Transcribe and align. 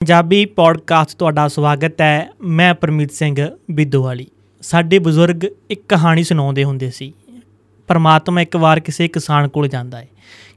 Punjabi 0.00 0.44
podcast 0.44 1.18
ਤੁਹਾਡਾ 1.18 1.48
ਸਵਾਗਤ 1.48 2.00
ਹੈ। 2.00 2.30
ਮੈਂ 2.42 2.74
ਪਰਮੀਤ 2.74 3.12
ਸਿੰਘ 3.12 3.56
ਬਿੱਦੋਵਾਲੀ। 3.70 4.26
ਸਾਡੇ 4.62 4.98
ਬਜ਼ੁਰਗ 4.98 5.40
ਇੱਕ 5.70 5.82
ਕਹਾਣੀ 5.88 6.24
ਸੁਣਾਉਂਦੇ 6.24 6.64
ਹੁੰਦੇ 6.64 6.90
ਸੀ। 6.90 7.12
ਪਰਮਾਤਮਾ 7.88 8.40
ਇੱਕ 8.40 8.56
ਵਾਰ 8.56 8.80
ਕਿਸੇ 8.80 9.08
ਕਿਸਾਨ 9.08 9.48
ਕੋਲ 9.48 9.68
ਜਾਂਦਾ 9.68 9.98
ਹੈ 9.98 10.08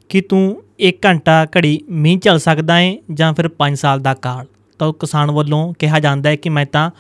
ਕਿ 0.10 0.22
ਤੂੰ 0.22 0.64
1 0.80 0.92
ਘੰਟਾ 1.06 1.46
ਘੜੀ 1.46 1.82
ਮੀਂਹ 1.90 2.20
ਚੱਲ 2.20 2.40
ਸਕਦਾ 2.40 2.78
ਹੈ 2.78 2.98
ਜਾਂ 3.14 3.34
ਫਿਰ 3.34 3.48
5 3.48 3.76
ਸਾਲ 3.76 4.00
ਦਾ 4.00 4.14
ਕਾਲ। 4.14 4.46
ਤਾਂ 4.80 4.88
ਉਹ 4.88 4.94
ਕਿਸਾਨ 4.94 5.32
ਵੱਲੋਂ 5.32 5.74
ਕਿਹਾ 5.80 6.00
ਜਾਂਦਾ 6.00 6.30
ਹੈ 6.30 6.36
ਕਿ 6.36 6.50
ਮੈਂ 6.50 6.66
ਤਾਂ 6.66 6.92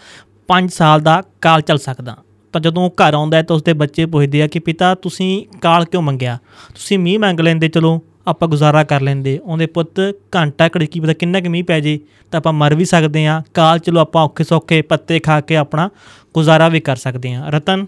5 0.48 0.70
ਸਾਲ 0.70 1.02
ਦਾ 1.02 1.23
ਕਾਲ 1.41 1.62
ਚੱਲ 1.62 1.78
ਸਕਦਾ। 1.78 2.18
ਤਾਂ 2.54 2.62
ਜਦੋਂ 2.62 2.84
ਉਹ 2.84 2.89
ਘਰ 2.89 3.14
ਆਉਂਦਾ 3.14 3.38
ਹੈ 3.38 3.41
ਤਾਂ 3.41 3.55
ਉਸਦੇ 3.55 3.73
ਬੱਚੇ 3.73 4.05
ਪੁੱਛਦੇ 4.05 4.41
ਆ 4.41 4.48
ਕਿ 4.48 4.60
ਪਿਤਾ, 4.60 4.96
ਤੁਸੀਂ 4.96 5.46
ਕਾਲ 5.62 5.86
ਕਿਉਂ 5.86 6.04
ਮੰਗਿਆ? 6.04 6.38
ਤੁਸੀਂ 6.75 7.00
ਮੀਂਹ 7.00 7.20
ਮੰਗ 7.20 7.39
ਲੈਂਦੇ, 7.39 7.68
ਚਲੋ। 7.68 8.02
ਆਪਾਂ 8.28 8.48
ਗੁਜ਼ਾਰਾ 8.48 8.84
ਕਰ 8.84 9.02
ਲੈਂਦੇ। 9.02 9.38
ਉਹਦੇ 9.44 9.66
ਪੁੱਤ 9.66 10.00
ਘੰਟਾ 10.36 10.68
ਘੜੀ 10.68 10.88
ਕੀ 10.88 11.00
ਪਤਾ 11.00 11.14
ਕਿੰਨਾ 11.14 11.42
ਕੁ 11.42 11.50
ਮੀਂਹ 11.50 11.64
ਪੈ 11.64 11.80
ਜੇ 11.80 12.00
ਤਾਂ 12.32 12.40
ਆਪਾਂ 12.40 12.54
ਮਰ 12.54 12.76
ਵੀ 12.76 12.86
ਸਕਦੇ 12.86 13.26
ਆ 13.28 13.42
ਕਾਲ 13.54 13.80
ਚਲੋ 13.80 14.00
ਆਪਾਂ 14.00 14.23
ਔਖੇ 14.23 14.44
ਸੌਖੇ 14.44 14.81
ਪੱਤੇ 14.81 15.20
ਖਾ 15.20 15.41
ਕੇ 15.41 15.55
ਆਪਣਾ 15.55 15.90
ਗੁਜ਼ਾਰਾ 16.34 16.70
ਵੀ 16.70 16.80
ਕਰ 16.80 16.95
ਸਕਦੇ 16.95 17.34
ਆ 17.34 17.50
ਰਤਨ 17.50 17.86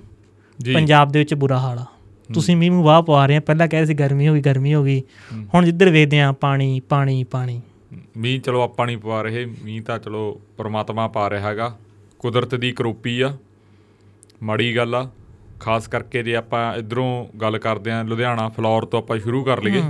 ਜੀ। 0.59 0.73
ਪੰਜਾਬ 0.73 1.11
ਦੇ 1.11 1.19
ਵਿੱਚ 1.19 1.33
ਬੁਰਾ 1.33 1.59
ਹਾਲ 1.59 1.79
ਆ। 1.79 1.85
ਤੁਸੀਂ 2.33 2.55
ਮੀਂਹ 2.57 2.71
ਨੂੰ 2.71 2.83
ਵਾਹ 2.83 3.01
ਪਵਾ 3.01 3.25
ਰਹੇ 3.25 3.37
ਆ 3.37 3.39
ਪਹਿਲਾਂ 3.39 3.67
ਕਹਿ 3.67 3.79
ਰਹੇ 3.79 3.87
ਸੀ 3.87 3.93
ਗਰਮੀ 3.93 4.27
ਹੋ 4.27 4.33
ਗਈ 4.33 4.41
ਗਰਮੀ 4.41 4.73
ਹੋ 4.73 4.83
ਗਈ। 4.83 5.01
ਹੁਣ 5.53 5.65
ਜਿੱਧਰ 5.65 5.89
ਵੇਖਦੇ 5.89 6.21
ਆ 6.21 6.31
ਪਾਣੀ 6.31 6.79
ਪਾਣੀ 6.79 7.23
ਪਾਣੀ। 7.23 7.61
ਮੀਂਹ 8.17 8.41
ਚਲੋ 8.41 8.61
ਆਪਾਂ 8.61 8.85
ਨਹੀਂ 8.85 8.97
ਪਵਾ 8.97 9.21
ਰਹੇ। 9.21 9.45
ਮੀਂਹ 9.63 9.81
ਤਾਂ 9.81 9.99
ਚਲੋ 9.99 10.41
ਪ੍ਰਮਾਤਮਾ 10.57 11.07
ਪਾ 11.07 11.29
ਰਿਹਾ 11.29 11.49
ਹੈਗਾ। 11.49 11.77
ਕੁਦਰਤ 12.19 12.55
ਦੀ 12.55 12.71
ਕਰੋਪੀ 12.71 13.21
ਆ। 13.21 13.37
ਮਾੜੀ 14.43 14.75
ਗੱਲ 14.75 14.95
ਆ। 14.95 15.09
ਖਾਸ 15.59 15.87
ਕਰਕੇ 15.87 16.23
ਜੇ 16.23 16.35
ਆਪਾਂ 16.35 16.75
ਇਧਰੋਂ 16.75 17.37
ਗੱਲ 17.37 17.57
ਕਰਦੇ 17.57 17.91
ਆ 17.91 18.03
ਲੁਧਿਆਣਾ 18.03 18.49
ਫਲੋਰ 18.49 18.85
ਤੋਂ 18.85 18.99
ਆਪਾਂ 18.99 19.19
ਸ਼ੁਰੂ 19.19 19.43
ਕਰ 19.43 19.63
ਲਈਏ। 19.63 19.81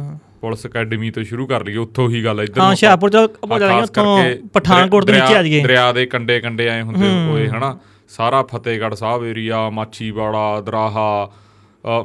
ਪੁਲਿਸ 0.45 0.66
ਅਕੈਡਮੀ 0.66 1.09
ਤੋਂ 1.12 1.23
ਸ਼ੁਰੂ 1.23 1.45
ਕਰ 1.48 1.63
ਲਈਏ 1.66 1.77
ਉੱਥੋਂ 1.77 2.09
ਹੀ 2.09 2.23
ਗੱਲ 2.23 2.41
ਇਧਰ 2.41 2.59
ਹਾਂ 2.62 2.70
ਹੁਸ਼ਿਆਰਪੁਰ 2.70 3.09
ਚ 3.09 3.16
ਆਪਾਂ 3.16 3.59
ਜਾਈਏ 3.59 3.81
ਉੱਥੋਂ 3.81 4.49
ਪਠਾਨਕੋਟ 4.53 5.05
ਦੇ 5.05 5.13
ਨੀਚੇ 5.13 5.36
ਆ 5.36 5.44
ਜਾਈਏ। 5.44 5.62
ਦਰਿਆ 5.63 5.91
ਦੇ 5.91 6.05
ਕੰਡੇ 6.05 6.40
ਕੰਡੇ 6.40 6.70
ਆਏ 6.70 6.81
ਹੁੰਦੇ 6.81 7.08
ਹੋਏ 7.30 7.48
ਹਨਾ? 7.48 7.77
ਸਾਰਾ 8.09 8.42
ਫਤਿਹਗੜ੍ਹ 8.44 8.95
ਸਾਹਿਬ 8.95 9.25
ਏਰੀਆ 9.25 9.69
ਮਾਚੀਵਾੜਾ 9.69 10.61
ਦਰਾਹਾ 10.61 11.08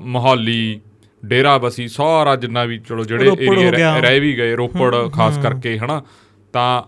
ਮੋਹਾਲੀ 0.04 0.80
ਡੇਰਾ 1.22 1.58
ਬਸੀ 1.58 1.88
ਸਾਰਾ 1.88 2.36
ਜਿੰਨਾ 2.36 2.64
ਵੀ 2.64 2.78
ਚਲੋ 2.78 3.04
ਜਿਹੜੇ 3.04 3.30
ਏਰੀਆ। 3.40 3.98
ਰਹਿ 3.98 4.20
ਵੀ 4.20 4.36
ਗਏ 4.36 4.54
ਰੋਪੜ 4.56 4.94
ਖਾਸ 5.12 5.38
ਕਰਕੇ 5.38 5.78
ਹਨਾ? 5.78 6.02
ਤਾਂ 6.52 6.82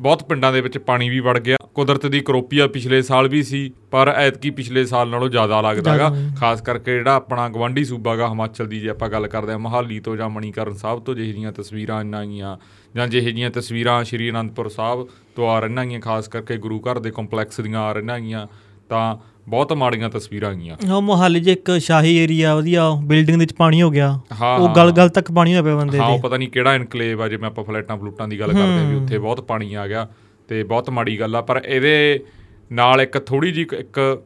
ਬਹੁਤ 0.00 0.24
ਪਿੰਡਾਂ 0.24 0.52
ਦੇ 0.52 0.60
ਵਿੱਚ 0.60 0.78
ਪਾਣੀ 0.78 1.08
ਵੀ 1.08 1.20
ਵੜ 1.20 1.38
ਗਿਆ। 1.38 1.56
ਕੁਦਰਤ 1.74 2.06
ਦੀ 2.06 2.20
ਕਰੋਪੀਆ 2.20 2.66
ਪਿਛਲੇ 2.66 3.02
ਸਾਲ 3.02 3.28
ਵੀ 3.28 3.42
ਸੀ 3.42 3.72
ਪਰ 3.90 4.08
ਐਤਕੀ 4.08 4.50
ਪਿਛਲੇ 4.50 4.84
ਸਾਲ 4.84 5.08
ਨਾਲੋਂ 5.08 5.28
ਜ਼ਿਆਦਾ 5.28 5.60
ਲੱਗਦਾਗਾ 5.60 6.12
ਖਾਸ 6.38 6.60
ਕਰਕੇ 6.60 6.92
ਜਿਹੜਾ 6.94 7.14
ਆਪਣਾ 7.14 7.48
ਗਵਾਂਢੀ 7.48 7.84
ਸੂਬਾਗਾ 7.84 8.28
ਹਿਮਾਚਲ 8.28 8.66
ਦੀ 8.66 8.80
ਜੇ 8.80 8.88
ਆਪਾਂ 8.88 9.08
ਗੱਲ 9.08 9.26
ਕਰਦੇ 9.26 9.52
ਹਾਂ 9.52 9.58
ਮਹਾਲੀ 9.58 10.00
ਤੋਂ 10.00 10.16
ਜਾਂ 10.16 10.28
ਮਣੀਕਰਨ 10.30 10.74
ਸਾਹਿਬ 10.74 11.00
ਤੋਂ 11.00 11.14
ਜਿਹੇ 11.14 11.26
ਜਿਹੀਆਂ 11.26 11.52
ਤਸਵੀਰਾਂ 11.52 12.00
ਇੰਨਾਂ 12.00 12.26
ਗੀਆਂ 12.26 12.56
ਜਾਂ 12.96 13.08
ਜਿਹੇ 13.08 13.30
ਜਿਹੀਆਂ 13.30 13.50
ਤਸਵੀਰਾਂ 13.50 14.04
ਸ਼੍ਰੀ 14.04 14.30
ਅਨੰਦਪੁਰ 14.30 14.68
ਸਾਹਿਬ 14.68 15.08
ਤੋਂ 15.36 15.48
ਆ 15.50 15.60
ਰਹੀਆਂ 15.60 16.00
ਖਾਸ 16.00 16.28
ਕਰਕੇ 16.28 16.56
ਗੁਰੂ 16.56 16.80
ਘਰ 16.80 16.98
ਦੇ 16.98 17.10
ਕੰਪਲੈਕਸ 17.10 17.60
ਦੀਆਂ 17.60 17.80
ਆ 17.80 17.92
ਰਹੀਆਂ 17.92 18.46
ਤਾਂ 18.88 19.16
ਬਹੁਤ 19.48 19.72
ਮਾੜੀਆਂ 19.72 20.10
ਤਸਵੀਰਾਂ 20.10 20.54
ਗੀਆਂ 20.54 20.76
ਉਹ 20.94 21.02
ਮੁਹਾਲੀ 21.02 21.40
'ਚ 21.40 21.48
ਇੱਕ 21.48 21.70
ਸ਼ਾਹੀ 21.78 22.16
ਏਰੀਆ 22.16 22.54
ਵਧੀਆ 22.54 22.90
ਬਿਲਡਿੰਗ 23.04 23.36
ਦੇ 23.38 23.44
ਵਿੱਚ 23.44 23.52
ਪਾਣੀ 23.54 23.82
ਹੋ 23.82 23.90
ਗਿਆ। 23.90 24.20
ਹਾਂ, 24.40 24.58
ਉਹ 24.58 24.68
ਹਾਂ, 24.68 24.74
ਗਲ 24.74 24.90
ਗਲ 24.92 25.08
ਤੱਕ 25.08 25.32
ਪਾਣੀ 25.32 25.56
ਹੋ 25.56 25.62
ਪਿਆ 25.62 25.76
ਬੰਦੇ 25.76 25.98
ਹਾਂ 25.98 26.08
ਦੇ। 26.08 26.14
ਉਹ 26.14 26.18
ਪਤਾ 26.18 26.36
ਨਹੀਂ 26.36 26.48
ਕਿਹੜਾ 26.48 26.74
ਇਨਕਲੇਵ 26.74 27.22
ਆ 27.22 27.28
ਜਿਵੇਂ 27.28 27.46
ਆਪਾਂ 27.46 27.64
ਫਲੈਟਾਂ 27.64 27.96
ਫਲੂਟਾਂ 27.96 28.28
ਦੀ 28.28 28.40
ਗੱਲ 28.40 28.52
ਕਰਦੇ 28.52 28.80
ਆ 28.80 28.88
ਵੀ 28.88 28.96
ਉੱਥੇ 28.96 29.18
ਬਹੁਤ 29.18 29.40
ਪਾਣੀ 29.40 29.74
ਆ 29.74 29.86
ਗਿਆ 29.86 30.08
ਤੇ 30.48 30.62
ਬਹੁਤ 30.62 30.90
ਮਾੜੀ 30.90 31.20
ਗੱਲ 31.20 31.36
ਆ 31.36 31.40
ਪਰ 31.40 31.62
ਇਹਦੇ 31.66 32.24
ਨਾਲ 32.72 33.00
ਇੱਕ 33.00 33.18
ਥੋੜੀ 33.18 33.52
ਜੀ 33.52 33.66
ਇੱਕ 33.78 34.22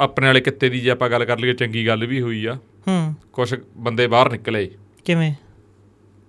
ਆਪਣੇ 0.00 0.26
ਵਾਲੇ 0.26 0.40
ਕਿੱਤੇ 0.40 0.68
ਦੀ 0.68 0.80
ਜੇ 0.80 0.90
ਆਪਾਂ 0.90 1.10
ਗੱਲ 1.10 1.24
ਕਰ 1.24 1.38
ਲਈਏ 1.38 1.52
ਚੰਗੀ 1.52 1.86
ਗੱਲ 1.86 2.06
ਵੀ 2.06 2.20
ਹੋਈ 2.20 2.44
ਆ। 2.46 2.54
ਹੂੰ। 2.88 3.14
ਕੁਝ 3.32 3.54
ਬੰਦੇ 3.76 4.06
ਬਾਹਰ 4.06 4.30
ਨਿਕਲੇ। 4.30 4.70
ਕਿਵੇਂ? 5.04 5.32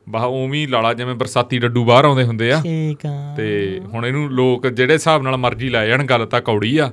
ਬਾਹ 0.08 0.24
ਉਵੇਂ 0.24 0.68
ਲਾਲਾ 0.68 0.94
ਜਿਵੇਂ 0.94 1.14
ਬਰਸਾਤੀ 1.16 1.58
ਡੱਡੂ 1.60 1.84
ਬਾਹਰ 1.86 2.06
ਆਉਂਦੇ 2.06 2.24
ਹੁੰਦੇ 2.24 2.52
ਆ। 2.52 2.60
ਠੀਕ 2.64 3.06
ਆ। 3.06 3.34
ਤੇ 3.38 3.46
ਹੁਣ 3.94 4.06
ਇਹਨੂੰ 4.06 4.30
ਲੋਕ 4.32 4.68
ਜਿਹੜੇ 4.68 4.94
ਹਿਸਾਬ 4.94 5.22
ਨਾਲ 5.24 5.38
ਮਰਜ਼ੀ 5.38 5.70
ਲੈ 5.70 5.86
ਜਾਣ 5.88 6.04
ਗੱਲ 6.06 6.26
ਤਾਂ 6.26 6.42
ਕੌੜੀ 6.42 6.78
ਆ 6.78 6.92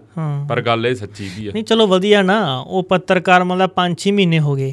ਪਰ 0.49 0.61
ਗੱਲ 0.61 0.87
ਇਹ 0.87 0.95
ਸੱਚੀ 0.95 1.29
ਵੀ 1.39 1.47
ਆ। 1.47 1.51
ਨਹੀਂ 1.55 1.65
ਚਲੋ 1.65 1.87
ਵਧੀਆ 1.87 2.23
ਨਾ 2.23 2.39
ਉਹ 2.59 2.83
ਪੱਤਰਕਾਰ 2.83 3.45
ਮਤਲਬ 3.45 3.71
5-6 3.77 4.15
ਮਹੀਨੇ 4.15 4.39
ਹੋ 4.39 4.55
ਗਏ 4.57 4.73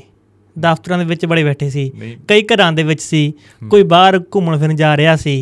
ਦਫ਼ਤਰਾਂ 0.55 0.97
ਦੇ 0.97 1.05
ਵਿੱਚ 1.05 1.25
ਬੜੇ 1.25 1.43
ਬੈਠੇ 1.43 1.69
ਸੀ 1.69 1.91
ਕਈ 2.27 2.43
ਘਰਾਂ 2.43 2.71
ਦੇ 2.71 2.83
ਵਿੱਚ 2.83 3.01
ਸੀ 3.01 3.21
ਕੋਈ 3.69 3.83
ਬਾਹਰ 3.89 4.19
ਘੁੰਮਣ 4.35 4.57
ਫਿਰਨ 4.57 4.75
ਜਾ 4.75 4.95
ਰਿਹਾ 4.97 5.15
ਸੀ 5.15 5.35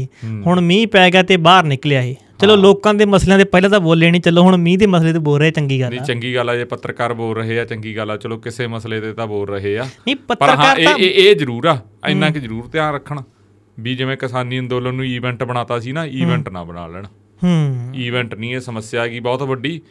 ਹੁਣ 0.46 0.62
ਮੀਂਹ 0.62 0.88
ਪੈ 0.88 1.10
ਗਿਆ 1.10 1.24
ਤੇ 1.24 1.38
ਬਾਹਰ 1.46 1.64
ਨਿਕਲਿਆ 1.66 2.02
ਇਹ। 2.02 2.16
ਚਲੋ 2.40 2.56
ਲੋਕਾਂ 2.56 2.94
ਦੇ 2.94 3.06
ਮਸਲਿਆਂ 3.06 3.38
ਦੇ 3.38 3.44
ਪਹਿਲਾਂ 3.44 3.70
ਤਾਂ 3.70 3.80
ਬੋਲੇ 3.80 4.10
ਨਹੀਂ 4.12 4.22
ਚਲੋ 4.22 4.42
ਹੁਣ 4.42 4.58
ਮੀਂਹ 4.58 4.78
ਦੇ 4.78 4.86
ਮਸਲੇ 4.86 5.14
ਤੇ 5.14 5.20
ਬੋਲ 5.20 5.40
ਰਹੇ 5.40 5.52
ਚੰਗੀ 5.52 5.80
ਗੱਲ 5.82 5.90
ਨਹੀਂ 5.90 6.00
ਆ। 6.00 6.04
ਚੰਗੀ 6.04 6.34
ਗੱਲ 6.36 6.50
ਆ 6.50 6.56
ਜੇ 6.56 6.64
ਪੱਤਰਕਾਰ 6.64 7.14
ਬੋਲ 7.14 7.36
ਰਹੇ 7.38 7.60
ਆ 7.60 7.66
ਚੰਗੀ 7.66 7.96
ਗੱਲ 7.98 8.12
ਆ। 8.12 8.18
ਚਲੋ 8.18 8.38
ਕਿਸੇ 8.38 8.68
ਮਸਲੇ 8.68 9.00
ਤੇ 9.02 9.14
ਤਾਂ 9.14 9.28
ਬੋਲ 9.28 9.48
ਰਹੇ 9.48 9.78
ਆ। 9.78 9.84
ਨਹੀਂ 9.84 10.16
ਪੱਤਰਕਾਰ 10.16 10.84
ਤਾਂ 10.84 10.98
ਇਹ 10.98 11.30
ਇਹ 11.30 11.36
ਜ਼ਰੂਰ 11.36 11.66
ਆ 11.66 11.78
ਇੰਨਾ 12.10 12.30
ਕਿ 12.30 12.40
ਜ਼ਰੂਰ 12.40 12.68
ਧਿਆਨ 12.68 12.94
ਰੱਖਣ 12.94 13.22
ਵੀ 13.80 13.96
ਜਿਵੇਂ 13.96 14.18
ਕਿਸਾਨੀ 14.18 14.60
ਅੰਦੋਲਨ 14.60 14.96
ਨੂੰ 14.96 15.06
ਇਵੈਂਟ 15.06 15.44
ਬਣਾਤਾ 15.44 15.80
ਸੀ 15.80 15.92
ਨਾ 15.92 16.06
ਇਵੈਂਟ 16.06 16.50
ਨਾ 16.50 16.64
ਬਣਾ 16.64 16.88
ਲੈਣ। 16.88 17.06
ਹੂੰ। 17.44 17.92
ਇਵੈਂਟ 17.96 18.36
ਨਹੀਂ 18.36 18.56
ਇਹ 18.56 18.60
ਸਮੱਸਿਆ 18.60 19.02
ਹੈਗੀ 19.02 19.20
ਬਹੁਤ 19.20 19.42
ਵੱਡੀ 19.44 19.82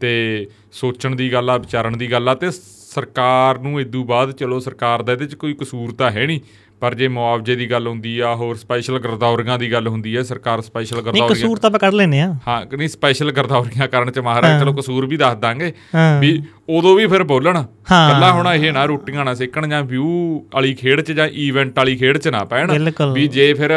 ਤੇ 0.00 0.46
ਸੋਚਣ 0.72 1.14
ਦੀ 1.16 1.32
ਗੱਲ 1.32 1.50
ਆ 1.50 1.56
ਵਿਚਾਰਨ 1.58 1.98
ਦੀ 1.98 2.10
ਗੱਲ 2.12 2.28
ਆ 2.28 2.34
ਤੇ 2.34 2.50
ਸਰਕਾਰ 2.50 3.58
ਨੂੰ 3.58 3.80
ਇਦੋਂ 3.80 4.04
ਬਾਅਦ 4.04 4.32
ਚਲੋ 4.32 4.58
ਸਰਕਾਰ 4.60 5.02
ਦਾ 5.02 5.12
ਇਹਦੇ 5.12 5.26
'ਚ 5.26 5.34
ਕੋਈ 5.34 5.54
ਕਸੂਰ 5.54 5.92
ਤਾਂ 5.92 6.10
ਹੈ 6.10 6.26
ਨਹੀਂ। 6.26 6.40
ਪਰ 6.80 6.94
ਜੇ 6.94 7.08
ਮੁਆਵਜ਼ੇ 7.08 7.54
ਦੀ 7.56 7.70
ਗੱਲ 7.70 7.86
ਹੁੰਦੀ 7.86 8.18
ਆ 8.20 8.34
ਹੋਰ 8.34 8.56
ਸਪੈਸ਼ਲ 8.56 8.98
ਗਰਦੌਰੀਆਂ 8.98 9.58
ਦੀ 9.58 9.70
ਗੱਲ 9.72 9.88
ਹੁੰਦੀ 9.88 10.16
ਹੈ 10.16 10.22
ਸਰਕਾਰ 10.22 10.60
ਸਪੈਸ਼ਲ 10.60 10.96
ਨਹੀਂ 10.96 11.04
ਗਰਦੌਰੀਆਂ 11.04 11.28
ਕਸੂਰ 11.28 11.58
ਤਾਂ 11.58 11.70
ਆਪਾਂ 11.70 11.80
ਕੱਢ 11.80 11.94
ਲੈਨੇ 11.94 12.20
ਆ। 12.20 12.34
ਹਾਂ 12.48 12.76
ਨਹੀਂ 12.76 12.88
ਸਪੈਸ਼ਲ 12.88 13.32
ਗਰਦੌਰੀਆਂ 13.32 13.88
ਕਰਨ 13.88 14.10
ਚ 14.10 14.18
ਮਹਾਰਾਜ 14.18 14.60
ਚਲੋ 14.60 14.72
ਕਸੂਰ 14.72 15.06
ਵੀ 15.06 15.16
ਦੱਸ 15.16 15.38
ਦਾਂਗੇ। 15.38 15.72
ਵੀ 16.20 16.42
ਉਦੋਂ 16.68 16.96
ਵੀ 16.96 17.06
ਫਿਰ 17.06 17.24
ਬੋਲਣ। 17.24 17.62
ਕੱਲਾ 17.62 18.32
ਹੁਣ 18.32 18.48
ਇਹ 18.48 18.72
ਨਾ 18.72 18.84
ਰੋਟੀਆਂ 18.84 19.24
ਨਾ 19.24 19.34
ਸੇਕਣ 19.34 19.68
ਜਾਂ 19.68 19.82
ਵਿਊ 19.82 20.40
ਵਾਲੀ 20.54 20.74
ਖੇਡ 20.74 21.00
ਚ 21.00 21.12
ਜਾਂ 21.12 21.28
ਈਵੈਂਟ 21.28 21.76
ਵਾਲੀ 21.76 21.96
ਖੇਡ 21.96 22.18
ਚ 22.18 22.28
ਨਾ 22.28 22.44
ਪੈਣ। 22.44 22.72
ਵੀ 23.14 23.28
ਜੇ 23.28 23.52
ਫਿਰ 23.54 23.70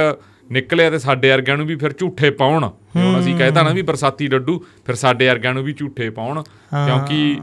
ਨਿਕਲਿਆ 0.51 0.89
ਤੇ 0.89 0.99
ਸਾਡੇ 0.99 1.29
ਵਰਗਿਆਂ 1.29 1.57
ਨੂੰ 1.57 1.65
ਵੀ 1.65 1.75
ਫਿਰ 1.75 1.91
ਝੂਠੇ 1.91 2.29
ਪਾਉਣ। 2.31 2.63
ਹੁਣ 2.95 3.19
ਅਸੀਂ 3.19 3.35
ਕਹਿਤਾ 3.35 3.63
ਨਾ 3.63 3.69
ਵੀ 3.69 3.81
ਬਰਸਾਤੀ 3.81 4.27
ਡੱਡੂ 4.27 4.57
ਫਿਰ 4.85 4.95
ਸਾਡੇ 4.95 5.27
ਵਰਗਿਆਂ 5.27 5.53
ਨੂੰ 5.53 5.63
ਵੀ 5.63 5.73
ਝੂਠੇ 5.73 6.09
ਪਾਉਣ। 6.09 6.41
ਕਿਉਂਕਿ 6.41 7.37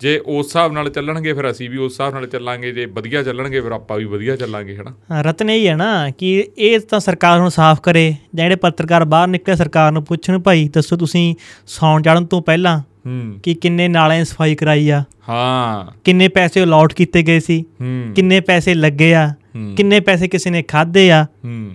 ਜੇ 0.00 0.20
ਉਸ 0.26 0.46
ਹਿਸਾਬ 0.46 0.72
ਨਾਲ 0.72 0.90
ਚੱਲਣਗੇ 0.90 1.32
ਫਿਰ 1.32 1.50
ਅਸੀਂ 1.50 1.70
ਵੀ 1.70 1.76
ਉਸ 1.76 1.92
ਹਿਸਾਬ 1.92 2.14
ਨਾਲ 2.14 2.26
ਚੱਲਾਂਗੇ। 2.26 2.72
ਜੇ 2.72 2.86
ਵਧੀਆ 2.86 3.22
ਚੱਲਣਗੇ 3.22 3.60
ਫਿਰ 3.60 3.72
ਆਪਾਂ 3.72 3.98
ਵੀ 3.98 4.04
ਵਧੀਆ 4.04 4.36
ਚੱਲਾਂਗੇ 4.36 4.76
ਹਨਾ? 4.76 5.20
ਰਤਨ 5.22 5.50
ਇਹ 5.50 5.68
ਹੈ 5.68 5.76
ਨਾ 5.76 6.10
ਕਿ 6.10 6.48
ਇਹ 6.58 6.80
ਤਾਂ 6.80 7.00
ਸਰਕਾਰ 7.00 7.38
ਨੂੰ 7.38 7.50
ਸਾਫ਼ 7.50 7.80
ਕਰੇ। 7.80 8.14
ਜਿਹੜੇ 8.34 8.56
ਪੱਤਰਕਾਰ 8.56 9.04
ਬਾਹਰ 9.04 9.28
ਨਿਕਲੇ 9.28 9.56
ਸਰਕਾਰ 9.56 9.92
ਨੂੰ 9.92 10.04
ਪੁੱਛਣ 10.04 10.38
ਭਾਈ 10.38 10.68
ਦੱਸੋ 10.68 10.96
ਤੁਸੀਂ 10.96 11.34
ਸੌਣ 11.66 12.02
ਚੜਨ 12.02 12.26
ਤੋਂ 12.26 12.42
ਪਹਿਲਾਂ 12.42 12.78
ਹੂੰ। 12.78 13.40
ਕਿ 13.42 13.54
ਕਿੰਨੇ 13.54 13.88
ਨਾਲਿਆਂ 13.88 14.24
ਸਫ਼ਾਈ 14.24 14.54
ਕਰਾਈ 14.54 14.90
ਆ? 14.90 15.04
ਹਾਂ। 15.28 15.98
ਕਿੰਨੇ 16.04 16.28
ਪੈਸੇ 16.28 16.62
ਅਲਾਟ 16.62 16.94
ਕੀਤੇ 16.94 17.22
ਗਏ 17.22 17.40
ਸੀ? 17.40 17.64
ਹੂੰ। 17.80 18.12
ਕਿੰਨੇ 18.16 18.40
ਪੈਸੇ 18.40 18.74
ਲੱਗੇ 18.74 19.14
ਆ। 19.14 19.34
ਕਿੰਨੇ 19.76 20.00
ਪੈਸੇ 20.00 20.28
ਕਿਸੇ 20.28 20.50
ਨੇ 20.50 20.62
ਖਾਦੇ 20.62 21.12
ਆ? 21.12 21.26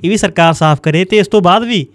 ਇਹ 0.04 0.10
ਵੀ 0.10 0.18
ਸਰਕਾਰ 0.18 0.54
ਸਾਫ਼ 0.54 0.82
ਕਰੇ। 0.82 1.06
ਤੇ 1.06 1.18
ਇਸ 1.18 1.28
ਤੋਂ 1.28 1.42
ਬਾਅਦ 1.42 1.64
ਵੀ 1.64 1.88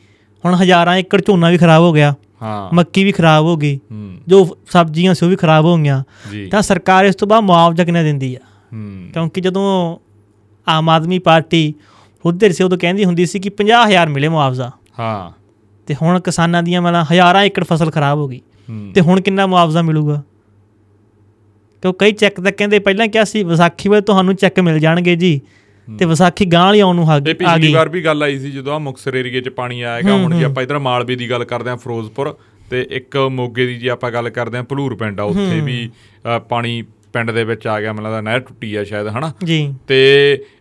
ਹੁਣ 0.44 0.54
ਹਜ਼ਾਰਾਂ 0.54 0.96
ਏਕੜ 0.96 1.22
ਝੋਨਾ 1.26 1.50
ਵੀ 1.50 1.58
ਖਰਾਬ 1.58 1.82
ਹੋ 1.82 1.92
ਗਿਆ। 1.92 2.14
ਹਾਂ। 2.42 2.74
ਮੱਕੀ 2.74 3.04
ਵੀ 3.04 3.12
ਖਰਾਬ 3.12 3.44
ਹੋ 3.44 3.56
ਗਈ। 3.56 3.80
ਜੋ 4.28 4.56
ਸਬਜ਼ੀਆਂ 4.72 5.14
ਸੀ 5.14 5.26
ਉਹ 5.26 5.30
ਵੀ 5.30 5.36
ਖਰਾਬ 5.36 5.64
ਹੋ 5.64 5.76
ਗਈਆਂ। 5.76 6.04
ਤਾਂ 6.50 6.62
ਸਰਕਾਰ 6.62 7.04
ਇਸ 7.04 7.14
ਤੋਂ 7.14 7.28
ਬਾਅਦ 7.28 7.44
ਮੁਆਵਜ਼ਾ 7.44 7.84
ਕਿੰਨਾ 7.84 8.02
ਦਿੰਦੀ 8.02 8.34
ਆ? 8.34 8.38
ਕਿਉਂਕਿ 9.12 9.40
ਜਦੋਂ 9.40 9.96
ਆਮ 10.68 10.88
ਆਦਮੀ 10.88 11.18
ਪਾਰਟੀ 11.18 11.74
ਉਧਰ 12.26 12.52
ਸੀ 12.52 12.64
ਉਦੋਂ 12.64 12.78
ਕਹਿੰਦੀ 12.78 13.04
ਹੁੰਦੀ 13.04 13.26
ਸੀ 13.26 13.38
ਕਿ 13.38 13.48
50000 13.48 14.08
ਮਿਲੇ 14.08 14.28
ਮੁਆਵਜ਼ਾ। 14.28 14.70
ਹਾਂ। 14.98 15.40
ਤੇ 15.86 15.94
ਹੁਣ 16.02 16.20
ਕਿਸਾਨਾਂ 16.20 16.62
ਦੀਆਂ 16.62 16.82
ਮਤਲਬ 16.82 17.06
ਹਜ਼ਾਰਾਂ 17.12 17.42
ਏਕੜ 17.42 17.64
ਫਸਲ 17.64 17.90
ਖਰਾਬ 17.90 18.18
ਹੋ 18.18 18.28
ਗਈ। 18.28 18.40
ਤੇ 18.94 19.00
ਹੁਣ 19.00 19.20
ਕਿੰਨਾ 19.20 19.46
ਮੁਆਵਜ਼ਾ 19.46 19.82
ਮਿਲੂਗਾ? 19.82 20.22
ਕਿਉਂ 21.82 21.94
ਕਈ 21.94 22.12
ਚੈੱਕ 22.12 22.40
ਤਾਂ 22.40 22.52
ਕਹਿੰਦੇ 22.52 22.78
ਪਹਿਲਾਂ 22.78 23.08
ਕਿਹਾ 23.08 23.24
ਸੀ 23.24 23.42
ਵਿਸਾਖੀ 23.44 23.88
ਵੇਲੇ 23.88 24.02
ਤੁਹਾਨੂੰ 24.02 24.34
ਚੈੱਕ 24.34 24.60
ਮਿਲ 24.60 24.78
ਜਾਣਗੇ 24.78 25.16
ਜੀ। 25.16 25.40
ਤੇ 25.98 26.04
ਵਿਸਾਖੀ 26.04 26.44
ਗਾਂ 26.46 26.64
ਵਾਲੀ 26.64 26.80
ਆਉਣ 26.80 26.96
ਨੂੰ 26.96 27.08
ਆ 27.10 27.14
ਆ 27.14 27.20
ਪਿਛਲੀ 27.20 27.62
ਗਈ। 27.62 27.72
ਵਾਰ 27.72 27.88
ਵੀ 27.88 28.04
ਗੱਲ 28.04 28.22
ਆਈ 28.22 28.38
ਸੀ 28.38 28.50
ਜਦੋਂ 28.50 28.74
ਆ 28.74 28.78
ਮੁਕਸਰ 28.78 29.14
ਏਰੀਏ 29.14 29.40
'ਚ 29.40 29.48
ਪਾਣੀ 29.48 29.80
ਆਏਗਾ 29.82 30.12
ਹੁਣ 30.14 30.38
ਜੇ 30.38 30.44
ਆਪਾਂ 30.44 30.62
ਇਧਰ 30.62 30.78
ਮਾਲਵੇ 30.78 31.16
ਦੀ 31.16 31.30
ਗੱਲ 31.30 31.44
ਕਰਦੇ 31.44 31.70
ਆ 31.70 31.76
ਫਿਰੋਜ਼ਪੁਰ 31.76 32.34
ਤੇ 32.70 32.86
ਇੱਕ 32.90 33.16
ਮੋਗੇ 33.32 33.66
ਦੀ 33.66 33.76
ਜੇ 33.78 33.88
ਆਪਾਂ 33.90 34.10
ਗੱਲ 34.12 34.30
ਕਰਦੇ 34.30 34.58
ਆ 34.58 34.62
ਭਲੂਰ 34.62 34.94
ਪਿੰਡ 34.96 35.20
ਆ 35.20 35.24
ਉੱਥੇ 35.24 35.60
ਵੀ 35.60 35.88
ਪਾਣੀ 36.48 36.82
ਪਿੰਡ 37.12 37.30
ਦੇ 37.30 37.44
ਵਿੱਚ 37.44 37.66
ਆ 37.66 37.80
ਗਿਆ 37.80 37.92
ਮੈਨੂੰ 37.92 38.04
ਲੱਗਦਾ 38.04 38.20
ਨਹਿਰ 38.20 38.40
ਟੁੱਟੀ 38.40 38.74
ਆ 38.74 38.82
ਸ਼ਾਇਦ 38.84 39.08
ਹਨਾ? 39.08 39.32
ਜੀ। 39.44 39.74
ਤੇ 39.88 39.98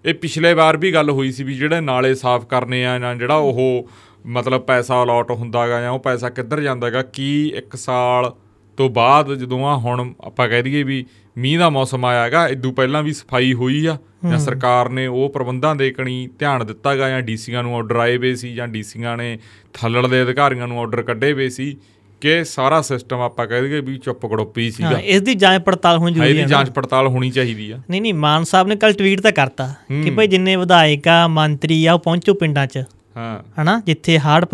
ਇਹ 0.05 0.13
ਪਿਛਲੇ 0.13 0.53
ਵਾਰ 0.53 0.77
ਵੀ 0.77 0.93
ਗੱਲ 0.93 1.09
ਹੋਈ 1.09 1.31
ਸੀ 1.31 1.43
ਵੀ 1.43 1.53
ਜਿਹੜੇ 1.53 1.81
ਨਾਲੇ 1.81 2.13
ਸਾਫ਼ 2.15 2.45
ਕਰਨੇ 2.45 2.85
ਆ 2.85 2.97
ਜਾਂ 2.99 3.15
ਜਿਹੜਾ 3.15 3.35
ਉਹ 3.35 3.87
ਮਤਲਬ 4.27 4.61
ਪੈਸਾ 4.61 5.01
ਅਲਾਟ 5.03 5.31
ਹੁੰਦਾਗਾ 5.31 5.81
ਜਾਂ 5.81 5.91
ਉਹ 5.91 5.99
ਪੈਸਾ 5.99 6.29
ਕਿੱਧਰ 6.29 6.61
ਜਾਂਦਾਗਾ 6.61 7.01
ਕੀ 7.13 7.29
ਇੱਕ 7.55 7.75
ਸਾਲ 7.75 8.31
ਤੋਂ 8.77 8.89
ਬਾਅਦ 8.89 9.33
ਜਦੋਂ 9.35 9.65
ਆ 9.67 9.75
ਹੁਣ 9.75 10.13
ਆਪਾਂ 10.23 10.47
ਕਹਿ 10.49 10.61
ਦਈਏ 10.61 10.83
ਵੀ 10.83 11.05
ਮੀਂਹ 11.39 11.59
ਦਾ 11.59 11.69
ਮੌਸਮ 11.69 12.05
ਆਇਆਗਾ 12.05 12.47
ਇਦੋਂ 12.47 12.73
ਪਹਿਲਾਂ 12.73 13.03
ਵੀ 13.03 13.13
ਸਫ਼ਾਈ 13.13 13.53
ਹੋਈ 13.53 13.85
ਆ 13.85 13.97
ਜਾਂ 14.29 14.39
ਸਰਕਾਰ 14.39 14.89
ਨੇ 14.89 15.07
ਉਹ 15.07 15.29
ਪ੍ਰਬੰਧਾਂ 15.29 15.75
ਦੇ 15.75 15.91
ਕਣੀ 15.91 16.29
ਧਿਆਨ 16.39 16.65
ਦਿੱਤਾਗਾ 16.65 17.09
ਜਾਂ 17.09 17.21
ਡੀਸੀਆਂ 17.21 17.63
ਨੂੰ 17.63 17.75
ਆਰਡਰ 17.75 17.95
ਆਏ 17.95 18.17
ਵੇ 18.17 18.35
ਸੀ 18.35 18.53
ਜਾਂ 18.53 18.67
ਡੀਸੀਆਂ 18.67 19.17
ਨੇ 19.17 19.39
ਥੱਲੜ 19.73 20.07
ਦੇ 20.07 20.23
ਅਧਿਕਾਰੀਆਂ 20.23 20.67
ਨੂੰ 20.67 20.79
ਆਰਡਰ 20.79 21.01
ਕੱਢੇ 21.01 21.33
ਵੇ 21.33 21.49
ਸੀ 21.49 21.77
ਕਿ 22.21 22.43
ਸਾਰਾ 22.43 22.81
ਸਿਸਟਮ 22.81 23.21
ਆਪਾਂ 23.21 23.47
ਕਹਿ 23.47 23.61
ਦਈਏ 23.61 23.79
ਵੀ 23.81 23.97
ਚੁੱਪ 23.97 24.25
ਗੜੋਪੀ 24.25 24.65
ਹਾਂ 24.65 24.71
ਸੀਗਾ। 24.71 24.99
ਇਸ 24.99 25.21
ਦੀ 25.21 25.35
ਜਾਂਚ 25.35 25.61
ਪੜਤਾਲ 25.61 25.97
ਹੋਣੀ 25.97 26.13
ਜ਼ਰੂਰੀ 26.13 26.29
ਇਹਦੀ 26.29 26.39
ਹੈ 26.39 26.43
ਨਾ। 26.43 26.49
ਜਾਂਚ 26.49 26.69
ਪੜਤਾਲ 26.69 27.07
ਹੋਣੀ 27.07 27.29
ਚਾਹੀਦੀ 27.31 27.71
ਆ। 27.71 27.79
ਨਹੀਂ 27.89 28.01
ਨਹੀਂ 28.01 28.13
ਮਾਨ 28.13 28.43
ਸਾਹਿਬ 28.43 28.67
ਨੇ 28.67 28.75
ਕੱਲ 28.75 28.93
ਟਵੀਟ 28.93 29.21
ਤਾਂ 29.21 29.31
ਕਰਤਾ 29.31 29.73
ਕਿ 30.03 30.11
ਭਾਈ 30.11 30.27
ਜਿੰਨੇ 30.27 30.55
ਵਿਧਾਇਕ 30.55 31.07
ਆ 31.07 31.27
ਮੰਤਰੀ 31.27 31.85
ਆ 31.85 31.93
ਉਹ 31.93 31.99
ਪਹੁੰਚੋ 31.99 32.33
ਪਿੰਡਾਂ 32.33 32.67
'ਚ। 32.67 32.83
ਹਾਂ। 33.17 33.61
ਹਨਾ 33.61 33.81
ਜਿੱਥੇ 33.85 34.19
ਹਾਰਡ 34.19 34.45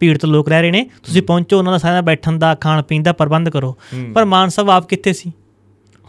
ਪੀੜਤ 0.00 0.24
ਲੋਕ 0.24 0.48
ਰਹਿ 0.48 0.62
ਰਹੇ 0.62 0.70
ਨੇ 0.70 0.84
ਤੁਸੀਂ 1.04 1.22
ਪਹੁੰਚੋ 1.22 1.58
ਉਹਨਾਂ 1.58 1.72
ਦਾ 1.72 1.78
ਸਾਰਾ 1.78 2.00
ਬੈਠਣ 2.00 2.38
ਦਾ 2.38 2.54
ਖਾਣ 2.54 2.82
ਪੀਣ 2.82 3.02
ਦਾ 3.02 3.12
ਪ੍ਰਬੰਧ 3.12 3.48
ਕਰੋ। 3.48 3.76
ਪਰ 4.14 4.24
ਮਾਨ 4.24 4.48
ਸਾਹਿਬ 4.48 4.70
ਆਪ 4.70 4.88
ਕਿੱਥੇ 4.88 5.12
ਸੀ? 5.12 5.32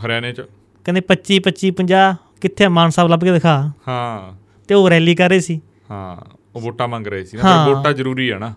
ਹਰਿਆਣੇ 0.05 0.33
'ਚ। 0.33 0.41
ਕਹਿੰਦੇ 0.85 1.01
25 1.01 1.39
25 1.43 1.71
50 1.71 2.15
ਕਿੱਥੇ 2.41 2.67
ਮਾਨ 2.67 2.89
ਸਾਹਿਬ 2.89 3.09
ਲੱਭ 3.09 3.19
ਕੇ 3.19 3.31
ਦਿਖਾ। 3.31 3.71
ਹਾਂ। 3.87 4.37
ਤੇ 4.67 4.75
ਉਹ 4.75 4.89
ਰੈਲੀ 4.89 5.15
ਕਰ 5.15 5.29
ਰਹੇ 5.29 5.39
ਸੀ। 5.39 5.61
ਹਾਂ 5.91 6.35
ਉਹ 6.55 6.61
ਵੋਟਾਂ 6.61 6.87
ਮੰਗ 6.87 7.07
ਰਹੇ 7.07 7.23
ਸੀ 7.23 7.37
ਨਾ। 7.37 7.65
ਫਿਰ 7.65 7.75
ਵੋਟਾਂ 7.75 7.93
ਜ਼ਰੂਰੀ 7.93 8.29
ਆ 8.29 8.37
ਨਾ। 8.37 8.53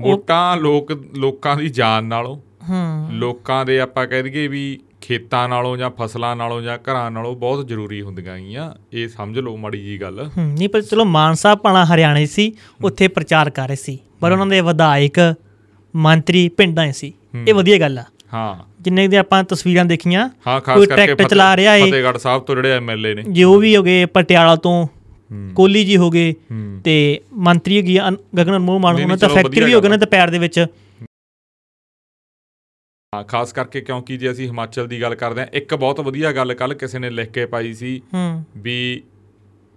ਵੋਟਾਂ 0.00 0.56
ਲੋਕ 0.56 0.92
ਲੋਕਾਂ 1.16 1.56
ਦੀ 1.56 1.68
ਜਾਨ 1.68 2.04
ਨਾਲੋਂ। 2.04 2.36
ਹੂੰ। 2.68 3.08
ਲੋਕਾਂ 3.10 3.64
ਦੇ 3.66 3.80
ਆਪਾਂ 3.80 4.06
ਕਹਿ 4.06 4.22
ਦਈਏ 4.22 4.48
ਵੀ 4.48 4.80
ਖੇਤਾਂ 5.00 5.48
ਨਾਲੋਂ 5.48 5.76
ਜਾਂ 5.76 5.90
ਫਸਲਾਂ 6.00 6.36
ਨਾਲੋਂ 6.36 6.62
ਜਾਂ 6.62 6.78
ਘਰਾਂ 6.78 7.10
ਨਾਲੋਂ 7.10 7.36
ਬਹੁਤ 7.36 7.68
ਜ਼ਰੂਰੀ 7.68 8.02
ਹੁੰਦੀਆਂ 8.02 8.38
ਗੀਆਂ 8.38 8.72
ਇਹ 8.92 9.08
ਸਮਝ 9.08 9.38
ਲਓ 9.38 9.56
ਮਾੜੀ 9.56 9.84
ਜੀ 9.84 10.00
ਗੱਲ। 10.00 10.30
ਨਹੀਂ 10.38 10.68
ਪਰ 10.68 10.82
ਚਲੋ 10.82 11.04
ਮਾਨ 11.04 11.34
ਸਾਹਿਬ 11.34 11.58
ਪਾਣਾ 11.58 11.84
ਹਰਿਆਣੇ 11.84 12.26
ਸੀ 12.26 12.52
ਉੱਥੇ 12.84 13.08
ਪ੍ਰਚਾਰ 13.08 13.50
ਕਰ 13.50 13.68
ਰਹੇ 13.68 13.76
ਸੀ। 13.76 13.98
ਪਰ 14.20 14.32
ਉਹਨਾਂ 14.32 14.46
ਦੇ 14.46 14.60
ਵਿਧਾਇਕ 14.60 15.34
ਮੰਤਰੀ 15.96 16.48
ਪਿੰਡਾਂ 16.48 16.92
ਸੀ। 16.92 17.12
ਇਹ 17.48 17.54
ਵਧੀਆ 17.54 17.78
ਗੱਲ 17.78 17.98
ਆ। 17.98 18.04
ਹਾਂ। 18.32 18.54
ਜਿੰਨੇ 18.80 19.06
ਦੀ 19.08 19.16
ਆਪਾਂ 19.16 19.42
ਤਸਵੀਰਾਂ 19.44 19.84
ਦੇਖੀਆਂ 19.84 20.28
ਕੋਈ 20.64 20.86
ਟਰੈਕਟਰ 20.86 21.28
ਚਲਾ 21.28 21.56
ਰਿਹਾ 21.56 21.74
ਏ। 21.76 21.82
ਫਤਿਹਗੜ੍ਹ 21.82 22.18
ਸਾਹਿਬ 22.18 22.42
ਤੋਂ 22.42 22.54
ਜਿਹੜੇ 22.54 22.72
ਐਮਐਲਏ 22.72 23.14
ਨੇ। 23.14 23.22
ਜੇ 23.28 23.44
ਉਹ 23.44 23.58
ਵੀ 23.60 23.76
ਹੋ 23.76 23.82
ਗਏ 23.82 24.04
ਪਟਿਆਲਾ 24.04 24.56
ਤੋਂ 24.56 24.72
ਹੂੰ। 25.30 25.50
ਕੋਹਲੀ 25.54 25.84
ਜੀ 25.84 25.96
ਹੋ 25.96 26.10
ਗਏ 26.10 26.32
ਹੂੰ। 26.50 26.80
ਤੇ 26.84 26.94
ਮੰਤਰੀ 27.42 27.76
ਹੈਗੀ 27.76 27.96
ਆ 27.96 28.10
ਗਗਨ 28.38 28.56
ਅਨਮੋਲ 28.56 28.78
ਮਾਨ 28.80 29.00
ਉਹਨਾਂ 29.02 29.16
ਤਾਂ 29.16 29.28
ਫੈਕਟਰੀ 29.28 29.54
ਵੀ 29.56 29.64
ਵਧੀਆ 29.64 29.76
ਹੋ 29.76 29.80
ਗਏ 29.82 29.88
ਨਾ 29.88 29.96
ਦੁਪਹਿਰ 29.96 30.30
ਦੇ 30.30 30.38
ਵਿੱਚ। 30.38 30.58
ਹਾਂ 33.12 33.22
ਖਾਸ 33.24 33.52
ਕਰਕੇ 33.52 33.80
ਕਿਉਂਕਿ 33.80 34.16
ਜੇ 34.16 34.30
ਅਸੀਂ 34.30 34.46
ਹਿਮਾਚਲ 34.48 34.86
ਦੀ 34.86 35.00
ਗੱਲ 35.02 35.14
ਕਰਦੇ 35.14 35.40
ਹਾਂ 35.40 35.46
ਇੱਕ 35.52 35.74
ਬਹੁਤ 35.74 36.00
ਵਧੀਆ 36.00 36.32
ਗੱਲ 36.32 36.54
ਕੱਲ 36.54 36.74
ਕਿਸੇ 36.74 36.98
ਨੇ 36.98 37.10
ਲਿਖ 37.10 37.30
ਕੇ 37.30 37.46
ਪਾਈ 37.46 37.72
ਸੀ 37.74 38.00
ਵੀ 38.56 39.02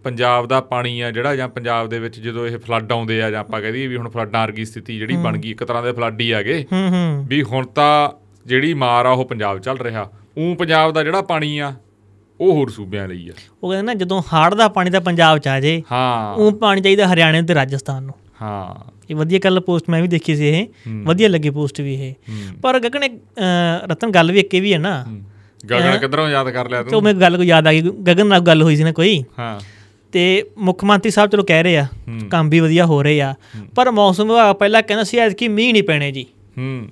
ਪੰਜਾਬ 0.06 0.48
ਦਾ 0.48 0.60
ਪਾਣੀ 0.62 1.00
ਆ 1.02 1.12
ਜਿਹੜਾ 1.12 1.36
ਜਾਂ 1.36 1.48
ਪੰਜਾਬ 1.50 1.90
ਦੇ 1.90 2.00
ਵਿੱਚ 2.00 2.20
ਜਦੋਂ 2.20 2.46
ਇਹ 2.48 2.58
ਫਲੱਡ 2.58 2.92
ਆਉਂਦੇ 2.92 3.22
ਆ 3.22 3.30
ਜਾਂ 3.32 3.40
ਆਪਾਂ 3.40 3.62
ਕਹਦੇ 3.62 3.86
ਵੀ 3.88 3.98
ਹੁਣ 3.98 4.10
ਫਲੱਡਾਂ 4.10 4.42
ਵਰਗੀ 4.42 4.66
ਸਥਿਤੀ 4.66 4.98
ਜਿਹੜੀ 4.98 5.16
ਬਣ 5.18 5.38
ਗਈ 5.38 5.52
ਇੱਕ 5.52 5.64
ਤਰ੍ਹਾਂ 5.64 5.84
ਦੇ 5.84 5.92
ਫਲੱਡ 5.92 6.22
ਹੀ 6.22 6.32
ਆਗੇ 6.32 6.62
ਹੂੰ 6.72 6.88
ਹੂੰ। 6.90 7.26
ਵੀ 7.28 7.42
ਹੁਣ 7.44 7.66
ਤਾਂ 7.66 8.10
ਜਿਹੜੀ 8.46 8.74
ਮਾਰ 8.74 9.06
ਆ 9.06 9.10
ਉਹ 9.10 9.26
ਪੰਜਾਬ 9.26 9.60
ਚੱਲ 9.60 9.78
ਰਿਹਾ। 9.78 10.10
ਉਹ 10.38 10.56
ਪੰਜਾਬ 10.56 10.92
ਦਾ 10.92 11.04
ਜਿਹੜਾ 11.04 11.22
ਪਾਣੀ 11.22 11.58
ਆ 11.60 11.74
ਉਹ 12.40 12.54
ਹੋਰ 12.54 12.70
ਸੂਬਿਆਂ 12.70 13.08
ਲਈ 13.08 13.30
ਆ। 13.30 13.34
ਉਹ 13.64 13.70
ਕਹਿੰਦੇ 13.72 13.86
ਨਾ 13.86 13.94
ਜਦੋਂ 13.94 14.22
ਹਾੜ 14.34 14.54
ਦਾ 14.54 14.68
ਪਾਣੀ 14.68 14.90
ਤਾਂ 14.92 15.02
ਪੰਜਾਬ 15.02 15.38
ਚ 15.38 15.48
ਆ 15.48 15.60
ਜੇ 15.60 15.82
ਹਾਂ। 15.92 16.36
ਉਹ 16.36 16.52
ਪਾਣੀ 16.52 16.82
ਚਾਹੀਦਾ 16.82 17.08
ਹਰਿਆਣੇ 17.08 17.42
ਤੇ 17.42 17.56
ਰਾਜਸਥਾਨ 17.56 18.04
ਨੂੰ। 18.04 18.16
ਹਾਂ। 18.42 18.92
ਇਹ 19.10 19.16
ਵਧੀਆ 19.16 19.40
ਗੱਲ 19.40 19.60
ਪੋਸਟ 19.60 19.90
ਮੈਂ 19.90 20.02
ਵੀ 20.02 20.08
ਦੇਖੀ 20.08 20.36
ਸੀ 20.36 20.48
ਇਹ। 20.50 20.68
ਵਧੀਆ 21.04 21.30
ਲੱਗੀ 21.30 21.50
ਪੋਸਟ 21.50 21.82
ਵੀ 21.82 21.94
ਇਹ। 21.96 22.14
ਪਰ 22.62 22.80
ਗਗਨ 22.80 23.20
ਰਤਨ 23.92 24.10
ਗੱਲ 24.12 24.32
ਵੀ 24.32 24.40
ਇੱਕ 24.40 24.54
ਇਹ 24.56 24.62
ਵੀ 24.62 24.74
ਹੈ 24.74 24.78
ਨਾ। 24.78 25.06
ਗਗਨ 25.72 25.98
ਕਿੱਧਰੋਂ 25.98 26.30
ਯਾਦ 26.30 26.50
ਕਰ 26.50 26.70
ਲਿਆ 26.70 26.84
ਤੇ? 26.84 26.90
ਤੂੰ 26.90 27.02
ਮੈਨੂੰ 27.04 27.22
ਗੱਲ 27.22 27.38
ਕੋਈ 27.38 27.48
ਯਾਦ 27.48 27.68
ਆ 27.68 27.72
ਗਈ 27.72 27.82
ਗਗਨ 27.82 28.28
ਨਾਲ 28.28 28.40
ਗੱਲ 28.40 28.62
ਹੋਈ 28.62 28.76
ਸੀ 28.76 28.84
ਨਾ 28.84 28.92
ਕੋਈ। 28.92 29.24
ਹਾਂ। 29.40 29.60
ਤੇ 30.12 30.44
ਮੁੱਖ 30.58 30.84
ਮੰਤਰੀ 30.84 31.12
ਸਾਹਿਬ 31.12 31.30
ਚਲੋ 31.30 31.44
ਕਹਿ 31.44 31.64
ਰਹੇ 31.64 31.78
ਆ। 31.78 31.88
ਕੰਮ 32.32 32.50
ਵੀ 32.50 32.60
ਵਧੀਆ 32.60 32.86
ਹੋ 32.86 33.04
ਰਹੇ 33.04 33.22
ਆ। 33.22 33.34
ਪਰ 33.76 33.92
ਮੌਸਮ 33.92 34.28
ਵਿਭਾਗ 34.28 34.56
ਪਹਿਲਾਂ 34.56 34.82
ਕਹਿੰਦਾ 34.84 35.04
ਸੀ 35.04 35.18
ਐਤਕੀ 35.18 35.48
ਮੀਂਹ 35.48 35.74
ਨਹੀਂ 35.74 35.84
ਪੈਣੇ 35.84 36.12
ਜੀ। 36.12 36.26
ਹੂੰ। 36.58 36.88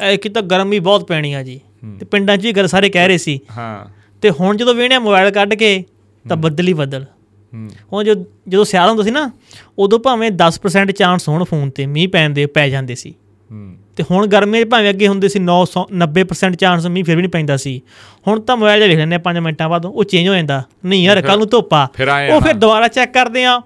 ਐਤਕੀ 0.00 0.28
ਤਾਂ 0.28 0.42
ਗਰਮੀ 0.42 0.78
ਬਹੁਤ 0.78 1.08
ਪੈਣੀ 1.08 1.32
ਆ 1.32 1.42
ਜੀ। 1.42 1.60
ਤੇ 2.00 2.06
ਪਿੰਡਾਂ 2.06 2.36
'ਚ 2.36 2.42
ਵੀ 2.42 2.52
ਗੱਲ 2.52 2.66
ਸਾਰੇ 2.66 2.88
ਕਹਿ 2.88 3.08
ਰਹੇ 3.08 3.18
ਸੀ। 3.18 3.40
ਹਾਂ। 3.58 3.86
ਤੇ 4.22 4.30
ਹੁਣ 4.30 4.56
ਜਦੋਂ 4.56 4.74
ਵੇਣਿਆ 4.74 5.00
ਮੋਬਾਈਲ 5.00 5.30
ਕੱਢ 5.30 5.54
ਕੇ 5.54 5.84
ਤਾਂ 6.28 6.36
ਬੱਦਲ 6.36 6.68
ਹੀ 6.68 6.72
ਬੱਦਲ। 6.72 7.04
ਹੂੰ। 7.54 7.70
ਹੁਣ 7.92 8.04
ਜੋ 8.04 8.14
ਜਦੋਂ 8.48 8.64
ਸਿਆਲ 8.64 8.88
ਹੁੰਦਾ 8.88 9.02
ਸੀ 9.02 9.10
ਨਾ 9.10 9.30
ਉਦੋਂ 9.78 9.98
ਭਾਵੇਂ 9.98 10.30
10% 10.30 10.92
ਚਾਂਸ 10.92 11.28
ਹੋਣ 11.28 11.44
ਫੋਨ 11.44 11.70
ਤੇ 11.70 11.86
ਮੀਂਹ 11.86 12.08
ਪੈਣ 12.08 12.30
ਦੇ 12.30 12.46
ਪੈ 12.46 12.68
ਜਾਂਦੇ 12.68 12.94
ਸੀ। 12.94 13.14
ਹੂੰ। 13.50 13.76
ਤੇ 13.96 14.04
ਹੁਣ 14.10 14.26
ਗਰਮੀ 14.26 14.64
'ਚ 14.64 14.68
ਭਾਵੇਂ 14.68 14.90
ਅੱਗੇ 14.90 15.08
ਹੁੰਦੇ 15.08 15.28
ਸੀ 15.28 15.38
900 15.38 15.86
90% 15.92 16.54
ਚਾਂਸ 16.54 16.86
ਮੀਂਹ 16.86 17.04
ਫਿਰ 17.04 17.16
ਵੀ 17.16 17.22
ਨਹੀਂ 17.22 17.30
ਪੈਂਦਾ 17.30 17.56
ਸੀ। 17.56 17.82
ਹੁਣ 18.26 18.40
ਤਾਂ 18.40 18.56
ਮੋਬਾਈਲ 18.56 18.80
'ਤੇ 18.80 18.88
ਵੇਖ 18.88 18.98
ਲੈਂਦੇ 18.98 19.18
5 19.18 19.40
ਮਿੰਟਾਂ 19.40 19.68
ਬਾਅਦ 19.68 19.86
ਉਹ 19.86 20.04
ਚੇਂਜ 20.04 20.28
ਹੋ 20.28 20.34
ਜਾਂਦਾ। 20.34 20.62
ਨਹੀਂ 20.84 21.04
ਯਾਰ 21.04 21.22
ਕੱਲ 21.22 21.38
ਨੂੰ 21.38 21.48
ਧੁੱਪ 21.48 21.74
ਆ। 21.74 21.88
ਉਹ 22.30 22.36
ਆ 22.36 22.40
ਫਿਰ। 22.40 22.54
ਦੁਬਾਰਾ 22.54 22.88
ਚੈੱਕ 22.88 23.12
ਕਰਦੇ 23.12 23.44
ਆ 23.44 23.62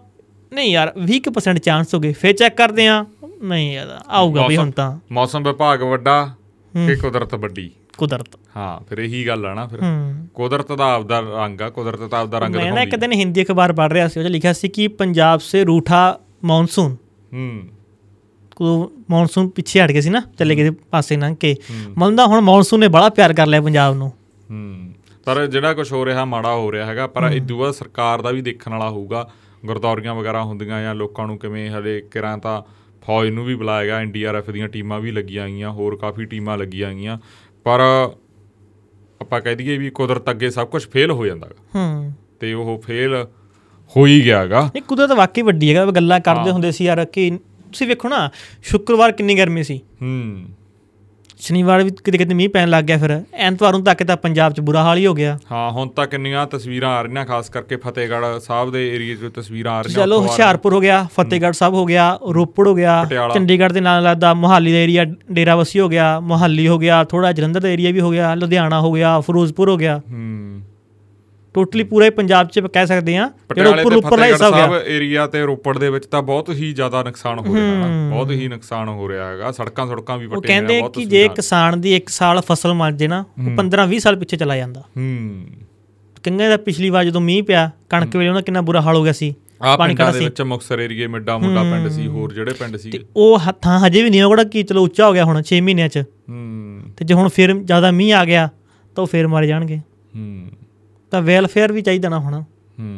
ਨਹੀਂ 0.52 0.70
ਯਾਰ 0.70 0.92
20% 1.04 1.58
ਚਾਂਸ 1.58 1.94
ਹੋ 1.94 2.00
ਗਏ 2.00 2.12
ਫਿਰ 2.12 2.32
ਚੈੱਕ 2.32 2.56
ਕਰਦੇ 2.56 2.86
ਆ 2.86 3.04
ਨਹੀਂ 3.42 3.72
ਯਾਰ 3.72 4.00
ਆਊਗਾ 4.08 4.46
ਵੀ 4.46 4.56
ਹੁਣ 4.56 4.70
ਤਾਂ। 4.70 4.98
ਮੌਸਮ 5.12 5.42
ਵਿਭਾਗ 5.42 5.82
ਵੱਡਾ 5.82 6.34
ਕਿ 6.86 6.96
ਕੁਦਰਤ 6.96 7.34
ਵੱਡੀ। 7.34 7.70
ਕੁਦਰਤ। 7.98 8.26
ਹਾਂ 8.56 8.84
ਫਿਰ 8.88 8.98
ਇਹੀ 8.98 9.26
ਗੱਲ 9.26 9.46
ਆ 9.46 9.54
ਨਾ 9.54 9.66
ਫਿਰ। 9.66 9.80
ਕੁਦਰਤ 10.34 10.72
ਦਾ 10.72 10.94
ਆਪਦਾ 10.94 11.20
ਰੰਗ 11.20 11.60
ਆ 11.60 11.70
ਕੁਦਰਤ 11.70 12.02
ਦਾ 12.02 12.18
ਆਪਦਾ 12.18 12.38
ਰੰਗ 12.38 12.56
ਮੈਂ 12.56 12.72
ਨਾ 12.72 12.82
ਇੱਕ 12.82 12.90
ਦਿਖਾਉਂਦੀ 12.90 12.96
ਦਿਨ 12.96 13.12
ਹਿੰਦੀ 13.12 13.42
ਅਖਬਾਰ 13.42 13.72
ਪੜ੍ਹ 13.72 13.94
ਰਿਹਾ 13.94 14.08
ਸੀ 14.08 14.20
ਉਹ 14.20 14.24
'ਚ 14.24 14.28
ਲਿਖਿਆ 14.28 14.52
ਸੀ 14.52 14.68
ਕਿ 14.68 14.88
ਪੰਜਾਬ 14.88 15.40
ਸੇ 15.40 15.64
ਰੂਠਾ 15.64 16.20
ਮੌਨਸੂਨ। 16.44 16.96
ਹੂੰ। 17.32 17.62
ਕੋ 18.56 18.92
ਮੌਨਸੂਨ 19.10 19.48
ਪਿੱਛੇ 19.48 19.84
ਹਟ 19.84 19.92
ਗਏ 19.92 20.00
ਸੀ 20.00 20.10
ਨਾ 20.10 20.22
ਚੱਲੇ 20.38 20.56
ਗਏ 20.56 20.70
ਪਾਸੇ 20.70 21.16
ਲੰਘ 21.16 21.34
ਕੇ। 21.34 21.56
ਮੰਨਦਾ 21.98 22.26
ਹੁਣ 22.26 22.40
ਮੌਨਸੂਨ 22.40 22.80
ਨੇ 22.80 22.88
ਬੜਾ 22.88 23.08
ਪਿਆਰ 23.08 23.32
ਕਰ 23.32 23.46
ਲਿਆ 23.46 23.60
ਪੰਜਾਬ 23.60 23.94
ਨੂੰ। 23.94 24.12
ਹੂੰ। 24.50 24.92
ਪਰ 25.24 25.46
ਜਿਹੜਾ 25.46 25.74
ਕੁਝ 25.74 25.92
ਹੋ 25.92 26.04
ਰਿਹਾ 26.06 26.24
ਮਾੜਾ 26.24 26.54
ਹੋ 26.54 26.72
ਰਿਹਾ 26.72 26.86
ਹੈਗਾ 26.86 27.06
ਪਰ 27.06 27.22
ਇਦੋਂ 27.22 27.58
ਬਾਅਦ 27.58 27.74
ਸਰਕਾਰ 27.74 28.22
ਦਾ 28.22 28.30
ਵੀ 28.30 28.42
ਦੇਖਣ 28.42 28.70
ਵਾਲਾ 28.70 28.90
ਹੋਊਗਾ। 28.90 29.30
ਗੁਰਦੌਰੀਆਂ 29.66 30.14
ਵਗੈਰਾ 30.14 30.42
ਹੁੰਦੀਆਂ 30.42 30.82
ਜਾਂ 30.82 30.94
ਲੋਕਾਂ 30.94 31.26
ਨੂੰ 31.26 31.38
ਕਿਵੇਂ 31.38 31.70
ਹਲੇ 31.70 32.00
ਕਿਰਾਂ 32.00 32.38
ਤਾਂ 32.38 32.62
ਫੌਜ 33.10 33.28
ਨੂੰ 33.28 33.44
ਵੀ 33.44 33.54
ਬੁਲਾਇਆ 33.54 33.84
ਗਿਆ 33.84 33.98
ਐਨਡੀਆਰਐਫ 33.98 34.50
ਦੀਆਂ 34.50 34.68
ਟੀਮਾਂ 34.68 35.00
ਵੀ 35.00 35.10
ਲੱਗੀਆਂ 35.10 35.46
ਗਈਆਂ 35.48 35.70
ਹੋਰ 35.70 35.96
ਕਾਫੀ 35.96 36.24
ਟੀਮਾਂ 36.24 36.58
ਲੱਗੀਆਂ 36.58 36.92
ਗਈਆਂ 36.94 37.18
ਪਰ 37.64 37.80
ਆਪਾਂ 39.20 39.40
ਕਹਿ 39.40 39.54
ਦਈਏ 39.54 39.78
ਵੀ 39.78 39.90
ਕੁਦਰਤ 39.90 40.30
ਅੱਗੇ 40.30 40.50
ਸਭ 40.50 40.68
ਕੁਝ 40.68 40.86
ਫੇਲ 40.86 41.10
ਹੋ 41.10 41.26
ਜਾਂਦਾ 41.26 41.48
ਹੂੰ। 41.74 42.12
ਤੇ 42.40 42.52
ਉਹ 42.52 42.82
ਫੇਲ 42.86 43.26
ਹੋ 43.96 44.06
ਹੀ 44.06 44.24
ਗਿਆਗਾ 44.24 44.70
ਇਹ 44.76 44.82
ਕੁਦਰਤ 44.82 45.12
ਵਾਕਈ 45.12 45.42
ਵੱਡੀ 45.42 45.70
ਹੈਗਾ 45.70 45.90
ਗੱਲਾਂ 45.90 46.20
ਕਰਦੇ 46.20 46.50
ਹੁੰਦੇ 46.50 46.70
ਸੀ 46.70 46.84
ਯਾਰ 46.84 47.04
ਕਿ 47.04 47.30
ਤੁਸੀਂ 47.72 47.86
ਵੇਖੋ 47.86 48.08
ਨਾ 48.08 48.30
ਸ਼ੁੱਕਰਵਾਰ 48.62 49.12
ਕਿੰਨੀ 49.12 49.34
ਗਰਮੀ 49.38 49.62
ਸੀ। 49.62 49.80
ਹੂੰ। 50.02 50.44
ਸ਼ਨੀਵਾਰ 51.40 51.82
ਵੀ 51.84 51.90
ਕਿਤੇ 52.04 52.18
ਕਿਤੇ 52.18 52.34
ਮੀਂਹ 52.34 52.48
ਪੈਣ 52.48 52.68
ਲੱਗ 52.68 52.84
ਗਿਆ 52.84 52.96
ਫਿਰ। 52.98 53.10
ਐਤਵਾਰ 53.40 53.72
ਨੂੰ 53.72 53.82
ਤੱਕ 53.84 54.02
ਤਾਂ 54.02 54.16
ਪੰਜਾਬ 54.16 54.52
'ਚ 54.52 54.60
ਬੁਰਾ 54.60 54.82
ਹਾਲ 54.82 54.98
ਹੀ 54.98 55.06
ਹੋ 55.06 55.14
ਗਿਆ। 55.14 55.38
ਹਾਂ 55.52 55.70
ਹੁਣ 55.70 55.88
ਤਾਂ 55.88 56.06
ਕਿੰਨੀਆਂ 56.06 56.46
ਤਸਵੀਰਾਂ 56.46 56.90
ਆ 56.90 57.02
ਰਹੀਆਂ 57.02 57.24
ਖਾਸ 57.26 57.48
ਕਰਕੇ 57.50 57.76
ਫਤਿਹਗੜ੍ਹ 57.76 58.38
ਸਾਹਿਬ 58.40 58.70
ਦੇ 58.72 58.86
ਏਰੀਆ 58.94 59.14
'ਚ 59.16 59.32
ਤਸਵੀਰਾਂ 59.34 59.72
ਆ 59.72 59.80
ਰਹੀਆਂ 59.82 59.96
ਚਲੋ 59.96 60.20
ਹੁਸ਼ਿਆਰਪੁਰ 60.20 60.74
ਹੋ 60.74 60.80
ਗਿਆ 60.80 61.02
ਫਤਿਹਗੜ੍ਹ 61.16 61.52
ਸਾਹਿਬ 61.52 61.74
ਹੋ 61.74 61.84
ਗਿਆ 61.86 62.08
ਰੋਪੜ 62.30 62.66
ਹੋ 62.68 62.74
ਗਿਆ। 62.74 63.04
ਚੰਡੀਗੜ੍ਹ 63.34 63.72
ਦੇ 63.74 63.80
ਨਾਲ 63.80 64.02
ਲੱਗਦਾ 64.02 64.34
ਮੋਹਾਲੀ 64.34 64.72
ਦਾ 64.72 64.78
ਏਰੀਆ 64.78 65.04
ਡੇਰਾਬੱਸੀ 65.32 65.80
ਹੋ 65.80 65.88
ਗਿਆ 65.88 66.18
ਮੋਹਾਲੀ 66.20 66.68
ਹੋ 66.68 66.78
ਗਿਆ 66.78 67.02
ਥੋੜਾ 67.04 67.32
ਜਲੰਧਰ 67.32 67.60
ਦਾ 67.60 67.68
ਏਰੀਆ 67.68 67.90
ਵੀ 67.90 68.00
ਹੋ 68.00 68.10
ਗਿਆ 68.10 68.34
ਲੁਧਿਆਣਾ 68.34 68.80
ਹੋ 68.80 68.92
ਗਿਆ 68.92 69.18
ਫਿਰੋਜ਼ਪੁਰ 69.20 69.70
ਹੋ 69.70 69.76
ਗਿਆ। 69.76 70.00
ਹੂੰ। 70.10 70.62
ਟੋਟਲੀ 71.54 71.84
ਪੂਰੇ 71.84 72.10
ਪੰਜਾਬ 72.10 72.48
'ਚ 72.48 72.58
ਕਹਿ 72.58 72.86
ਸਕਦੇ 72.86 73.16
ਆ 73.16 73.30
ਜਿਹੜਾ 73.54 73.70
ਉੱਪਰ 73.70 73.92
ਉੱਪਰਲਾ 73.92 74.26
ਹਿੱਸਾ 74.26 74.50
ਹੋ 74.50 74.54
ਗਿਆ। 74.54 74.80
ਏਰੀਆ 74.86 75.26
ਤੇ 75.26 75.42
ਰੋਪੜ 75.42 75.78
ਦੇ 75.78 75.90
ਵਿੱਚ 75.90 76.06
ਤਾਂ 76.06 76.22
ਬਹੁਤ 76.22 76.50
ਹੀ 76.50 76.72
ਜ਼ਿਆਦਾ 76.72 77.02
ਨੁਕਸਾਨ 77.02 77.38
ਹੋ 77.38 77.56
ਰਿਹਾ 77.56 77.66
ਹੈ। 77.66 78.10
ਬਹੁਤ 78.10 78.30
ਹੀ 78.30 78.48
ਨੁਕਸਾਨ 78.48 78.88
ਹੋ 78.88 79.08
ਰਿਹਾ 79.08 79.28
ਹੈਗਾ। 79.28 79.52
ਸੜਕਾਂ 79.52 79.86
ਸੜਕਾਂ 79.86 80.18
ਵੀ 80.18 80.26
ਉਹ 80.26 80.30
ਪੱਟੀਆਂ 80.30 80.56
ਕਹਿੰਦੇ 80.56 80.74
ਨੇ 80.74 80.80
ਬਹੁਤ 80.80 80.94
ਕਿ 80.94 81.04
ਜੇ 81.04 81.28
ਕਿਸਾਨ 81.28 81.80
ਦੀ 81.80 81.96
ਇੱਕ 81.96 82.08
ਸਾਲ 82.08 82.40
ਫਸਲ 82.40 82.74
ਮਰ 82.74 82.92
ਜੇ 82.92 83.08
ਨਾ 83.08 83.20
ਉਹ 83.20 83.56
15-20 83.56 83.98
ਸਾਲ 83.98 84.16
ਪਿੱਛੇ 84.16 84.36
ਚਲਾ 84.36 84.56
ਜਾਂਦਾ। 84.56 84.80
ਹੂੰ। 84.80 85.44
ਕਹਿੰਦੇ 86.22 86.48
ਦਾ 86.48 86.56
ਪਿਛਲੀ 86.56 86.90
ਵਾਰ 86.90 87.04
ਜਦੋਂ 87.04 87.20
ਮੀਂਹ 87.20 87.42
ਪਿਆ 87.42 87.70
ਕਣਕ 87.88 88.16
ਵੇਲੇ 88.16 88.28
ਉਹਨਾਂ 88.28 88.42
ਕਿੰਨਾ 88.42 88.60
ਬੁਰਾ 88.60 88.80
ਹਾਲ 88.80 88.96
ਹੋ 88.96 89.04
ਗਿਆ 89.04 89.12
ਸੀ। 89.12 89.34
ਪਾਣੀ 89.76 89.90
ਪਿੰਡਾਂ 89.90 90.06
ਖੜਾ 90.06 90.12
ਦੇ 90.12 90.18
ਸੀ। 90.18 90.24
ਵਿੱਚ 90.24 90.42
ਮੁਕਸਰ 90.42 90.80
ਏਰੀਏ 90.80 91.06
ਮਿੱਡਾ 91.06 91.38
ਮੁੰਡਾ 91.38 91.62
ਪਿੰਡ 91.62 91.88
ਸੀ 91.88 92.06
ਹੋਰ 92.06 92.32
ਜਿਹੜੇ 92.32 92.52
ਪਿੰਡ 92.52 92.76
ਸੀ 92.76 92.90
ਤੇ 92.90 93.00
ਉਹ 93.16 93.38
ਹ- 93.38 93.52
ਥਾਂ 93.62 93.80
ਹਜੇ 93.80 94.02
ਵੀ 94.02 94.10
ਨਹੀਂ 94.10 94.22
ਹੋਗਾ 94.22 94.44
ਕਿ 94.44 94.62
ਚਲੋ 94.62 94.82
ਉੱਚਾ 94.82 95.08
ਹੋ 95.08 95.12
ਗਿਆ 95.12 95.24
ਹੁਣ 95.24 95.42
6 95.42 95.60
ਮਹੀਨਿਆਂ 95.60 95.88
'ਚ। 95.88 95.98
ਹੂੰ। 95.98 96.80
ਤੇ 96.96 97.04
ਜੇ 97.04 97.14
ਹੁਣ 97.14 97.28
ਫਿਰ 97.28 97.54
ਜ਼ਿਆਦਾ 97.54 97.90
ਮੀਂਹ 97.90 98.14
ਆ 98.14 98.24
ਗਿਆ 98.24 98.48
ਤਾਂ 98.96 99.02
ਉਹ 99.02 99.06
ਫਿਰ 99.06 99.28
ਮਰ 99.28 99.46
ਜਾਣਗੇ। 99.46 99.76
ਹੂੰ। 100.16 100.48
ਤਾਂ 101.10 101.22
ਵੈਲਫੇਅਰ 101.22 101.72
ਵੀ 101.72 101.82
ਚਾਹੀਦਾ 101.82 102.08
ਨਾ 102.08 102.18
ਹੁਣ। 102.18 102.42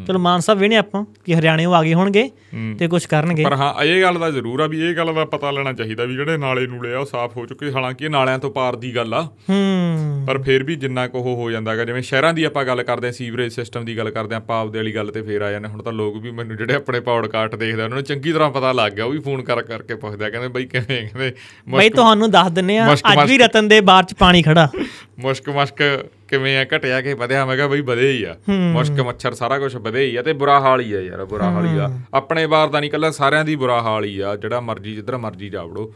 ਚਲੋ 0.06 0.18
ਮਾਨ 0.18 0.40
ਸਾਹਿਬ 0.40 0.60
ਵੇਣੇ 0.60 0.76
ਆਪਾਂ 0.76 1.04
ਕਿ 1.24 1.34
ਹਰਿਆਣੇ 1.34 1.64
ਉਹ 1.64 1.74
ਆ 1.74 1.82
ਗਏ 1.82 1.94
ਹੋਣਗੇ। 1.94 2.30
ਤੇ 2.78 2.88
ਕੁਝ 2.88 3.06
ਕਰਨਗੇ। 3.06 3.44
ਪਰ 3.44 3.52
ਹਾਂ 3.52 3.84
ਇਹ 3.84 4.02
ਗੱਲ 4.02 4.18
ਦਾ 4.18 4.30
ਜ਼ਰੂਰ 4.30 4.60
ਆ 4.60 4.66
ਵੀ 4.66 4.90
ਇਹ 4.90 4.96
ਗੱਲ 4.96 5.14
ਦਾ 5.14 5.24
ਪਤਾ 5.24 5.50
ਲੈਣਾ 5.50 5.72
ਚਾਹੀਦਾ 5.72 6.04
ਵੀ 6.04 6.14
ਜਿਹੜੇ 6.14 6.36
ਨਾਲੇ 6.36 6.66
ਨੂਲੇ 6.66 6.94
ਆ 6.94 6.98
ਉਹ 6.98 7.04
ਸਾਫ਼ 7.04 7.36
ਹੋ 7.36 7.46
ਚੁੱਕੇ। 7.46 7.72
ਹਾਲਾਂਕਿ 7.72 8.04
ਇਹ 8.04 8.10
ਨਾਲਿਆਂ 8.10 8.38
ਤੋਂ 8.38 8.50
ਪਾਰ 8.50 8.76
ਦੀ 8.76 8.96
ਗੱਲ 8.96 9.14
ਆ। 9.14 9.22
ਹੂੰ। 9.22 10.24
ਪਰ 10.26 10.42
ਫਿਰ 10.42 10.62
ਵੀ 10.62 10.74
ਜਿੰਨਾ 10.74 11.08
ਕੁ 11.08 11.20
ਹੋ 11.20 11.50
ਜਾਂਦਾਗਾ 11.50 11.84
ਜਿਵੇਂ 11.84 12.02
ਸ਼ਹਿਰਾਂ 12.02 12.34
ਦੀ 12.34 12.44
ਆਪਾਂ 12.44 12.64
ਗੱਲ 12.64 12.82
ਕਰਦੇ 12.82 13.08
ਆ 13.08 13.10
ਸੀਵਰੇਜ 13.10 13.52
ਸਿਸਟਮ 13.52 13.84
ਦੀ 13.84 13.98
ਗੱਲ 13.98 14.10
ਕਰਦੇ 14.10 14.34
ਆ 14.34 14.38
ਆਪਾਂ 14.38 14.60
ਆਪਦੇ 14.60 14.78
ਵਾਲੀ 14.78 14.94
ਗੱਲ 14.94 15.08
ਤੇ 15.08 15.22
ਫੇਰ 15.22 15.42
ਆ 15.42 15.50
ਜਾਂਦੇ 15.50 15.68
ਹੁਣ 15.68 15.82
ਤਾਂ 15.82 15.92
ਲੋਕ 15.92 16.16
ਵੀ 16.16 16.30
ਮੈਨੂੰ 16.30 16.56
ਜਿਹੜੇ 16.56 16.74
ਆਪਣੇ 16.74 17.00
ਪੌਡਕਾਸਟ 17.00 17.54
ਦੇਖਦੇ 17.54 17.82
ਉਹਨਾਂ 17.82 17.96
ਨੂੰ 17.96 18.04
ਚੰਗੀ 18.04 18.32
ਤਰ੍ਹਾਂ 18.32 18.50
ਪਤਾ 18.50 18.72
ਲੱਗ 18.72 18.92
ਗਿਆ 18.92 19.04
ਉਹ 19.04 19.10
ਵੀ 19.10 19.18
ਫੋਨ 19.18 19.42
ਕਰ 19.42 19.62
ਕਰਕੇ 19.62 19.94
ਪੁੱਛਦੇ 19.94 20.24
ਆ 20.24 20.30
ਕਹਿੰਦੇ 20.30 20.48
ਬਈ 20.48 20.66
ਕਿਵੇਂ 20.66 21.08
ਕਹਿੰਦੇ 21.08 21.32
ਬਈ 21.68 21.88
ਤੁਹਾਨੂੰ 21.88 22.30
ਦੱਸ 22.30 22.52
ਦਿੰਨੇ 22.52 22.78
ਆ 22.78 22.94
ਅੱਜ 22.94 23.30
ਵੀ 23.30 23.38
ਰਤਨ 23.38 23.68
ਦੇ 23.68 23.80
ਬਾਹਰ 23.80 24.04
'ਚ 24.04 24.14
ਪਾਣੀ 24.14 24.42
ਖੜਾ। 24.42 24.68
ਮੁਸ਼ਕ 25.22 25.48
ਮਸ਼ਕ 25.48 26.08
ਕਿਵੇਂ 26.28 26.58
ਆ 26.58 26.64
ਘਟਿਆ 26.76 27.00
ਕਿ 27.00 27.14
ਵਧਿਆ? 27.14 27.46
ਮੈਂ 27.46 27.56
ਕਿਹਾ 27.56 27.66
ਬਈ 27.66 27.80
ਵਧੇ 27.80 28.12
ਹੀ 28.12 28.24
ਆ। 28.24 28.36
ਮੁਸ਼ਕ 28.50 29.00
ਮੱਛਰ 29.00 29.34
ਸਾਰਾ 29.34 29.58
ਕੁਝ 29.58 29.76
ਵਧੇ 29.76 30.06
ਹੀ 30.06 30.16
ਆ 30.16 30.22
ਤੇ 30.22 30.32
ਬੁਰਾ 30.32 30.60
ਹਾਲ 30.60 30.80
ਹੀ 30.80 30.92
ਆ 30.92 31.00
ਯਾਰ 31.00 31.24
ਬੁਰਾ 31.24 31.50
ਹਾਲ 31.50 31.66
ਹੀ 31.66 31.78
ਆ। 31.78 31.98
ਆਪਣੇ 32.14 32.46
ਬਾਰ 32.46 32.68
ਦਾ 32.68 32.80
ਨਹੀਂ 32.80 32.90
ਕੱਲਾ 32.90 33.10
ਸਾਰਿਆਂ 33.10 33.44
ਦੀ 33.44 33.56
ਬੁਰਾ 33.56 33.82
ਹਾਲ 33.82 34.04
ਹੀ 34.04 34.20
ਆ। 34.20 34.36
ਜਿਹੜਾ 34.36 34.60
ਮਰਜ਼ੀ 34.60 34.94
ਜਿੱਧਰ 34.94 35.16
ਮਰਜ਼ੀ 35.16 35.48
ਜਾਵੜੋ 35.48 35.94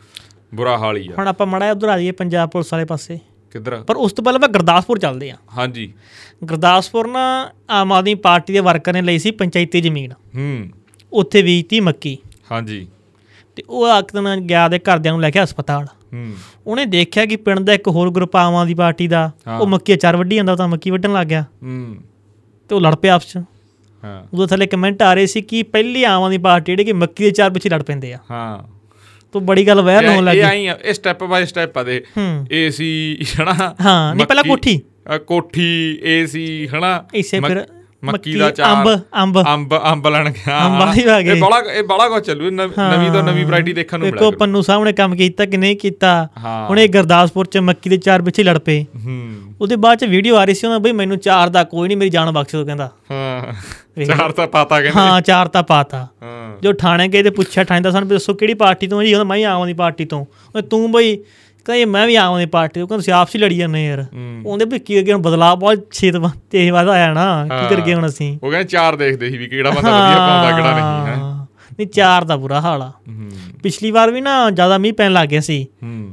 ਬੁਰਾ 0.54 0.78
ਹਾਲ 0.78 0.96
ਹੀ 0.96 1.08
ਆ। 1.08 1.14
ਹੁਣ 1.18 1.28
ਆਪਾਂ 1.28 1.46
ਮੜਾ 1.46 1.70
ਉਧਰ 1.70 1.88
ਆ 1.88 1.96
ਜਾਈਏ 1.96 2.10
ਪੰਜਾਬ 2.10 2.50
ਪੁਲਿਸ 2.50 2.72
ਵਾਲੇ 2.72 2.84
ਪਾਸੇ। 2.84 3.18
ਕਿੱਧਰ? 3.52 3.76
ਪਰ 3.76 3.96
ਉਸ 3.96 4.12
ਤੋਂ 4.12 4.24
ਪਹਿਲਾਂ 4.24 4.38
ਆਪਾਂ 4.38 4.48
ਗੁਰਦਾਸਪੁਰ 4.48 4.98
ਚੱਲਦੇ 4.98 5.30
ਆ 5.30 5.36
ਹਾਂਜੀ। 5.56 5.92
ਗੁਰਦਾਸਪੁਰ 6.44 7.06
ਨਾ 7.06 7.50
ਆਮ 7.70 7.92
ਆਦਮੀ 7.92 8.14
ਪਾਰਟੀ 8.14 8.52
ਦੇ 8.52 8.60
ਵਰਕਰ 8.60 8.92
ਨੇ 8.92 9.02
ਲਈ 9.02 9.18
ਸੀ 9.18 9.30
ਪੰਚਾਇਤੀ 9.30 9.80
ਜ਼ਮੀਨ। 9.80 10.12
ਹੂੰ। 10.12 10.68
ਉੱਥੇ 11.12 11.42
ਬੀਜਤੀ 11.42 11.80
ਮੱਕੀ। 11.80 12.18
ਹਾਂਜੀ। 12.52 12.86
ਤੇ 13.56 13.62
ਉਹ 13.68 13.86
ਆਕਦਨ 13.86 14.40
ਗਿਆ 14.40 14.68
ਦੇ 14.68 14.78
ਘਰਦਿਆਂ 14.78 15.14
ਨੂੰ 15.14 15.22
ਲੈ 15.22 15.30
ਕੇ 15.30 15.42
ਹਸਪਤਾਲ। 15.42 15.86
ਉਹਨੇ 16.66 16.84
ਦੇਖਿਆ 16.84 17.26
ਕਿ 17.26 17.36
ਪਿੰਡ 17.36 17.60
ਦਾ 17.60 17.72
ਇੱਕ 17.72 17.88
ਹੋਰ 17.88 18.10
ਗਰੁੱਪ 18.10 18.36
ਆਮ 18.36 18.54
ਆਦਮੀ 18.54 18.74
ਪਾਰਟੀ 18.74 19.08
ਦਾ। 19.08 19.30
ਉਹ 19.60 19.66
ਮੱਕੀ 19.66 19.94
ਅਚਾਰ 19.94 20.16
ਵੱਢੀ 20.16 20.36
ਜਾਂਦਾ 20.36 20.56
ਤਾਂ 20.56 20.68
ਮੱਕੀ 20.68 20.90
ਵੱਢਣ 20.90 21.12
ਲੱਗ 21.12 21.26
ਗਿਆ। 21.26 21.42
ਹੂੰ। 21.42 21.96
ਤੇ 22.68 22.74
ਉਹ 22.74 22.80
ਲੜ 22.80 22.94
ਪਿਆ 22.94 23.14
ਆਪਸ 23.14 23.32
ਚ। 23.32 23.36
ਹਾਂ। 24.04 24.22
ਉਦੋਂ 24.34 24.46
ਥੱਲੇ 24.46 24.66
ਕਮੈਂਟ 24.66 25.02
ਆ 25.02 25.14
ਰਹੇ 25.14 25.26
ਸੀ 25.26 25.42
ਕਿ 25.42 25.62
ਪਹਿਲੀ 25.62 26.04
ਆਮ 26.04 26.22
ਆਦਮੀ 26.22 26.38
ਪਾਰਟੀ 26.38 26.72
ਜਿਹੜੇ 26.72 26.84
ਕਿ 26.84 26.92
ਮੱਕੀ 26.92 27.24
ਦੇ 27.24 27.30
ਅਚਾਰ 27.30 27.50
ਪਿੱਛੇ 27.50 27.68
ਲੜ 27.68 27.82
ਪੈਂਦੇ 27.82 28.12
ਆ। 28.12 28.18
ਹਾਂ। 28.30 28.76
ਤੋਂ 29.32 29.40
ਬੜੀ 29.40 29.66
ਗੱਲ 29.66 29.80
ਵਾਇਰਲ 29.80 30.08
ਹੋਣ 30.08 30.16
ਇਹ 30.16 30.22
ਲੱਗੀ 30.22 30.40
ਆਈ 30.40 30.66
ਆ 30.66 30.78
ਇਹ 30.84 30.94
ਸਟੈਪ 30.94 31.24
ਬਾਈ 31.24 31.46
ਸਟੈਪ 31.46 31.78
ਆ 31.78 31.82
ਦੇ। 31.82 32.04
ਏਸੀ 32.52 33.18
ਹਨਾ? 33.40 33.74
ਹਾਂ, 33.80 34.14
ਨਹੀਂ 34.14 34.26
ਪਹਿਲਾਂ 34.26 34.44
ਕੋਠੀ। 34.44 34.80
ਕੋਠੀ 35.26 35.98
ਏਸੀ 36.02 36.68
ਹਨਾ? 36.68 37.04
ਇਸੇ 37.14 37.40
ਫਿਰ 37.40 37.66
ਮੱਕੀ 38.12 38.34
ਦਾ 38.34 38.50
ਚਾਰ 38.50 38.72
ਅੰਬ 38.72 39.00
ਅੰਬ। 39.22 39.46
ਅੰਬ 39.46 39.84
ਅੰਬ 39.92 40.08
ਲੈਣ 40.08 40.30
ਗਿਆ। 40.30 40.66
ਅੰਬ 40.66 40.80
ਵਾਲੀ 40.80 41.04
ਆ 41.04 41.22
ਗਏ। 41.22 41.36
ਇਹ 41.36 41.40
ਬੜਾ 41.40 41.72
ਇਹ 41.72 41.82
ਬੜਾ 41.82 42.08
ਕੁਝ 42.08 42.24
ਚੱਲੂ 42.24 42.50
ਨਵ- 42.50 43.12
ਤੋਂ 43.12 43.22
ਨਵੀਂ 43.22 43.46
ਵੈਰਾਈਟੀ 43.46 43.72
ਦੇਖਣ 43.72 43.98
ਨੂੰ 43.98 44.04
ਦੇਖੋ 44.04 44.16
ਮਿਲਿਆ 44.16 44.30
ਕਰੂ। 44.30 44.38
ਪੰਨੂ 44.38 44.62
ਸਾਹਮਣੇ 44.62 44.92
ਕੰਮ 44.92 45.16
ਕੀਤਾ 45.16 45.44
ਕਿ 45.44 45.56
ਨਹੀਂ 45.56 45.76
ਕੀਤਾ? 45.76 46.28
ਹਾਂ। 46.38 46.68
ਹੁਣ 46.68 46.80
ਇਹ 46.80 46.88
ਗੁਰਦਾਸਪੁਰ 46.88 47.46
ਚ 47.46 47.58
ਮੱਕੀ 47.58 47.90
ਦੇ 47.90 47.96
ਚਾਰ 47.96 48.22
ਪਿੱਛੇ 48.22 48.42
ਲੜ 48.42 48.58
ਪਏ। 48.58 48.84
ਹੂੰ। 49.04 49.34
ਉਹਦੇ 49.60 49.76
ਬਾਅਦ 49.76 49.98
ਚ 49.98 50.04
ਵੀਡੀਓ 50.04 50.36
ਆ 50.36 50.44
ਰਹੀ 50.44 50.54
ਸੀ 50.54 50.66
ਉਹਨਾਂ 50.66 50.80
ਬਈ 50.80 50.92
ਮੈਨੂੰ 50.92 51.18
ਚਾਰ 51.18 51.48
ਦਾ 51.48 51.64
ਕੋਈ 51.64 51.88
ਨਹੀਂ 51.88 51.98
ਮੇਰੀ 51.98 52.10
ਜਾਨ 52.10 52.30
ਬਖਸ਼ 52.30 52.56
ਕਹਿੰਦਾ। 52.56 52.90
ਹਾਂ। 53.10 54.04
ਚਾਰ 54.04 54.32
ਤਾਂ 54.32 54.46
ਪਾਤਾ 54.46 54.80
ਕਹਿੰਦੇ। 54.80 55.00
ਹਾਂ 55.00 55.20
ਚਾਰ 55.20 55.48
ਤਾਂ 55.48 55.62
ਪਾਤਾ। 55.62 56.08
ਹਾਂ। 56.22 56.56
ਜੋ 56.62 56.72
ਥਾਣੇ 56.72 57.08
ਗਏ 57.08 57.22
ਤੇ 57.22 57.30
ਪੁੱਛਿਆ 57.30 57.64
ਥਾਣੇ 57.64 57.80
ਦਾ 57.80 57.90
ਸਾਨੂੰ 57.90 58.08
ਦੱਸੋ 58.08 58.34
ਕਿਹੜੀ 58.34 58.54
ਪਾਰਟੀ 58.54 58.86
ਤੋਂ 58.86 59.02
ਜੀ? 59.02 59.10
ਕਹਿੰਦਾ 59.10 59.24
ਮੈਂ 59.24 59.36
ਹੀ 59.36 59.42
ਆਮ 59.42 59.60
ਆਦਮੀ 59.60 59.72
ਪਾਰਟੀ 59.72 60.04
ਤੋਂ। 60.04 60.26
ਤੂੰ 60.62 60.92
ਬਈ 60.92 61.18
ਕਹਿੰਦਾ 61.66 61.78
ਜੀ 61.78 61.84
ਮੈਂ 61.84 62.06
ਵੀ 62.06 62.16
ਆਮ 62.16 62.32
ਆਦਮੀ 62.34 62.46
ਪਾਰਟੀ 62.46 62.80
ਤੋਂ 62.80 62.88
ਕਹਿੰਦਾ 62.88 63.00
ਤੁਸੀਂ 63.00 63.12
ਆਪਸ 63.12 63.34
ਹੀ 63.34 63.40
ਲੜੀ 63.40 63.56
ਜਾਂਦੇ 63.56 63.86
ਯਾਰ। 63.86 64.04
ਉਹਦੇ 64.46 64.64
ਵੀ 64.64 64.78
ਕੀ 64.78 64.98
ਅੱਗੇ 64.98 65.12
ਹੁਣ 65.12 65.22
ਬਦਲਾਅ 65.22 65.54
ਬਹੁਤ 65.54 65.78
ਛੇਤ 65.92 66.14
ਤੇ 66.50 66.70
ਵਾਦਾ 66.70 66.92
ਆਇਆ 66.92 67.12
ਨਾ 67.12 67.48
ਕੀ 67.48 67.74
ਕਰ 67.74 67.80
ਗਏ 67.80 67.94
ਹੁਣ 67.94 68.06
ਅਸੀਂ? 68.06 68.38
ਉਹ 68.42 68.50
ਕਹਿੰਦੇ 68.50 68.68
ਚਾਰ 68.68 68.96
ਦੇਖਦੇ 68.96 69.30
ਸੀ 69.30 69.38
ਵੀ 69.38 69.46
ਕਿਹੜਾ 69.46 69.70
ਬੰਦਾ 69.70 69.90
ਵਧੀਆ 69.90 70.18
ਪਾਉਂਦਾ 70.18 70.56
ਕਿਹੜਾ 70.56 70.74
ਨਹੀਂ 70.74 71.06
ਹੈ। 71.06 71.46
ਨਹੀਂ 71.78 71.86
ਚਾਰ 71.86 72.24
ਦਾ 72.24 72.36
ਬੁਰਾ 72.36 72.60
ਹਾਲ 72.60 72.82
ਆ। 72.82 72.92
ਪਿਛਲੀ 73.62 73.90
ਵਾਰ 73.90 74.10
ਵੀ 74.10 74.20
ਨਾ 74.20 74.50
ਜ਼ਿਆਦਾ 74.50 74.78
ਮੀਂਹ 74.78 74.92
ਪੈਣ 74.92 75.12
ਲੱਗ 75.12 75.28
ਗਿਆ 75.28 75.40
ਸੀ। 75.40 75.66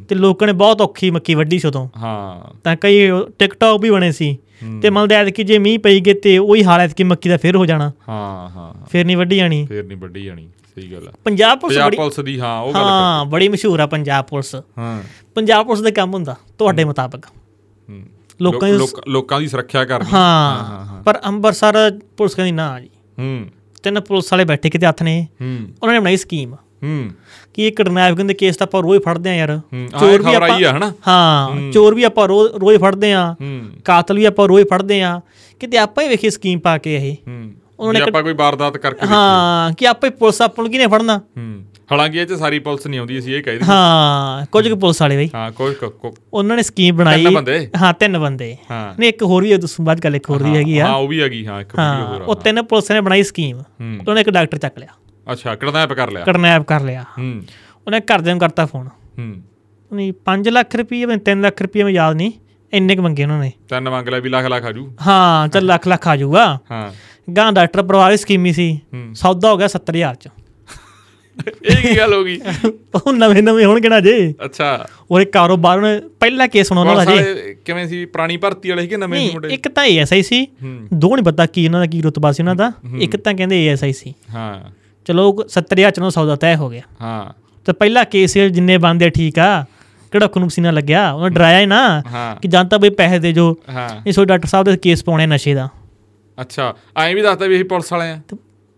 ਤੇ 0.10 0.16
ਲੋਕਾਂ 0.16 0.48
ਨੇ 0.48 0.54
ਬਹੁਤ 0.54 0.82
ਔਖੀ 0.82 1.12
ਮੱਕੀ 1.12 1.36
ਵੱਢੀ 1.36 1.60
ਸੀ 1.60 1.68
ਉਦੋਂ। 1.68 1.90
ਹਾਂ। 1.98 2.58
ਤਾਂ 2.64 2.76
ਕਈ 2.76 3.10
ਟਿਕਟੌਕ 3.40 3.82
ਵੀ 3.82 3.90
ਬਣੇ 3.90 4.12
ਸੀ। 4.12 4.38
ਤੇ 4.82 4.90
ਮਤਲਬ 4.90 5.12
ਐਤ 5.12 5.30
ਕਿ 5.30 5.44
ਜੇ 5.44 5.60
ਮੀਂਹ 5.60 5.80
ਪਈ 5.80 6.00
ਗਏ 6.00 6.14
ਤੇ 6.14 6.38
ਉਹੀ 6.38 6.64
ਹਾਲਤ 6.64 6.94
ਕਿ 6.94 7.04
ਮੱਕੀ 7.04 7.30
ਦਾ 7.30 7.38
ਫਿਰ 7.38 7.56
ਹੋ 7.56 7.66
ਜਾਣਾ। 7.66 7.92
ਹਾਂ 8.10 8.50
ਹਾਂ 8.50 8.88
ਫਿਰ 8.92 9.06
ਨਹੀਂ 9.06 9.18
ਵੱਢੀ 9.18 9.38
ਜਾਣੀ। 9.38 9.66
ਫੇਰ 9.66 9.84
ਨਹੀਂ 9.84 9.98
ਵੱਡੀ 9.98 10.24
ਜਾਣੀ। 10.24 10.50
ਸਹੀ 10.76 10.92
ਗੱਲ 10.92 11.08
ਆ। 11.08 11.12
ਪੰਜਾਬ 11.24 11.60
ਪੁਲਿਸ 11.60 11.76
ਪੰਜਾਬ 11.78 11.90
ਬੜੀ 11.90 11.98
ਪੁਲਿਸ 11.98 12.20
ਦੀ 12.20 12.40
ਹਾਂ 12.40 12.62
ਉਹ 12.62 12.74
ਗੱਲ 12.74 12.80
ਹਾਂ 12.80 13.26
ਬੜੀ 13.26 13.50
ਮਸ਼ਹੂਰ 13.50 13.80
ਆ 13.80 13.88
ਪੰਜਾਬ 13.88 14.26
ਪੁਲਿਸ। 14.26 14.56
ਹਾਂ। 14.56 15.04
ਪੰਜਾਬ 15.36 15.66
ਪੁਲਿਸ 15.66 15.82
ਦਾ 15.82 15.92
ਕੰਮ 15.92 16.14
ਹੁੰਦਾ 16.14 16.36
ਤੁਹਾਡੇ 16.58 16.84
ਮੁਤਾਬਕ? 16.84 17.26
ਹੂੰ। 17.90 18.04
ਲੋਕਾਂ 18.42 18.70
ਦੀ 18.70 18.78
ਲੋਕ- 19.08 19.40
ਦੀ 19.40 19.48
ਸੁਰੱਖਿਆ 19.48 19.86
ਕਰਨੀ। 19.86 20.10
ਹਾਂ। 20.14 21.04
ਪਰ 21.04 21.20
ਅੰਮ੍ਰਿਤਸਰ 21.26 22.00
ਪੁਲਿਸ 22.18 22.36
ਕਹਿੰਦੀ 22.36 22.52
ਨਾ 22.52 22.80
ਜੀ। 22.80 22.90
ਹੂੰ। 23.20 23.46
ਤਿੰਨ 23.84 24.00
ਪੁਲਿਸ 24.00 24.34
ਵਾਲੇ 24.34 24.46
ਬੈਠੇ 24.46 24.70
ਕਿਤੇ 24.70 24.86
ਹੱਥ 24.86 25.04
ਨੇ। 25.04 25.28
ਹੂੰ। 25.42 25.58
ਉਹਨਾਂ 25.84 25.94
ਨੇ 25.94 26.00
ਬਣਾਈ 26.00 26.18
ਸਕੀਮ। 26.18 26.56
ਹੂੰ। 26.56 27.10
ਕਿ 27.54 27.68
ਇਹ 27.68 27.72
ਕਿਡਨੈਪਿੰਗ 27.72 28.28
ਦੇ 28.28 28.34
ਕੇਸ 28.34 28.58
ਤਾਂ 28.58 28.68
ਆਪਾਂ 28.68 28.84
ਰੋਜ਼ 28.84 29.02
ਫੜਦੇ 29.02 29.30
ਆ 29.30 29.36
ਯਾਰ। 29.36 29.58
ਹੂੰ। 29.58 29.88
ਚੋਰ 30.00 30.22
ਵੀ 30.22 30.34
ਆਈ 30.34 30.64
ਆ 30.64 30.78
ਹਨਾ? 30.78 30.94
ਹਾਂ 31.08 31.72
ਚੋਰ 31.72 31.96
ਵੀ 31.96 32.04
ਆਪਾਂ 32.04 32.28
ਰੋਜ਼ 32.28 32.54
ਰੋਜ਼ 32.54 32.78
ਫੜਦੇ 32.78 33.14
ਆ 33.14 33.34
ਹੂੰ। 33.34 33.66
ਕਾਤਲ 33.86 34.16
ਵੀ 34.16 34.26
ਆਪਾਂ 34.26 34.48
ਰੋਜ਼ 34.48 34.66
ਫੜਦੇ 34.66 35.02
ਆ 35.02 35.22
ਕਿਤੇ 35.60 35.78
ਆਪਾਂ 35.78 36.04
ਹੀ 36.04 36.10
ਵੇਖੀ 36.10 36.30
ਸਕੀਮ 36.30 36.60
ਪਾ 36.60 36.78
ਕੇ 36.78 36.96
ਇਹ। 36.96 37.14
ਹੂੰ। 37.28 37.52
ਉਹਨਾਂ 37.80 37.94
ਜੇ 37.94 38.02
ਆਪਾਂ 38.02 38.24
ਕੋਈ 38.24 38.34
ਵਾਰਦਾਤ 38.34 38.78
ਕਰਕੇ 38.78 39.08
ਹਾਂ 39.08 39.74
ਕਿ 39.74 39.88
ਆਪਾਂ 39.88 40.12
ਪੁਲਿਸ 40.12 40.42
ਆਪਾਂ 40.42 40.64
ਨੂੰ 40.64 40.72
ਕਿਹਨੇ 40.72 40.88
ਫੜਨਾ? 40.88 41.18
ਹੂੰ 41.18 41.66
ਹਾਲਾਂਕਿ 41.92 42.18
ਇਹ 42.18 42.26
ਚ 42.26 42.34
ਸਾਰੀ 42.34 42.60
ਪੁਲਿਸ 42.60 42.88
ਨਹੀਂ 42.88 43.00
ਆਉਂਦੀ 43.00 43.20
ਅਸੀਂ 43.20 43.36
ਇਹ 43.36 43.44
ਕਹਿ 43.44 43.54
ਦਈਏ। 43.54 43.66
ਹਾਂ 43.68 44.46
ਕੁਝ 44.46 44.70
ਕੁ 44.70 44.76
ਪੁਲਿਸ 44.76 45.02
ਵਾਲੇ 45.02 45.18
ਬਈ। 45.18 45.30
ਹਾਂ 45.36 45.52
ਕੋਈ 45.52 45.74
ਕੋ- 45.74 46.14
ਉਹਨਾਂ 46.34 46.56
ਨੇ 46.58 46.64
ਸਕੀਮ 46.64 46.96
ਬਣਾਈ। 46.96 47.24
ਤਿੰਨ 47.24 47.34
ਬੰਦੇ? 47.34 47.70
ਹਾਂ 47.78 47.94
ਤਿੰਨ 47.94 48.20
ਬੰਦੇ। 48.20 48.58
ਹਾਂ। 48.72 48.94
ਨਹੀਂ 49.00 49.10
ਇੱਕ 49.10 49.24
ਹੋਰ 49.24 49.44
ਵੀ 49.44 49.54
ਹੈ 49.54 49.58
ਤੁਸੀਂ 49.58 49.86
ਬਾਅਦ 49.86 50.00
ਗੱਲ 50.04 50.16
ਇੱਕ 50.16 50.30
ਹੋਰ 50.30 50.44
ਵੀ 50.44 50.56
ਹੈਗੀ 50.58 50.80
ਆ। 50.80 50.88
ਹਾਂ 50.88 50.96
ਉਹ 50.96 51.08
ਵੀ 51.08 51.22
ਹੈਗੀ 51.22 51.48
ਹਾਂ 51.48 51.62
ਇੱਕ 51.62 51.70
ਵੀਡੀਓ 51.80 52.06
ਹੋਰ 52.08 52.22
ਉਹ 52.22 52.36
ਤਿੰਨ 52.36 52.62
ਪੁਲਿਸ 52.64 52.92
ਨੇ 52.92 53.02
ਬਣਾਈ 53.02 53.24
ਸਕੀਮ 53.24 53.64
ਉਹਨੇ 54.08 54.22
ਇੱਕ 54.22 54.30
ਡਾਕਟਰ 54.30 54.58
ਚੱਕ 54.58 54.80
ਲਿਆ। 54.80 54.90
ਅੱਛਾ 55.32 55.56
ਕਿਡਨੈਪ 55.56 55.94
ਕਰ 55.94 56.12
ਲਿਆ। 56.12 56.24
ਕਿਡਨੈਪ 56.24 56.64
ਕਰ 56.64 56.82
ਲਿਆ। 56.82 57.02
ਹੂੰ। 57.02 57.44
ਉਹਨੇ 57.88 58.00
ਘਰਦਿਆਂ 58.00 58.36
ਨੂੰ 58.36 58.40
ਕਰਤਾ 58.40 58.66
ਫੋਨ 58.66 58.88
ਹੂੰ। 59.20 59.42
ਨਹੀਂ 59.94 60.14
5 60.26 60.50
ਲੱਖ 60.50 60.76
ਰੁਪਏ 60.76 61.06
ਮੈਂ 61.06 61.18
3 61.18 61.42
ਲੱਖ 61.42 61.62
ਰੁਪਏ 61.62 61.84
ਮੈਂ 61.84 61.92
ਯਾਦ 61.92 62.16
ਨਹੀਂ। 62.16 62.32
ਇੰਨੇ 62.74 62.96
ਕੁ 62.96 63.02
ਮੰਗੇ 63.02 63.24
ਉਹਨਾਂ 63.24 63.40
ਨੇ। 63.40 63.52
ਤਿੰਨ 63.70 63.90
ਮੰਗ 63.90 64.08
ਲਿਆ 64.10 64.20
ਵੀ 64.20 64.30
ਲੱਖ 64.30 64.46
ਲੱਖ 64.46 64.64
ਆਜੂ 64.66 64.94
ਹਾਂ 65.08 65.48
ਚੱਲ 65.48 65.66
ਲੱਖ 65.66 65.88
ਲੱਖ 65.88 66.08
ਆ 66.08 66.16
ਜਾਊਗਾ 66.16 66.60
ਹਾਂ। 66.72 66.92
ਗਾਂ 67.38 67.54
ਡਾਕਟਰ 67.54 67.84
ਪਰਿਵਾਰ 67.84 68.18
ਸਕੀਮੀ 68.18 68.54
ਸੀ। 68.54 68.80
ਸੌਦਾ 69.14 69.52
ਹੋ 69.52 69.58
ਗਿਆ 69.58 69.68
70000 69.68 70.16
ਚ। 70.16 70.28
ਇਹ 71.64 71.76
ਕੀ 71.76 71.98
ਗੱਲ 71.98 72.14
ਹੋ 72.14 72.24
ਗਈ? 72.24 72.42
ਉਹ 72.96 73.14
ਨਵੇਂ 73.14 73.44
ਨਵੇਂ 73.44 73.66
ਹੋਣਗੇ 73.66 73.90
ਨਾ 73.90 74.00
ਜੇ। 74.00 74.34
ਅੱਛਾ। 74.46 74.88
ਉਹ 75.12 75.20
ਇੱਕ 75.20 75.32
ਕਾਰੋਬਾਰ 75.32 75.78
ਉਹਨੇ 75.78 76.02
ਪਹਿਲਾ 76.20 76.48
ਕੇਸ 76.48 76.68
ਸੁਣਾ 76.68 76.82
ਉਹਨਾਂ 76.82 76.96
ਦਾ 76.96 77.06
ਜੀ। 77.06 77.54
ਕਿਵੇਂ 77.66 77.88
ਸੀ? 77.88 78.06
ਪੁਰਾਣੀ 78.06 78.38
ਭਰਤੀ 78.38 78.70
ਵਾਲੇ 78.70 78.82
ਸੀ 78.82 78.88
ਕਿ 78.88 78.98
ਨਵੇਂ 78.98 79.32
ਮੁੰਡੇ? 79.32 79.48
ਇੱਕ 79.48 79.68
ਤਾਂ 79.70 79.86
ਏਐਸਆਈ 79.86 80.24
ਸੀ। 80.24 80.48
ਦੋ 80.94 81.16
ਨਹੀਂ 81.16 81.24
ਪਤਾ 81.24 81.46
ਕੀ 81.46 81.68
ਉਹਨਾਂ 81.68 81.80
ਦਾ 81.80 81.86
ਕੀ 81.86 82.02
ਰੁਤਬਾ 82.02 82.32
ਸੀ 82.32 82.44
ਉਹਨਾਂ 82.44 82.56
ਦਾ। 82.56 82.72
ਇੱਕ 83.00 83.18
ਤਾਂ 83.18 83.34
ਕਹਿੰਦੇ 83.34 83.66
ਏਐਸਆਈ 83.66 83.94
ਸੀ। 83.94 84.14
ਹਾਂ। 84.34 84.72
ਚਲੋ 85.06 85.44
70000 85.48 85.92
ਚ 85.92 86.00
ਉਹਨਾਂ 86.00 86.12
ਸੌਦਾ 86.12 86.36
ਤੈਅ 86.36 86.56
ਹੋ 86.56 86.70
ਗਿਆ। 86.70 86.82
ਹਾਂ। 87.02 87.34
ਤੇ 87.66 87.74
ਪਹਿਲਾ 87.74 88.04
ਕੇਸ 88.04 88.38
ਜਿੰਨੇ 88.38 88.78
ਬੰਦੇ 88.78 89.10
ਠੀਕ 89.10 89.40
ਆ 89.40 89.64
ਕਿਹੜਾ 90.12 90.28
ਖੁਨੂੰ 90.28 90.50
ਪਸੀਨਾ 90.50 90.72
ਲੱਗਿਆ 90.72 91.12
ਉਹਨਾਂ 91.12 91.30
ਡਰਾਇਆ 91.30 91.60
ਹੀ 91.60 91.66
ਨਾ 91.66 92.04
ਕਿ 92.42 92.48
ਜਾਂ 92.48 92.66
ਤਾਂ 92.66 92.80
ਬਈ 92.80 92.90
ਪੈਸੇ 92.90 93.20
ਦੇ 93.20 93.32
ਜੋ। 93.34 93.58
ਇਹ 94.08 94.12
ਸੋ 94.12 94.26
ਡਾਕਟਰ 94.26 94.48
ਸਾਹਿਬ 94.48 94.66
ਦੇ 94.66 94.78
ਕੇਸ 94.78 95.04
ਪਾਉਣੇ 95.04 95.26
ਨਸ਼ੇ 95.28 95.54
ਦਾ। 95.54 95.70
ਅੱਛਾ 96.42 96.76
ਐਂ 96.98 97.16
ਵੀ 97.16 97.22
ਦੱਸਦਾ 97.22 97.46
ਵੀ 97.46 97.56
ਅਸੀਂ 97.56 97.66
ਪੁਲਿਸ 97.66 97.94
ਵਾਲੇ 97.94 98.10
ਆ। 98.10 98.20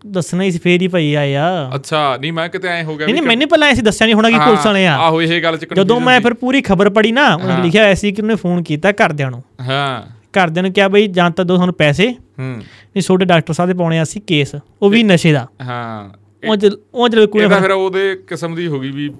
ਦੱਸਣਾ 0.06 0.42
ਹੀ 0.42 0.50
ਸੀ 0.50 0.58
ਫੇਰ 0.58 0.82
ਹੀ 0.82 0.88
ਭਈ 0.88 1.14
ਆਏ 1.14 1.34
ਆ। 1.34 1.70
ਅੱਛਾ 1.74 2.16
ਨਹੀਂ 2.16 2.32
ਮੈਂ 2.32 2.48
ਕਿਤੇ 2.48 2.68
ਐਂ 2.68 2.84
ਹੋ 2.84 2.96
ਗਿਆ 2.96 3.06
ਨਹੀਂ 3.06 3.22
ਮੈਨੂੰ 3.22 3.48
ਪਹਿਲਾਂ 3.48 3.68
ਐਸੀ 3.68 3.82
ਦੱਸਿਆ 3.82 4.06
ਨਹੀਂ 4.06 4.14
ਹੋਣਾ 4.14 4.30
ਕਿ 4.30 4.38
ਪੁਲਿਸ 4.38 4.66
ਵਾਲੇ 4.66 4.86
ਆ। 4.86 4.96
ਆਹੋ 4.96 5.22
ਇਹ 5.22 5.42
ਗੱਲ 5.42 5.56
ਚ 5.56 5.66
ਜਦੋਂ 5.74 6.00
ਮੈਂ। 6.00 6.20
ਫਿਰ 6.20 6.34
ਪੂਰੀ 6.34 6.62
ਖਬਰ 6.62 6.90
ਪੜੀ 6.90 7.12
ਨਾ 7.12 7.34
ਉਹਨੇ 7.34 7.62
ਲਿਖਿਆ 7.62 7.82
ਹੋਇਆ 7.82 7.94
ਸੀ 7.94 8.12
ਕਿ 8.12 8.22
ਉਹਨੇ 8.22 8.34
ਫੋਨ 8.34 8.62
ਕੀਤਾ 8.62 8.92
ਘਰਦਿਆਂ 8.92 9.30
ਨੂੰ। 9.30 9.42
ਹਾਂ। 9.68 10.02
ਘਰਦਿਆਂ 10.38 10.62
ਨੂੰ 10.62 10.72
ਕਿਹਾ 10.72 10.88
ਬਈ 10.88 11.06
ਜਾਂ 11.06 11.30
ਤਾਂ 11.30 11.44
ਦੋ 11.44 11.54
ਤੁਹਾਨੂੰ 11.54 11.74
ਪੈਸੇ 11.74 12.08
ਹੂੰ। 12.10 12.56
ਨਹੀਂ 12.56 13.02
ਛੋਟੇ 13.02 13.24
ਡਾਕਟਰ 13.24 13.52
ਸਾਹਿਬ 13.52 13.70
ਦੇ 13.70 13.78
ਪਾਉਣੇ 13.78 13.98
ਆ 13.98 14.04
ਸੀ 14.04 14.20
ਕੇਸ 14.20 14.54
ਉਹ 14.82 14.90
ਵੀ 14.90 15.02
ਨਸ਼ੇ 15.02 15.32
ਦਾ। 15.32 15.46
ਹਾਂ। 15.62 16.10
ਉਹ 16.48 16.56
ਉਹ 16.94 17.08
ਜਲ 17.08 17.26
ਕੋਈ 17.26 17.48
ਫਿਰ 17.48 17.70
ਉਹਦੇ 17.70 18.16
ਕਿਸਮ 18.26 18.54
ਦੀ 18.54 18.66
ਹੋ 18.66 18.80
ਗਈ 18.80 18.90
ਵੀ 18.90 19.10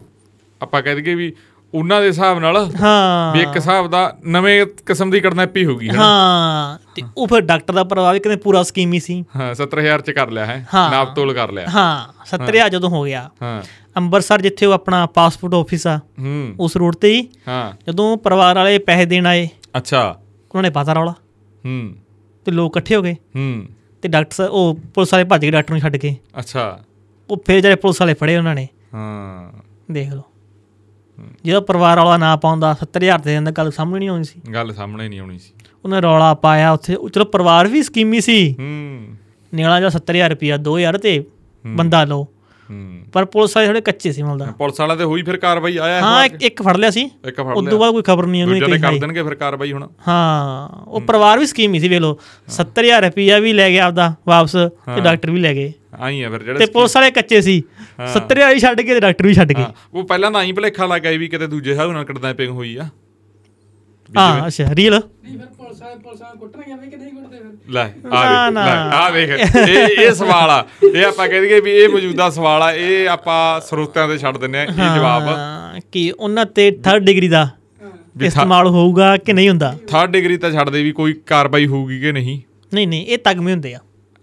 ਆਪਾਂ 0.63 0.83
ਕਹਿ 0.83 0.95
ਦਈਏ 0.95 1.15
ਵੀ 1.15 1.33
ਉਹਨਾਂ 1.77 2.01
ਦੇ 2.01 2.07
ਹਿਸਾਬ 2.07 2.39
ਨਾਲ 2.39 2.71
ਹਾਂ। 2.83 3.35
ਵੀ 3.35 3.43
ਇੱਕ 3.43 3.57
ਹਿਸਾਬ 3.57 3.91
ਦਾ 3.91 4.19
ਨਵੇਂ 4.25 4.67
ਕਿਸਮ 4.67 5.11
ਦੀ 5.11 5.21
ਕਡਨੈਪੀ 5.21 5.65
ਹੋ 5.67 5.77
ਗਈ 5.77 5.89
ਹੈ 5.89 5.95
ਤੇ 6.95 7.03
ਉਹ 7.17 7.27
ਫਿਰ 7.27 7.41
ਡਾਕਟਰ 7.41 7.75
ਦਾ 7.75 7.85
ਪਰਵਾਹ 7.85 8.19
ਕਹਿੰਦੇ 8.19 8.37
ਪੂਰਾ 8.37 8.63
ਸਕੀਮ 8.63 8.93
ਹੀ 8.93 9.01
ਸੀ। 9.01 9.25
ਹਾਂ 9.37 9.55
70000 9.55 10.01
ਚ 10.01 10.11
ਕਰ 10.11 10.31
ਲਿਆ 10.31 10.47
ਹੈ। 10.47 10.67
ਨਾਪ 10.75 11.15
ਤੋਲ 11.17 11.35
ਕਰ 11.35 11.53
ਲਿਆ। 11.53 11.67
ਹਾਂ 11.69 12.13
70000 12.27 12.69
ਜਦੋਂ 12.69 12.89
ਹੋ 12.89 13.05
ਗਿਆ। 13.05 13.31
ਹਾਂ। 13.43 13.63
ਅੰਮ੍ਰਿਤਸਰ 13.97 14.41
ਜਿੱਥੇ 14.41 14.67
ਉਹ 14.67 14.73
ਆਪਣਾ 14.73 15.07
ਪਾਸਪੋਰਟ 15.07 15.55
ਆਫਿਸ 15.55 15.87
ਆ 15.87 15.97
ਹੂੰ। 15.97 16.55
ਉਸ 16.61 16.77
ਰੋਡ 16.77 16.95
ਤੇ 16.95 17.15
ਹੀ 17.15 17.29
ਹਾਂ। 17.49 17.73
ਜਦੋਂ 17.89 18.17
ਪਰਿਵਾਰ 18.17 18.55
ਵਾਲੇ 18.57 18.79
ਪੈਸੇ 18.79 19.05
ਦੇਣ 19.05 19.27
ਆਏ 19.27 19.49
ਅੱਛਾ। 19.77 20.17
ਉਹਨਾਂ 20.51 20.63
ਨੇ 20.63 20.71
ਪਤਾ 20.71 20.93
ਰੌਲਾ। 20.93 21.13
ਹੂੰ। 21.65 21.95
ਤੇ 22.45 22.53
ਲੋਕ 22.53 22.73
ਇਕੱਠੇ 22.73 22.97
ਹੋ 22.97 23.03
ਗਏ। 23.03 23.13
ਹੂੰ। 23.13 23.67
ਤੇ 24.03 24.09
ਡਾਕਟਰ 24.09 24.49
ਉਹ 24.49 24.79
ਪੁਲਿਸ 24.95 25.13
ਵਾਲੇ 25.13 25.25
ਭੱਜ 25.25 25.43
ਗਏ 25.43 25.51
ਡਾਕਟਰ 25.51 25.71
ਨੂੰ 25.73 25.81
ਛੱਡ 25.81 25.97
ਕੇ। 25.97 26.17
ਅੱਛਾ। 26.39 26.81
ਉਹ 27.31 27.43
ਫਿਰ 27.47 27.61
ਜਿਹੜੇ 27.61 27.77
ਪੁਲਿਸ 27.77 28.01
ਵਾਲੇ 28.01 28.15
ਫੜੇ 28.15 28.37
ਉਹਨਾਂ 28.37 28.55
ਨੇ। 28.55 28.69
ਹਾਂ। 28.95 29.53
ਦੇਖ 29.91 30.13
ਲਓ। 30.13 30.23
ਜਦੋਂ 31.45 31.63
ਪਰਿਵਾਰ 31.63 31.99
ਵਾਲਾ 31.99 32.17
ਨਾ 32.17 32.37
ਪਾਉਂਦਾ 32.37 32.77
70000 32.83 33.21
ਦੇ 33.23 33.35
ਦਿੰਦਾ 33.35 33.51
ਗੱਲ 33.51 33.71
ਸਾਹਮਣੇ 33.71 33.99
ਨਹੀਂ 33.99 34.09
ਆਉਂਦੀ 34.09 34.25
ਸੀ। 34.25 34.41
ਗੱਲ 34.55 34.75
ਸਾਹਮਣੇ 34.75 35.09
ਨਹੀਂ 35.09 35.21
ਆਉਣੀ 35.21 35.39
ਸੀ। 35.39 35.53
ਉਹਨੇ 35.85 36.01
ਰੌਲਾ 36.01 36.35
ਪਾਇਆ 36.35 36.73
ਉੱਥੇ। 36.73 36.95
ਉਹ 36.95 37.09
ਚਲੋ 37.09 37.25
ਪਰਿਵਾਰ 37.25 37.69
ਵੀ 37.69 37.83
ਸਕੀਮੀ 37.83 38.21
ਸੀ। 38.21 38.57
ਹੂੰ। 38.59 39.01
ਨਿਆਲਾ 39.55 39.81
ਜਿਹਾ 39.81 39.91
70000 39.91 40.31
ਰੁਪਿਆ 40.31 40.57
2000 40.57 40.99
ਤੇ 40.99 41.25
ਬੰਦਾ 41.67 42.05
ਲਓ। 42.05 42.29
ਹੂੰ। 42.71 43.01
ਪਰ 43.13 43.25
ਪੁਲਿਸ 43.25 43.57
ਵਾਲੇ 43.57 43.67
ਥੋੜੇ 43.69 43.81
ਕੱਚੇ 43.81 44.13
ਸੀ 44.13 44.23
ਮਲਦਾ। 44.23 44.45
ਪੁਲਿਸ 44.45 44.81
ਵਾਲਾ 44.81 44.95
ਤੇ 44.97 45.05
ਹੋਈ 45.05 45.23
ਫਿਰ 45.23 45.37
ਕਾਰਵਾਈ 45.37 45.77
ਆਇਆ 45.77 46.01
ਹਾਂ 46.01 46.29
ਇੱਕ 46.41 46.63
ਫੜ 46.63 46.77
ਲਿਆ 46.77 46.91
ਸੀ। 46.91 47.11
ਇੱਕ 47.27 47.37
ਫੜ 47.37 47.57
ਉਸ 47.57 47.63
ਲਿਆ। 47.63 47.71
ਤੋਂ 47.71 47.81
ਬਾਅਦ 47.81 47.93
ਕੋਈ 47.93 48.03
ਖਬਰ 48.03 48.27
ਨਹੀਂ 48.27 48.45
ਉਹਨੇ 48.45 48.61
ਕੋਈ 48.61 48.79
ਕਰ 48.79 48.93
ਦੇਣਗੇ 48.93 49.23
ਫਿਰ 49.23 49.35
ਕਾਰਵਾਈ 49.35 49.73
ਹੁਣ। 49.73 49.89
ਹਾਂ 50.09 50.69
ਉਹ 50.89 51.01
ਪਰਿਵਾਰ 51.01 51.39
ਵੀ 51.39 51.47
ਸਕੀਮ 51.47 51.75
ਹੀ 51.75 51.81
ਸੀ 51.81 51.89
ਵੇਖ 51.89 52.01
ਲਓ। 52.01 52.19
70000 52.49 53.05
ਰੁਪਿਆ 53.05 53.39
ਵੀ 53.39 53.53
ਲੈ 53.53 53.71
ਗਿਆ 53.71 53.85
ਆਪਦਾ 53.87 54.15
ਵਾਪਸ 54.29 54.53
ਤੇ 54.95 55.01
ਡਾਕਟਰ 55.01 55.31
ਵੀ 55.31 55.41
ਲੈ 55.41 55.55
ਗਏ। 55.55 55.73
ਆਈ 55.99 56.23
ਆ 56.23 56.31
ਫਿਰ 56.31 56.39
ਤੇ 56.39 56.45
ਜਿਹੜੇ 56.45 56.67
ਪੁਲਿਸ 56.67 56.97
ਵਾਲੇ 56.97 57.11
ਕੱਚੇ 57.11 57.41
ਸੀ। 57.41 57.63
70000 58.15 58.53
ਹੀ 58.55 58.59
ਛੱਡ 58.61 58.81
ਕੇ 58.81 58.95
ਤੇ 58.95 59.01
ਡਾਕਟਰ 59.01 59.27
ਵੀ 59.27 59.35
ਛੱਡ 59.35 59.53
ਗਏ 59.53 59.65
ਉਹ 59.95 60.05
ਪਹਿਲਾਂ 60.05 60.31
ਨਾ 60.31 60.43
ਹੀ 60.43 60.53
ਭਲੇਖਾ 60.53 60.87
ਲੱਗ 60.87 61.07
ਵੀ 61.19 61.29
ਕਿਤੇ 61.29 61.47
ਦੂਜੇ 61.47 61.71
ਹਿਸਾਬ 61.73 61.93
ਨਾਲ 61.93 62.05
ਕਿਡਨੈਪਿੰਗ 62.05 62.51
ਹੋਈ 62.51 62.77
ਆ। 62.77 62.89
ਹਾਂ 64.11 64.47
ਅੱਛਾ 64.47 64.65
ਰੀਲ 64.75 64.95
ਨਹੀਂ 64.95 65.39
ਫਿਰ 65.39 65.47
ਪੁਲਿਸ 65.49 65.81
ਵਾਲੇ 65.83 65.95
ਪੁਲਿਸ 66.03 66.21
ਵਾਲੇ 66.23 66.39
ਕੁੱਟਣਗੇ 66.39 66.73
ਐਵੇਂ 66.73 66.91
ਕਿ 66.91 66.97
ਨਹੀਂ 66.97 67.13
ਕੁੱਟਦੇ 67.13 67.37
ਫਿਰ? 67.39 67.73
ਲੈ 67.73 67.83
ਆ। 68.13 68.51
ਲੈ 68.51 68.61
ਆ 68.97 69.11
ਦੇਖ 69.11 69.31
ਇਹ 69.31 70.03
ਇਹ 70.03 70.13
ਸਵਾਲ 70.15 70.51
ਆ। 70.51 70.65
ਇਹ 70.95 71.05
ਆਪਾਂ 71.05 71.29
ਕਹਿ 71.29 71.41
ਦਈਏ 71.41 71.61
ਵੀ 71.61 71.71
ਇਹ 71.73 71.89
ਮੌਜੂਦਾ 71.89 72.29
ਸਵਾਲ 72.31 72.63
ਆ। 72.63 72.71
ਇਹ 72.73 73.09
ਆਪਾਂ 73.09 73.39
ਸਰੋਤਿਆਂ 73.61 74.07
ਤੇ 74.09 74.19
ਛੱਡ 74.19 74.37
ਦਿੰਨੇ 74.39 74.59
ਆ। 74.59 74.63
ਇਹ 74.63 74.95
ਜਵਾਬ 74.95 75.29
ਕਿ 75.93 76.11
ਉਹਨਾਂ 76.19 76.47
ਤੇ 76.47 76.69
3rd 76.89 77.05
ਡਿਗਰੀ 77.05 77.29
ਦਾ 77.29 77.49
ਵੀ 78.17 78.27
ਇਸਤੇਮਾਲ 78.27 78.67
ਹੋਊਗਾ 78.67 79.17
ਕਿ 79.17 79.33
ਨਹੀਂ 79.33 79.49
ਹੁੰਦਾ? 79.49 79.77
ਥਰਡ 79.89 80.11
ਡਿਗਰੀ 80.11 80.37
ਤਾਂ 80.37 80.51
ਛੱਡ 80.53 80.71
ਦੇ 80.71 80.83
ਵੀ 80.83 80.93
ਕੋਈ 80.93 81.13
ਕਾਰਵਾਈ 81.27 81.67
ਹੋਊਗੀ 81.67 82.01
ਕਿ 82.01 82.13
ਨਹੀਂ? 82.13 82.41
ਨਹੀਂ 82.73 82.87
ਨਹੀਂ 82.89 83.07
ਇਹ 83.07 83.19
ਤਗਮੇ 83.25 83.53
ਹੁੰਦੇ 83.53 83.75
ਆ। 83.75 83.79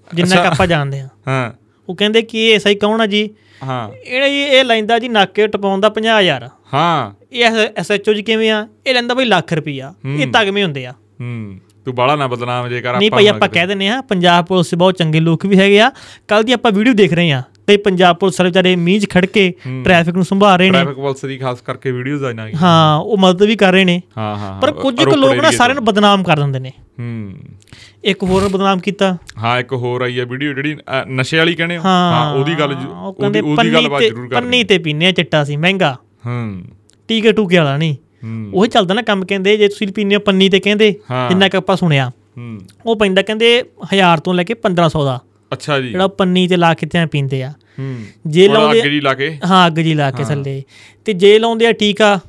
ਜਿੰਨਾ 0.08 0.36
ਕਿ 0.36 0.48
ਆਪਾਂ 0.48 0.68
ਜਾਣਦੇ 0.68 1.00
ਆ। 1.00 1.08
ਹਾਂ। 1.27 1.51
ਉਹ 1.90 1.96
ਕਹਿੰਦੇ 1.96 2.22
ਕਿ 2.22 2.50
ਇਹ 2.50 2.60
ਸਹੀ 2.60 2.75
ਕੌਣ 2.75 3.02
ਆ 3.02 3.06
ਜੀ? 3.06 3.30
ਹਾਂ। 3.63 3.90
ਇਹ 4.06 4.30
ਜੀ 4.30 4.42
ਇਹ 4.44 4.63
ਲੈਂਦਾ 4.66 5.00
ਜੀ 5.00 5.08
ਨਾਕੇ 5.08 5.48
ਟਪਾਉਣ 5.48 5.80
ਦਾ 5.80 5.90
50000 5.90 6.50
ਹਾਂ। 6.74 7.12
ਇਹ 7.32 7.46
ਐਸਐਚਓ 7.78 8.13
ਜੀ 8.13 8.22
ਕਿਵੇਂ 8.24 8.52
ਆ? 8.52 8.68
ਇਹ 8.88 8.94
ਲੈਂਦਾ 8.94 9.13
ਬਈ 9.13 9.25
ਲੱਖ 9.25 9.54
ਰੁਪਈਆ। 9.54 9.94
ਇਹ 10.06 10.28
ਤਗਮੇ 10.28 10.63
ਹੁੰਦੇ 10.63 10.86
ਆ। 10.86 10.92
ਹੂੰ। 10.92 11.60
ਤੂੰ 11.86 11.96
ਬਾਲਾ 11.96 12.16
ਨਾ 12.16 12.28
ਬਦਨਾਮ 12.28 12.68
ਜੇ 12.68 12.82
ਕਰ 12.82 12.98
ਨਹੀਂ 12.98 13.12
ਭਾਈ 13.12 13.28
ਆਪਾਂ 13.28 13.50
ਕਹਿ 13.50 13.68
ਦਿੰਨੇ 13.68 13.88
ਆ 13.90 14.02
ਪੰਜਾਬ 14.02 14.46
ਪੁਲਿਸ 14.46 14.75
ਬਹੁਤ 14.75 14.98
ਚੰਗੇ 14.98 15.20
ਲੋਕ 15.20 15.46
ਵੀ 15.46 15.60
ਹੈਗੇ 15.60 15.80
ਆ। 15.82 15.92
ਕੱਲ 16.28 16.44
ਦੀ 16.44 16.52
ਆਪਾਂ 16.52 16.72
ਵੀਡੀਓ 16.72 16.94
ਦੇਖ 16.94 17.13
ਰਹੇ 17.13 17.32
ਆ 17.32 17.42
ਕਈ 17.67 17.77
ਪੰਜਾਬ 17.77 18.15
ਪੁਲਿਸ 18.15 18.39
ਵਾਲੇ 18.39 18.50
ਵਿਚਾਰੇ 18.50 18.75
ਮੀਂਹ 18.75 19.00
'ਚ 19.00 19.10
ਖੜ 19.10 19.25
ਕੇ 19.25 19.53
ਟ੍ਰੈਫਿਕ 19.84 20.15
ਨੂੰ 20.15 20.25
ਸੰਭਾਲ 20.25 20.58
ਰਹੇ 20.58 20.70
ਨੇ। 20.70 20.72
ਟ੍ਰੈਫਿਕ 20.72 20.96
ਪੁਲਿਸ 20.96 21.25
ਦੀ 21.25 21.38
ਖਾਸ 21.38 21.62
ਕਰਕੇ 21.62 21.91
ਵੀਡੀਓਜ਼ 21.91 22.24
ਆਈਆਂ 22.24 22.48
ਗਈਆਂ। 22.48 22.58
ਹਾਂ 22.62 23.00
ਉਹ 23.00 23.17
ਮਦਦ 23.17 23.43
ਵੀ 23.43 23.55
ਕਰ 23.55 23.72
ਰਹੇ 23.72 23.86
ਨੇ। 23.86 24.01
ਹਾਂ 24.17 24.36
ਹਾਂ 24.38 24.62
ਪਰ 24.62 24.72
ਕੁਝ 24.72 25.03
ਕੁ 25.03 25.15
ਲੋਕ 25.15 25.36
ਨਾ 25.36 25.51
ਸਾਰਿਆਂ 25.51 25.75
ਨੂੰ 25.75 25.86
ਬਦਨਾਮ 25.86 26.24
ਕਰ 26.24 26.39
ਦਿੰਦੇ 26.39 26.60
ਨੇ। 26.60 26.72
ਹੂੰ। 27.00 27.34
ਇੱਕ 28.03 28.24
ਹੋਰ 28.24 28.41
ਨੂੰ 28.41 28.51
ਬਦਨਾਮ 28.51 28.79
ਕੀਤਾ। 28.79 29.17
ਹਾਂ 29.38 29.60
ਇੱਕ 29.60 29.74
ਹੋਰ 29.74 30.01
ਆਈ 30.01 30.20
ਹੈ 30.20 30.25
ਵੀਡੀਓ 30.25 30.53
ਜਿਹੜੀ 30.53 30.77
ਨਸ਼ੇ 31.08 31.38
ਵਾਲੀ 31.38 31.55
ਕਹਿੰਦੇ 31.55 31.77
ਹੋ? 31.77 31.84
ਉਹਦੀ 32.39 32.55
ਗੱਲ 32.55 32.74
ਉਹਦੀ 32.74 33.39
ਉਹਦੀ 33.39 33.55
ਪੰਨੀ 33.55 33.74
ਗੱਲਬਾਤ 33.74 34.00
ਤੇ 34.00 34.10
ਜ਼ਰੂਰ 34.10 34.27
ਕਰ 34.27 34.41
ਪੰਨੀ 34.41 34.63
ਤੇ 34.63 34.77
ਪੀਨੇ 34.77 35.12
ਚਿੱਟਾ 35.12 35.43
ਸੀ 35.43 35.58
ਮਹਿੰਗਾ। 35.58 35.98
ਹੂੰ। 36.25 36.62
ਟੀਕੇ 37.08 37.32
ਟੂਕੇ 37.32 37.58
ਵਾਲਾ 37.58 37.77
ਨਹੀਂ। 37.77 37.96
ਉਹ 38.53 38.67
ਚੱਲਦਾ 38.67 38.93
ਨਾ 38.93 39.01
ਕੰਮ 39.01 39.25
ਕਹਿੰਦੇ 39.25 39.58
ਜੇ 39.58 39.67
ਤੁਸੀਂ 39.67 39.88
ਪੀਨੇ 39.88 40.17
ਪੰਨੀ 40.17 40.50
ਤੇ 40.50 40.60
ਕਹਿੰਦੇ। 40.60 40.91
ਜਿੰਨਾ 41.29 41.48
ਕਿ 41.48 41.58
ਆਪਾਂ 41.58 41.75
ਸੁਣਿਆ। 41.75 42.12
ਹੂੰ। 42.38 42.60
ਉਹ 42.86 42.96
ਪੈਂਦਾ 42.96 43.22
ਕਹਿੰਦੇ 43.22 43.63
1000 43.93 44.20
ਤੋਂ 44.20 44.34
ਲੈ 44.34 44.43
ਕੇ 44.43 44.53
1500 44.53 45.05
ਦਾ। 45.05 45.22
ਅੱਛਾ 45.54 45.82
ਜੀ। 45.82 45.90
ਜਿਹੜਾ 45.90 46.08
ਪੰਨੀ 46.08 46.48
ਤੇ 46.48 46.58
ਲਾ 46.58 46.74
ਕੇ 46.74 46.86
ਤੇ 46.86 47.00
ਐਂ 47.00 47.08
ਪੀਂਦੇ 47.08 47.44
ਆ। 47.44 47.54
ਹੂੰ। 47.80 47.96
ਜੇ 48.28 48.48
ਲਾਉਂਦੇ 48.48 48.84
ਅੱਗ 48.84 48.88
ਜੀ 48.88 49.02
ਲਾ 49.02 49.14
ਕੇ। 49.14 49.38
ਹਾਂ 49.46 49.68
ਅੱਗ 49.68 49.74
ਜੀ 49.74 49.94
ਲਾ 49.94 50.12
ਕੇ 50.12 50.24
ਥੱਲੇ। 50.24 50.64
ਤੇ 51.06 51.14
ਜੇ 51.14 51.40
ਲਾਉਂਦੇ 51.40 51.68
ਆ 51.68 51.72
ਟੀਕਾ 51.72 52.20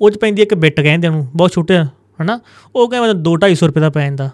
ਉਹ 0.00 0.10
ਚ 0.10 0.18
ਪੈਂਦੀ 0.18 0.42
ਇੱਕ 0.42 0.54
ਬਿੱਟ 0.54 0.80
ਕਹਿੰਦੇ 0.80 1.08
ਉਹਨੂੰ 1.08 1.28
ਬਹੁਤ 1.36 1.52
ਛੋਟੇ 1.52 1.78
ਹਨਾ? 2.22 2.40
ਉਹ 2.76 2.90
ਕਹਿੰਦੇ 2.90 3.08
2 3.08 3.36
250 3.36 3.66
ਰੁਪਏ 3.66 3.80
ਦਾ 3.80 3.90
ਪੈ 3.90 4.04
ਜਾਂਦਾ। 4.04 4.30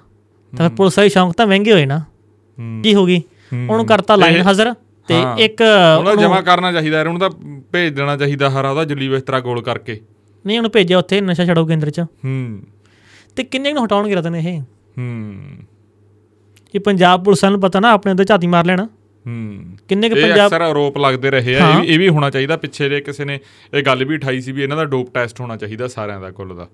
ਤਾਂ 0.56 0.70
ਪੁਲਿਸ 0.70 0.98
ਵਾਲੀ 0.98 1.10
ਸ਼ੌਂਕ 1.10 1.34
ਤਾਂ 1.34 1.46
ਮਹਿੰਗੇ 1.46 1.72
ਹੋਏ 1.72 1.86
ਨਾ। 1.86 1.98
ਹੂੰ। 1.98 2.80
ਕੀ 2.82 2.94
ਹੋ 2.94 3.06
ਗਈ? 3.06 3.22
ਉਹਨੂੰ 3.68 3.86
ਕਰਤਾ 3.86 4.16
ਲਾਈਨ 4.16 4.42
ਹਾਜ਼ਰ 4.42 4.74
ਤੇ। 5.08 5.14
ਇੱਕ 5.38 5.62
ਉਹਨੂੰ 5.98 6.18
ਜਮਾ 6.18 6.40
ਕਰਨਾ 6.40 6.72
ਚਾਹੀਦਾ 6.72 7.00
ਉਹਨੂੰ 7.00 7.18
ਤਾਂ 7.18 7.30
ਭੇਜ 7.72 7.94
ਦੇਣਾ 7.94 8.16
ਚਾਹੀਦਾ 8.16 8.50
ਹਰਾ 8.50 8.70
ਉਹਦਾ 8.70 8.84
ਜੱਲੀ 8.84 9.08
ਬਿਸਤਰਾ 9.08 9.40
ਗੋਲ 9.40 9.62
ਕਰਕੇ। 9.62 10.00
ਨਹੀਂ 10.46 10.58
ਉਹਨੂੰ 10.58 10.70
ਭੇਜਿਆ 10.70 10.98
ਉੱਥੇ 10.98 11.20
ਨਸ਼ਾ 11.20 11.44
ਛਡਾਓ 11.44 11.66
ਕੇਂਦਰ 11.66 11.90
ਚ। 11.90 12.00
ਹੂੰ। 12.00 12.62
ਤੇ 13.36 13.44
ਕਿੰਨੇ 13.44 13.72
ਨੂੰ 13.72 13.84
ਹਟਾਉਣਗੇ 13.84 14.14
ਰਤਨ 14.14 14.36
ਇਹ? 14.36 14.60
ਹੂੰ। 14.98 15.34
ਇਹ 16.74 16.80
ਪੰਜਾਬ 16.80 17.24
ਪੁਲਿਸ 17.24 17.44
ਨੂੰ 17.44 17.60
ਪਤਾ 17.60 17.80
ਨਾ 17.80 17.90
ਆਪਣੇ 17.90 18.12
ਅੰਦਰ 18.12 18.24
ਝਾਤੀ 18.24 18.46
ਮਾਰ 18.46 18.64
ਲੈਣਾ। 18.64 18.84
ਹੂੰ। 19.26 19.64
ਕਿੰਨੇ 19.88 20.08
ਕੁ 20.08 20.14
ਪੰਜਾਬ 20.14 20.46
ਅਕਸਰ 20.46 20.60
ਆਰੋਪ 20.60 20.98
ਲੱਗਦੇ 20.98 21.30
ਰਹੇ 21.30 21.58
ਆ 21.58 21.70
ਇਹ 21.70 21.80
ਵੀ 21.80 21.86
ਇਹ 21.86 21.98
ਵੀ 21.98 22.08
ਹੋਣਾ 22.08 22.30
ਚਾਹੀਦਾ 22.30 22.56
ਪਿੱਛੇ 22.56 22.88
ਜੇ 22.88 23.00
ਕਿਸੇ 23.00 23.24
ਨੇ 23.24 23.40
ਇਹ 23.74 23.82
ਗੱਲ 23.82 24.04
ਵੀ 24.04 24.14
ਉਠਾਈ 24.14 24.40
ਸੀ 24.40 24.52
ਵੀ 24.52 24.62
ਇਹਨਾਂ 24.62 24.76
ਦਾ 24.76 24.84
ਡੋਪ 24.84 25.14
ਟੈਸਟ 25.14 25.40
ਹੋਣਾ 25.40 25.56
ਚਾਹੀਦਾ 25.56 25.88
ਸਾਰਿਆਂ 25.88 26.20
ਦਾ 26.20 26.30
ਕੁੱਲ 26.30 26.56
ਦਾ। 26.56 26.68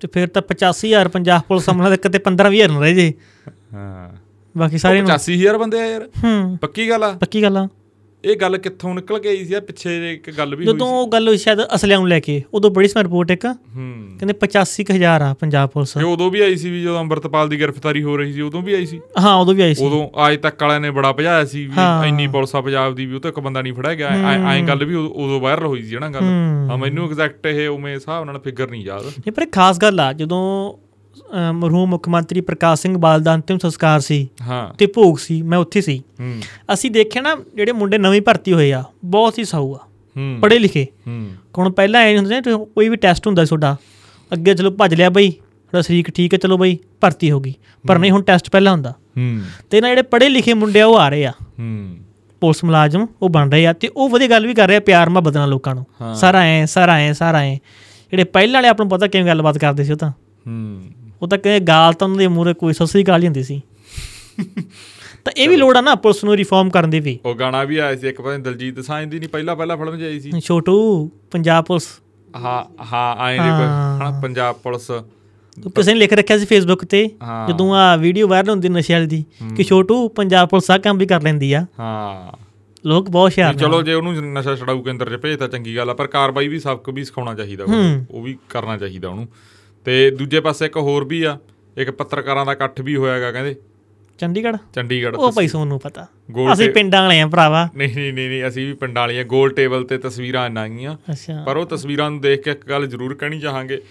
ਤੇ 0.00 0.08
ਫਿਰ 0.12 0.28
ਤਾਂ 0.28 0.42
85000 0.42 1.08
ਪੰਜਾਬ 1.08 1.40
ਪੁਲਿਸ 1.48 1.64
ਸਾਹਮਣੇ 1.64 1.90
ਤੇ 1.90 1.96
ਕਿਤੇ 1.96 2.18
15000 2.18 2.72
ਨਾ 2.72 2.80
ਰਹਿ 2.80 2.94
ਜੇ। 2.94 3.12
ਹਾਂ। 3.74 4.10
ਬਾਕੀ 4.56 4.78
ਸਾਰੇ 4.78 5.00
ਨੂੰ 5.00 5.06
85000 5.06 5.58
ਬੰਦੇ 5.58 5.80
ਆ 5.80 5.86
ਯਾਰ। 5.86 6.08
ਹੂੰ। 6.24 6.58
ਪੱਕੀ 6.60 6.90
ਗੱਲ 6.90 7.04
ਆ। 7.04 7.12
ਪੱਕੀ 7.12 7.42
ਗੱਲ 7.42 7.56
ਆ। 7.56 7.68
ਇਹ 8.24 8.36
ਗੱਲ 8.36 8.58
ਕਿੱਥੋਂ 8.58 8.94
ਨਿਕਲ 8.94 9.18
ਕੇ 9.18 9.28
ਆਈ 9.28 9.44
ਸੀ 9.44 9.54
ਆ 9.54 9.60
ਪਿੱਛੇ 9.60 10.14
ਇੱਕ 10.14 10.30
ਗੱਲ 10.30 10.56
ਵੀ 10.56 10.66
ਹੋਈ 10.66 10.74
ਜਦੋਂ 10.74 10.86
ਉਹ 10.86 11.08
ਗੱਲ 11.08 11.28
ਹੋਈ 11.28 11.36
ਸ਼ਾਇਦ 11.36 11.58
ਅਸਲਿਆਂ 11.74 11.98
ਨੂੰ 11.98 12.08
ਲੈ 12.08 12.20
ਕੇ 12.20 12.42
ਉਦੋਂ 12.54 12.70
ਬੜੀ 12.70 12.88
ਸਮ 12.88 13.00
ਰਿਪੋਰਟ 13.00 13.30
ਇੱਕ। 13.30 13.46
ਕਹਿੰਦੇ 14.18 14.32
85000 14.32 15.22
ਆ 15.22 15.34
ਪੰਜਾਬ 15.34 15.68
ਪੁਲਿਸ। 15.68 15.96
ਇਹ 15.96 16.04
ਉਦੋਂ 16.04 16.30
ਵੀ 16.30 16.40
ਆਈ 16.40 16.56
ਸੀ 16.56 16.70
ਵੀ 16.70 16.82
ਜਦੋਂ 16.82 17.00
ਅੰਮ੍ਰਿਤਪਾਲ 17.00 17.48
ਦੀ 17.48 17.62
ਗ੍ਰਿਫਤਾਰੀ 17.62 18.02
ਹੋ 18.02 18.16
ਰਹੀ 18.16 18.32
ਸੀ 18.32 18.40
ਉਦੋਂ 18.40 18.62
ਵੀ 18.62 18.74
ਆਈ 18.74 18.86
ਸੀ? 18.86 19.00
ਹਾਂ 19.20 19.34
ਉਦੋਂ 19.34 19.54
ਵੀ 19.54 19.62
ਆਈ 19.62 19.74
ਸੀ। 19.74 19.84
ਉਦੋਂ 19.84 20.08
ਅੱਜ 20.28 20.38
ਤੱਕ 20.38 20.62
ਵਾਲਿਆਂ 20.62 20.80
ਨੇ 20.80 20.90
ਬੜਾ 20.90 21.12
ਭਜਾਇਆ 21.12 21.44
ਸੀ 21.44 21.66
ਵੀ। 21.66 22.08
ਇੰਨੀ 22.08 22.26
ਪੁਲਿਸ 22.26 22.54
ਆ 22.56 22.60
ਪੰਜਾਬ 22.60 22.94
ਦੀ 22.94 23.06
ਵੀ 23.06 23.14
ਉਹ 23.14 23.20
ਤਾਂ 23.20 23.30
ਇੱਕ 23.30 23.40
ਬੰਦਾ 23.40 23.62
ਨਹੀਂ 23.62 23.72
ਫੜਿਆ 23.72 23.94
ਗਿਆ। 23.94 24.08
ਐ 24.08 24.62
ਗੱਲ 24.62 24.84
ਵੀ 24.84 24.94
ਉਦੋਂ- 24.94 25.40
ਵਾਇਰਲ 25.40 25.66
ਹੋਈ 25.66 25.82
ਸੀ 25.82 25.96
ਨਾ 25.96 26.08
ਗੱਲ। 26.10 26.20
ਹੂੰ। 26.20 26.78
ਮੈਨੂੰ 26.78 27.06
ਐਗਜ਼ੈਕਟ 27.06 27.46
ਇਹ 27.46 27.68
ਉਵੇਂ 27.68 27.94
ਹਿਸਾਬ 27.94 28.24
ਨਾਲ 28.24 28.38
ਫਿਗਰ 28.38 28.70
ਨਹੀਂ 28.70 28.84
ਯਾਦ। 28.84 29.02
ਇਹ 29.26 29.32
ਪਰ 29.32 29.42
ਇੱਕ 29.42 29.52
ਖਾਸ 29.52 29.78
ਗੱਲ 29.78 30.00
ਆ 30.00 30.12
ਜਦੋਂ 30.12 30.72
ਮਰਹੂਮ 31.52 31.90
ਮੁੱਖ 31.90 32.08
ਮੰਤਰੀ 32.08 32.40
ਪ੍ਰਕਾਸ਼ 32.40 32.82
ਸਿੰਘ 32.82 32.98
ਬਾਦਲ 32.98 33.24
ਦਾ 33.24 33.34
ਅੰਤਿਮ 33.34 33.58
ਸੰਸਕਾਰ 33.58 34.00
ਸੀ 34.00 34.28
ਹਾਂ। 34.42 34.74
ਤੇ 34.74 34.86
ਭੋਗ 34.86 35.16
ਸੀ 35.16 35.42
ਮੈਂ 35.42 35.58
ਉੱਥੇ 35.58 35.80
ਸੀ। 35.80 36.02
ਹੂੰ। 36.20 36.40
ਅਸੀਂ 36.72 36.90
ਦੇਖਿਆ 36.90 37.22
ਨਾ 37.22 37.36
ਜਿਹੜੇ 37.54 37.72
ਮੁੰਡੇ 37.72 37.98
ਨਵੇਂ 37.98 38.22
ਭਰਤੀ 38.22 38.52
ਹੋਏ 38.52 38.72
ਆ 38.72 38.84
ਬਹੁਤ 39.04 39.38
ਹੀ 39.38 39.44
ਸਾਊ 39.44 39.74
ਆ 39.74 39.78
ਹੂੰ। 40.16 40.38
ਪੜ੍ਹੇ 40.40 40.58
ਲਿਖੇ। 40.58 40.86
ਹੂੰ। 41.06 41.30
ਹੁਣ 41.58 41.72
ਪਹਿਲਾਂ 41.72 42.00
ਐ 42.00 42.16
ਹੁੰਦੇ 42.16 42.36
ਨੇ 42.36 42.64
ਕੋਈ 42.64 42.88
ਵੀ 42.88 42.96
ਟੈਸਟ 42.96 43.26
ਹੁੰਦਾ 43.26 43.44
ਤੁਹਾਡਾ 43.44 43.76
ਅੱਗੇ 44.32 44.54
ਚਲੋ 44.54 44.70
ਭੱਜ 44.70 44.94
ਲਿਆ 44.94 45.10
ਬਈ 45.10 45.30
ਤੁਹਾਡਾ 45.30 45.82
ਸਰੀਰ 45.82 46.04
ਠੀਕ 46.10 46.34
ਹੈ 46.34 46.38
ਚਲੋ 46.38 46.58
ਬਈ 46.58 46.78
ਭਰਤੀ 47.00 47.30
ਹੋ 47.30 47.40
ਗਈ। 47.40 47.54
ਪਰ 47.88 47.98
ਨਹੀਂ 47.98 48.10
ਹੁਣ 48.10 48.22
ਟੈਸਟ 48.22 48.50
ਪਹਿਲਾਂ 48.50 48.72
ਹੁੰਦਾ। 48.72 48.90
ਹੂੰ। 48.90 49.40
ਤੇ 49.70 49.80
ਨਾ 49.80 49.88
ਜਿਹੜੇ 49.88 50.02
ਪੜ੍ਹੇ 50.02 50.28
ਲਿਖੇ 50.28 50.54
ਮੁੰਡੇ 50.54 50.80
ਆ 50.80 50.86
ਉਹ 50.86 50.98
ਆ 50.98 51.08
ਰਹੇ 51.08 51.26
ਆ। 51.26 51.30
ਹੂੰ। 51.30 51.96
ਪੁਲਿਸ 52.40 52.64
ਮੁਲਾਜ਼ਮ 52.64 53.06
ਉਹ 53.22 53.28
ਬਣ 53.28 53.50
ਰਹੇ 53.50 53.66
ਆ 53.66 53.72
ਤੇ 53.72 53.90
ਉਹ 53.96 54.08
ਵਧੀਆ 54.08 54.28
ਗੱਲ 54.28 54.46
ਵੀ 54.46 54.54
ਕਰ 54.54 54.68
ਰਹੇ 54.68 54.76
ਆ 54.76 54.80
ਪਿਆਰ 54.80 55.08
ਮੁਹੱਬਤ 55.08 55.36
ਨਾਲ 55.36 55.48
ਲੋਕਾਂ 55.48 55.74
ਨੂੰ। 55.74 56.14
ਸਾਰਾ 56.14 56.38
ਐ 56.38 56.64
ਸਾਰਾ 56.64 56.92
ਐ 56.92 57.12
ਸਾਰਾ 57.12 57.38
ਐ। 57.38 57.54
ਜਿਹੜੇ 58.10 58.24
ਪਹਿਲਾਂ 58.24 58.54
ਵਾਲੇ 58.54 58.68
ਆਪਾਂ 58.68 58.86
ਨੂੰ 58.86 58.90
ਪਤਾ 58.90 59.06
ਕਿਵੇਂ 59.06 59.26
ਗੱਲਬਾਤ 59.26 59.58
ਕਰਦੇ 59.58 59.84
ਸੀ 59.84 59.92
ਉਹ 59.92 59.96
ਤਾਂ। 59.96 60.10
ਹੂੰ। 60.46 60.82
ਉਹ 61.22 61.28
ਤਾਂ 61.28 61.38
ਕਹਿੰਦੇ 61.38 61.66
ਗਾਲ 61.66 61.92
ਤਾਂ 61.92 62.06
ਉਹਨਾਂ 62.06 62.18
ਦੇ 62.18 62.28
ਮੂਹਰੇ 62.28 62.54
ਕੋਈ 62.54 62.72
ਸਸਰੀ 62.72 63.02
ਗਾਲ 63.02 63.20
ਹੀ 63.20 63.26
ਹੁੰਦੀ 63.26 63.42
ਸੀ। 63.42 63.62
ਤਾਂ 65.24 65.32
ਇਹ 65.36 65.48
ਵੀ 65.48 65.56
ਲੋੜ 65.56 65.76
ਆ 65.76 65.80
ਨਾ 65.80 65.94
ਪੁਲਿਸ 65.94 66.24
ਨੂੰ 66.24 66.36
ਰਿਫਾਰਮ 66.36 66.70
ਕਰਨ 66.70 66.90
ਦੀ 66.90 67.00
ਵੀ। 67.00 67.18
ਉਹ 67.24 67.34
ਗਾਣਾ 67.34 67.64
ਵੀ 67.64 67.78
ਆਇਆ 67.78 67.96
ਸੀ 67.96 68.08
ਇੱਕ 68.08 68.20
ਪਤਾ 68.20 68.36
ਦਲਜੀਤ 68.38 68.80
ਸਾਂਝ 68.80 69.08
ਦੀ 69.08 69.18
ਨਹੀਂ 69.18 69.28
ਪਹਿਲਾਂ 69.28 69.56
ਪਹਿਲਾਂ 69.56 69.76
ਫਿਲਮ 69.76 69.98
'ਚ 69.98 70.02
ਆਈ 70.02 70.20
ਸੀ। 70.20 70.40
ਛੋਟੂ 70.40 71.10
ਪੰਜਾਬ 71.30 71.64
ਪੁਲਿਸ। 71.64 71.88
ਹਾਂ 72.36 72.84
ਹਾਂ 72.92 73.16
ਆਏ 73.16 73.38
ਨੇ 73.38 73.44
ਕੋਈ 73.44 73.50
ਹਾਂ। 73.50 73.98
ਹਨਾ 73.98 74.20
ਪੰਜਾਬ 74.20 74.54
ਪੁਲਿਸ। 74.54 74.90
ਕਿਸੇ 75.76 75.92
ਨੇ 75.92 75.98
ਲਿਖ 76.00 76.12
ਰੱਖਿਆ 76.12 76.38
ਸੀ 76.38 76.44
ਫੇਸਬੁੱਕ 76.44 76.84
ਤੇ। 76.84 77.10
ਜਦੋਂ 77.48 77.74
ਆ 77.74 77.96
ਵੀਡੀਓ 77.96 78.28
ਵਾਇਰਲ 78.28 78.50
ਹੁੰਦੀ 78.50 78.68
ਨਸ਼ੇ 78.68 78.94
ਵਾਲੀ 78.94 79.06
ਦੀ 79.06 79.24
ਕਿ 79.56 79.64
ਛੋਟੂ 79.64 80.08
ਪੰਜਾਬ 80.08 80.48
ਪੁਲਿਸ 80.48 80.70
ਆ 80.70 80.78
ਕੰਮ 80.78 80.98
ਵੀ 80.98 81.06
ਕਰ 81.06 81.22
ਲੈਂਦੀ 81.22 81.52
ਆ। 81.52 81.66
ਹਾਂ। 81.80 82.44
ਲੋਕ 82.88 83.10
ਬਹੁਤ 83.10 83.30
ਹੁਸ਼ਿਆਰ 83.30 83.54
ਨੇ 83.54 83.60
ਚਲੋ 83.60 83.82
ਜੇ 83.82 83.94
ਉਹਨੂੰ 83.94 84.32
ਨਸ਼ਾ 84.32 84.56
ਛਡਾਊ 84.56 84.82
ਕੇਂਦਰ 84.82 85.16
'ਚ 85.16 85.20
ਭੇਜਤਾ 85.20 85.48
ਚੰਗੀ 85.48 85.76
ਗੱਲ 85.76 85.90
ਆ 85.90 85.94
ਪਰ 85.94 86.06
ਕਾਰਵਾਈ 86.06 86.48
ਵੀ 86.48 86.58
ਸਬਕ 86.58 86.90
ਵੀ 86.90 87.04
ਸਿਖਾਉਣਾ 87.04 87.34
ਚਾਹੀਦਾ। 87.34 87.64
ਉਹ 88.10 88.22
ਵੀ 88.22 88.36
ਕਰਨਾ 88.48 88.76
ਚਾਹੀਦਾ 88.76 89.08
ਉਹਨੂੰ। 89.08 89.28
ਤੇ 89.84 90.10
ਦੂਜੇ 90.10 90.40
ਪਾਸੇ 90.40 90.66
ਇੱਕ 90.66 90.76
ਹੋਰ 90.76 91.04
ਵੀ 91.04 91.22
ਆ 91.22 91.38
ਇੱਕ 91.76 91.90
ਪੱਤਰਕਾਰਾਂ 91.90 92.46
ਦਾ 92.46 92.52
ਇਕੱਠ 92.52 92.80
ਵੀ 92.80 92.96
ਹੋਇਆਗਾ 92.96 93.32
ਕਹਿੰਦੇ। 93.32 93.56
ਚੰਡੀਗੜ੍ਹ? 94.18 94.56
ਚੰਡੀਗੜ੍ਹ 94.74 95.16
ਉਹ 95.16 95.32
ਭਾਈ 95.32 95.48
ਸੋਨੂੰ 95.48 95.80
ਪਤਾ। 95.80 96.06
ਅਸੀਂ 96.52 96.70
ਪਿੰਡਾਂ 96.70 97.02
ਵਾਲੇ 97.02 97.20
ਆ 97.20 97.26
ਭਰਾਵਾ। 97.26 97.68
ਨਹੀਂ 97.76 98.12
ਨਹੀਂ 98.12 98.12
ਨਹੀਂ 98.12 98.48
ਅਸੀਂ 98.48 98.66
ਵੀ 98.66 98.72
ਪਿੰਡਾਂ 98.72 99.02
ਵਾਲੀਆਂ 99.02 99.24
ਗੋਲ 99.24 99.50
ਟੇਬਲ 99.50 99.84
ਤੇ 99.84 99.98
ਤਸਵੀਰਾਂ 99.98 100.42
ਆਈਆਂ। 100.42 100.68
ਗਈਆਂ 100.68 100.96
ਪਰ 101.44 101.56
ਉਹ 101.56 101.66
ਤਸਵੀਰਾਂ 101.66 102.10
ਨੂੰ 102.10 102.20
ਦੇਖ 102.20 102.42
ਕੇ 102.42 102.50
ਇੱਕ 102.50 102.68
ਗੱਲ 102.68 102.86
ਜ਼ਰੂਰ 102.86 103.14
ਕਹਿਣੀ 103.14 103.40
ਚਾਹਾਂਗੇ 103.40 103.82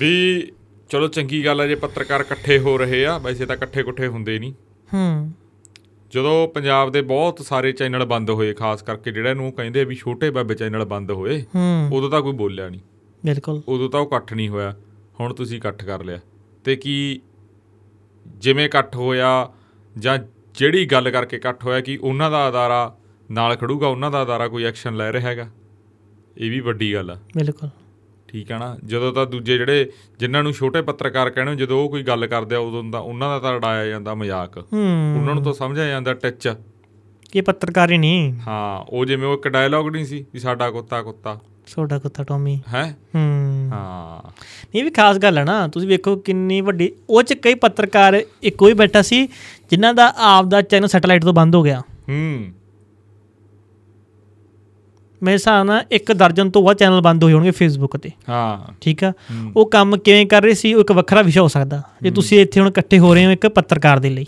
ਵੀ 0.00 0.42
ਚਲੋ 0.90 1.08
ਚੰਗੀ 1.08 1.44
ਗੱਲ 1.44 1.60
ਹੈ 1.60 1.66
ਜੇ 1.66 1.74
ਪੱਤਰਕਾਰ 1.74 2.20
ਇਕੱਠੇ 2.20 2.58
ਹੋ 2.58 2.78
ਰਹੇ 2.78 3.06
ਆ 3.06 3.18
ਵੈਸੇ 3.18 3.46
ਤਾਂ 3.46 3.56
ਇਕੱਠੇ 3.56 3.82
ਕੁੱਠੇ 3.82 4.06
ਹੁੰਦੇ 4.06 4.38
ਨਹੀਂ। 4.38 4.52
ਹੂੰ। 4.94 5.32
ਜਦੋਂ 6.10 6.48
ਪੰਜਾਬ 6.48 6.92
ਦੇ 6.92 7.02
ਬਹੁਤ 7.02 7.44
ਸਾਰੇ 7.44 7.72
ਚੈਨਲ 7.72 8.04
ਬੰਦ 8.04 8.30
ਹੋਏ 8.30 8.52
ਖਾਸ 8.54 8.82
ਕਰਕੇ 8.82 9.10
ਜਿਹੜਾ 9.10 9.30
ਇਹਨੂੰ 9.30 9.52
ਕਹਿੰਦੇ 9.52 9.80
ਆ 9.80 9.84
ਵੀ 9.84 9.94
ਛੋਟੇ 9.94 10.30
ਬਾਬੇ 10.30 10.54
ਚੈਨਲ 10.54 10.84
ਬੰਦ 10.84 11.10
ਹੋਏ 11.10 11.44
ਹੂੰ। 11.54 11.90
ਉਦੋਂ 11.92 12.10
ਤਾਂ 12.10 12.22
ਕੋਈ 12.22 12.32
ਬੋਲਿਆ 12.32 12.68
ਨਹੀਂ। 12.68 12.80
ਬਿਲਕੁਲ। 13.26 13.62
ਉਦੋਂ 13.68 13.90
ਤਾਂ 13.90 14.00
ਉਹ 14.00 14.06
ਇਕੱਠ 14.06 14.34
ਨਹੀਂ 14.34 14.48
ਹੋਇਆ। 14.48 14.74
ਹੁਣ 15.20 15.34
ਤੁਸੀਂ 15.34 15.56
ਇਕੱਠ 15.56 15.84
ਕਰ 15.84 16.04
ਲਿਆ। 16.04 16.18
ਤੇ 16.64 16.76
ਕੀ 16.76 17.20
ਜਿਵੇਂ 18.26 18.64
ਇਕੱਠ 18.64 18.96
ਹੋਇਆ 18.96 19.52
ਜਾਂ 19.98 20.18
ਜਿਹੜੀ 20.54 20.86
ਗੱਲ 20.86 21.10
ਕਰਕੇ 21.10 21.36
ਇਕੱਠ 21.36 21.64
ਹੋਇਆ 21.64 21.80
ਕਿ 21.80 21.98
ਉਹਨਾਂ 22.02 22.30
ਦਾ 22.30 22.48
ਅਦਾਰਾ 22.48 22.96
ਨਾਲ 23.30 23.56
ਖੜੂਗਾ 23.56 23.88
ਉਹਨਾਂ 23.88 24.10
ਦਾ 24.10 24.22
ਅਦਾਰਾ 24.22 24.48
ਕੋਈ 24.48 24.64
ਐਕਸ਼ਨ 24.64 24.96
ਲੈ 24.96 25.12
ਰਿਹਾ 25.12 25.28
ਹੈਗਾ? 25.28 25.50
ਇਹ 26.38 26.50
ਵੀ 26.50 26.60
ਵੱਡੀ 26.60 26.94
ਗੱਲ 26.94 27.10
ਆ। 27.10 27.18
ਬਿਲਕੁਲ। 27.36 27.70
ਠੀਕ 28.28 28.50
ਹੈ 28.50 28.58
ਨਾ? 28.58 28.78
ਜਦੋਂ 28.84 29.12
ਤਾਂ 29.12 29.26
ਦੂਜੇ 29.26 29.58
ਜਿਹੜੇ 29.58 29.90
ਜਿਨ੍ਹਾਂ 30.18 30.42
ਨੂੰ 30.42 30.52
ਛੋਟੇ 30.52 30.82
ਪੱਤਰਕਾਰ 30.82 31.30
ਕਹਿੰਦੇ 31.30 31.56
ਜਦੋਂ 31.56 31.84
ਉਹ 31.84 31.90
ਕੋਈ 31.90 32.02
ਗੱਲ 32.02 32.26
ਕਰਦੇ 32.26 32.56
ਆ 32.56 32.58
ਉਦੋਂ 32.58 32.84
ਤਾਂ 32.84 33.00
ਉਹਨਾਂ 33.00 33.28
ਦਾ 33.28 33.38
ਤਾਂ 33.38 33.56
ਉਡਾਇਆ 33.56 33.86
ਜਾਂਦਾ 33.86 34.14
ਮਜ਼ਾਕ। 34.14 34.58
ਉਹਨਾਂ 34.58 35.34
ਨੂੰ 35.34 35.42
ਤਾਂ 35.42 35.52
ਸਮਝਿਆ 35.52 35.86
ਜਾਂਦਾ 35.88 36.14
ਟੱਚ। 36.14 36.54
ਇਹ 37.34 37.42
ਪੱਤਰਕਾਰ 37.42 37.90
ਹੀ 37.90 37.98
ਨਹੀਂ। 37.98 38.34
ਹਾਂ 38.48 38.84
ਉਹ 38.88 39.04
ਜਿਵੇਂ 39.04 39.28
ਉਹ 39.28 39.34
ਇੱਕ 39.34 39.48
ਡਾਇਲੌਗ 39.48 39.88
ਨਹੀਂ 39.88 40.04
ਸੀ 40.04 40.26
ਵੀ 40.32 40.38
ਸਾਡਾ 40.38 40.70
ਕੁੱਤਾ 40.70 41.02
ਕੁੱਤਾ। 41.02 41.40
ਛੋਟਾ 41.66 41.98
ਕੁੱਤਾ 41.98 42.24
ਟੋਮੀ। 42.24 42.60
ਹੈ? 42.74 42.96
ਹੂੰ। 43.14 43.68
ਹਾਂ। 43.72 44.30
ਇਹ 44.74 44.84
ਵੀ 44.84 44.90
ਖਾਸ 44.90 45.16
ਗੱਲ 45.18 45.38
ਹੈ 45.38 45.44
ਨਾ। 45.44 45.68
ਤੁਸੀਂ 45.68 45.88
ਵੇਖੋ 45.88 46.16
ਕਿੰਨੀ 46.16 46.60
ਵੱਡੀ 46.60 46.92
ਉਹ 47.10 47.22
ਚ 47.22 47.32
ਕਈ 47.32 47.54
ਪੱਤਰਕਾਰ 47.54 48.22
ਇੱਕ 48.42 48.56
ਕੋਈ 48.56 48.72
ਬੈਠਾ 48.72 49.02
ਸੀ 49.02 49.26
ਜਿਨ੍ਹਾਂ 49.70 49.94
ਦਾ 49.94 50.14
ਆਪ 50.16 50.44
ਦਾ 50.44 50.62
ਚੈਨਲ 50.62 50.88
ਸੈਟੇਲਾਈਟ 50.88 51.24
ਤੋਂ 51.24 51.32
ਬੰਦ 51.32 51.54
ਹੋ 51.54 51.62
ਗਿਆ। 51.62 51.80
ਹੂੰ। 51.80 52.46
ਮੇਰੇ 55.22 55.34
ਹਿਸਾਬ 55.34 55.66
ਨਾਲ 55.66 55.84
ਇੱਕ 55.90 56.12
ਦਰਜਨ 56.12 56.50
ਤੋਂ 56.50 56.62
ਵੱਧ 56.62 56.76
ਚੈਨਲ 56.76 57.00
ਬੰਦ 57.00 57.24
ਹੋਏ 57.24 57.32
ਹੋਣਗੇ 57.32 57.50
ਫੇਸਬੁੱਕ 57.50 57.96
ਤੇ। 57.96 58.10
ਹਾਂ। 58.28 58.72
ਠੀਕ 58.80 59.04
ਆ? 59.04 59.12
ਉਹ 59.56 59.70
ਕੰਮ 59.70 59.96
ਕਿਵੇਂ 59.96 60.26
ਕਰ 60.26 60.42
ਰਹੇ 60.42 60.54
ਸੀ 60.54 60.74
ਉਹ 60.74 60.80
ਇੱਕ 60.80 60.92
ਵੱਖਰਾ 60.92 61.22
ਵਿਸ਼ਾ 61.22 61.42
ਹੋ 61.42 61.48
ਸਕਦਾ। 61.48 61.82
ਜੇ 62.02 62.10
ਤੁਸੀਂ 62.10 62.40
ਇੱਥੇ 62.40 62.60
ਹੁਣ 62.60 62.68
ਇਕੱਠੇ 62.68 62.98
ਹੋ 62.98 63.14
ਰਹੇ 63.14 63.26
ਹੋ 63.26 63.30
ਇੱਕ 63.30 63.46
ਪੱਤਰਕਾਰ 63.46 63.98
ਦੇ 63.98 64.10
ਲਈ। 64.10 64.26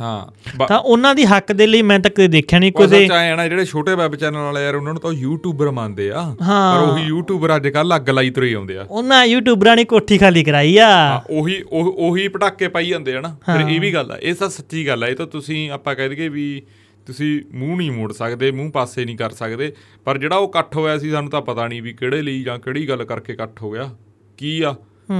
ਹਾਂ 0.00 0.26
ਤਾਂ 0.66 0.78
ਉਹਨਾਂ 0.78 1.14
ਦੀ 1.14 1.24
ਹੱਕ 1.24 1.52
ਦੇ 1.52 1.66
ਲਈ 1.66 1.82
ਮੈਂ 1.82 1.98
ਤਾਂ 2.00 2.10
ਕਦੇ 2.10 2.28
ਦੇਖਿਆ 2.28 2.58
ਨਹੀਂ 2.58 2.72
ਕੋਈ 2.72 3.08
ਆ 3.10 3.36
ਨਾ 3.36 3.48
ਜਿਹੜੇ 3.48 3.64
ਛੋਟੇ 3.64 3.94
ਵੈਬ 3.94 4.14
ਚੈਨਲ 4.14 4.38
ਵਾਲੇ 4.38 4.64
ਯਾਰ 4.64 4.74
ਉਹਨਾਂ 4.74 4.92
ਨੂੰ 4.92 5.02
ਤਾਂ 5.02 5.12
ਯੂਟਿਊਬਰ 5.12 5.70
ਮੰਨਦੇ 5.70 6.10
ਆ। 6.10 6.34
ਪਰ 6.40 6.88
ਉਹੀ 6.88 7.02
ਯੂਟਿਊਬਰ 7.02 7.56
ਅੱਜ 7.56 7.68
ਕੱਲ 7.68 7.96
ਅੱਗ 7.96 8.10
ਲਾਈ 8.10 8.30
ਤੁਰੇ 8.30 8.54
ਆਉਂਦੇ 8.54 8.78
ਆ। 8.78 8.86
ਉਹਨਾਂ 8.90 9.26
ਯੂਟਿਊਬਰਾਂ 9.26 9.76
ਨੇ 9.76 9.84
ਕੋਠੀ 9.84 10.18
ਖਾਲੀ 10.18 10.44
ਕਰਾਈ 10.44 10.76
ਆ। 10.76 11.22
ਉਹੀ 11.30 11.62
ਉਹ- 11.72 12.28
ਪਟਾਕੇ 12.28 12.68
ਪਾਈ 12.68 12.88
ਜਾਂਦੇ 12.88 13.16
ਆ 13.16 13.20
ਨਾ। 13.20 13.36
ਫਿਰ 13.46 13.68
ਇਹ 13.68 13.80
ਵੀ 13.80 13.94
ਗੱਲ 13.94 14.12
ਆ 14.12 14.16
ਇਹ 14.22 14.34
ਤਾਂ 14.34 14.48
ਸੱਚੀ 14.50 14.86
ਗੱਲ 14.86 15.04
ਆ 15.04 15.08
ਇਹ 15.08 15.16
ਤਾਂ 15.16 15.26
ਤੁਸੀਂ 15.26 15.70
ਆਪਾਂ 15.70 15.94
ਕਹਿ 15.94 16.08
ਦਈਏ 16.08 16.28
ਵੀ 16.28 16.62
ਤੁਸੀਂ 17.06 17.42
ਮੂੰਹ 17.54 17.76
ਨਹੀਂ 17.76 17.90
ਮੋੜ 17.90 18.12
ਸਕਦੇ 18.12 18.50
ਮੂੰਹ 18.50 18.70
ਪਾਸੇ 18.70 19.04
ਨਹੀਂ 19.04 19.16
ਕਰ 19.16 19.30
ਸਕਦੇ 19.30 19.72
ਪਰ 20.04 20.18
ਜਿਹੜਾ 20.18 20.36
ਉਹ 20.36 20.48
ਇਕੱਠ 20.48 20.76
ਹੋਇਆ 20.76 20.98
ਸੀ 20.98 21.10
ਸਾਨੂੰ 21.10 21.30
ਤਾਂ 21.30 21.42
ਪਤਾ 21.42 21.68
ਨਹੀਂ 21.68 21.82
ਵੀ 21.82 21.92
ਕਿਹੜੇ 21.92 22.22
ਲਈ 22.22 22.42
ਜਾਂ 22.42 22.58
ਕਿਹੜੀ 22.58 22.88
ਗੱਲ 22.88 23.04
ਕਰਕੇ 23.04 23.32
ਇਕੱਠ 23.32 23.62
ਹੋ 23.62 23.70
ਗਿਆ। 23.70 23.90
ਕੀ 24.38 24.62
ਆ? 24.62 24.74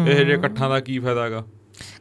ਇਹ 0.09 0.15
ਜਿਹੇ 0.15 0.35
ਇਕੱਠਾਂ 0.35 0.71
ਦਾ 0.71 0.81
ਕੀ 0.81 0.99
ਫਾਇਦਾ 0.99 1.25
ਹੈਗਾ? 1.25 1.45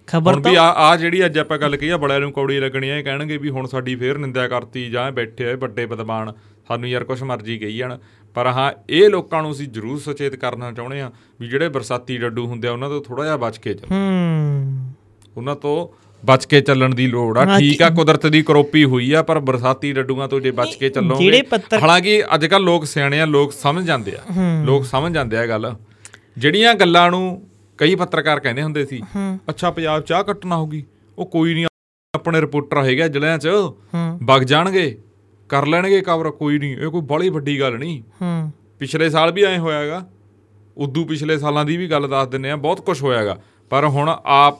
ਖਬਰ 0.08 0.34
ਹੁਣ 0.34 0.42
ਵੀ 0.42 0.56
ਆ 0.56 0.64
ਆ 0.64 0.96
ਜਿਹੜੀ 0.96 1.26
ਅੱਜ 1.26 1.40
ਆਪਾਂ 1.40 1.58
ਗੱਲ 1.58 1.76
ਕਹੀ 1.78 1.90
ਆ 1.90 1.98
ਬੜਿਆਂ 1.98 2.20
ਨੂੰ 2.20 2.32
ਕੌੜੀ 2.32 2.60
ਲੱਗਣੀ 2.60 2.90
ਆ 2.90 2.98
ਇਹ 2.98 3.04
ਕਹਿਣਗੇ 3.04 3.38
ਵੀ 3.38 3.50
ਹੁਣ 3.50 3.68
ਸਾਡੀ 3.68 3.96
ਫੇਰ 3.96 4.18
ਨਿੰਦਿਆ 4.18 4.48
ਕਰਤੀ 4.48 4.90
ਜਾਂ 4.90 5.12
ਬੈਠੇ 5.12 5.46
ਹੋਏ 5.46 5.56
ਵੱਡੇ 5.56 5.86
ਵਿਦਵਾਨ 5.86 6.34
ਸਾਨੂੰ 6.68 6.90
ਯਾਰ 6.90 7.04
ਕੁਛ 7.04 7.24
ਮਰਜ਼ੀ 7.24 7.58
ਕਹੀ 7.58 7.78
ਜਾਣ। 7.78 7.98
ਪਰ 8.36 8.48
ਹਾਂ 8.48 8.72
ਇਹ 8.90 9.10
ਲੋਕਾਂ 9.10 9.42
ਨੂੰ 9.42 9.52
ਅਸੀਂ 9.52 9.68
ਜ਼ਰੂਰ 9.68 10.00
ਸੁਚੇਤ 10.00 10.36
ਕਰਨਾ 10.36 10.72
ਚਾਹੁੰਦੇ 10.72 11.02
ਆ 11.02 11.12
ਵੀ 11.42 11.48
ਜਿਹੜੇ 11.48 11.70
ਬਰਸਾਤੀ 11.70 12.18
ਡੱਡੂ 12.18 12.46
ਹੁੰਦੇ 12.48 12.68
ਆ 12.68 12.72
ਉਹਨਾਂ 12.72 12.90
ਤੋਂ 12.90 13.02
ਥੋੜਾ 13.02 13.24
ਜਿਹਾ 13.24 13.38
ਬਚ 13.38 13.58
ਕੇ 13.58 13.74
ਚੱਲੋ। 13.74 13.96
ਹੂੰ। 13.96 14.94
ਉਹਨਾਂ 15.38 15.56
ਤੋਂ 15.56 15.88
ਬਚ 16.26 16.46
ਕੇ 16.46 16.62
ਚੱਲਣ 16.62 16.96
ਦੀ 16.96 17.08
ਲੋੜ 17.08 17.38
ਆ। 17.38 17.46
ਠੀਕ 17.60 17.82
ਆ 17.82 17.90
ਕੁਦਰਤ 17.90 18.28
ਦੀ 18.28 18.42
ਕਰੋਪੀ 18.42 18.84
ਹੋਈ 18.86 19.12
ਆ 19.12 19.22
ਪਰ 19.24 19.40
ਬਰਸਾਤੀ 19.40 19.92
ਡੱਡੂਆਂ 19.94 20.28
ਤੋਂ 20.28 20.40
ਜੇ 20.42 20.52
ਬਚ 20.52 20.76
ਕੇ 20.76 20.90
ਚੱਲੋਗੇ 20.90 21.42
ਹਾਲਾਂਕਿ 21.82 22.24
ਅੱਜ 22.36 22.46
ਕੱਲ 22.46 22.64
ਲੋਕ 22.64 22.86
ਸਿਆਣੇ 22.86 23.22
ਆ 23.22 23.26
ਲੋਕ 23.26 23.54
ਸਮਝ 23.54 23.86
ਜਾਂਦੇ 23.86 24.16
ਆ। 24.16 24.22
ਲੋਕ 24.66 24.86
ਸਮਝ 24.86 25.14
ਜਾਂਦੇ 25.14 25.38
ਆ 25.38 25.46
ਗੱਲ। 25.46 25.76
ਜਿਹੜੀਆਂ 26.38 26.74
ਗੱਲਾਂ 26.76 27.10
ਨੂੰ 27.12 27.42
ਕਈ 27.78 27.96
ਪੱਤਰਕਾਰ 27.96 28.40
ਕਹਿੰਦੇ 28.40 28.64
ਹੁੰਦੇ 28.64 28.86
ਸੀ 28.86 29.02
ਅੱਛਾ 29.50 29.72
ਪੰਜਾਬ 29.72 30.02
ਚਾਹ 30.02 30.24
ਕੱਟਣਾ 30.24 30.58
ਹੋਗੀ 30.58 30.84
ਉਹ 31.18 31.26
ਕੋਈ 31.26 31.54
ਨਹੀਂ 31.54 31.66
ਆਪਣੇ 32.16 32.42
ਰਿਪੋਰਟਰ 32.42 32.84
ਹੈਗਾ 32.84 33.08
ਜ਼ਿਲ੍ਹਿਆਂ 33.08 33.38
'ਚ। 33.38 33.48
ਵਗ 34.24 34.42
ਜਾਣਗੇ 34.42 34.98
ਕਰ 35.50 35.66
ਲੈਣਗੇ 35.66 36.02
ਕਵਰ 36.02 36.30
ਕੋਈ 36.32 36.60
ਨਹੀਂ। 36.60 36.78
ਇਹ 36.78 36.88
ਕੋਈ 36.88 37.02
ਬੜੀ 37.02 37.30
ਵੱਡੀ 37.30 37.60
ਗੱਲ 37.60 37.78
ਨਹੀਂ। 37.78 38.02
ਹੂੰ। 38.22 38.52
ਪਿਛਲੇ 38.80 39.10
ਸਾਲ 39.10 39.32
ਵੀ 39.32 39.44
ਐਂ 39.44 39.60
ਹੋਇਆਗਾ 39.60 40.08
ਉਦੋਂ 40.78 41.06
ਪਿਛਲੇ 41.06 41.38
ਸਾਲਾਂ 41.38 41.66
ਦੀ 41.66 41.78
ਵੀ 41.78 41.88
ਗੱਲ 41.88 42.08
ਦੱਸ 42.08 42.28
ਦਿੰਨੇ 42.28 42.52
ਆ 42.52 42.56
ਬਹੁਤ 42.56 42.82
ਕੁਝ 42.82 43.02
ਹੋਇਆਗਾ 43.04 43.40
ਪਰ 43.70 43.86
ਹੁਣ 43.86 44.16
ਆਪ 44.26 44.60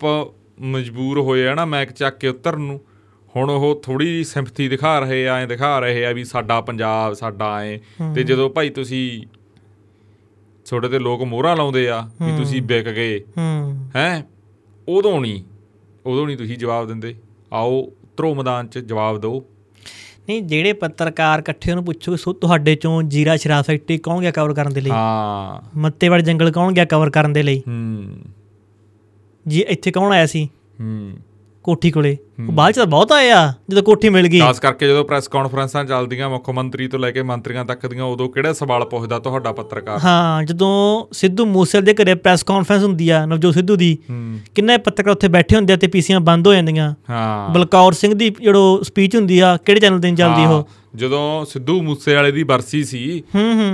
ਮਜਬੂਰ 0.62 1.20
ਹੋਏ 1.20 1.48
ਆ 1.48 1.54
ਨਾ 1.56 1.66
ਮੈਕ 1.66 1.92
ਚੱਕ 1.92 2.18
ਕੇ 2.18 2.28
ਉਤਰਨ 2.28 2.62
ਨੂੰ। 2.62 2.80
ਹੁਣ 3.36 3.50
ਉਹ 3.50 3.82
ਥੋੜੀ 3.84 4.06
ਜਿਹੀ 4.06 4.24
ਸਿੰਪਥੀ 4.24 4.68
ਦਿਖਾ 4.68 5.00
ਰਹੇ 5.00 5.28
ਆ 5.28 5.36
ਐਂ 5.36 5.48
ਦਿਖਾ 5.48 5.80
ਰਹੇ 5.80 6.06
ਆ 6.06 6.12
ਵੀ 6.12 6.24
ਸਾਡਾ 6.24 6.62
ਪੰਜਾਬ 6.62 7.14
ਸਾਡਾ 7.14 7.62
ਐ। 7.64 7.78
ਤੇ 8.16 8.24
ਜਦੋਂ 8.24 8.50
ਭਾਈ 8.50 8.70
ਤੁਸੀਂ 8.70 9.22
ਛੋਟੇ 10.74 10.90
ਤੇ 10.90 11.00
ਲੋਕ 11.00 11.24
ਮੋਹਰਾਂ 11.24 11.58
ਲਾਉਂਦੇ 11.58 11.90
ਆ 11.90 12.02
ਵੀ 12.02 12.38
ਤੁਸੀਂ 12.38 12.62
ਵਿਕ 12.62 12.90
ਗਏ। 12.90 13.20
ਹੂੰ। 13.20 13.90
ਉਦੋਂ 14.88 15.22
ਨਹੀਂ 15.22 15.44
ਉਦੋਂ 16.06 16.28
ਨਹੀਂ 16.28 16.38
ਤੁਸੀਂ 16.38 16.58
ਜਵਾਬ 16.58 16.88
ਦਿੰਦੇ। 16.88 17.16
ਆਓ 17.54 17.80
ਉਤਰੋ 17.82 18.36
ਮੈਦਾਨ 18.36 18.68
'ਚ 18.68 18.80
ਜਵਾਬ 18.80 19.22
ਦਿਓ। 19.22 19.46
ਨਹੀਂ 20.30 20.42
ਜਿਹੜੇ 20.42 20.74
ਪੱਤਰਕਾਰ 20.74 21.40
ਇਕੱਠੇ 21.40 21.72
ਉਹਨੂੰ 21.72 21.86
ਪੁੱਛੋ 21.86 22.16
ਸੋ 22.16 22.34
ਤੁਹਾਡੇ 22.34 22.76
ਚੋਂ 22.76 23.04
ਜੀਰਾ 23.04 23.38
ਸ਼ਰਾਬ 23.38 23.64
ਫੈਕਟਰੀ 23.64 23.98
ਕੌਣ 23.98 24.22
ਗਿਆ 24.22 24.32
ਕਵਰ 24.32 24.54
ਕਰਨ 24.54 24.74
ਦੇ 24.74 24.82
ਲਈ? 24.82 24.90
ਹਾਂ। 24.90 25.80
ਮੱਤੇਵਾੜ 25.80 26.22
ਜੰਗਲ 26.22 26.52
ਕੌਣ 26.52 26.74
ਗਿਆ 26.74 26.86
ਕਵਰ 26.86 27.10
ਕਰਨ 27.10 27.34
ਦੇ 27.34 27.44
ਲਈ? 27.44 27.60
ਹੂੰ। 27.60 28.16
ਜੀ 29.48 29.62
ਇੱਥੇ 29.62 29.92
ਕੌਣ 29.92 30.12
ਆਇਆ 30.12 30.26
ਸੀ? 30.26 30.50
ਹੂੰ। 30.82 31.14
ਕੋਠੀ 31.64 31.92
ਕੋਲੇ। 31.92 32.16
ਉਹ 32.40 32.52
ਬਾਅਦ 32.54 32.74
ਚ 32.74 32.78
ਤਾਂ 32.78 32.86
ਬਹੁਤ 32.86 33.12
ਆਏ 33.12 33.30
ਆ 33.32 33.42
ਜਦੋਂ 33.70 33.84
ਕੋਠੀ 33.84 34.10
ਮਿਲ 34.10 34.28
ਗਈ। 34.28 34.40
ਖਾਸ 34.40 34.60
ਕਰਕੇ 34.60 34.88
ਜਦੋਂ 34.88 35.04
ਪ੍ਰੈਸ 35.06 35.28
ਕਾਨਫਰੰਸਾਂ 35.28 35.84
ਚੱਲਦੀਆਂ 35.86 36.30
ਮੁੱਖ 36.30 36.50
ਮੰਤਰੀ 36.50 36.88
ਤੋਂ 36.88 37.00
ਲੈ 37.00 37.12
ਕੇ 37.12 37.22
ਮੰਤਰੀਆਂ 37.24 37.64
ਤੱਕ 37.66 37.86
ਦੀਆਂ 37.88 38.04
ਉਦੋਂ 38.06 38.30
ਕਿਹੜੇ 38.30 38.54
ਸਵਾਲ 38.54 38.86
ਪੁੱਛਦਾ 38.86 39.20
ਤੁਹਾਡਾ 39.20 39.52
ਪੱਤਰਕਾਰ? 39.52 40.00
ਹਾਂ 40.00 40.44
ਜਦੋਂ 40.44 40.72
ਸਿੱਧੂ 41.14 41.46
ਮੂਸੇਵਾਲੇ 41.46 41.86
ਦੇ 41.86 42.04
ਘਰੇ 42.04 42.16
ਪ੍ਰੈਸ 42.16 42.44
ਕਾਨਫਰੰਸ 42.44 42.84
ਹੁੰਦੀ 42.84 43.10
ਆ 43.10 43.26
ਨਵਜੋਤ 43.26 43.54
ਸਿੱਧੂ 43.54 43.76
ਦੀ 43.76 43.98
ਕਿੰਨੇ 44.56 44.78
ਪੱਤਰਕਾਰ 44.80 45.12
ਉੱਥੇ 45.12 45.28
ਬੈਠੇ 45.28 45.56
ਹੁੰਦੇ 45.56 45.74
ਆ 45.74 45.78
ਤੇ 45.78 45.88
ਪੀਸੀਆਂ 45.88 46.20
ਬੰਦ 46.22 46.48
ਹੋ 46.48 46.54
ਜਾਂਦੀਆਂ। 46.54 46.94
ਹਾਂ। 47.10 47.50
ਬਲਕੌਰ 47.54 47.94
ਸਿੰਘ 47.94 48.14
ਦੀ 48.14 48.30
ਜਿਹੜੋ 48.42 48.82
ਸਪੀਚ 48.84 49.16
ਹੁੰਦੀ 49.16 49.40
ਆ 49.40 49.56
ਕਿਹੜੇ 49.66 49.80
ਚੈਨਲ 49.80 50.00
ਤੇ 50.02 50.12
ਚੱਲਦੀ 50.12 50.44
ਹਾਂ, 50.44 50.54
ਉਹ 50.54 50.68
ਜਦੋਂ 50.96 51.46
ਸਿੱਧੂ 51.46 51.82
ਮੂਸੇ 51.82 52.16
ਵਾਲੇ 52.16 52.32
ਦੀ 52.32 52.44
ਬਰਸੀ 52.44 52.84
ਸੀ 52.84 53.22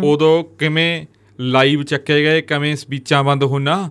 ਉਦੋਂ 0.03 0.43
ਕਿਵੇਂ 0.59 1.05
ਲਾਈਵ 1.39 1.83
ਚੱਕੇ 1.83 2.21
ਗਏ 2.23 2.41
ਕਿਵੇਂ 2.41 2.75
ਸਪੀਚਾਂ 2.75 3.23
ਬੰਦ 3.23 3.43
ਹੋਣਾ 3.43 3.89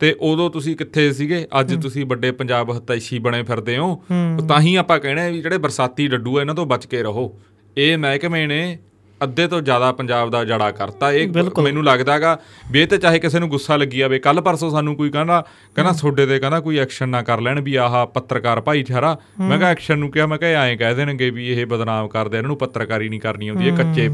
ਤੇ 0.00 0.14
ਉਦੋਂ 0.20 0.50
ਤੁਸੀਂ 0.50 0.76
ਕਿੱਥੇ 0.76 1.12
ਸੀਗੇ? 1.12 1.46
ਅੱਜ 1.60 1.74
ਤੁਸੀਂ 1.82 2.04
ਵੱਡੇ 2.06 2.30
ਪੰਜਾਬ 2.32 2.76
ਹਤੈਸ਼ੀ 2.76 3.18
ਬਣੇ 3.18 3.42
ਫਿਰਦੇ 3.42 3.76
ਹੋ। 3.76 4.02
ਤਾਂ 4.48 4.60
ਹੀ 4.60 4.74
ਆਪਾਂ 4.76 4.98
ਕਹਿਣਾ 4.98 5.28
ਵੀ 5.28 5.40
ਜਿਹੜੇ 5.42 5.58
ਬਰਸਾਤੀ 5.58 6.08
ਡੱਡੂ 6.08 6.38
ਆ 6.38 6.40
ਇਹਨਾਂ 6.40 6.54
ਤੋਂ 6.54 6.66
ਬਚ 6.66 6.86
ਕੇ 6.86 7.02
ਰਹੋ। 7.02 7.40
ਇਹ 7.76 7.98
ਮਹਿਕਮੇ 7.98 8.46
ਨੇ 8.46 8.78
ਅੱਧੇ 9.22 9.46
ਤੋਂ 9.48 9.60
ਜ਼ਿਆਦਾ 9.60 9.90
ਪੰਜਾਬ 9.92 10.30
ਦਾ 10.30 10.44
ਜੜਾ 10.44 10.70
ਕਰਤਾ। 10.70 11.10
ਇਹ। 11.12 11.28
ਮੈਨੂੰ 11.62 11.84
ਲੱਗਦਾਗਾ 11.84 12.36
ਵੀ 12.70 12.80
ਇਹ 12.80 12.86
ਤੇ 12.86 12.98
ਚਾਹੇ 12.98 13.18
ਕਿਸੇ 13.18 13.38
ਨੂੰ 13.38 13.48
ਗੁੱਸਾ 13.48 13.76
ਲੱਗੀ 13.76 13.98
ਜਾਵੇ 13.98 14.18
ਕੱਲ 14.18 14.40
ਪਰਸੋਂ 14.40 14.70
ਸਾਨੂੰ 14.70 14.94
ਕੋਈ 14.96 15.10
ਕਹਿੰਦਾ 15.10 15.40
ਕਹਿੰਦਾ 15.76 15.92
ਤੁਹਾਡੇ 15.92 16.26
ਤੇ 16.26 16.38
ਕਹਿੰਦਾ 16.38 16.60
ਕੋਈ 16.60 16.78
ਐਕਸ਼ਨ 16.78 17.08
ਨਾ 17.08 17.22
ਕਰ 17.22 17.40
ਲੈਣ 17.40 17.60
ਵੀ 17.60 17.74
ਆਹ 17.76 18.04
ਪੱਤਰਕਾਰ 18.06 18.60
ਭਾਈਚਾਰਾ 18.60 19.16
ਮੈਂ 19.40 19.58
ਕਿਹਾ 19.58 19.70
ਐਕਸ਼ਨ 19.70 19.98
ਨੂੰ 19.98 20.10
ਕਿਹਾ 20.10 20.26
ਮੈਂ 20.26 20.38
ਕਿਹਾ 20.38 20.62
ਐਂ 20.62 20.76
ਕਹਿ 20.76 20.94
ਦੇਣਗੇ 20.94 21.30
ਵੀ 21.30 21.48
ਇਹ 21.52 21.64
ਬਦਨਾਮ 21.66 22.08
ਕਰਦੇ 22.08 22.36
ਇਹਨਾਂ 22.38 22.48
ਨੂੰ 22.48 22.56
ਪੱਤਰਕਾਰੀ 22.56 23.08
ਨਹੀਂ 23.08 23.20
ਕਰਨੀ 23.20 23.48
ਆਉਂਦੀ 23.48 23.68
ਇਹ 23.68 23.72
ਕੱਚੇ 23.72 24.08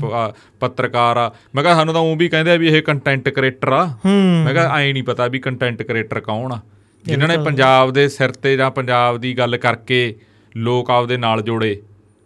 ਪੱਤਰਕਾਰ 0.61 1.17
ਆ। 1.17 1.31
ਮੈਂ 1.55 1.63
ਕਿਹਾ 1.63 1.75
ਸਾਨੂੰ 1.75 1.95
ਤਾਂ 1.95 2.03
ਉਹ 2.03 2.17
ਵੀ 2.17 2.29
ਕਹਿੰਦੇ 2.29 2.51
ਆ 2.51 2.57
ਵੀ 2.57 2.69
ਇਹ 2.69 2.83
ਕੰਟੈਂਟ 2.83 3.29
ਕ੍ਰੀਏਟਰ 3.29 3.73
ਆ। 3.73 3.85
ਮੈਂ 4.07 4.53
ਕਿਹਾ 4.53 4.79
ਐਂ 4.79 4.93
ਨਹੀਂ 4.93 5.03
ਪਤਾ 5.03 5.27
ਵੀ 5.27 5.39
ਕੰਟੈਂਟ 5.39 5.83
ਕ੍ਰੀਏਟਰ 5.83 6.21
ਕੌਣ 6.21 6.53
ਆ। 6.53 6.61
ਜਿਨ੍ਹਾਂ 7.05 7.29
ਨੇ 7.29 7.37
ਪੰਜਾਬ 7.45 7.91
ਦੇ 7.91 8.09
ਸਿਰ 8.09 8.33
ਤੇ 8.33 8.57
ਜਾਂ 8.57 8.71
ਪੰਜਾਬ 8.71 9.19
ਦੀ 9.19 9.37
ਗੱਲ 9.39 9.57
ਕਰਕੇ 9.57 10.15
ਲੋਕ 10.55 10.91
ਆਪਦੇ 10.91 11.17
ਨਾਲ 11.17 11.43
ਜੋੜੇ 11.43 11.81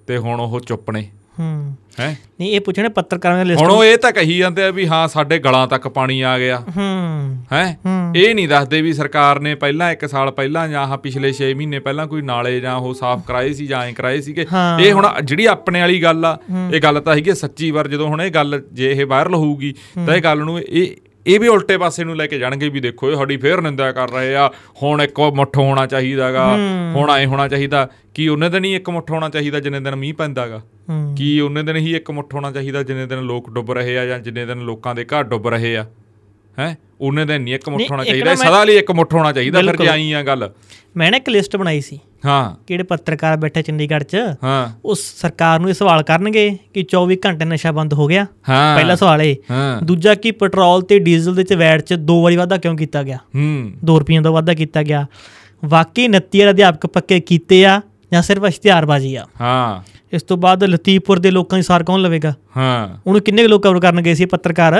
ਤੇ 0.06 0.16
ਹੁਣ 0.16 0.40
ਉਹ 0.40 0.60
ਚੁੱਪ 0.60 0.90
ਨੇ। 0.90 1.08
ਹੂੰ। 1.38 1.77
ਹੈ? 2.01 2.16
ਨਹੀਂ 2.40 2.51
ਇਹ 2.51 2.61
ਪੁੱਛਣੇ 2.61 2.88
ਪੱਤਰਕਾਰਾਂ 2.88 3.44
ਦੀ 3.44 3.51
ਲਿਸਟ 3.51 3.62
ਹੁਣ 3.62 3.70
ਉਹ 3.70 3.85
ਇਹ 3.85 3.96
ਤਾਂ 3.98 4.12
ਕਹੀ 4.12 4.38
ਜਾਂਦੇ 4.38 4.62
ਆ 4.62 4.70
ਵੀ 4.70 4.87
ਹਾਂ 4.88 5.09
ਸਾਡੇ 5.09 5.38
ਗਲਾਂ 5.38 5.66
ਤੱਕ 5.66 5.88
ਪਾਣੀ 5.88 6.20
ਆ 6.20 6.38
ਗਿਆ। 6.38 6.62
ਹੂੰ। 6.77 7.44
ਹੈ। 7.53 7.79
ਇਹ 8.16 8.35
ਨਹੀਂ 8.35 8.48
ਦੱਸਦੇ 8.48 8.83
ਵੀ 8.83 8.92
ਸਰਕਾਰ 8.92 9.40
ਨੇ 9.40 9.55
ਪਹਿਲਾਂ 9.55 9.92
1 9.92 10.07
ਸਾਲ 10.09 10.31
ਪਹਿਲਾਂ 10.31 10.68
ਜਾਂ 10.68 10.83
ਆਹ 10.83 10.96
ਪਿਛਲੇ 10.98 11.33
6 11.33 11.51
ਮਹੀਨੇ 11.55 11.79
ਪਹਿਲਾਂ 11.79 12.07
ਕੋਈ 12.07 12.22
ਨਾਲੇ 12.22 12.61
ਜਾਂ 12.61 12.77
ਉਹ 12.77 12.94
ਸਾਫ਼ 12.94 13.27
ਕਰਾਏ 13.27 13.53
ਸੀ 13.53 13.66
ਜਾਂ 13.66 13.83
ਐਂ 13.83 13.92
ਕਰਾਏ 13.92 14.20
ਸੀਗੇ। 14.20 14.46
ਇਹ 14.81 14.92
ਹੁਣ 14.92 15.09
ਜਿਹੜੀ 15.24 15.46
ਆਪਣੇ 15.46 15.81
ਵਾਲੀ 15.81 16.03
ਗੱਲ 16.03 16.24
ਆ 16.24 16.38
ਇਹ 16.74 16.81
ਗੱਲ 16.81 17.01
ਤਾਂ 17.01 17.14
ਹੈਗੀ 17.14 17.35
ਸੱਚੀ 17.35 17.70
ਵਾਰ 17.70 17.88
ਜਦੋਂ 17.88 18.09
ਹੁਣ 18.09 18.22
ਇਹ 18.22 18.31
ਗੱਲ 18.31 18.62
ਜੇ 18.72 18.92
ਇਹ 18.92 19.07
ਵਾਇਰਲ 19.07 19.35
ਹੋਊਗੀ 19.35 19.74
ਤਾਂ 20.07 20.16
ਇਹ 20.16 20.22
ਗੱਲ 20.22 20.38
ਨੂੰ 20.38 20.61
ਇਹ 20.61 20.96
ਇਹ 21.28 21.40
ਵੀ 21.40 21.48
ਉਲਟੇ 21.48 21.78
ਪਾਸੇ 21.78 22.04
ਨੂੰ 22.04 22.16
ਲੈ 22.16 22.26
ਕੇ 22.26 22.38
ਜਾਣਗੇ 22.38 22.68
ਵੀ 22.68 22.80
ਦੇਖੋ 22.80 23.10
ਇਹ 23.10 23.16
ਸਾਡੀ 23.16 23.36
ਫੇਰ 23.36 23.60
ਨਿੰਦਾ 23.60 23.92
ਕਰ 23.92 24.10
ਰਹੇ 24.10 24.34
ਆ। 24.34 24.50
ਹੁਣ 24.82 25.02
ਇੱਕ 25.02 25.20
ਮੁੱਠ 25.20 25.58
ਹੋਣਾ 25.58 25.86
ਚਾਹੀਦਾਗਾ। 25.86 26.56
ਹੁਣ 26.94 27.10
ਐ 27.10 27.26
ਹੋਣਾ 27.26 27.48
ਚਾਹੀਦਾ। 27.48 27.88
ਕੀ 28.14 28.28
ਉਹਨੇ 28.28 28.48
ਦਿਨ 28.48 28.64
ਹੀ 28.64 28.74
ਇੱਕ 28.74 28.90
ਮੁੱਠ 28.90 29.10
ਹੋਣਾ 29.10 29.28
ਚਾਹੀਦਾ 29.28 29.60
ਜਿੰਨੇ 29.60 29.80
ਦਿਨ 29.80 29.96
ਮੀਂਹ 29.96 30.14
ਪੈਂਦਾਗਾ? 30.14 30.62
ਕੀ 31.16 31.40
ਉਹਨੇ 31.40 31.62
ਦਿਨ 31.62 31.76
ਹੀ 31.76 31.96
ਇੱਕ 31.96 32.10
ਮੁੱਠ 32.10 32.34
ਹੋਣਾ 32.34 32.52
ਚਾਹੀਦਾ 32.52 32.82
ਜਿੰਨੇ 32.82 33.06
ਦਿਨ 33.06 33.18
ਲੋਕ 33.18 33.50
ਡੁੱਬ 33.50 33.72
ਰਹੇ 33.72 33.98
ਆ 33.98 34.04
ਜਾਂ 34.06 34.18
ਜਿੰਨੇ 34.18 34.46
ਦਿਨ 34.46 34.58
ਲੋਕਾਂ 34.58 34.94
ਦੇ 34.94 35.04
ਘਰ 35.04 35.22
ਡੁੱਬ 35.22 35.48
ਰਹੇ 35.48 35.76
ਆ? 35.76 35.86
ਹੈ? 36.58 36.78
ਉਹਨੇ 37.00 37.24
ਦਿਨ 37.24 37.40
ਨਹੀਂ 37.40 37.54
ਇੱਕ 37.54 37.68
ਮੁੱਠ 37.68 37.90
ਹੋਣਾ 37.90 38.04
ਚਾਹੀਦਾ। 38.04 38.34
ਸਦਾ 38.34 38.64
ਲਈ 38.64 38.76
ਇੱਕ 38.76 38.90
ਮੁੱਠ 38.90 39.14
ਹੋਣਾ 39.14 39.32
ਚਾਹੀਦਾ। 39.32 39.58
ਫਿਰ 39.58 39.64
ਜੇ 39.64 39.70
ਬਿਲਕੁਲ। 39.70 39.88
ਆਈ 39.88 40.12
ਆ 40.12 40.22
ਗੱਲ। 40.22 40.52
ਮੈਂ 40.96 41.10
ਨਾ 41.10 41.16
ਇੱਕ 41.16 41.28
ਲਿਸਟ 41.28 41.56
ਬਣਾਈ 41.56 41.80
ਸੀ। 41.80 42.00
ਹਾਂ। 42.24 42.64
ਕਿਹੜੇ 42.66 42.83
ਪੱਤਰਕਾਰ 42.83 43.37
ਬੈਠੇ 43.37 43.62
ਚੰਡੀਗੜ੍ਹ 43.62 44.04
'ਚ 44.04 44.16
ਹਾਂ। 44.44 44.68
ਉਸ 44.85 45.00
ਸਰਕਾਰ 45.20 45.61
ਨੂੰ 45.61 45.68
ਇਹ 45.68 45.74
ਸਵਾਲ 45.74 46.02
ਕਰਨਗੇ 46.02 46.59
ਕਿ 46.74 46.83
24 46.83 47.16
ਘੰਟੇ 47.26 47.44
ਨਸ਼ਾ 47.44 47.72
ਬੰਦ 47.72 47.94
ਹੋ 47.94 48.07
ਗਿਆ। 48.07 48.26
ਹਾਂ। 48.48 48.76
ਪਹਿਲਾ 48.76 48.94
ਸਵਾਲ 48.94 49.22
ਇਹ। 49.22 49.37
ਹਾਂ। 49.50 49.83
ਦੂਜਾ 49.83 50.14
ਕਿ 50.14 50.31
ਪੈਟਰੋਲ 50.31 50.83
ਤੇ 50.83 50.98
ਡੀਜ਼ਲ 50.98 51.35
ਦੇ 51.35 51.42
ਚ 51.42 51.52
ਵੈਟ 51.52 51.81
'ਚ 51.81 51.94
ਦੋ 51.94 52.22
ਵਾਰੀ 52.22 52.37
ਵਾਧਾ 52.37 52.57
ਕਿਉਂ 52.57 52.76
ਕੀਤਾ 52.76 53.02
ਗਿਆ? 53.02 53.16
ਹੂੰ। 53.35 53.72
2 53.85 53.98
ਰੁਪਈਆਂ 53.98 54.22
ਦਾ 54.22 54.31
ਵਾਧਾ 54.31 54.54
ਕੀਤਾ 54.54 54.83
ਗਿਆ। 54.83 55.07
ਵਾਕਈ 55.64 56.09
29 56.09 56.50
ਅਧਿਆਪਕ 56.50 56.87
ਪੱਕੇ 56.87 57.20
ਕੀਤੇ 57.20 57.64
ਆ 57.66 57.81
ਜਾਂ 58.12 58.22
ਸਿਰਫ 58.22 58.44
ਇਸ਼ਤਿਹਾਰਬਾਜ਼ੀ 58.44 59.14
ਆ? 59.16 59.24
ਹਾਂ। 59.40 59.98
ਇਸ 60.12 60.22
ਤੋਂ 60.22 60.37
ਬਾਅਦ 60.37 60.64
ਲਤੀਫਪੁਰ 60.64 61.18
ਦੇ 61.18 61.31
ਲੋਕਾਂ 61.31 61.59
ਦੀ 61.59 61.62
ਸਾਰ 61.62 61.83
ਕੌਣ 61.83 62.00
ਲਵੇਗਾ? 62.00 62.35
ਹਾਂ। 62.57 62.88
ਉਹਨੂੰ 63.07 63.20
ਕਿੰਨੇ 63.22 63.46
ਲੋਕ 63.48 63.62
ਕਵਰ 63.62 63.81
ਕਰਨ 63.81 64.00
ਗਏ 64.00 64.14
ਸੀ 64.14 64.24
ਪੱਤਰਕਾਰ? 64.24 64.74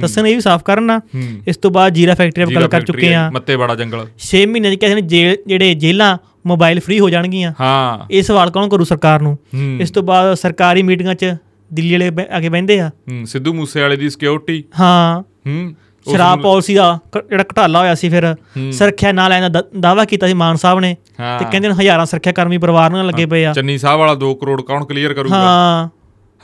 ਦੱਸਣ 0.00 0.26
ਇਹ 0.26 0.34
ਵੀ 0.34 0.40
ਸਾਫ਼ 0.40 0.64
ਕਰਨ 0.64 1.00
ਇਸ 1.46 1.56
ਤੋਂ 1.56 1.70
ਬਾਅਦ 1.70 1.92
ਜੀਰਾ 1.92 2.14
ਫੈਕਟਰੀ 2.14 2.42
ਆਪਾਂ 2.42 2.54
ਗੱਲ 2.54 2.68
ਕਰ 2.68 2.82
ਚੁੱਕੇ 2.82 3.12
ਆ 3.14 3.30
ਮੱਤੇ 3.30 3.56
ਬੜਾ 3.56 3.74
ਜੰਗਲ। 3.74 4.06
6 4.26 4.44
ਮਹੀਨੇ 4.46 4.70
ਨੇ 4.70 5.00
ਜੇਲ੍ਹ 5.00 5.36
ਜਿਹੜੇ 5.46 5.74
ਜੇਲਾਂ 5.74 6.16
ਮੋਬਾਈਲ 6.46 6.80
ਫ੍ਰੀ 6.80 7.00
ਹੋ 7.00 7.10
ਜਾਣਗੀਆਂ। 7.10 7.52
ਹਾਂ। 7.60 8.06
ਇਹ 8.10 8.22
ਸਵਾਲ 8.22 8.50
ਕੌਣ 8.50 8.68
ਕਰੂ 8.68 8.84
ਸਰਕਾਰ 8.84 9.20
ਨੂੰ? 9.22 9.38
ਇਸ 9.80 9.90
ਤੋਂ 9.90 10.02
ਬਾਅਦ 10.02 10.34
ਸਰਕਾਰੀ 10.34 10.82
ਮੀਟਿੰਗਾਂ 10.82 11.14
'ਚ 11.14 11.36
ਦਿੱਲੀ 11.72 11.92
ਵਾਲੇ 11.92 12.10
ਕੇ 12.40 12.48
ਬਹਿੰਦੇ 12.48 12.80
ਆ। 12.80 12.88
ਹੂੰ 12.88 13.26
ਸਿੱਧੂ 13.26 13.54
ਮੂਸੇ 13.54 13.82
ਵਾਲੇ 13.82 13.96
ਦੀ 13.96 14.10
ਸਿਕਿਉਰਿਟੀ 14.10 14.64
ਹਾਂ। 14.80 15.20
ਹੂੰ 15.20 15.74
ਸ਼ਰਾਬ 16.10 16.36
ਨੂੰ- 16.36 16.44
ਪਾਲਿਸੀ 16.44 16.74
ਦਾ 16.74 16.98
ਜਿਹੜਾ 17.28 17.42
ਘਟਾਲਾ 17.42 17.80
ਹੋਇਆ 17.80 17.94
ਸੀ 17.94 18.08
ਫਿਰ। 18.08 18.36
ਸੁਰੱਖਿਆ 18.72 19.12
ਨਾਲ 19.12 19.30
ਲੈਣ 19.30 19.50
ਦਾ 19.50 19.62
ਦਾਵਾ 19.80 20.04
ਕੀਤਾ 20.04 20.26
ਸੀ 20.26 20.34
ਮਾਨ 20.34 20.56
ਸਾਹਿਬ 20.56 20.80
ਨੇ। 20.80 20.96
ਤੇ 21.38 21.44
ਕਹਿੰਦੇ 21.50 21.68
ਨੇ 21.68 21.74
ਹਜ਼ਾਰਾਂ 21.74 22.06
ਸੁਰੱਖਿਆ 22.06 22.32
ਕਰਮੀ 22.32 22.58
ਪਰਿਵਾਰ 22.58 22.90
ਨਾਲ 22.90 23.06
ਲੱਗੇ 23.06 23.26
ਪਏ 23.26 23.44
ਆ। 23.44 23.52
ਚੰਨੀ 23.52 23.78
ਸਾਹਿਬ 23.78 24.00
ਵਾਲਾ 24.00 24.14
2 24.14 24.34
ਕਰੋੜ 24.34 24.62
ਕੌਣ 24.62 24.84
ਕਲੀਅਰ 24.84 25.14
ਕਰੂਗਾ? 25.14 25.36
ਹਾਂ। 25.36 25.88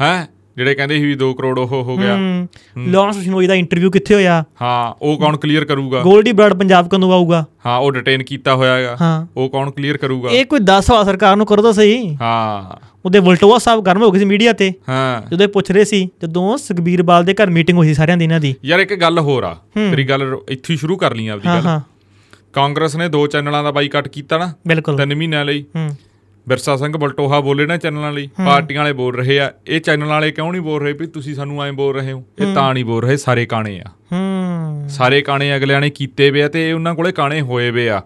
ਹੈ? 0.00 0.28
ਜਿਹੜੇ 0.56 0.74
ਕਹਿੰਦੇ 0.74 0.96
ਸੀ 0.96 1.04
ਵੀ 1.04 1.14
2 1.14 1.32
ਕਰੋੜ 1.34 1.58
ਉਹ 1.58 1.66
ਹੋ 1.66 1.96
ਗਿਆ। 1.96 2.16
ਲਾਰੈਂਸ 2.78 3.16
ਬਿਸ਼ਨੋਈ 3.16 3.46
ਦਾ 3.46 3.54
ਇੰਟਰਵਿਊ 3.54 3.90
ਕਿੱਥੇ 3.90 4.14
ਹੋਇਆ? 4.14 4.44
ਹਾਂ 4.62 4.94
ਉਹ 5.02 5.18
ਕੌਣ 5.18 5.36
ਕਲੀਅਰ 5.36 5.64
ਕਰੂਗਾ? 5.64 6.00
ਗੋਲਡੀ 6.00 6.32
ਬਰਡ 6.32 6.54
ਪੰਜਾਬ 6.54 6.88
ਕਦੋਂ 6.88 7.12
ਆਊਗਾ? 7.12 7.44
ਹਾਂ 7.66 7.78
ਉਹ 7.78 7.92
ਡਿਟੇਨ 7.92 8.22
ਕੀਤਾ 8.22 8.54
ਹੋਇਆ 8.54 8.76
ਹੈਗਾ। 8.76 9.26
ਉਹ 9.36 9.50
ਕੌਣ 9.50 9.70
ਕਲੀਅਰ 9.70 9.96
ਕਰੂਗਾ? 9.96 10.30
ਇਹ 10.30 10.44
ਕੋਈ 10.46 10.58
10 10.62 10.86
ਸਵਾਲ 10.86 11.04
ਸਰਕਾਰ 11.04 11.36
ਨੂੰ 11.36 11.46
ਕਰੋ 11.46 11.62
ਤਾਂ 11.62 11.72
ਸਹੀ। 11.72 12.16
ਹਾਂ। 12.20 12.76
ਉਹਦੇ 13.04 13.18
ਵਲਟੋਆ 13.18 13.58
ਸਾਹਿਬ 13.58 13.84
ਗਰਮ 13.84 14.02
ਹੋ 14.02 14.10
ਗਏ 14.10 14.18
ਸੀ 14.18 14.24
ਮੀਡੀਆ 14.24 14.52
ਤੇ। 14.52 14.72
ਹਾਂ। 14.88 15.22
ਜਦੋਂ 15.30 15.44
ਇਹ 15.46 15.48
ਪੁੱਛ 15.48 15.70
ਰਹੇ 15.70 15.84
ਸੀ 15.84 16.08
ਜਦੋਂ 16.22 16.56
ਸੁਖਬੀਰ 16.58 17.02
ਬਾਲ 17.02 17.24
ਦੇ 17.24 17.34
ਘਰ 17.34 17.50
ਮੀਟਿੰਗ 17.50 17.78
ਹੋਈ 17.78 17.86
ਸੀ 17.86 17.94
ਸਾਰਿਆਂ 17.94 18.16
ਦੀ 18.16 18.24
ਇਹਨਾਂ 18.24 18.40
ਦੀ। 18.40 18.54
ਯਾਰ 18.64 18.80
ਇੱਕ 18.80 18.94
ਗੱਲ 18.94 19.18
ਹੋਰ 19.18 19.44
ਆ। 19.44 19.54
ਤੇਰੀ 19.74 20.04
ਗੱਲ 20.04 20.36
ਇੱਥੇ 20.48 20.72
ਹੀ 20.72 20.78
ਸ਼ੁਰੂ 20.78 20.96
ਕਰ 20.96 21.14
ਲਈ 21.14 21.28
ਆਪਦੀ 21.28 21.48
ਗੱਲ। 21.48 21.66
ਹਾਂ। 21.66 21.80
ਕਾਂਗਰਸ 22.52 22.96
ਨੇ 22.96 23.08
ਦੋ 23.08 23.26
ਚੈਨਲਾਂ 23.26 23.64
ਦਾ 23.64 23.70
ਬਾਈਕਾਟ 23.70 24.08
ਕੀਤਾ 24.08 24.38
ਨਾ 24.38 24.52
ਬਿਲਕੁਲ। 24.68 24.96
ਤਿੰਨ 24.96 25.14
ਮਹੀਨਿਆਂ 25.14 25.44
ਲਈ। 25.44 25.64
ਹੂੰ 26.46 26.50
ਬਿਰਸਾ 26.50 26.76
ਸਿੰਘ 26.76 26.96
ਬਲਟੋਹਾ 26.96 27.40
ਬੋਲੇ 27.40 27.66
ਨਾ 27.66 27.76
ਚੈਨਲਾਂ 27.76 28.12
ਲਈ। 28.12 28.26
ਪਾਰਟੀਆਂ 28.26 28.80
ਵਾਲੇ 28.82 28.92
ਬੋਲ 28.92 29.16
ਰਹੇ 29.16 29.40
ਆ। 29.40 29.52
ਇਹ 29.66 29.80
ਚੈਨਲ 29.80 30.06
ਵਾਲੇ 30.06 30.30
ਕਿਉਂ 30.30 30.52
ਨਹੀਂ 30.52 30.62
ਬੋਲ 30.62 30.82
ਰਹੇ 30.82 30.92
ਵੀ 30.92 31.06
ਤੁਸੀਂ 31.06 31.34
ਸਾਨੂੰ 31.34 31.64
ਐਂ 31.64 31.72
ਬੋਲ 31.72 31.94
ਰਹੇ 31.94 32.12
ਹੋ? 32.12 32.24
ਇਹ 32.38 32.54
ਤਾਂ 32.54 32.74
ਨਹੀਂ 32.74 32.84
ਬੋਲ 32.84 33.02
ਰਹੇ 33.02 33.16
ਸਾਰੇ 33.16 33.46
ਕਾਣੇ 33.46 33.80
ਆ। 33.80 33.84
ਹੂੰ। 34.12 34.88
ਸਾਰੇ 34.88 35.22
ਕਾਣੇ 35.22 35.56
ਅਗਲਿਆਂ 35.56 35.80
ਨੇ 35.80 35.90
ਕੀਤੇ 35.90 36.30
ਵੇ 36.30 36.42
ਆ 36.42 36.48
ਤੇ 36.48 36.72
ਉਹਨਾਂ 36.72 36.94
ਕੋਲੇ 36.94 37.12
ਕਾਣੇ 37.12 37.40
ਹੋਏ 37.40 37.70
ਵੇ 37.70 37.88
ਆ। 37.88 38.02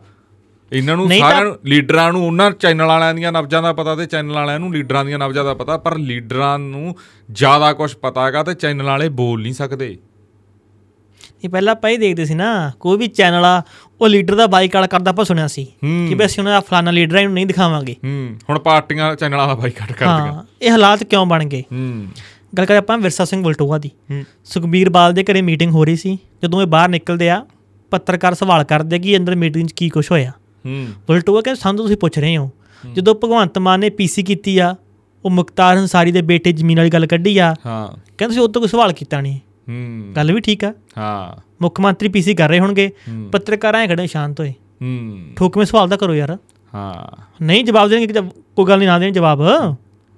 ਇਹਨਾਂ 0.73 0.97
ਨੂੰ 0.97 1.09
ਸਾਰਿਆਂ 1.09 1.45
ਨੂੰ 1.45 1.59
ਲੀਡਰਾਂ 1.65 2.13
ਨੂੰ 2.13 2.27
ਉਹਨਾਂ 2.27 2.51
ਚੈਨਲ 2.51 2.87
ਵਾਲਿਆਂ 2.87 3.15
ਦੀਆਂ 3.15 3.33
ਨਬਜ਼ਾਂ 3.33 3.63
ਦਾ 3.63 3.73
ਪਤਾ 3.73 3.97
ਤੇ 3.97 4.07
ਚੈਨਲ 4.07 4.33
ਵਾਲਿਆਂ 4.33 4.61
ਨੂੰ 4.61 4.75
ਲੀਡਰਾਂ 4.75 5.05
ਦੀਆਂ 5.05 5.19
ਨਬਜ਼ਾਂ 5.19 5.45
ਦਾ 5.45 5.55
ਪਤਾ 5.55 5.77
ਪਰ 5.77 5.99
ਲੀਡਰਾਂ 5.99 6.59
ਨੂੰ 6.59 6.97
ਜ਼ਿਆਦਾ 7.33 7.73
ਕੁਝ 7.73 7.95
ਪਤਾ 7.95 8.27
ਹੈਗਾ 8.27 8.43
ਤੇ 8.43 8.55
ਚੈਨਲ 8.55 8.87
ਵਾਲੇ 8.87 9.09
ਬੋਲ 9.09 9.43
ਨਹੀਂ 9.43 9.53
ਸਕਦੇ। 9.53 9.99
ਇਹ 11.45 11.49
ਪਹਿਲਾਂ 11.49 11.73
ਆਪਾਂ 11.73 11.91
ਹੀ 11.91 11.97
ਦੇਖਦੇ 11.97 12.25
ਸੀ 12.25 12.35
ਨਾ 12.35 12.73
ਕੋਈ 12.81 12.99
ਵੀ 12.99 13.07
ਚੈਨਲ 13.07 13.45
ਆ 13.45 13.63
ਉਹ 14.01 14.09
ਲੀਡਰ 14.09 14.35
ਦਾ 14.35 14.47
ਬਾਈਕਾਟ 14.47 14.87
ਕਰਦਾ 14.87 15.11
ਆਪਾਂ 15.11 15.25
ਸੁਣਿਆ 15.25 15.47
ਸੀ। 15.47 15.65
ਕਿ 15.85 16.15
ਵੀ 16.15 16.27
ਅਸੀਂ 16.27 16.41
ਉਹਨਾਂ 16.41 16.53
ਦਾ 16.53 16.61
ਫਲਾਣਾ 16.61 16.91
ਲੀਡਰ 16.91 17.17
ਇਹਨੂੰ 17.17 17.35
ਨਹੀਂ 17.35 17.47
ਦਿਖਾਵਾਂਗੇ। 17.47 17.97
ਹੁਣ 18.51 18.59
ਪਾਰਟੀਆਂ 18.59 19.17
ਚੈਨਲਾਂ 19.17 19.49
ਦਾ 19.49 19.55
ਬਾਈਕਾਟ 19.55 19.89
ਕਰਦੀਆਂ 19.93 20.33
ਹਾਂ 20.33 20.45
ਇਹ 20.63 20.71
ਹਾਲਾਤ 20.71 21.05
ਕਿਉਂ 21.05 21.27
ਬਣ 21.27 21.45
ਗਏ? 21.45 21.65
ਗੱਲ 22.59 22.65
ਕਰਾਂ 22.65 22.79
ਆਪਾਂ 22.79 22.99
ਵਿਰਸਾ 22.99 23.25
ਸਿੰਘ 23.25 23.45
ਵਲਟੋਆ 23.45 23.79
ਦੀ। 23.79 23.91
ਸੁਖਬੀਰ 24.45 24.91
ਬਾਲ 24.91 25.13
ਦੇ 25.13 25.23
ਘਰੇ 25.23 25.43
ਮੀਟਿੰਗ 25.43 25.73
ਹੋ 25.73 25.85
ਰਹੀ 25.85 25.97
ਸੀ 25.97 26.19
ਜਦੋਂ 26.43 26.63
ਇਹ 26.63 26.67
ਬਾਹਰ 26.67 26.89
ਨਿਕਲਦੇ 26.89 27.31
ਆ 27.31 27.47
ਪੱਤਰਕਾਰ 27.91 28.35
ਸਵਾਲ 28.35 28.65
ਕਰਦੇ 28.65 28.99
ਕਿ 28.99 29.17
ਅੰਦਰ 29.17 29.37
ਮੀਟਿੰਗ 29.37 29.69
'ਚ 29.69 29.73
ਕੀ 29.73 29.89
ਕੁਝ 29.89 30.11
ਹੋਇਆ। 30.11 30.31
ਹੂੰ। 30.67 30.87
ਵਲਟੋਆ 31.09 31.41
ਕਹਿੰਦੇ 31.41 31.61
ਸਾਨੂੰ 31.61 31.85
ਤੁਸੀਂ 31.85 31.97
ਪੁੱਛ 31.97 32.19
ਰਹੇ 32.19 32.37
ਹੋ। 32.37 32.51
ਜਦੋਂ 32.95 33.15
ਭਗਵੰਤ 33.15 33.59
ਮਾਨ 33.59 33.81
ਨੇ 33.81 33.91
ਪੀਸੀ 33.91 34.23
ਕੀਤੀ 34.23 34.59
ਆ 34.59 34.77
ਉਹ 35.25 35.31
ਮੁਖਤਾਰ 35.31 35.77
ਹੰਸਾਰੀ 35.77 36.13
ਦੇ 36.13 36.23
ਬੇਟੇ 36.23 36.53
ਜ਼ਮੀਨ 36.53 36.79
ਵਾਲੀ 36.79 36.91
ਗੱਲ 36.91 37.07
ਕੱਢੀ 37.07 37.39
ਆ। 37.39 37.55
ਹਾਂ। 37.67 37.89
ਕਹਿੰਦੇ 37.89 38.27
ਤੁਸੀਂ 38.27 38.41
ਉਹ 38.41 38.49
ਤੋਂ 38.49 38.63
ਕੋਈ 38.63 38.69
ਸਵਾਲ 38.69 38.93
ਕੀਤਾ 38.93 39.21
ਨਹੀਂ? 39.21 39.39
ਗੱਲ 40.17 40.33
ਵੀ 40.33 40.41
ਠੀਕ 40.41 40.65
ਆ। 40.65 40.73
ਹਾਂ। 40.99 41.41
ਮੁੱਖ 41.63 41.81
ਮੰਤਰੀ 41.81 42.09
ਪੀਸੀ 42.09 42.35
ਕਰ 42.35 42.49
ਰਹੇ 42.49 42.59
ਹੋਣਗੇ। 42.59 42.91
ਪੱਤਰਕਾਰ 43.33 43.87
ਖੜੇ 43.87 44.07
ਸ਼ਾਂਤ 44.07 44.41
ਹੋਏ। 44.41 44.51
ਹੂੰ। 44.83 45.19
ਠੋਕਵੇਂ 45.37 45.67
ਸਵਾਲ 45.67 45.89
ਤਾਂ 45.89 45.99
ਕਰੋ 45.99 46.15
ਯਾਰ। 46.15 46.39
ਹਾਂ। 46.75 47.23
ਨਹੀਂ 47.45 47.65
ਜਵਾਬ 47.65 47.89
ਦੇਣਗੇ 47.89 48.07
ਕਿ 48.07 48.13
ਜਦ- 48.13 48.31
ਕੋਈ 48.57 48.65
ਗੱਲ 48.65 48.79
ਨਹੀਂ 48.79 48.89
ਨਾ 48.89 48.99
ਦੇਣ 48.99 49.13
ਜਵਾਬ। 49.13 49.43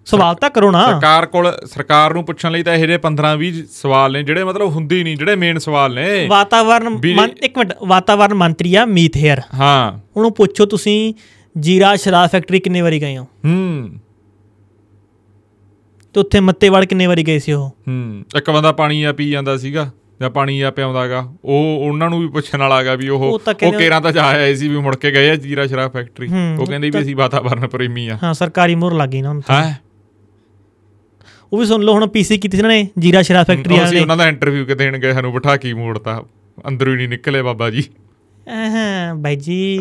ਸਵਾਲ 0.06 0.34
ਤਾਂ 0.34 0.50
ਕਰੋ 0.50 0.70
ਨਾ। 0.70 0.86
ਸਰਕਾਰ 0.86 1.26
ਕੋਲ 1.26 1.52
ਸਰਕਾਰ 1.66 2.14
ਨੂੰ 2.14 2.24
ਪੁੱਛਣ 2.24 2.52
ਲਈ 2.52 2.62
ਤਾਂ 2.62 2.74
ਇਹੋ 2.74 2.86
ਜਿਹੇ 2.86 2.98
15 2.98 3.36
20 3.36 3.64
ਸਵਾਲ 3.82 4.12
ਨੇ 4.12 4.22
ਜਿਹੜੇ 4.22 4.44
ਮਤਲਬ 4.44 4.68
ਹੁੰਦੇ 4.68 4.98
ਹੀ 4.98 5.04
ਨਹੀਂ 5.04 5.16
ਜਿਹੜੇ 5.16 5.36
ਮੇਨ 5.36 5.58
ਸਵਾਲ 5.58 5.94
ਨੇ। 5.94 6.26
ਵਾਤਾਵਰਨ 6.26 6.88
ਵੀ- 6.88 7.16
ਮੰ- 7.16 7.30
ਇੱਕ 7.42 7.58
ਮਿੰਟ 7.58 7.72
ਵਾਤਾਵਰਨ 7.86 8.34
ਮੰਤਰੀ 8.34 8.74
ਆ 8.74 8.84
ਮੀਤ 8.84 9.16
ਹੇਅਰ। 9.16 9.42
ਹਾਂ। 9.54 9.98
ਉਹਨੂੰ 10.16 10.34
ਪੁੱਛੋ 10.34 10.66
ਤੁਸੀਂ 10.66 11.14
ਜੀਰਾ 11.60 11.96
ਸ਼ਰਾਬ 11.96 12.28
ਫੈਕਟਰੀ 12.28 12.60
ਕਿੰਨੇ 12.60 12.80
ਵਾਰੀ 12.80 13.00
ਗਏ 13.00 13.16
ਹੋ? 13.16 13.22
ਹੂੰ। 13.22 13.90
ਤੇ 16.14 16.20
ਉੱਥੇ 16.20 16.40
ਮੱਤੇਵਾੜ 16.40 16.84
ਕਿੰਨੇ 16.84 17.06
ਵਾਰੀ 17.06 17.22
ਗਏ 17.22 17.38
ਸੀ 17.38 17.52
ਉਹ? 17.52 17.68
ਹੂੰ 17.88 18.24
ਇੱਕ 18.36 18.50
ਬੰਦਾ 18.50 18.72
ਪਾਣੀ 18.72 19.02
ਆ 19.02 19.12
ਪੀ 19.12 19.30
ਜਾਂਦਾ 19.30 19.56
ਸੀਗਾ 19.56 19.90
ਜਾਂ 20.20 20.30
ਪਾਣੀ 20.30 20.60
ਆ 20.60 20.70
ਪਿਆਉਂਦਾਗਾ 20.70 21.32
ਉਹ 21.44 21.84
ਉਹਨਾਂ 21.88 22.10
ਨੂੰ 22.10 22.20
ਵੀ 22.20 22.28
ਪੁੱਛਣ 22.28 22.58
ਵਾਲਾਗਾ 22.58 22.94
ਵੀ 22.94 23.08
ਉਹ 23.08 23.40
ਉਹ 23.62 23.72
ਕੇਰਾਂ 23.72 24.00
ਤਾਂ 24.00 24.12
ਜਾ 24.12 24.24
ਆਏ 24.24 24.54
ਸੀ 24.54 24.68
ਵੀ 24.68 24.76
ਮੁੜ 24.76 24.96
ਕੇ 24.96 25.10
ਗਏ 25.10 25.30
ਆ 25.30 25.36
ਜੀਰਾ 25.36 25.66
ਸ਼ਰਾਬ 25.66 25.92
ਫੈਕਟਰੀ 25.92 26.28
ਉਹ 26.58 26.66
ਕਹਿੰਦੇ 26.66 26.90
ਵੀ 26.90 27.02
ਅਸੀਂ 27.02 27.16
ਵਾਤਾਵਰਨ 27.16 27.68
ਪ੍ਰੇਮੀ 27.68 28.08
ਆ। 28.08 28.18
ਹਾਂ 28.22 28.34
ਸਰਕਾਰੀ 28.34 28.74
ਮੋਹਰ 28.74 28.92
ਲੱਗੀ 28.92 29.22
ਨਾ 29.22 29.28
ਹੁਣ 29.28 29.40
ਤਾਂ। 29.40 29.64
ਹੈ? 29.64 29.78
ਉਹ 31.52 31.58
ਵੀ 31.58 31.66
ਸੁਣ 31.66 31.82
ਲਓ 31.82 31.92
ਹੁਣ 31.92 32.06
ਪੀਸੀ 32.06 32.38
ਕੀਤੀ 32.38 32.56
ਸੀ 32.56 32.62
ਨੇ 32.62 32.88
ਜੀਰਾ 32.98 33.22
ਸ਼ਰਾਬ 33.22 33.46
ਫੈਕਟਰੀ 33.46 33.78
ਵਾਲੇ 33.78 34.00
ਉਹਨਾਂ 34.00 34.16
ਦਾ 34.16 34.28
ਇੰਟਰਵਿਊ 34.28 34.64
ਕਿ 34.64 34.74
ਦੇਣਗੇ 34.74 35.12
ਸਾਨੂੰ 35.12 35.32
ਬਿਠਾ 35.32 35.56
ਕੇ 35.56 35.72
ਮੋੜਤਾ। 35.72 36.24
ਅੰਦਰੋਂ 36.68 36.92
ਹੀ 36.92 36.96
ਨਹੀਂ 36.96 37.08
ਨਿਕਲੇ 37.08 37.42
ਬਾਬਾ 37.42 37.70
ਜੀ। 37.70 37.84
ਹਾਂ 38.48 39.14
ਬਾਈ 39.14 39.36
ਜੀ 39.36 39.78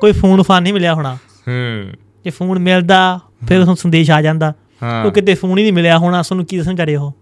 ਕੋਈ 0.00 0.12
ਫੋਨ 0.12 0.42
ਫਾਨ 0.42 0.62
ਨਹੀਂ 0.62 0.72
ਮਿਲਿਆ 0.72 0.94
ਹੋਣਾ। 0.94 1.14
ਹੂੰ। 1.48 1.84
ਜੇ 2.24 2.30
ਫੋਨ 2.30 2.58
ਮਿਲਦਾ 2.58 3.20
ਫਿਰ 3.48 3.56
ਤੁਹਾਨੂੰ 3.56 3.76
ਸੰਦੇਸ਼ 3.76 4.10
ਆ 4.10 4.22
ਜਾਂਦਾ। 4.22 4.54
ਉਹ 5.06 5.10
ਕਿਤੇ 5.10 5.34
ਫੋਨ 5.34 5.58
ਹੀ 5.58 5.62
ਨਹੀਂ 5.62 5.72
ਮਿਲਿਆ 5.72 5.98
ਹੋਣਾ 5.98 6.22
ਤੁਹਾਨੂੰ 6.22 6.46
ਕੀ 6.46 6.56
ਦੱਸਣ 6.56 6.74
ਜਾ 6.74 6.84
ਰਹੇ 6.84 6.96
ਹੋ। 6.96 7.12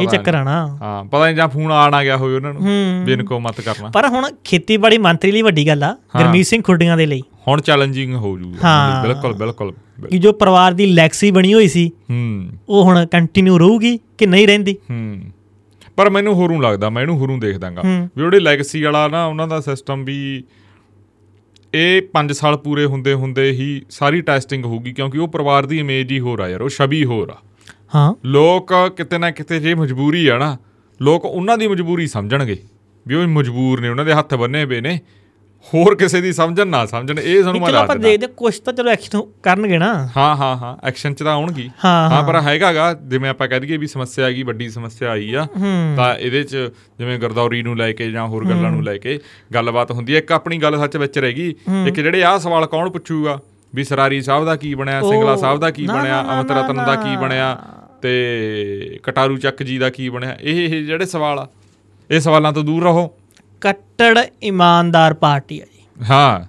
ਇਹ 0.00 0.06
ਚੱਕਰ 0.06 0.34
ਆ 0.34 0.44
ਨਾ। 0.44 0.78
ਹਾਂ 0.82 1.04
ਪਤਾ 1.04 1.26
ਨਹੀਂ 1.26 1.36
ਜਾਂ 1.36 1.48
ਫੋਨ 1.48 1.72
ਆਣ 1.72 1.94
ਆ 1.94 2.04
ਗਿਆ 2.04 2.16
ਹੋਵੇ 2.16 2.34
ਉਹਨਾਂ 2.36 2.54
ਨੂੰ। 2.54 2.62
ਬਿਨ 3.04 3.24
ਕੋ 3.24 3.40
ਮਤ 3.40 3.60
ਕਰਨਾ। 3.60 3.88
ਪਰ 3.88 4.08
ਹੁਣ 4.08 4.30
ਖੇਤੀਬਾੜੀ 4.44 4.98
ਮੰਤਰੀ 4.98 5.30
ਲਈ 5.30 5.42
ਵੱਡੀ 5.42 5.66
ਗੱਲ 5.66 5.82
ਆ 5.84 5.96
ਗੁਰਮੀਤ 6.18 6.46
ਸਿੰਘ 6.46 6.62
ਖੁੱਡੀਆਂ 6.62 6.96
ਦੇ 6.96 7.06
ਲਈ। 7.06 7.22
ਹੁਣ 7.48 7.60
ਚੈਲੰਜਿੰਗ 7.60 8.14
ਹੋ 8.14 8.38
ਜੂਗਾ। 8.38 9.02
ਬਿਲਕੁਲ 9.02 9.34
ਬਿਲਕੁਲ। 9.34 9.70
ਬਿਲ- 9.70 10.08
ਕਿ 10.08 10.18
ਜੋ 10.18 10.32
ਪਰਿਵਾਰ 10.32 10.72
ਦੀ 10.72 10.86
ਲੈਗਸੀ 10.86 11.30
ਬਣੀ 11.30 11.54
ਹੋਈ 11.54 11.68
ਸੀ 11.68 11.90
ਹੂੰ। 12.10 12.48
ਉਹ 12.68 12.84
ਹੁਣ 12.84 13.06
ਕੰਟੀਨਿਊ 13.06 13.58
ਰਹੂਗੀ 13.58 13.98
ਕਿ 14.18 14.26
ਨਹੀਂ 14.26 14.46
ਰਹਿੰਦੀ? 14.46 14.76
ਹੂੰ। 14.90 15.20
ਪਰ 15.96 16.10
ਮੈਨੂੰ 16.10 16.34
ਹੋਰੂ 16.34 16.60
ਲੱਗਦਾ 16.60 16.90
ਮੈਂ 16.90 17.02
ਇਹਨੂੰ 17.02 17.18
ਹੋਰੂ 17.18 17.38
ਦੇਖਦਾਗਾ। 17.38 17.82
ਵੀ 17.84 18.08
ਜਿਹੜੇ 18.16 18.40
ਲੈਗਸੀ 18.40 18.82
ਵਾਲਾ 18.82 19.08
ਨਾ 19.08 19.26
ਉਹਨਾਂ 19.26 19.48
ਦਾ 19.48 19.60
ਸਿਸਟਮ 19.60 20.04
ਵੀ 20.04 20.44
ਇਹ 21.74 22.02
5 22.12 22.32
ਸਾਲ 22.32 22.56
ਪੂਰੇ 22.56 22.84
ਹੁੰਦੇ 22.84 23.14
ਹੁੰਦੇ 23.14 23.50
ਹੀ 23.50 23.82
ਸਾਰੀ 23.90 24.20
ਟੈਸਟਿੰਗ 24.20 24.64
ਹੋਊਗੀ 24.64 24.92
ਕਿਉਂਕਿ 24.92 25.18
ਉਹ 25.18 25.28
ਪਰਿਵਾਰ 25.28 25.66
ਦੀ 25.66 25.78
ਇਮੇਜ 25.78 26.12
ਹੀ 26.12 26.20
ਹੋਰ 26.20 26.40
ਆ 26.40 26.48
ਯਾਰ 26.48 26.62
ਉਹ 26.62 26.68
ਛਵੀ 26.68 27.04
ਹੋਰ 27.04 27.30
ਆ। 27.30 27.36
ਹਾਂ। 27.94 28.14
ਲੋਕ 28.24 28.72
ਕਿਤੇ 28.96 29.18
ਨਾ 29.18 29.30
ਕਿਤੇ 29.30 29.60
ਜੇ 29.60 29.74
ਮਜਬੂਰੀ 29.74 30.26
ਆ 30.28 30.38
ਨਾ 30.38 30.58
ਲੋਕ 31.02 31.24
ਉਹਨਾਂ 31.24 31.58
ਦੀ 31.58 31.68
ਮਜਬੂਰੀ 31.68 32.06
ਸਮਝਣਗੇ 32.06 32.62
ਵੀ 33.06 33.14
ਉਹ 33.14 33.28
ਮਜਬੂਰ 33.28 33.80
ਨੇ 33.80 33.88
ਉਹਨਾਂ 33.88 34.04
ਦੇ 34.04 34.12
ਹੱਥ 34.12 34.34
ਬੰਨੇ 34.34 34.66
ਪਏ 34.66 34.80
ਨੇ। 34.80 35.00
ਹੋਰ 35.66 35.94
ਕਿਸੇ 35.94 36.20
ਦੀ 36.20 36.32
ਸਮਝਣ 36.32 36.66
ਨਾ 36.66 36.84
ਸਮਝਣ 36.86 37.18
ਇਹ 37.18 37.42
ਸਾਨੂੰ 37.42 37.60
ਮੈਂ 37.60 37.68
ਚਲੋ 37.68 37.78
ਆਪਾਂ 37.78 37.86
ਦੱਸ 37.86 37.96
ਦਿੰਦਾ। 37.96 38.08
ਦੇਖਦੇ 38.08 38.26
ਕੁਛ 38.36 38.58
ਤਾਂ 38.60 38.72
ਚਲੋ 38.72 38.90
ਐਕਸ਼ਨ 38.90 39.22
ਕਰਨਗੇ 39.42 39.78
ਨਾ। 39.78 39.92
ਹਾਂ 40.16 40.34
ਹਾਂ 40.36 40.56
ਹਾਂ 40.56 40.74
ਐਕਸ਼ਨ 40.88 41.14
ਚ 41.14 41.22
ਤਾਂ 41.22 41.32
ਆਉਣਗੀ। 41.32 41.68
ਹਾਂ, 41.84 42.22
ਪਰ 42.24 42.40
ਹੈਗਾਗਾ 42.42 42.92
ਜਿਵੇਂ 42.94 43.30
ਆਪਾਂ 43.30 43.48
ਕਹਿ 43.48 43.60
ਦਈਏ 43.60 43.76
ਵੀ 43.76 43.86
ਸਮੱਸਿਆ 43.86 44.24
ਹੈਗੀ 44.26 44.42
ਵੱਡੀ 44.42 44.68
ਸਮੱਸਿਆ 44.68 45.10
ਆਈ 45.10 45.32
ਆ 45.34 45.46
ਤਾਂ 45.96 46.14
ਇਹਦੇ 46.14 46.42
ਚ 46.44 46.56
ਜਿਵੇਂ 46.98 47.18
ਗਰਦੌਰੀ 47.18 47.62
ਨੂੰ 47.62 47.76
ਲੈ 47.76 47.90
ਕੇ 47.92 48.10
ਜਾਂ 48.10 48.26
ਹੋਰ 48.28 48.44
ਗੱਲਾਂ 48.44 48.70
ਨੂੰ 48.70 48.82
ਲੈ 48.84 48.96
ਕੇ 48.98 49.18
ਗੱਲਬਾਤ 49.54 49.90
ਹੁੰਦੀ 49.92 50.14
ਹੈ 50.14 50.18
ਇੱਕ 50.18 50.32
ਆਪਣੀ 50.32 50.58
ਗੱਲ 50.58 50.78
ਸੱਚ 50.78 50.96
ਵਿੱਚ 50.96 51.18
ਰਹਿ 51.18 51.32
ਗਈ। 51.32 51.54
ਇੱਕ 51.86 51.94
ਜਿਹੜੇ 51.94 52.22
ਆਹ 52.22 52.38
ਸਵਾਲ 52.38 52.66
ਕੌਣ 52.66 52.90
ਪੁੱਛੂਗਾ? 52.90 53.38
ਵੀ 53.72 53.84
ਸਰਾਰੀ 53.84 54.20
ਸਾਹਿਬ 54.22 54.44
ਦਾ 54.44 54.56
ਕੀ 54.56 54.74
ਬਣਿਆ 54.74 55.00
ਸਿੰਗਲਾ 55.02 55.36
ਸਾਹਿਬ 55.36 55.58
ਦਾ 55.60 55.70
ਕੀ 55.70 55.86
ਬਣਿਆ 55.86 56.20
ਅਮਿਤ 56.32 56.50
ਰਤਨ 56.50 56.76
ਦਾ 56.76 56.94
ਕੀ। 56.96 57.16
ਬਣਿਆ 57.16 57.56
ਤੇ 58.02 58.98
ਕਟਾਰੂ 59.02 59.36
ਚੱਕ 59.38 59.62
ਜੀ 59.62 59.78
ਦਾ 59.78 59.90
ਕੀ 59.90 60.08
ਬਣਿਆ 60.08 60.36
ਇਹ 60.40 60.64
ਇਹ 60.64 60.84
ਜਿਹੜੇ 60.86 61.06
ਸਵਾਲ 61.06 61.38
ਆ 61.38 61.46
ਇਹ 62.10 62.20
ਸਵਾਲਾਂ 62.20 62.52
ਤੋਂ 62.52 62.62
ਦੂਰ 62.64 62.82
ਰਹੋ। 62.82 63.10
ਕੱਟੜ 63.60 64.18
ਇਮਾਨਦਾਰ 64.42 65.14
ਪਾਰਟੀ 65.14 65.60
ਆ 65.60 65.64
ਜੀ। 65.64 66.04
ਹਾਂ। 66.10 66.40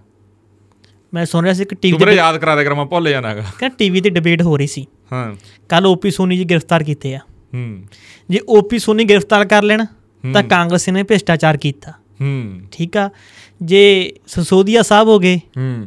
ਮੈਂ 1.13 1.25
ਸੁਣ 1.25 1.43
ਰਿਹਾ 1.43 1.53
ਸੀ 1.53 1.65
ਕਿ 1.65 1.75
ਟੀਵੀ 1.75 2.05
ਤੇ 2.05 2.11
ਯਾਦ 2.11 2.37
ਕਰਾ 2.37 2.55
ਦੇ 2.55 2.63
ਕਰ 2.63 2.73
ਮੈਂ 2.73 2.85
ਭੁੱਲ 2.85 3.09
ਜਾਣਾਗਾ 3.09 3.41
ਕਹਿੰਦਾ 3.59 3.75
ਟੀਵੀ 3.77 4.01
ਤੇ 4.01 4.09
ਡਿਬੇਟ 4.09 4.41
ਹੋ 4.41 4.57
ਰਹੀ 4.57 4.67
ਸੀ। 4.67 4.85
ਹਾਂ। 5.13 5.35
ਕੱਲ 5.69 5.85
ਓਪੀ 5.85 6.11
ਸੋਨੀ 6.11 6.37
ਜੀ 6.37 6.43
ਗ੍ਰਿਫਤਾਰ 6.43 6.83
ਕੀਤੇ 6.83 7.15
ਆ। 7.15 7.19
ਹੂੰ। 7.53 7.83
ਜੇ 8.29 8.39
ਓਪੀ 8.49 8.79
ਸੋਨੀ 8.79 9.03
ਗ੍ਰਿਫਤਾਰ 9.03 9.45
ਕਰ 9.45 9.63
ਲੈਣ 9.63 9.85
ਤਾਂ 10.33 10.43
ਕਾਂਗਰਸ 10.43 10.89
ਨੇ 10.89 11.03
ਭ੍ਰਿਸ਼ਟਾਚਾਰ 11.03 11.57
ਕੀਤਾ। 11.57 11.91
ਹੂੰ। 11.91 12.59
ਠੀਕ 12.71 12.97
ਆ? 12.97 13.09
ਜੇ 13.63 14.13
ਸਸੋਦੀਆ 14.27 14.81
ਸਾਹਿਬ 14.81 15.07
ਹੋ 15.07 15.19
ਗਏ 15.19 15.39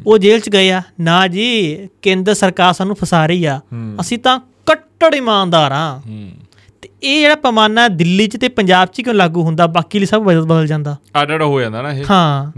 ਉਹ 0.07 0.19
ਜੇਲ੍ਹ 0.19 0.41
'ਚ 0.41 0.49
ਗਏ 0.51 0.71
ਆ। 0.71 0.83
ਨਾ 1.01 1.27
ਜੀ 1.29 1.77
ਕੇਂਦਰ 2.03 2.35
ਸਰਕਾਰ 2.35 2.73
ਸਾਨੂੰ 2.73 2.97
ਫਸਾ 2.97 3.27
ਰਹੀ 3.27 3.45
ਆ। 3.45 3.61
ਅਸੀਂ 4.01 4.19
ਤਾਂ 4.19 4.41
ਕੱਟੜ 4.67 5.15
ਇਮਾਨਦਾਰ 5.15 5.73
ਆ। 5.73 5.99
ਹੂੰ। 5.99 6.31
ਤੇ 6.85 6.89
ਇਹ 7.03 7.21
ਜਿਹੜਾ 7.21 7.35
ਪੈਮਾਨਾ 7.35 7.89
ਦਿੱਲੀ 7.89 8.27
'ਚ 8.27 8.37
ਤੇ 8.37 8.49
ਪੰਜਾਬ 8.49 8.89
'ਚ 8.89 9.01
ਕਿਉਂ 9.01 9.15
ਲਾਗੂ 9.15 9.43
ਹੁੰਦਾ? 9.43 9.67
ਬਾਕੀ 9.67 9.99
ਲਈ 9.99 10.07
ਸਭ 10.07 10.23
ਬਦਲ 10.23 10.67
ਜਾਂਦਾ। 10.67 10.97
ਆਡੜ 11.17 11.43
ਹੋ 11.43 11.61
ਜਾਂਦਾ 11.61 11.83
ਨਾ 11.83 11.93
ਇਹ। 11.93 12.05
ਹਾਂ। 12.11 12.53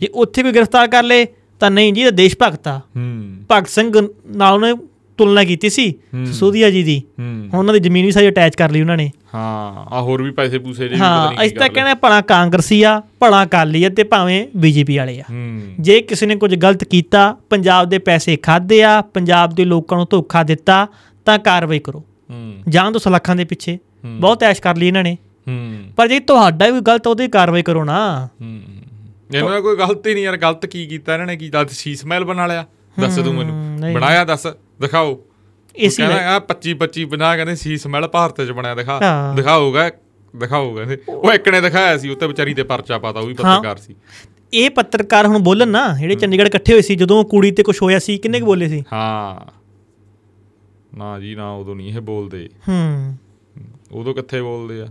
ਜੇ 0.00 0.08
ਉੱਥੇ 0.14 0.42
ਵੀ 0.42 0.52
ਗ੍ਰਿਫਤਾਰ 0.52 0.88
ਕਰ 0.88 1.02
ਲੇ 1.02 1.26
ਤਾਂ 1.60 1.70
ਨਹੀਂ 1.70 1.92
ਜੀ 1.92 2.00
ਇਹ 2.00 2.12
ਦੇਸ਼ 2.12 2.36
ਭਗਤ 2.42 2.68
ਆ। 2.68 2.80
ਭਗਤ 3.52 3.68
ਸਿੰਘ 3.68 3.92
ਨਾਲ 4.36 4.54
ਉਹਨੇ 4.54 4.72
ਤੁਲਨਾ 5.18 5.44
ਕੀਤੀ 5.44 5.70
ਸੀ। 5.70 5.94
ਸੋਧੀਆ 6.32 6.70
ਜੀ 6.70 6.82
ਦੀ। 6.82 7.02
ਹੁਣ 7.20 7.58
ਉਹਨਾਂ 7.58 7.74
ਦੀ 7.74 7.80
ਜ਼ਮੀਨ 7.80 8.06
ਵੀ 8.06 8.10
ਸਾਰੀ 8.10 8.28
ਅਟੈਚ 8.28 8.56
ਕਰ 8.56 8.70
ਲਈ 8.70 8.80
ਉਹਨਾਂ 8.80 8.96
ਨੇ। 8.96 9.10
ਹਾਂ 9.34 9.94
ਆ 9.94 10.00
ਹੋਰ 10.00 10.22
ਵੀ 10.22 10.30
ਪੈਸੇ 10.30 10.58
ਪੂਸੇ 10.58 10.82
ਜੇ 10.82 10.88
ਵੀ 10.88 10.96
ਪਤਾ 10.96 11.04
ਹਾਂ 11.06 11.30
ਨਹੀਂ 11.30 11.46
ਅਸੀਂ 11.46 11.56
ਤਾਂ 11.56 11.68
ਕਹਿੰਦੇ 11.68 11.94
ਭਲਾ 11.94 12.20
ਕਾਂਗਰਸੀ 12.20 12.82
ਆ 12.82 13.02
ਭਲਾ 13.20 13.42
ਅਕਾਲੀ 13.44 13.84
ਆ 13.84 13.88
ਤੇ 13.88 14.02
ਭਾਵੇਂ 14.04 14.46
ਬੀਜੇਪੀ 14.56 14.98
ਵਾਲੇ 14.98 15.20
ਆ। 15.20 15.24
ਜੇ 15.80 16.00
ਕਿਸੇ 16.00 16.26
ਨੇ 16.26 16.36
ਕੁਝ 16.36 16.54
ਗਲਤ 16.54 16.84
ਕੀਤਾ 16.84 17.36
ਪੰਜਾਬ 17.50 17.88
ਦੇ 17.88 17.98
ਪੈਸੇ 17.98 18.36
ਖਾਦੇ 18.36 18.82
ਆ 18.82 19.00
ਪੰਜਾਬ 19.00 19.50
ਦੇ 19.50 19.64
ਲੋਕਾਂ 19.64 19.98
ਨੂੰ 19.98 20.06
ਧੋਖਾ 20.10 20.42
ਦਿੱਤਾ 20.42 20.86
ਤਾਂ 21.24 21.38
ਕਾਰਵਾਈ 21.38 21.78
ਕਰੋ। 21.78 22.04
ਜਾਂ 22.68 22.92
ਤੋਂ 22.92 23.00
ਸਲਾਖਾਂ 23.00 23.36
ਦੇ 23.36 23.44
ਪਿੱਛੇ। 23.44 23.78
ਬਹੁਤ 24.04 24.42
ਐਸ਼ 24.42 24.62
ਕਰ 24.62 24.76
ਲਈ 24.76 24.86
ਇਹਨਾਂ 24.88 25.04
ਨੇ। 25.04 25.18
ਪਰ 25.96 26.08
ਜੇ 26.08 26.20
ਤੁਹਾਡਾ 26.20 26.66
ਵੀ 26.66 26.80
ਗਲਤ 26.80 27.06
ਉਹਦੀ 27.06 27.28
ਕਾਰਵਾਈ 27.28 27.62
ਕਰੋ 27.62 27.84
ਨਾ। 27.84 28.28
ਇਹਨਾਂ 29.34 29.50
ਦਾ 29.50 29.60
ਕੋਈ 29.60 29.76
ਗਲਤੀ 29.76 30.14
ਨਹੀਂ 30.14 30.24
ਯਾਰ 30.24 30.36
ਗਲਤ 30.36 30.66
ਕੀ 30.66 30.86
ਕੀਤਾ 30.86 31.14
ਇਹਨਾਂ 31.14 31.26
ਨੇ 31.26 31.36
ਕੀ 31.36 31.48
ਗਲਤ 31.48 31.70
ਸ਼ੀਸ਼ 31.70 32.04
ਮਹਿਲ 32.04 32.24
ਬਣਾ 32.24 32.46
ਲਿਆ। 32.46 32.66
ਦੱਸ 33.00 33.16
ਤੂੰ 33.16 33.34
ਮੈਨੂੰ। 33.34 33.80
ਬਣਾਇਆ 33.92 34.24
ਦੱਸ 34.24 34.46
ਦਿਖਾਓ। 34.80 35.24
ਇਸੀ 35.76 36.02
ਕਹਿੰਦਾ 36.02 36.36
ਆ 36.36 36.40
25 36.40 36.74
25 36.74 37.04
ਬਣਾ 37.04 37.36
ਕਹਿੰਦੇ 37.36 37.56
ਸ਼ੀਸ਼ 37.56 37.86
ਮਹਿਲ 37.86 38.08
ਭਾਰਤ 38.08 38.40
ਚ 38.40 38.50
ਬਣਿਆ 38.50 38.74
ਦਿਖਾ। 38.74 39.00
ਦਿਖਾਊਗਾ 39.36 39.88
ਕਹਿੰਦੇ। 39.88 40.98
ਉਹ 41.08 41.32
ਇੱਕ 41.32 41.48
ਨੇ 41.48 41.60
ਦਿਖਾਇਆ 41.60 41.98
ਸੀ 41.98 42.08
ਉੱਤੇ 42.08 42.26
ਵਿਚਾਰੀ 42.26 42.54
ਤੇ 42.54 42.62
ਪਰਚਾ 42.62 42.98
ਪਾਤਾ 42.98 43.20
ਉਹ 43.20 43.26
ਵੀ 43.26 43.34
ਪੱਤਰਕਾਰ 43.34 43.76
ਸੀ। 43.76 43.94
ਇਹ 44.54 44.70
ਪੱਤਰਕਾਰ 44.70 45.26
ਹੁਣ 45.26 45.38
ਬੋਲਣ 45.38 45.68
ਨਾ 45.68 45.98
ਜਿਹੜੇ 45.98 46.14
ਚੰਡੀਗੜ੍ਹ 46.14 46.48
ਇਕੱਠੇ 46.48 46.72
ਹੋਏ 46.72 46.82
ਸੀ 46.82 46.94
ਜਦੋਂ 46.94 47.24
ਕੁੜੀ 47.24 47.50
ਤੇ 47.50 47.62
ਕੁਝ 47.62 47.82
ਹੋਇਆ 47.82 47.98
ਸੀ 47.98 48.18
ਕਿੰਨੇ 48.18 48.40
ਕੁ 48.40 48.46
ਬੋਲੇ 48.46 48.68
ਸੀ? 48.68 48.84
ਹਾਂ। 48.92 49.59
ਨਾ 50.96 51.20
ਜੀ 51.20 51.34
ਨਾ 51.34 51.52
ਉਦੋਂ 51.52 51.74
ਨਹੀਂ 51.74 51.94
ਇਹ 51.94 52.00
ਬੋਲਦੇ। 52.00 52.48
ਹੂੰ। 52.68 53.16
ਉਦੋਂ 53.92 54.14
ਕਿੱਥੇ 54.14 54.42
ਬੋਲਦੇ 54.42 54.80
ਆ? 54.80 54.86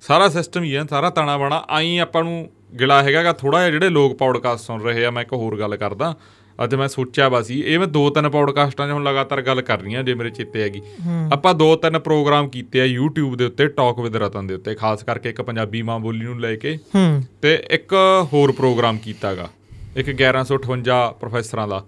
ਸਾਰਾ 0.00 0.28
ਸਿਸਟਮ 0.28 0.62
ਹੀ 0.62 0.74
ਆ 0.74 0.86
ਸਾਰਾ 0.90 1.10
ਤਾਣਾ 1.10 1.38
ਬਾਣਾ। 1.38 1.64
ਆਈ 1.70 1.98
ਆਪਾਂ 1.98 2.24
ਨੂੰ 2.24 2.50
ਗਿਲਾ 2.80 3.02
ਹੈਗਾਗਾ 3.02 3.32
ਥੋੜਾ 3.32 3.58
ਜਿਹਾ 3.58 3.70
ਜਿਹੜੇ 3.70 3.88
ਲੋਕ 3.88 4.18
ਪੌਡਕਾਸਟ 4.18 4.64
ਸੁਣ 4.64 4.82
ਰਹੇ 4.82 5.04
ਆ 5.04 5.10
ਮੈਂ 5.10 5.22
ਇੱਕ 5.22 5.32
ਹੋਰ 5.32 5.58
ਗੱਲ 5.58 5.76
ਕਰਦਾ। 5.76 6.16
ਅੱਜ 6.64 6.74
ਮੈਂ 6.74 6.88
ਸੋਚਿਆ 6.88 7.28
ਵਾ 7.28 7.42
ਸੀ 7.42 7.60
ਇਹ 7.60 7.78
ਮੈਂ 7.78 7.86
ਦੋ 7.86 8.10
ਤਿੰਨ 8.10 8.30
ਪੌਡਕਾਸਟਾਂ 8.30 8.88
'ਚ 8.88 8.90
ਹੁਣ 8.90 9.04
ਲਗਾਤਾਰ 9.04 9.42
ਗੱਲ 9.42 9.62
ਕਰ 9.62 9.80
ਰਹੀ 9.80 9.94
ਆ 9.94 10.02
ਜੇ 10.02 10.14
ਮੇਰੇ 10.14 10.30
ਚੇਤੇ 10.30 10.62
ਹੈਗੀ। 10.62 10.82
ਆਪਾਂ 11.32 11.54
ਦੋ 11.54 11.76
ਤਿੰਨ 11.76 11.98
ਪ੍ਰੋਗਰਾਮ 11.98 12.48
ਕੀਤੇ 12.48 12.80
ਆ 12.80 13.00
YouTube 13.00 13.36
ਦੇ 13.36 13.44
ਉੱਤੇ 13.44 13.66
ਟਾਕ 13.66 13.98
ਵਿਦ 13.98 14.16
ਰਤਨ 14.16 14.46
ਦੇ 14.46 14.54
ਉੱਤੇ 14.54 14.74
ਖਾਸ 14.74 15.04
ਕਰਕੇ 15.04 15.28
ਇੱਕ 15.28 15.42
ਪੰਜਾਬੀ 15.42 15.82
ਮਾਂ 15.82 15.98
ਬੋਲੀ 15.98 16.26
ਨੂੰ 16.26 16.40
ਲੈ 16.40 16.56
ਕੇ। 16.56 16.76
ਹੂੰ। 16.76 17.22
ਤੇ 17.42 17.66
ਇੱਕ 17.70 17.94
ਹੋਰ 18.32 18.52
ਪ੍ਰੋਗਰਾਮ 18.52 18.98
ਕੀਤਾਗਾ 18.98 19.50
ਇੱਕ 19.96 20.08
1158 20.08 21.12
ਪ੍ਰੋਫੈਸਰਾਂ 21.20 21.68
ਦਾ। 21.68 21.84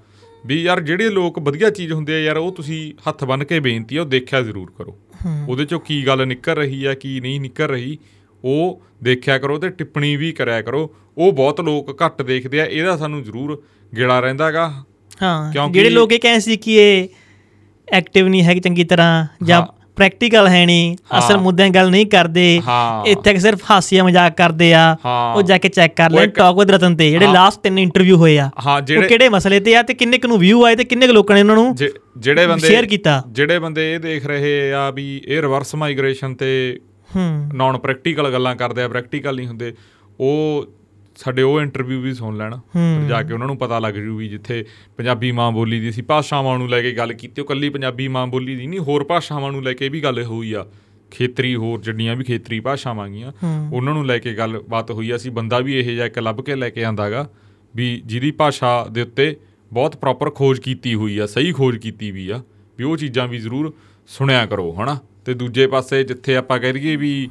ਵੀ 0.46 0.62
ਯਾਰ 0.62 0.80
ਜਿਹੜੇ 0.80 1.08
ਲੋਕ 1.10 1.38
ਵਧੀਆ 1.38 1.70
ਚੀਜ਼ 1.70 1.92
ਹੁੰਦੇ 1.92 2.14
ਆ 2.14 2.18
ਯਾਰ 2.18 2.36
ਉਹ 2.36 2.52
ਤੁਸੀਂ 2.52 2.92
ਹੱਥ 3.08 3.24
ਬੰਨ 3.24 3.44
ਕੇ 3.44 3.60
ਬੇਨਤੀ 3.60 3.96
ਆ 3.96 4.00
ਉਹ 4.00 4.06
ਦੇਖਿਆ 4.06 4.40
ਜ਼ਰੂਰ 4.42 4.70
ਕਰੋ। 4.78 4.96
ਉਹਦੇ 5.48 5.64
ਚੋਂ 5.64 5.80
ਕੀ 5.80 6.06
ਗੱਲ 6.06 6.26
ਨਿਕਲ 6.26 6.54
ਰਹੀ 6.54 6.84
ਆ 6.84 6.94
ਕੀ 6.94 7.20
ਨਹੀਂ 7.20 7.40
ਨਿਕਲ 7.40 7.66
ਰਹੀ 7.66 7.98
ਉਹ 8.44 8.80
ਦੇਖਿਆ 9.02 9.38
ਕਰੋ 9.38 9.58
ਤੇ 9.58 9.68
ਟਿੱਪਣੀ 9.68 10.16
ਵੀ 10.16 10.32
ਕਰਿਆ 10.32 10.62
ਕਰੋ। 10.62 10.94
ਉਹ 11.18 11.32
ਬਹੁਤ 11.32 11.60
ਲੋਕ 11.60 12.02
ਘੱਟ 12.02 12.22
ਦੇਖਦੇ 12.22 12.60
ਆ 12.60 12.64
ਇਹਦਾ 12.64 12.96
ਸਾਨੂੰ 12.96 13.22
ਜ਼ਰੂਰ 13.22 13.62
ਗਿਲਾ 13.92 14.20
ਰਹਿੰਦਾਗਾ 14.20 14.68
ਹਾਂ 15.22 15.52
ਕਿਉਂਕਿ- 15.52 15.74
ਜਿਹੜੇ 15.74 15.90
ਲੋਕ 15.90 16.12
ਇਹ 16.12 16.20
ਕਹਿੰਦੇ 16.20 16.40
ਸੀ 16.40 16.56
ਕਿ 16.56 16.74
ਇਹ 16.74 17.08
ਐਕਟਿਵ 17.88 18.28
ਨਹੀਂ 18.28 18.42
ਹੈਗੇ 18.42 18.60
ਚੰਗੀ 18.60 18.84
ਤਰ੍ਹਾਂ 18.84 19.26
ਜਾਂ 19.44 19.60
ਹਾਂ। 19.60 19.66
ਪ੍ਰੈਕਟੀਕਲ 19.96 20.48
ਹੈ 20.48 20.66
ਨਹੀਂ 20.66 20.96
ਅਸਲ। 21.18 21.36
ਮੁੱਦਿਆਂ 21.38 21.68
ਗੱਲ 21.70 21.90
ਨਹੀਂ 21.90 22.06
ਕਰਦੇ। 22.06 22.60
ਇੱਥੇ 23.06 23.32
ਕਿ 23.32 23.40
ਸਿਰਫ 23.40 23.60
ਹਾਸੀਆ 23.70 24.04
ਮਜ਼ਾਕ 24.04 24.36
ਕਰਦੇ 24.36 24.72
ਆ। 24.74 24.96
ਉਹ 25.34 25.42
ਜਾ 25.42 25.58
ਕੇ 25.58 25.68
ਚੈੱਕ 25.68 25.96
ਕਰ 25.96 26.10
ਲੈ 26.10 26.26
ਟਾਕ 26.26 26.56
ਵਿਦ 26.56 26.70
ਰਤਨ 26.70 26.96
ਤੇ 26.96 27.10
ਜਿਹੜੇ। 27.10 27.26
ਲਾਸਟ 27.26 27.60
ਤਿੰਨ 27.60 27.78
ਇੰਟਰਵਿਊ 27.78 28.16
ਹੋਏ 28.16 28.38
ਆ 28.38 28.50
ਉਹ 28.96 29.02
ਕਿਹੜੇ 29.02 29.28
ਮਸਲੇ 29.28 29.60
ਤੇ 29.60 29.76
ਆ 29.76 29.82
ਤੇ 29.82 29.94
ਕਿੰਨੇ 29.94 30.18
ਕੁ 30.18 30.28
ਨੂੰ 30.28 30.38
ਵਿਊ 30.38 30.64
ਆਏ 30.64 30.76
ਤੇ 30.76 30.84
ਕਿੰਨੇ 30.84 31.06
ਕੁ 31.06 31.12
ਲੋਕਾਂ 31.12 31.36
ਨੇ 31.36 31.42
ਉਹਨਾਂ 31.42 31.56
ਨੂੰ 31.56 31.76
ਜਿਹੜੇ 32.18 32.46
ਬੰਦੇ 32.46 32.74
share 32.74 32.88
ਕੀਤਾ। 32.88 33.22
ਜਿਹੜੇ 33.28 33.58
ਬੰਦੇ 33.58 33.94
ਇਹ 33.94 33.98
ਦੇਖ 33.98 34.26
ਰਹੇ 34.26 34.72
ਆ 34.72 34.90
ਵੀ 34.90 35.22
ਇਹ 35.26 35.42
ਰਿਵਰਸ 35.42 35.74
ਮਾਈਗ੍ਰੇਸ਼ਨ 35.74 36.34
ਤੇ 36.34 36.78
ਹੂੰ 37.16 37.50
ਨਾਨ 37.54 37.78
ਪ੍ਰੈਕਟੀਕਲ 37.78 38.32
ਗੱਲਾਂ 38.32 38.56
ਕਰਦੇ 38.56 38.82
ਆ 38.82 38.88
ਪ੍ਰੈਕਟੀਕਲ 38.88 39.36
ਨਹੀਂ 39.36 39.46
ਹੁੰਦੇ 39.46 39.74
ਉਹ 40.20 40.64
ਸਾਡੇ 41.20 41.42
ਉਹ 41.42 41.60
ਇੰਟਰਵਿਊ 41.60 42.00
ਵੀ 42.00 42.14
ਸੁਣ 42.14 42.36
ਲੈਣ 42.36 42.56
ਫਿਰ 42.72 43.08
ਜਾ 43.08 43.22
ਕੇ 43.22 43.32
ਉਹਨਾਂ 43.32 43.46
ਨੂੰ 43.46 43.56
ਪਤਾ 43.58 43.78
ਲੱਗ 43.78 43.94
ਜੂ 43.94 44.16
ਵੀ 44.16 44.28
ਜਿੱਥੇ 44.28 44.64
ਪੰਜਾਬੀ 44.96 45.32
ਮਾਂ 45.32 45.52
ਬੋਲੀ 45.52 45.80
ਦੀ 45.80 45.88
ਅਸੀਂ 45.90 46.02
ਭਾਸ਼ਾਵਾਂ 46.02 46.58
ਨੂੰ 46.58 46.68
ਲੈ 46.68 46.82
ਕੇ 46.82 46.92
ਗੱਲ 46.92 47.12
ਕੀਤੀ 47.12 47.40
ਉਹ 47.40 47.46
ਕੱਲੀ 47.46 47.68
ਪੰਜਾਬੀ 47.68 48.08
ਮਾਂ 48.08 48.26
ਬੋਲੀ 48.26 48.56
ਦੀ 48.56 48.66
ਨਹੀਂ 48.66 48.80
ਹੋਰ 48.80 49.04
ਭਾਸ਼ਾਵਾਂ 49.04 49.52
ਨੂੰ 49.52 49.62
ਲੈ 49.62 49.72
ਕੇ 49.72 49.88
ਵੀ 49.88 50.00
ਗੱਲ 50.02 50.22
ਹੋਈ 50.22 50.52
ਆ। 50.52 50.66
ਖੇਤਰੀ 51.10 51.54
ਹੋਰ 51.56 51.80
ਜਿੰਨੀਆਂ 51.80 52.16
ਵੀ 52.16 52.24
ਖੇਤਰੀ 52.24 52.60
ਭਾਸ਼ਾਵਾਂ 52.60 53.08
ਗੀਆਂ 53.08 53.32
ਉਹਨਾਂ 53.72 53.94
ਨੂੰ 53.94 54.06
ਲੈ 54.06 54.18
ਕੇ 54.18 54.34
ਗੱਲਬਾਤ 54.34 54.90
ਹੋਈ 54.90 55.10
ਆ। 55.10 55.16
ਅਸੀਂ 55.16 55.30
ਬੰਦਾ 55.30 55.58
ਵੀ 55.58 55.74
ਇਹ 55.74 55.84
ਜਿਹਾ 55.84 56.06
ਇੱਕ 56.06 56.18
ਲੱਭ 56.18 56.40
ਕੇ 56.40 56.54
ਲੈ 56.54 56.70
ਕੇ 56.70 56.84
ਆਂਦਾਗਾ 56.84 57.28
ਵੀ 57.74 58.02
ਜਿਹਦੀ 58.06 58.30
ਭਾਸ਼ਾ 58.30 58.86
ਦੇ 58.90 59.02
ਉੱਤੇ 59.02 59.36
ਬਹੁਤ 59.72 59.96
ਪ੍ਰੋਪਰ 59.96 60.30
ਖੋਜ 60.30 60.58
ਕੀਤੀ 60.58 60.94
ਹੋਈ 60.94 61.18
ਆ 61.18 61.26
ਸਹੀ 61.26 61.52
ਖੋਜ 61.52 61.76
ਕੀਤੀ 61.76 62.10
ਵੀ 62.10 62.28
ਆ 62.30 62.42
ਵੀ 62.78 62.84
ਉਹ 62.84 62.96
ਚੀਜ਼ਾਂ 62.96 63.28
ਵੀ 63.28 63.38
ਜ਼ਰੂਰ 63.38 63.72
ਸੁਣਿਆ 64.08 64.46
ਕਰੋ 64.46 64.72
ਹਨਾ? 64.72 64.98
ਤੇ 65.24 65.34
ਦੂਜੇ 65.34 65.66
ਪਾਸੇ 65.66 66.02
ਜਿੱਥੇ 66.04 66.36
ਆਪਾਂ 66.36 66.58
ਕਹਿ 66.58 66.72
ਦਈਏ 66.72 66.96
ਵੀ 66.96 67.30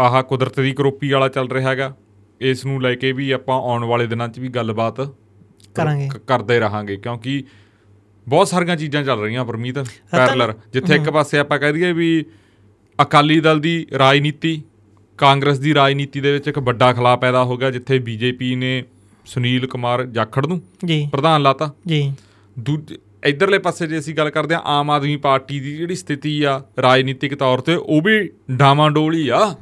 ਆਹ 0.00 0.22
ਕੁਦਰਤ 0.22 0.60
ਦੀ 0.60 0.72
ਕਰੋਪੀ 0.72 1.10
ਵਾਲਾ 1.10 1.28
ਚੱਲ 1.28 1.48
ਰਿਹਾ 1.50 1.70
ਹੈਗਾ 1.70 1.96
ਇਸ 2.40 2.66
ਨੂੰ 2.66 2.82
ਲੈ 2.82 2.94
ਕੇ 2.94 3.12
ਵੀ 3.12 3.30
ਆਪਾਂ 3.30 3.56
ਆਉਣ 3.56 3.84
ਵਾਲੇ 3.84 4.06
ਦਿਨਾਂ 4.06 4.28
'ਚ 4.28 4.38
ਵੀ 4.38 4.48
ਗੱਲਬਾਤ 4.48 5.00
ਕਰਾਂਗੇ। 5.74 6.08
ਕਰਦੇ 6.26 6.58
ਰਹਾਂਗੇ 6.58 6.96
ਕਿਉਂਕਿ 6.96 7.44
ਬਹੁਤ 8.28 8.48
ਸਾਰੀਆਂ 8.48 8.76
ਚੀਜ਼ਾਂ 8.76 9.04
ਚੱਲ 9.04 9.20
ਰਹੀਆਂ 9.20 9.44
ਪਰਮੀਤ 9.44 9.78
ਪੈਰਲਰ 10.10 10.54
ਜਿੱਥੇ 10.72 10.94
ਇੱਕ 10.94 11.10
ਪਾਸੇ 11.10 11.38
ਆਪਾਂ 11.38 11.58
ਕਹਿ 11.58 11.72
ਦਈਏ 11.72 11.92
ਵੀ 11.92 12.24
ਅਕਾਲੀ 13.02 13.40
ਦਲ 13.40 13.60
ਦੀ 13.60 13.86
ਰਾਜਨੀਤੀ 13.98 14.62
ਕਾਂਗਰਸ 15.18 15.58
ਦੀ 15.58 15.74
ਰਾਜਨੀਤੀ 15.74 16.20
ਦੇ 16.20 16.32
ਵਿੱਚ 16.32 16.48
ਇੱਕ 16.48 16.58
ਵੱਡਾ 16.58 16.92
ਖਲਾ 16.92 17.16
ਪੈਦਾ 17.16 17.44
ਹੋ 17.44 17.56
ਗਿਆ 17.56 17.70
ਜਿੱਥੇ 17.70 17.98
ਬੀਜੇਪੀ 17.98 18.54
ਨੇ 18.54 18.84
ਸੁਨੀਲ 19.26 19.66
ਕੁਮਾਰ 19.66 20.06
ਜਾਖੜ 20.06 20.46
ਨੂੰ 20.46 20.62
ਜੀ। 20.84 21.08
ਪ੍ਰਧਾਨ 21.12 21.42
ਲਾਤਾ। 21.42 21.72
ਜੀ। 21.86 22.12
ਦੂਜੇ 22.58 22.98
ਇਧਰਲੇ 23.24 23.58
ਪਾਸੇ 23.58 23.86
ਜੇ 23.86 23.98
ਅਸੀਂ 23.98 24.14
ਗੱਲ 24.14 24.30
ਕਰਦੇ 24.30 24.54
ਆ 24.54 24.62
ਆਮ 24.64 24.90
ਆਦਮੀ 24.90 25.16
ਪਾਰਟੀ 25.16 25.60
ਦੀ 25.60 25.76
ਜਿਹੜੀ 25.76 25.94
ਸਥਿਤੀ 25.94 26.42
ਆ 26.42 26.62
ਰਾਜਨੀਤਿਕ 26.82 27.34
ਤੌਰ 27.34 27.58
ਤੇ 27.58 27.74
ਉਹ 27.74 28.02
ਵੀ 28.02 28.30
ਡਾਮਾਡੋਲ 28.50 29.14
ਹੀ 29.14 29.28
ਆ। 29.28 29.56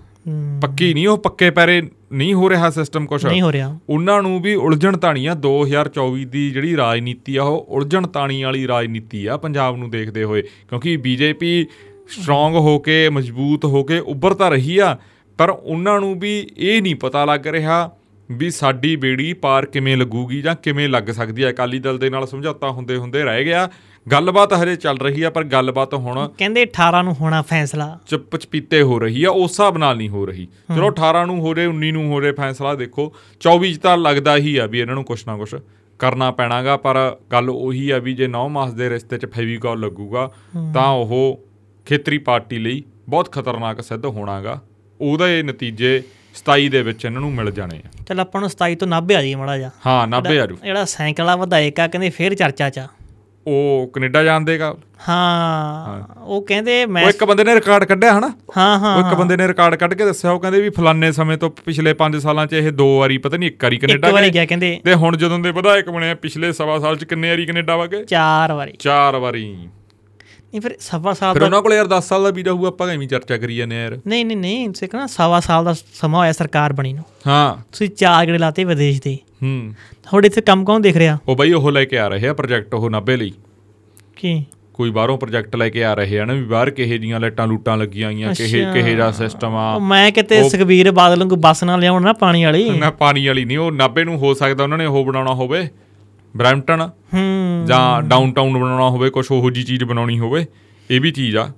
ਪੱਕੀ 0.62 0.94
ਨਹੀਂ 0.94 1.08
ਉਹ 1.08 1.18
ਪੱਕੇ 1.18 1.50
ਪੈਰੇ 1.50 1.82
ਨਹੀਂ 2.12 2.34
ਹੋ 2.34 2.50
ਰਿਹਾ 2.50 2.70
ਸਿਸਟਮ 2.70 3.06
ਕੁਛ। 3.06 3.26
ਨਹੀਂ 3.26 3.42
ਹੋ 3.42 3.52
ਰਿਹਾ। 3.52 3.78
ਉਹਨਾਂ 3.88 4.22
ਨੂੰ 4.22 4.42
ਵੀ 4.42 4.54
ਉਲਝਣ 4.54 4.96
ਤਾਣੀਆਂ 4.96 5.36
2024 5.36 6.24
ਦੀ 6.24 6.50
ਜਿਹੜੀ 6.50 6.76
ਰਾਜਨੀਤੀ 6.76 7.36
ਆ 7.36 7.42
ਉਹ 7.42 7.66
ਉਲਝਣ 7.68 8.06
ਤਾਣੀ 8.06 8.42
ਵਾਲੀ 8.42 8.68
ਰਾਜਨੀਤੀ 8.68 9.26
ਆ 9.26 9.36
ਪੰਜਾਬ 9.36 9.76
ਨੂੰ 9.76 9.90
ਦੇਖਦੇ 9.90 10.24
ਹੋਏ। 10.24 10.42
ਕਿਉਂਕਿ 10.42 10.96
ਬੀਜੇਪੀ 10.96 11.66
ਸਟਰੋਂਗ 12.08 12.54
ਹੋ 12.54 12.78
ਕੇ 12.78 13.08
ਮਜ਼ਬੂਤ 13.08 13.64
ਹੋ 13.64 13.84
ਕੇ 13.84 13.98
ਉੱਭਰ 13.98 14.34
ਤਾਂ 14.34 14.50
ਰਹੀ 14.50 14.78
ਆ 14.78 14.98
ਪਰ 15.38 15.50
ਉਹਨਾਂ 15.50 16.00
ਨੂੰ 16.00 16.20
ਵੀ 16.20 16.50
ਇਹ 16.56 16.82
ਨਹੀਂ 16.82 16.94
ਪਤਾ 16.94 17.24
ਲੱਗ 17.24 17.46
ਰਿਹਾ 17.46 17.90
ਵੀ 18.30 18.50
ਸਾਡੀ 18.50 18.94
ਬੇੜੀ 18.96 19.32
ਪਾਰ 19.32 19.66
ਕਿਵੇਂ 19.66 19.96
ਲੱਗੂਗੀ 19.96 20.40
ਜਾਂ 20.42 20.54
ਕਿਵੇਂ 20.54 20.88
ਲੱਗ 20.88 21.10
ਸਕਦੀ 21.10 21.44
ਹੈ? 21.44 21.50
ਅਕਾਲੀ 21.50 21.78
ਦਲ 21.78 21.98
ਦੇ 21.98 22.10
ਨਾਲ 22.10 22.26
ਸਮਝੌਤਾ 22.26 22.70
ਹੁੰਦੇ 22.70 22.96
ਹੁੰਦੇ 22.96 23.22
ਰਹਿ 23.22 23.44
ਗਿਆ। 23.44 23.68
ਗੱਲਬਾਤ 24.12 24.52
ਹਜੇ 24.52 24.76
ਚੱਲ 24.76 24.98
ਰਹੀ 24.98 25.22
ਆ 25.22 25.30
ਪਰ 25.30 25.44
ਗੱਲਬਾਤ 25.44 25.94
ਹੁਣ 25.94 26.28
ਕਹਿੰਦੇ 26.38 26.62
18 26.62 27.02
ਨੂੰ 27.02 27.14
ਹੋਣਾ 27.14 27.42
ਫੈਸਲਾ। 27.42 27.98
ਚੁੱਪ 28.06 28.36
ਚਪੀਤੇ 28.36 28.82
ਹੋ 28.82 28.98
ਰਹੀ 28.98 29.24
ਆ 29.24 29.30
ਉਸ 29.30 29.50
ਹਿਸਾਬ 29.50 29.78
ਨਾਲ 29.78 29.96
ਨਹੀਂ 29.96 30.08
ਹੋ 30.08 30.26
ਰਹੀ। 30.26 30.46
ਚਲੋ 30.76 30.90
18 30.90 31.24
ਨੂੰ 31.26 31.40
ਹੋ 31.40 31.54
ਰਹੇ 31.54 31.66
19 31.66 31.90
ਨੂੰ 31.92 32.06
ਹੋ 32.08 32.20
ਰਹੇ 32.20 32.32
ਫੈਸਲਾ 32.32 32.74
ਦੇਖੋ। 32.74 33.12
24 33.40 33.72
ਚ 33.74 33.78
ਤਾਂ 33.78 33.96
ਲੱਗਦਾ 33.98 34.36
ਹੀ 34.36 34.56
ਆ 34.56 34.66
ਵੀ 34.66 34.78
ਇਹਨਾਂ 34.78 34.94
ਨੂੰ 34.94 35.04
ਕੁਛ 35.04 35.26
ਨਾ 35.26 35.36
ਕੁਛ 35.36 35.54
ਕਰਨਾ 35.98 36.30
ਪੈਣਾਗਾ 36.30 36.76
ਪਰ 36.76 37.16
ਗੱਲ 37.32 37.50
ਉਹੀ 37.50 37.90
ਆ 37.90 37.98
ਵੀ 37.98 38.14
ਜੇ 38.14 38.28
9 38.28 38.48
ਮਾਸ 38.48 38.72
ਦੇ 38.72 38.90
ਰਿਸ਼ਤੇ 38.90 39.18
'ਚ 39.18 39.26
ਫੈਵੀਕॉल 39.26 39.78
ਲੱਗੂਗਾ 39.78 40.30
ਤਾਂ 40.74 40.88
ਉਹ 40.88 41.44
ਖੇਤਰੀ 41.86 42.18
ਪਾਰਟੀ 42.18 42.58
ਲਈ 42.58 42.82
ਬਹੁਤ 43.08 43.32
ਖਤਰਨਾਕ 43.32 43.80
ਸਿੱਧ 43.80 44.04
ਹੋਣਾਗਾ। 44.06 44.60
ਉਹਦੇ 45.00 45.42
ਨਤੀਜੇ 45.42 46.02
27 46.34 46.68
ਦੇ 46.68 46.82
ਵਿੱਚ 46.82 47.04
ਇਹਨਾਂ 47.04 47.20
ਨੂੰ 47.20 47.32
ਮਿਲ 47.32 47.50
ਜਾਣੇ 47.50 47.76
ਆ। 47.76 48.04
ਚਲ 48.08 48.20
ਆਪਾਂ 48.20 48.40
ਨੂੰ 48.40 48.50
27 48.50 48.74
ਤੋਂ 48.74 48.88
90 48.88 49.14
ਆ 49.14 49.22
ਜੀ 49.22 49.34
ਮੜਾ 49.34 49.58
ਜਾ 49.58 49.70
ਹਾਂ 49.86 50.08
90 50.08 50.38
ਆਰੂ 50.38 50.56
ਜਿਹੜਾ 50.64 50.84
ਸਾਈਕਲ 50.84 51.24
ਵਾਲਾ 51.24 51.36
ਵਿਧਾਇਕ 51.36 51.80
ਆ 51.80 51.86
ਕਹਿੰਦੇ 51.86 52.10
ਫੇਰ 52.10 52.34
ਚਰਚਾ 52.34 52.70
ਚ 52.70 52.78
ਆ। 52.78 52.88
ਉਹ 53.46 53.90
ਕੈਨੇਡਾ 53.94 54.22
ਜਾਣ 54.22 54.40
ਦੇਗਾ। 54.40 54.74
ਹਾਂ 55.08 56.20
ਉਹ 56.22 56.42
ਕਹਿੰਦੇ 56.42 56.86
ਮੈਂ 56.86 57.04
ਉਹ 57.04 57.08
ਇੱਕ 57.08 57.24
ਬੰਦੇ 57.24 57.44
ਨੇ 57.44 57.54
ਰਿਕਾਰਡ 57.54 57.84
ਕੱਢਿਆ 57.84 58.18
ਹਨਾ? 58.18 58.28
ਹਾਂ 58.56 58.78
ਹਾਂ 58.78 58.96
ਉਹ 58.96 59.00
ਇੱਕ 59.00 59.14
ਬੰਦੇ 59.18 59.36
ਨੇ 59.36 59.48
ਰਿਕਾਰਡ 59.48 59.74
ਕੱਢ 59.74 59.94
ਕੇ 59.94 60.04
ਦੱਸਿਆ 60.04 60.30
ਉਹ 60.30 60.40
ਕਹਿੰਦੇ 60.40 60.60
ਵੀ 60.60 60.70
ਫਲਾਨੇ 60.70 61.12
ਸਮੇਂ 61.12 61.38
ਤੋਂ 61.38 61.50
ਪਿਛਲੇ 61.50 61.94
5 61.94 62.20
ਸਾਲਾਂ 62.20 62.46
'ਚ 62.46 62.52
ਇਹ 62.52 62.72
ਦੋ 62.72 62.98
ਵਾਰੀ 62.98 63.18
ਪਤਾ 63.18 63.36
ਨਹੀਂ 63.36 63.48
ਇੱਕ 63.48 63.64
ਵਾਰੀ 63.64 63.76
ਇੱਕ 63.76 63.86
ਕੈਨੇਡਾ 63.86 64.10
ਵਾਰੀ 64.10 64.26
ਗਏ। 64.26 64.32
ਗਿਆ 64.32 64.44
ਕਹਿੰਦੇ। 64.44 64.80
ਤੇ 64.84 64.94
ਹੁਣ 64.94 65.16
ਜਦੋਂ 65.16 65.38
ਦੇ 65.38 65.50
ਵਿਧਾਇਕ 65.52 65.90
ਬਣੇ 65.90 66.14
ਪਿਛਲੇ 66.14 66.52
ਸਵਾ 66.52 66.78
ਸਾਲ 66.78 66.96
'ਚ 66.96 67.04
ਕਿੰਨੇ 67.04 67.30
ਵਾਰੀ 67.30 67.46
ਕੈਨੇਡਾ 67.46 67.76
ਵਗੇ? 67.76 68.04
ਚਾਰ 68.04 68.52
ਵਾਰੀ। 68.52 68.72
ਚਾਰ 68.78 69.16
ਵਾਰੀ। 69.16 69.68
ਨਹੀਂ 70.52 70.60
ਫਿਰ 70.60 70.76
ਸਵਾ 70.80 71.12
ਸਾਲ 71.14 71.32
ਫਿਰ 71.32 71.40
ਦਾ 71.40 71.46
ਉਹਨਾਂ 71.46 71.62
ਕੋਲ 71.62 71.72
ਯਾਰ 71.72 71.86
10 71.86 72.00
ਸਾਲ 72.00 72.22
ਦਾ 72.22 72.30
ਵੀਜ਼ਾ 72.30 72.52
ਹੋਊ 72.52 72.66
ਆਪਾਂ 72.66 72.88
ਐਵੇਂ 72.88 73.08
ਚਰਚਾ 73.08 73.36
ਕਰੀ 73.36 73.56
ਜਾਂਦੇ 73.56 73.82
ਯਾਰ? 73.82 73.98
ਨਹੀਂ 74.06 74.26
ਨਹੀਂ 74.26 74.36
ਨਹੀਂ 74.36 74.68
ਤੁਸੀਂ 74.68 74.88
ਕਹਣਾ 74.88 75.06
ਸਵਾ 75.06 75.40
ਸਾਲ 75.40 75.64
ਦਾ 75.64 75.74
ਸਮਾਂ 75.94 76.20
ਹੋਇਆ 76.20 76.32
ਸਰਕਾਰ 76.32 76.72
ਬਣੀ 76.72 76.92
ਨੂੰ। 76.92 77.04
ਹਾਂ। 77.26 77.56
ਤੁਸੀਂ 77.72 77.88
ਚਾਰ 77.88 78.26
ਗੜੇ 78.26 78.38
ਲਾਤੇ 78.38 78.64
ਵਿਦੇਸ਼ 78.64 79.02
ਦੇ। 79.02 79.18
ਹੂੰ। 79.42 79.74
ਤੁਹਾਡੇ 80.02 80.26
ਇੱਥੇ 80.26 80.40
ਕੰਮ 80.40 80.64
ਕੌਣ 80.64 80.80
ਦੇਖ 80.80 80.96
ਰਿਹਾ? 80.96 81.18
ਉਹ 81.28 81.36
ਬਈ 81.36 81.52
ਉਹ 81.52 81.72
ਲੈ 81.72 81.84
ਕੇ 81.84 81.98
ਆ 81.98 82.08
ਰਹੇ 82.08 82.28
ਆ 82.28 82.34
ਪ੍ਰੋਜੈਕਟ 82.34 82.74
ਉਹ 82.74 82.90
90 82.90 83.16
ਲਈ। 83.16 83.32
ਕੀ? 84.16 84.44
ਕੋਈ 84.74 84.90
ਬਾਹਰੋਂ 84.90 85.18
ਪ੍ਰੋਜੈਕਟ 85.18 85.56
ਲੈ 85.56 85.68
ਕੇ 85.68 85.84
ਆ 85.84 85.94
ਰਹੇ 85.94 86.18
ਆ 86.18 86.24
ਨਾ 86.24 86.32
ਵੀ 86.32 86.42
ਬਾਹਰ 86.42 86.70
ਕਿਹੇ 86.70 86.98
ਦੀਆਂ 86.98 87.20
ਲਾਈਟਾਂ 87.20 87.46
ਲੂਟਾਂ 87.46 87.76
ਲੱਗੀਆਂ 87.76 88.08
ਆਈਆਂ 88.08 88.34
ਕਿਹੇ। 88.34 88.64
ਕਿਹੇ 88.72 88.94
ਦਾ 88.94 89.10
ਸਿਸਟਮ 89.10 89.54
ਆ। 89.54 89.78
ਮੈਂ 89.78 90.12
ਕਿਤੇ 90.12 90.48
ਸੁਖਬੀਰ 90.48 90.90
ਬਾਦਲ 90.92 91.26
ਨੂੰ 91.26 91.40
ਬੱਸ 91.40 91.64
ਨਾਲ 91.64 91.80
ਲਿਆਉਣ 91.80 92.02
ਨਾ 92.02 92.12
ਪਾਣੀ 92.12 92.44
ਵਾਲੀ। 92.44 92.70
ਨਾ 92.70 92.90
ਪਾਣੀ 92.90 93.26
ਵਾਲੀ 93.26 93.44
ਨਹੀਂ 93.44 93.58
ਉਹ 93.58 93.72
90 93.72 94.04
ਨੂੰ 94.04 94.18
ਹੋ 94.18 94.34
ਸਕਦਾ 94.34 94.64
ਉਹਨਾਂ 94.64 94.78
ਨੇ 94.78 94.86
ਉਹ 94.86 95.04
ਬਣਾਉਣਾ 95.04 95.34
ਹੋਵੇ। 95.34 95.68
ਬ੍ਰੈਂਪਟਨ 96.36 96.90
ਹੂੰ। 97.14 97.64
ਜਾਂ 97.68 98.02
ਡਾਊਨਟਾਊਨ 98.02 98.58
ਬਣਾਉਣਾ 98.58 98.88
ਹੋਵੇ 98.88 99.10
ਕੁਝ 99.10 99.26
ਉਹੋ 99.30 99.50
ਜੀ 99.50 99.62
ਚੀਜ਼ 99.62 99.84
ਬਣਾਉਣੀ 99.84 100.18
ਹੋਵੇ 100.18 100.46
ਇਹ 100.90 101.00
ਵੀ 101.00 101.10
ਚੀਜ਼ 101.10 101.36
ਆ। 101.36 101.50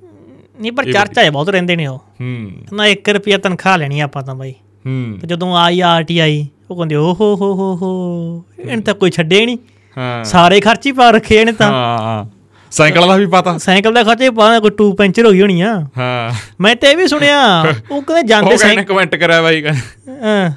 ਨਹੀਂ 0.60 0.72
ਪਰ 0.72 0.92
ਚਰਚਾ 0.92 1.22
ਹੈ 1.22 1.30
ਬਹੁਤ 1.30 1.48
ਰਹਿੰਦੇ 1.48 1.76
ਨੇ 1.76 1.87
ਉਹ। 1.87 1.98
ਹੂੰ। 1.98 2.50
ਨਾ 2.72 2.87
1 2.87 3.12
ਰੁਪਿਆ 3.12 3.38
ਤਨਖਾਹ 3.38 3.78
ਲੈਣੀ 3.78 4.00
ਆਪਾਂ 4.00 4.22
ਤਾਂ 4.22 4.34
ਬਾਈ। 4.34 4.54
ਹੂੰ। 4.87 5.18
ਤੇ 5.20 5.26
ਜਦੋਂ 5.26 5.56
ਆਈ 5.56 5.80
ਆਰਟੀਆਈ 5.80 6.48
ਉਹ 6.70 6.76
ਕਹਿੰਦੇ 6.76 6.94
ਓ 6.94 7.12
ਹੋ 7.12 7.34
ਹੋ 7.34 7.54
ਹੋ 7.54 7.76
ਹੋ। 7.76 8.44
ਇਹਨੇ 8.58 8.82
ਤਾਂ 8.82 8.94
ਕੋਈ 8.94 9.10
ਛੱਡੇ 9.10 9.46
ਨਹੀਂ 9.46 9.58
ਹਾਂ। 9.98 10.24
ਸਾਰੇ 10.24 10.60
ਖਰਚ 10.60 10.87
ਹੀ 10.87 10.92
ਪਾ 10.92 11.10
ਰੱਖੇ 11.10 11.40
ਇਹਨੇ 11.40 11.52
ਤਾਂ। 11.52 11.72
ਹਾਂ। 11.72 12.24
ਸਾਈਕਲ 12.70 13.08
ਦਾ 13.08 13.16
ਵੀ 13.16 13.26
ਪਤਾ। 13.26 13.58
ਸਾਈਕਲ 13.58 13.92
ਦਾ 13.92 14.02
ਖਰਚੇ 14.02 14.30
ਪਾ 14.30 14.60
ਕੋਈ 14.60 14.70
ਟੂ 14.70 14.92
ਪੈਂਚਰ 14.92 15.26
ਹੋ 15.26 15.30
ਗਈ 15.30 15.42
ਹੋਣੀ 15.42 15.60
ਆ। 15.60 15.87
ਹਾਂ। 15.98 16.34
ਮੈਂ 16.60 16.76
ਤੇ 16.76 16.90
ਇਹ 16.90 16.96
ਵੀ 16.96 17.06
ਸੁਣਿਆ 17.06 17.60
ਉਹ 17.90 18.02
ਕਹਿੰਦੇ 18.02 18.28
ਜਾਂਦੇ 18.28 18.56
ਸਾਈਕਲ 18.56 18.82
ਕਮੈਂਟ 18.82 19.16
ਕਰਿਆ 19.16 19.42
ਬਾਈ 19.42 19.64
ਹਾਂ। 19.66 20.50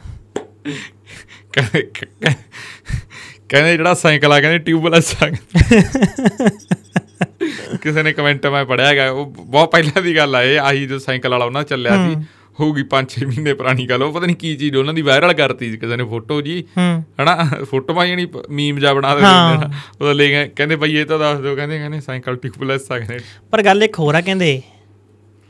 ਕਹਿੰਦੇ- 3.49 3.71
ਜਿਹੜਾ 3.71 3.93
ਸਾਈਕਲ 3.93 4.33
ਆ 4.33 4.39
ਕਹਿੰਦੇ 4.41 4.57
ਟਿਊਬਲੈਸ 4.61 5.15
ਆ 5.23 5.29
ਕਿਸੇ 7.81 8.03
ਨੇ 8.03 8.11
ਕਮੈਂਟ 8.13 8.45
ਮੈਂ 8.47 8.63
ਪੜਿਆ 8.65 8.85
ਹੈਗਾ 8.87 9.09
ਉਹ 9.11 9.25
ਬਹੁਤ 9.25 9.71
ਪਹਿਲਾਂ 9.71 10.01
ਦੀ 10.01 10.15
ਗੱਲ 10.15 10.35
ਆ 10.35 10.41
ਇਹ 10.43 10.59
ਆਹੀ 10.59 10.85
ਜੋ 10.87 10.97
ਸਾਈਕਲ 10.99 11.31
ਵਾਲਾ 11.31 11.45
ਉਹਨਾਂ 11.45 11.63
ਚੱਲਿਆ 11.63 11.95
ਸੀ 11.99 12.15
ਹੋਊਗੀ 12.59 12.83
5-6 12.91 13.25
ਮਹੀਨੇ 13.27 13.53
ਪੁਰਾਣੀ 13.53 13.85
ਗੱਲ 13.89 14.03
ਉਹ 14.03 14.13
ਪਤਾ 14.13 14.25
ਨਹੀਂ 14.25 14.35
ਕੀ 14.35 14.55
ਚੀਜ਼ 14.55 14.75
ਉਹਨਾਂ 14.75 14.93
ਦੀ 14.93 15.01
ਵਾਇਰਲ 15.01 15.33
ਕਰਤੀ 15.33 15.69
ਸੀ 15.71 15.77
ਕਿਸੇ 15.77 15.95
ਨੇ 15.95 16.03
ਫੋਟੋ 16.03 16.41
ਜੀ 16.41 16.55
ਹਨਾ? 16.77 17.35
ਫੋਟੋ 17.71 17.93
ਪਾਈ 17.93 18.09
ਜਾਣੀ 18.09 18.25
ਮੀਮ 18.51 18.79
ਜਾ 18.79 18.93
ਬਣਾ 18.93 19.13
ਦਿੰਦੇ। 19.15 19.67
ਉਹਦਾ 20.01 20.13
ਲੈ 20.13 20.27
ਗਏ 20.27 20.47
ਕਹਿੰਦੇ 20.55 20.75
ਬਈ 20.75 20.95
ਇਹ 20.97 21.05
ਤਾਂ 21.05 21.19
ਦੱਸ 21.19 21.39
ਦਿਓ 21.39 21.55
ਕਹਿੰਦੇ 21.55 21.77
ਕਹਿੰਦੇ 21.77 21.99
ਸਾਈਕਲ 22.01 22.35
ਟਿਊਬਲੈਸ 22.35 22.91
ਆ 22.91 22.97
ਕਹਿੰਦੇ। 22.99 23.19
ਪਰ 23.51 23.61
ਗੱਲ 23.61 23.83
ਇੱਕ 23.83 23.99
ਹੋਰ 23.99 24.15
ਆ 24.15 24.21
ਕਹਿੰਦੇ 24.21 24.61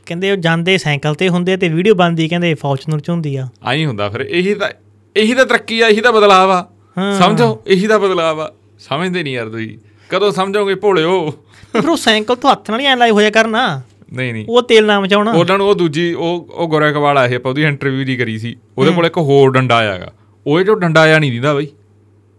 ਕਹਿੰਦੇ 0.06 0.30
ਉਹ 0.32 0.36
ਜਾਂਦੇ 0.38 0.76
ਸਾਈਕਲ 0.78 1.14
ਤੇ 1.14 1.28
ਹੁੰਦੇ 1.28 1.56
ਤੇ 1.56 1.68
ਵੀਡੀਓ 1.68 1.94
ਬਣਦੀ 1.94 2.28
ਕਹਿੰਦੇ 2.28 2.52
ਫੋਰਚੂਨਰ 2.54 3.00
ਚ 3.00 3.10
ਹੁੰਦੀ 3.10 3.34
ਆ। 3.36 3.48
ਆਈ 3.64 3.84
ਹੁੰਦਾ 3.84 4.08
ਫਿਰ 4.08 4.20
ਇਹੀ 4.20 4.54
ਤਾਂ 4.54 4.68
ਇਹੀ 5.16 5.34
ਤਾਂ 5.34 5.46
ਤਰੱਕੀ 5.46 5.80
ਆ 5.80 5.88
ਇਹੀ 5.88 6.00
ਤਾਂ 6.00 6.12
ਬਦਲਾਅ 6.12 6.50
ਆ। 6.50 6.66
ਸਮਝੋ 7.18 7.62
ਇਹੀ 7.66 7.86
ਤਾਂ 7.86 7.98
ਬਦਲਾਅ 7.98 8.34
ਆ। 8.34 8.52
ਸਮਝਦੇ 8.78 9.22
ਨਹੀਂ 9.22 9.34
ਯਾਰ 9.34 9.48
ਤੁਸੀਂ। 9.48 9.78
ਕਦੋਂ 10.08 10.32
ਸਮਝੋਗੇ 10.32 10.74
ਭੋਲਿਓ? 10.74 11.30
ਫਿਰ 11.72 11.88
ਉਹ 11.88 11.96
ਸਾਈਕਲ 11.96 12.36
ਤੋਂ 12.36 12.50
ਹੱਥ 12.50 12.70
ਨਾਲ 12.70 12.80
ਹੀ 12.80 12.84
ਐ 12.84 12.96
ਲਾਈ 12.96 13.10
ਹੋਇਆ 13.10 13.30
ਕਰਨਾ 13.30 13.80
ਨਹੀਂ 14.12 14.32
ਨਹੀਂ। 14.32 14.46
ਉਹ 14.48 14.62
ਤੇਲ 14.62 14.86
ਨਾ 14.86 15.00
ਮਚਾਉਣਾ। 15.00 15.32
ਉਹਨਾਂ 15.32 15.58
ਨੂੰ 15.58 15.68
ਉਹ 15.68 15.74
ਦੂਜੀ 15.74 16.12
ਉਹ 16.14 16.48
ਉਹ 16.54 16.68
ਗੋਰੇਕਵਾਲ 16.68 17.18
ਆਏ 17.18 17.34
ਆਪਾਂ 17.34 17.50
ਉਹਦੀ 17.50 17.62
ਇੰਟਰਵਿਊ 17.62 18.04
ਦੀ 18.04 18.16
ਕਰੀ 18.16 18.38
ਸੀ। 18.38 18.56
ਉਹਦੇ 18.78 18.90
ਕੋਲ 18.90 19.06
ਇੱਕ 19.06 19.18
ਹੋਰ 19.18 19.50
ਡੰਡਾ 19.50 19.76
ਆਗਾ 19.76 20.12
ਉਹ 20.46 20.60
ਜੋ 20.62 20.74
ਡੰਡਾ 20.74 21.16
ਆ 21.16 21.18
ਨਹੀਂ 21.18 21.32
ਦਿੰਦਾ 21.32 21.54
ਬਈ। 21.54 21.66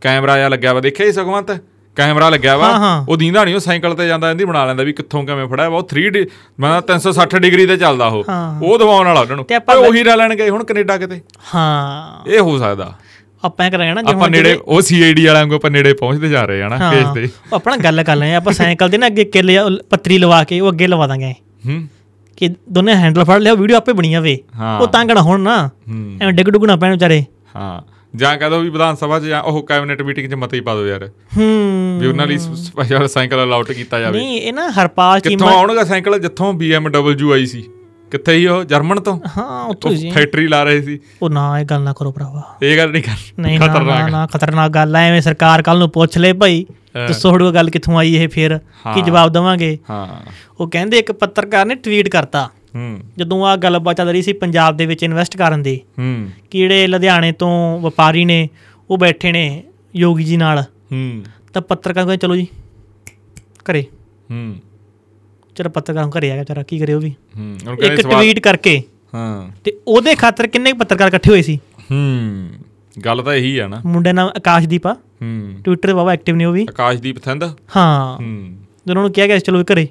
ਕੈਮਰਾ 0.01 0.33
ਆ 0.33 0.47
ਲੱਗਿਆ 0.47 0.73
ਵਾ। 0.73 0.79
ਦੇਖਿਆ 0.79 1.05
ਹੀ 1.05 1.11
ਸਗਵੰਤ? 1.11 1.51
ਕੈਮਰਾ 1.95 2.29
ਲੱਗਿਆ 2.29 2.57
ਵਾ। 2.57 3.05
ਉਹ 3.09 3.17
ਦੀਂਦਾ 3.17 3.43
ਨਹੀਂ 3.45 3.55
ਉਹ 3.55 3.59
ਸਾਈਕਲ 3.59 3.93
ਤੇ 3.93 4.07
ਜਾਂਦਾ 4.07 4.31
ਇਹਦੀ 4.31 4.45
ਬਣਾ 4.45 4.65
ਲੈਂਦਾ 4.65 4.83
ਵੀ 4.83 4.93
ਕਿੱਥੋਂ 4.93 5.23
ਕਿਵੇਂ 5.23 5.47
ਫੜਿਆ 5.47 5.69
ਵਾ। 5.69 5.77
ਉਹ 5.77 5.83
3D 5.83 6.25
ਮੈਂ 6.59 6.81
360 6.81 7.39
ਡਿਗਰੀ 7.39 7.65
ਤੇ 7.65 7.77
ਚੱਲਦਾ 7.77 8.07
ਉਹ। 8.07 8.23
ਉਹ 8.63 8.77
ਦਵਾਉਣ 8.79 9.07
ਵਾਲਾ 9.07 9.21
ਉਹਨਾਂ 9.21 9.35
ਨੂੰ। 9.35 9.45
ਤੇ 9.45 9.55
ਆਪਾਂ 9.55 9.75
ਓਏ 9.75 9.87
ਉਹੀ 9.87 10.03
ਰਾ 10.03 10.15
ਲੈਣ 10.15 10.35
ਗਏ 10.35 10.49
ਹੁਣ 10.49 10.63
ਕੈਨੇਡਾ 10.63 10.97
ਕਿਤੇ। 10.97 11.21
ਹਾਂ। 11.55 12.29
ਇਹ 12.29 12.39
ਹੋ 12.39 12.57
ਸਕਦਾ। 12.57 12.93
ਆਪਾਂ 13.43 13.65
ਐ 13.65 13.69
ਕਰਾਂਗੇ 13.69 13.93
ਨਾ 13.93 14.11
ਆਪਾਂ 14.11 14.29
ਨੇੜੇ 14.29 14.59
ਉਹ 14.65 14.81
ਸੀਆਈਡੀ 14.81 15.25
ਵਾਲਿਆਂ 15.25 15.45
ਨੂੰ 15.45 15.55
ਆਪਾਂ 15.55 15.71
ਨੇੜੇ 15.71 15.93
ਪਹੁੰਚਦੇ 15.93 16.29
ਜਾ 16.29 16.45
ਰਹੇ 16.45 16.61
ਆ 16.61 16.67
ਨਾ 16.67 16.77
ਹਾਂ 16.77 16.93
ਕੇਸ 16.93 17.07
ਤੇ। 17.13 17.29
ਆਪਣਾ 17.53 17.77
ਗੱਲ 17.77 18.03
ਕਰ 18.03 18.15
ਲੈਂਦੇ 18.15 18.35
ਆਪਾਂ 18.35 18.53
ਸਾਈਕਲ 18.53 18.89
ਦੇ 18.89 18.97
ਨਾ 18.97 19.07
ਅੱਗੇ 19.07 19.23
ਕਿੱਲ 19.23 19.81
ਪੱਤਰੀ 19.89 20.17
ਲਵਾ 20.17 20.43
ਕੇ 20.43 20.59
ਉਹ 20.59 20.71
ਅੱਗੇ 20.71 20.87
ਲਵਾ 20.87 21.07
ਦਾਂਗੇ। 21.07 21.31
ਹੂੰ। 21.67 21.87
ਕਿ 22.37 22.49
ਦੋਨੇ 22.69 22.95
ਹੈਂਡਲ 22.95 23.23
ਫੜ 23.23 23.37
ਲਿਆ 23.37 23.53
ਵੀਡੀਓ 23.53 23.77
ਆਪੇ 23.77 23.93
ਬਣੀ 23.93 24.11
ਜਾਵੇ 24.11 24.39
ਹਾਂ। 24.55 24.79
ਉਹ 24.79 24.87
ਤਾਂਗਣਾ 24.87 25.21
ਹੁਣ 25.21 25.39
ਨਾ 25.39 25.67
ਹੂੰ। 25.67 26.17
ਐਵੇਂ 26.21 26.33
ਡਿੱਗ 26.33 26.47
ਡੁੱਗਣਾ 26.47 26.75
ਪੈਣ 26.75 26.91
ਵਿਚਾਰੇ। 26.91 27.23
ਹਾਂ। 27.55 27.81
ਜਾਂ 28.15 28.37
ਕਹਦੋ 28.37 28.59
ਵੀ 28.59 28.69
ਵਿਧਾਨ 28.69 28.95
ਸਭਾ 28.95 29.19
'ਚ 29.19 29.23
ਜਾਂ 29.23 29.41
ਉਹ 29.43 29.63
ਕੈਬਨਿਟ 29.63 30.01
ਮੀਟਿੰਗ 30.01 30.31
'ਚ 30.31 30.33
ਮਤੇ 30.33 30.57
ਹੀ 30.57 30.61
ਪਾ 30.61 30.75
ਦਿਓ 30.75 30.87
ਯਾਰ। 30.87 31.09
ਹੂੰ। 31.37 31.97
ਵੀ 32.01 32.07
ਉਹਨਾਂ 32.07 32.27
ਲਈ 32.27 32.37
ਸਪੈਸ਼ਲ 32.37 33.07
ਸਾਈਕਲ 33.07 33.43
ਅਲਾਉਟ 33.43 33.71
ਕੀਤਾ 33.71 33.99
ਜਾਵੇ। 33.99 34.19
ਨਹੀਂ 34.19 34.41
ਇਹ 34.41 34.53
ਨਾ 34.53 34.71
ਹਰਪਾਲ 34.71 35.19
ਕਿੱਥੋਂ 35.19 35.37
ਚੀਮਾ 35.37 35.51
ਆਉਣਗਾ 35.51 35.83
ਸਾਈਕਲ? 35.83 36.19
ਜਿੱਥੋਂ 36.19 36.53
BMW 36.53 37.31
ਆਈ 37.33 37.45
ਸੀ। 37.45 37.63
ਕਿੱਥੇ 38.11 38.33
ਹੀ 38.33 38.47
ਉਹ? 38.47 38.63
ਜਰਮਨ 38.63 38.99
ਤੋਂ? 38.99 39.19
ਹਾਂ 39.37 39.63
ਉੱਥੋਂ 39.63 39.91
ਜੀ। 39.91 40.11
ਫੈਕਟਰੀ 40.11 40.47
ਲਾ 40.47 40.63
ਰਹੇ 40.63 40.81
ਸੀ। 40.81 40.99
ਉਹ 41.21 41.29
ਨਾ 41.29 41.59
ਇਹ 41.59 41.65
ਗੱਲ 41.65 41.81
ਨਾ 41.81 41.93
ਕਰੋ 41.93 42.11
ਭਰਾਵਾ। 42.11 42.57
ਇਹ 42.63 42.77
ਗੱਲ 42.77 42.91
ਨਹੀਂ 42.91 43.03
ਕਰ 43.03 43.11
ਨਹੀਂ 43.39 43.59
ਨਾ 43.59 43.65
ਨਾ 43.67 43.73
ਖਤਰਨਾਕ। 43.73 44.09
ਨਾ 44.09 44.27
ਖਤਰਨਾਕ 44.27 44.71
ਗੱਲ 44.71 44.95
ਐ 44.95 45.09
ਐਵੇਂ 45.09 45.21
ਸਰਕਾਰ 45.21 45.61
ਕੱਲ 45.61 45.79
ਨੂੰ 45.79 45.89
ਪੁੱਛ 45.89 46.17
ਲੇ 46.17 46.33
ਭਾਈ 46.33 46.65
ਹਾਂ। 46.95 47.07
ਦੱਸੋ 47.07 47.37
ਤੁਹਾਡੀ 47.37 47.55
ਗੱਲ 47.55 47.69
ਕਿੱਥੋਂ 47.69 47.97
ਆਈ 47.97 48.15
ਇਹ 48.15 48.29
ਫੇਰ? 48.29 48.57
ਕੀ 48.57 48.99
ਹਾਂ। 48.99 49.03
ਜਵਾਬ 49.03 49.29
ਦਵਾਂਗੇ? 49.29 49.77
ਹਾਂ। 49.89 50.07
ਉਹ 50.59 50.69
ਕਹਿੰਦੇ 50.69 50.99
ਇੱਕ 50.99 51.11
ਪੱਤਰਕਾਰ 51.11 51.65
ਨੇ 51.65 51.75
ਟਵੀਟ 51.75 52.09
ਕਰਤਾ। 52.09 52.49
ਹੂੰ। 52.75 52.99
ਜਦੋਂ 53.17 53.45
ਆ 53.45 53.55
ਗੱਲਬਾਤ 53.55 53.97
ਚੱਲ 53.97 54.09
ਰਹੀ 54.09 54.21
ਸੀ 54.21 54.33
ਪੰਜਾਬ 54.33 54.77
ਦੇ 54.77 54.85
ਵਿੱਚ 54.85 55.03
ਇਨਵੈਸਟ 55.03 55.37
ਕਰਨ 55.37 55.63
ਦੀ। 55.63 55.81
ਹੂੰ। 55.99 56.29
ਕਿ 56.51 56.57
ਜਿਹੜੇ 56.57 56.87
ਲੁਧਿਆਣੇ 56.87 57.31
ਤੋਂ 57.31 57.79
ਵਪਾਰੀ 57.79 58.25
ਨੇ 58.25 58.49
ਉਹ 58.89 58.97
ਬੈਠੇ 58.97 59.31
ਨੇ 59.31 59.63
ਯੋਗੀ 59.95 60.23
ਜੀ 60.23 60.37
ਨਾਲ। 60.37 60.61
ਹੂੰ। 60.61 61.23
ਤਾਂ 61.53 61.61
ਪੱਤਰਕਾਰ 61.61 62.03
ਕਹਿੰਦੇ 62.03 62.17
ਚਲੋ 62.17 62.35
ਜੀ 62.35 62.47
ਘਰੇ। 63.71 63.85
ਹੂੰ। 64.31 64.55
ਚਲੋ 65.59 65.69
ਪੱਤਰਕਾਰ 65.69 66.03
ਨੂੰ 66.03 66.11
ਘਰੇ 66.19 66.31
ਆ 66.31 66.35
ਗਿਆ 66.35 66.43
ਚਰਾ 66.43 66.63
ਕੀ 66.63 66.79
ਕਰੇ 66.79 66.93
ਉਹ 66.93 67.01
ਵੀ। 67.01 67.09
ਹੂੰ 67.09 67.57
ਇੱਕ 67.83 68.01
ਟਵੀਟ 68.01 68.39
ਕਰਕੇ। 68.39 68.83
ਹਾਂ। 69.15 69.51
ਤੇ 69.63 69.77
ਉਹਦੇ 69.87 70.15
ਖਾਤਰ 70.15 70.47
ਕਿੰਨੇ 70.47 70.73
ਪੱਤਰਕਾਰ 70.73 71.07
ਇਕੱਠੇ 71.07 71.31
ਹੋਏ 71.31 71.41
ਸੀ? 71.41 71.59
ਹੂੰ 71.91 72.49
ਗੱਲ 73.05 73.21
ਤਾਂ 73.23 73.33
ਇਹੀ 73.33 73.57
ਆ 73.57 73.67
ਨਾ। 73.67 73.81
ਮੁੰਡੇ 73.85 74.13
ਨਾਮ 74.13 74.29
ਆਕਾਸ਼ਦੀਪ 74.29 74.87
ਆ। 74.87 74.93
ਹੂੰ। 74.93 75.53
ਟਵਿੱਟਰ 75.65 75.93
ਬਾਬਾ 75.93 76.13
ਐਕਟਿਵ 76.13 76.35
ਨੇ 76.35 76.45
ਉਹ 76.45 76.53
ਵੀ। 76.53 76.65
ਆਕਾਸ਼ਦੀਪ 76.69 77.19
ਥੰਦ? 77.19 77.43
ਹਾਂ। 77.75 78.17
ਹੂੰ। 78.17 78.57
ਜਦੋਂ 78.87 79.01
ਉਹਨੂੰ 79.01 79.13
ਕਿਹਾ 79.13 79.27
ਗਿਆ 79.27 79.39
ਚਲੋ 79.39 79.63
ਘਰੇ 79.63 79.87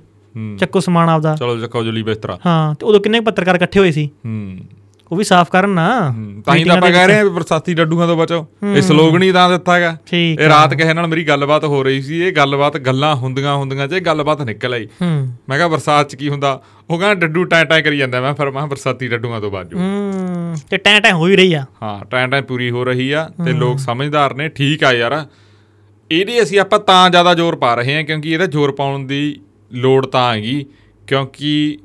ਚੱਕੋ 0.58 0.80
ਸਮਾਨ 0.80 1.08
ਆਪਦਾ। 1.08 1.36
ਚਲੋ 1.36 1.60
ਚੱਕੋ 1.60 1.84
ਜੁਲੀ 1.84 2.02
ਬਿਸਤਰਾ। 2.02 2.38
ਹਾਂ 2.46 2.74
ਤੇ 2.74 2.86
ਉਦੋਂ 2.86 3.00
ਕਿੰਨੇ 3.00 3.20
ਪੱਤਰਕਾਰ 3.20 3.54
ਇਕੱਠੇ 3.54 3.80
ਹੋਏ 3.80 3.92
ਸੀ? 3.92 4.10
ਹੂੰ। 4.26 4.58
ਉਹ 5.10 5.16
ਵੀ 5.16 5.24
ਸਾਫ਼ 5.24 5.50
ਕਰਨ 5.50 5.70
ਨਾ। 5.70 5.88
ਤਾਂ 6.46 6.54
ਹੀ 6.54 6.64
ਤਾਂ 6.64 6.76
ਆਪਾਂ 6.76 6.90
ਕਹਿ 6.90 7.06
ਰਹੇ 7.08 7.22
ਵੀ 7.24 7.30
ਬਰਸਾਤੀ 7.30 7.74
ਡੱਡੂਆਂ 7.74 8.06
ਤੋਂ 8.08 8.16
ਬਚੋ। 8.16 8.44
ਇਹ 8.74 8.82
ਸਲੋਗਨ 8.82 9.22
ਹੀ 9.22 9.30
ਤਾਂ 9.32 9.48
ਦਿੱਤਾ 9.50 9.74
ਹੈਗਾ। 9.74 9.96
ਇਹ 10.12 10.48
ਰਾਤ 10.48 10.74
ਕਿਸੇ 10.74 10.94
ਨਾਲ 10.94 11.06
ਮੇਰੀ 11.06 11.26
ਗੱਲਬਾਤ 11.28 11.64
ਹੋ 11.64 11.82
ਰਹੀ 11.82 12.02
ਸੀ 12.02 12.20
ਇਹ 12.22 12.32
ਗੱਲਬਾਤ 12.32 12.76
ਗੱਲਾਂ 12.78 13.14
ਹੁੰਦੀਆਂ 13.16 13.54
ਹੁੰਦੀਆਂ 13.54 13.88
ਇਹ 13.88 14.00
ਗੱਲਬਾਤ 14.00 14.42
ਨਿਕਲ 14.42 14.74
ਆਈ। 14.74 14.88
ਮੈਂ 15.02 15.56
ਕਿਹਾ 15.56 15.68
ਬਰਸਾਤ 15.68 16.10
ਚ 16.10 16.14
ਕੀ 16.14 16.28
ਹੁੰਦਾ? 16.28 16.60
ਉਹ 16.90 16.98
ਕਹਿੰਦਾ 16.98 17.26
ਡੱਡੂ 17.26 17.44
ਟੈਂ 17.44 17.64
ਟੈਂ 17.64 17.80
ਕਰੀ 17.82 17.98
ਜਾਂਦਾ। 17.98 18.20
ਮੈਂ 18.20 18.34
ਫਿਰ 18.34 18.46
ਮੈਂ 18.46 18.52
ਕਿਹਾ 18.52 18.66
ਬਰਸਾਤੀ 18.66 19.08
ਡੱਡੂਆਂ 19.08 19.40
ਤੋਂ 19.40 19.50
ਬਾਜੂ 19.50 19.78
ਤੇ 20.70 20.76
ਟੈਂ 20.76 21.00
ਟੈਂ 21.00 21.12
ਹੋ 21.12 21.26
ਹੀ 21.28 21.36
ਰਹੀ 21.36 21.52
ਆ। 21.54 21.64
ਹਾਂ 21.82 22.04
ਟੈਂ 22.10 22.26
ਟੈਂ 22.28 22.42
ਪੂਰੀ 22.42 22.70
ਹੋ 22.70 22.84
ਰਹੀ 22.84 23.10
ਆ 23.12 23.28
ਤੇ 23.44 23.52
ਲੋਕ 23.52 23.78
ਸਮਝਦਾਰ 23.78 24.34
ਨੇ 24.34 24.48
ਠੀਕ 24.48 24.84
ਆ 24.84 24.92
ਯਾਰ। 24.92 25.24
ਇਹਦੀ 26.10 26.42
ਅਸੀਂ 26.42 26.58
ਆਪਾਂ 26.60 26.78
ਤਾਂ 26.80 27.08
ਜ਼ਿਆਦਾ 27.10 27.34
ਜ਼ੋਰ 27.34 27.56
ਪਾ 27.56 27.74
ਰਹੇ 27.74 27.94
ਹਾਂ 27.94 28.04
ਕਿਉਂਕਿ 28.04 28.30
ਇਹਦਾ 28.30 28.46
ਜ਼ੋਰ 28.46 28.72
ਪਾਉਣ 28.72 29.06
ਦੀ 29.06 29.40
ਲੋੜ 29.70 30.04
ਤਾਂ 30.06 30.32
ਹੈਗੀ। 30.34 30.64
ਕਿਉਂਕਿ 31.08 31.78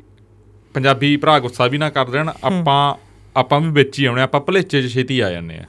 ਪੰਜਾਬੀ 0.76 1.16
ਭਰਾ 1.18 1.38
ਗੁੱਸਾ 1.40 1.68
ਵੀ 1.68 1.78
ਨਾ 1.78 1.90
ਕਰ 1.90 2.10
ਦੇਣ। 2.10 2.30
ਆਪਾਂ 2.44 2.94
ਆਪਾਂ 3.38 3.60
ਵੀ 3.60 3.72
ਵਿੱਚ 3.72 4.00
ਹੀ 4.00 4.06
ਆਉਣੇ 4.06 4.22
ਆਪਾਂ 4.22 4.42
ਭਲੇਚੇ 4.42 4.82
'ਚ 4.82 4.94
ਛੇਤੀ 4.94 5.20
ਆ 5.20 5.32
ਜਾਂਦੇ 5.32 5.56
ਆ। 5.56 5.66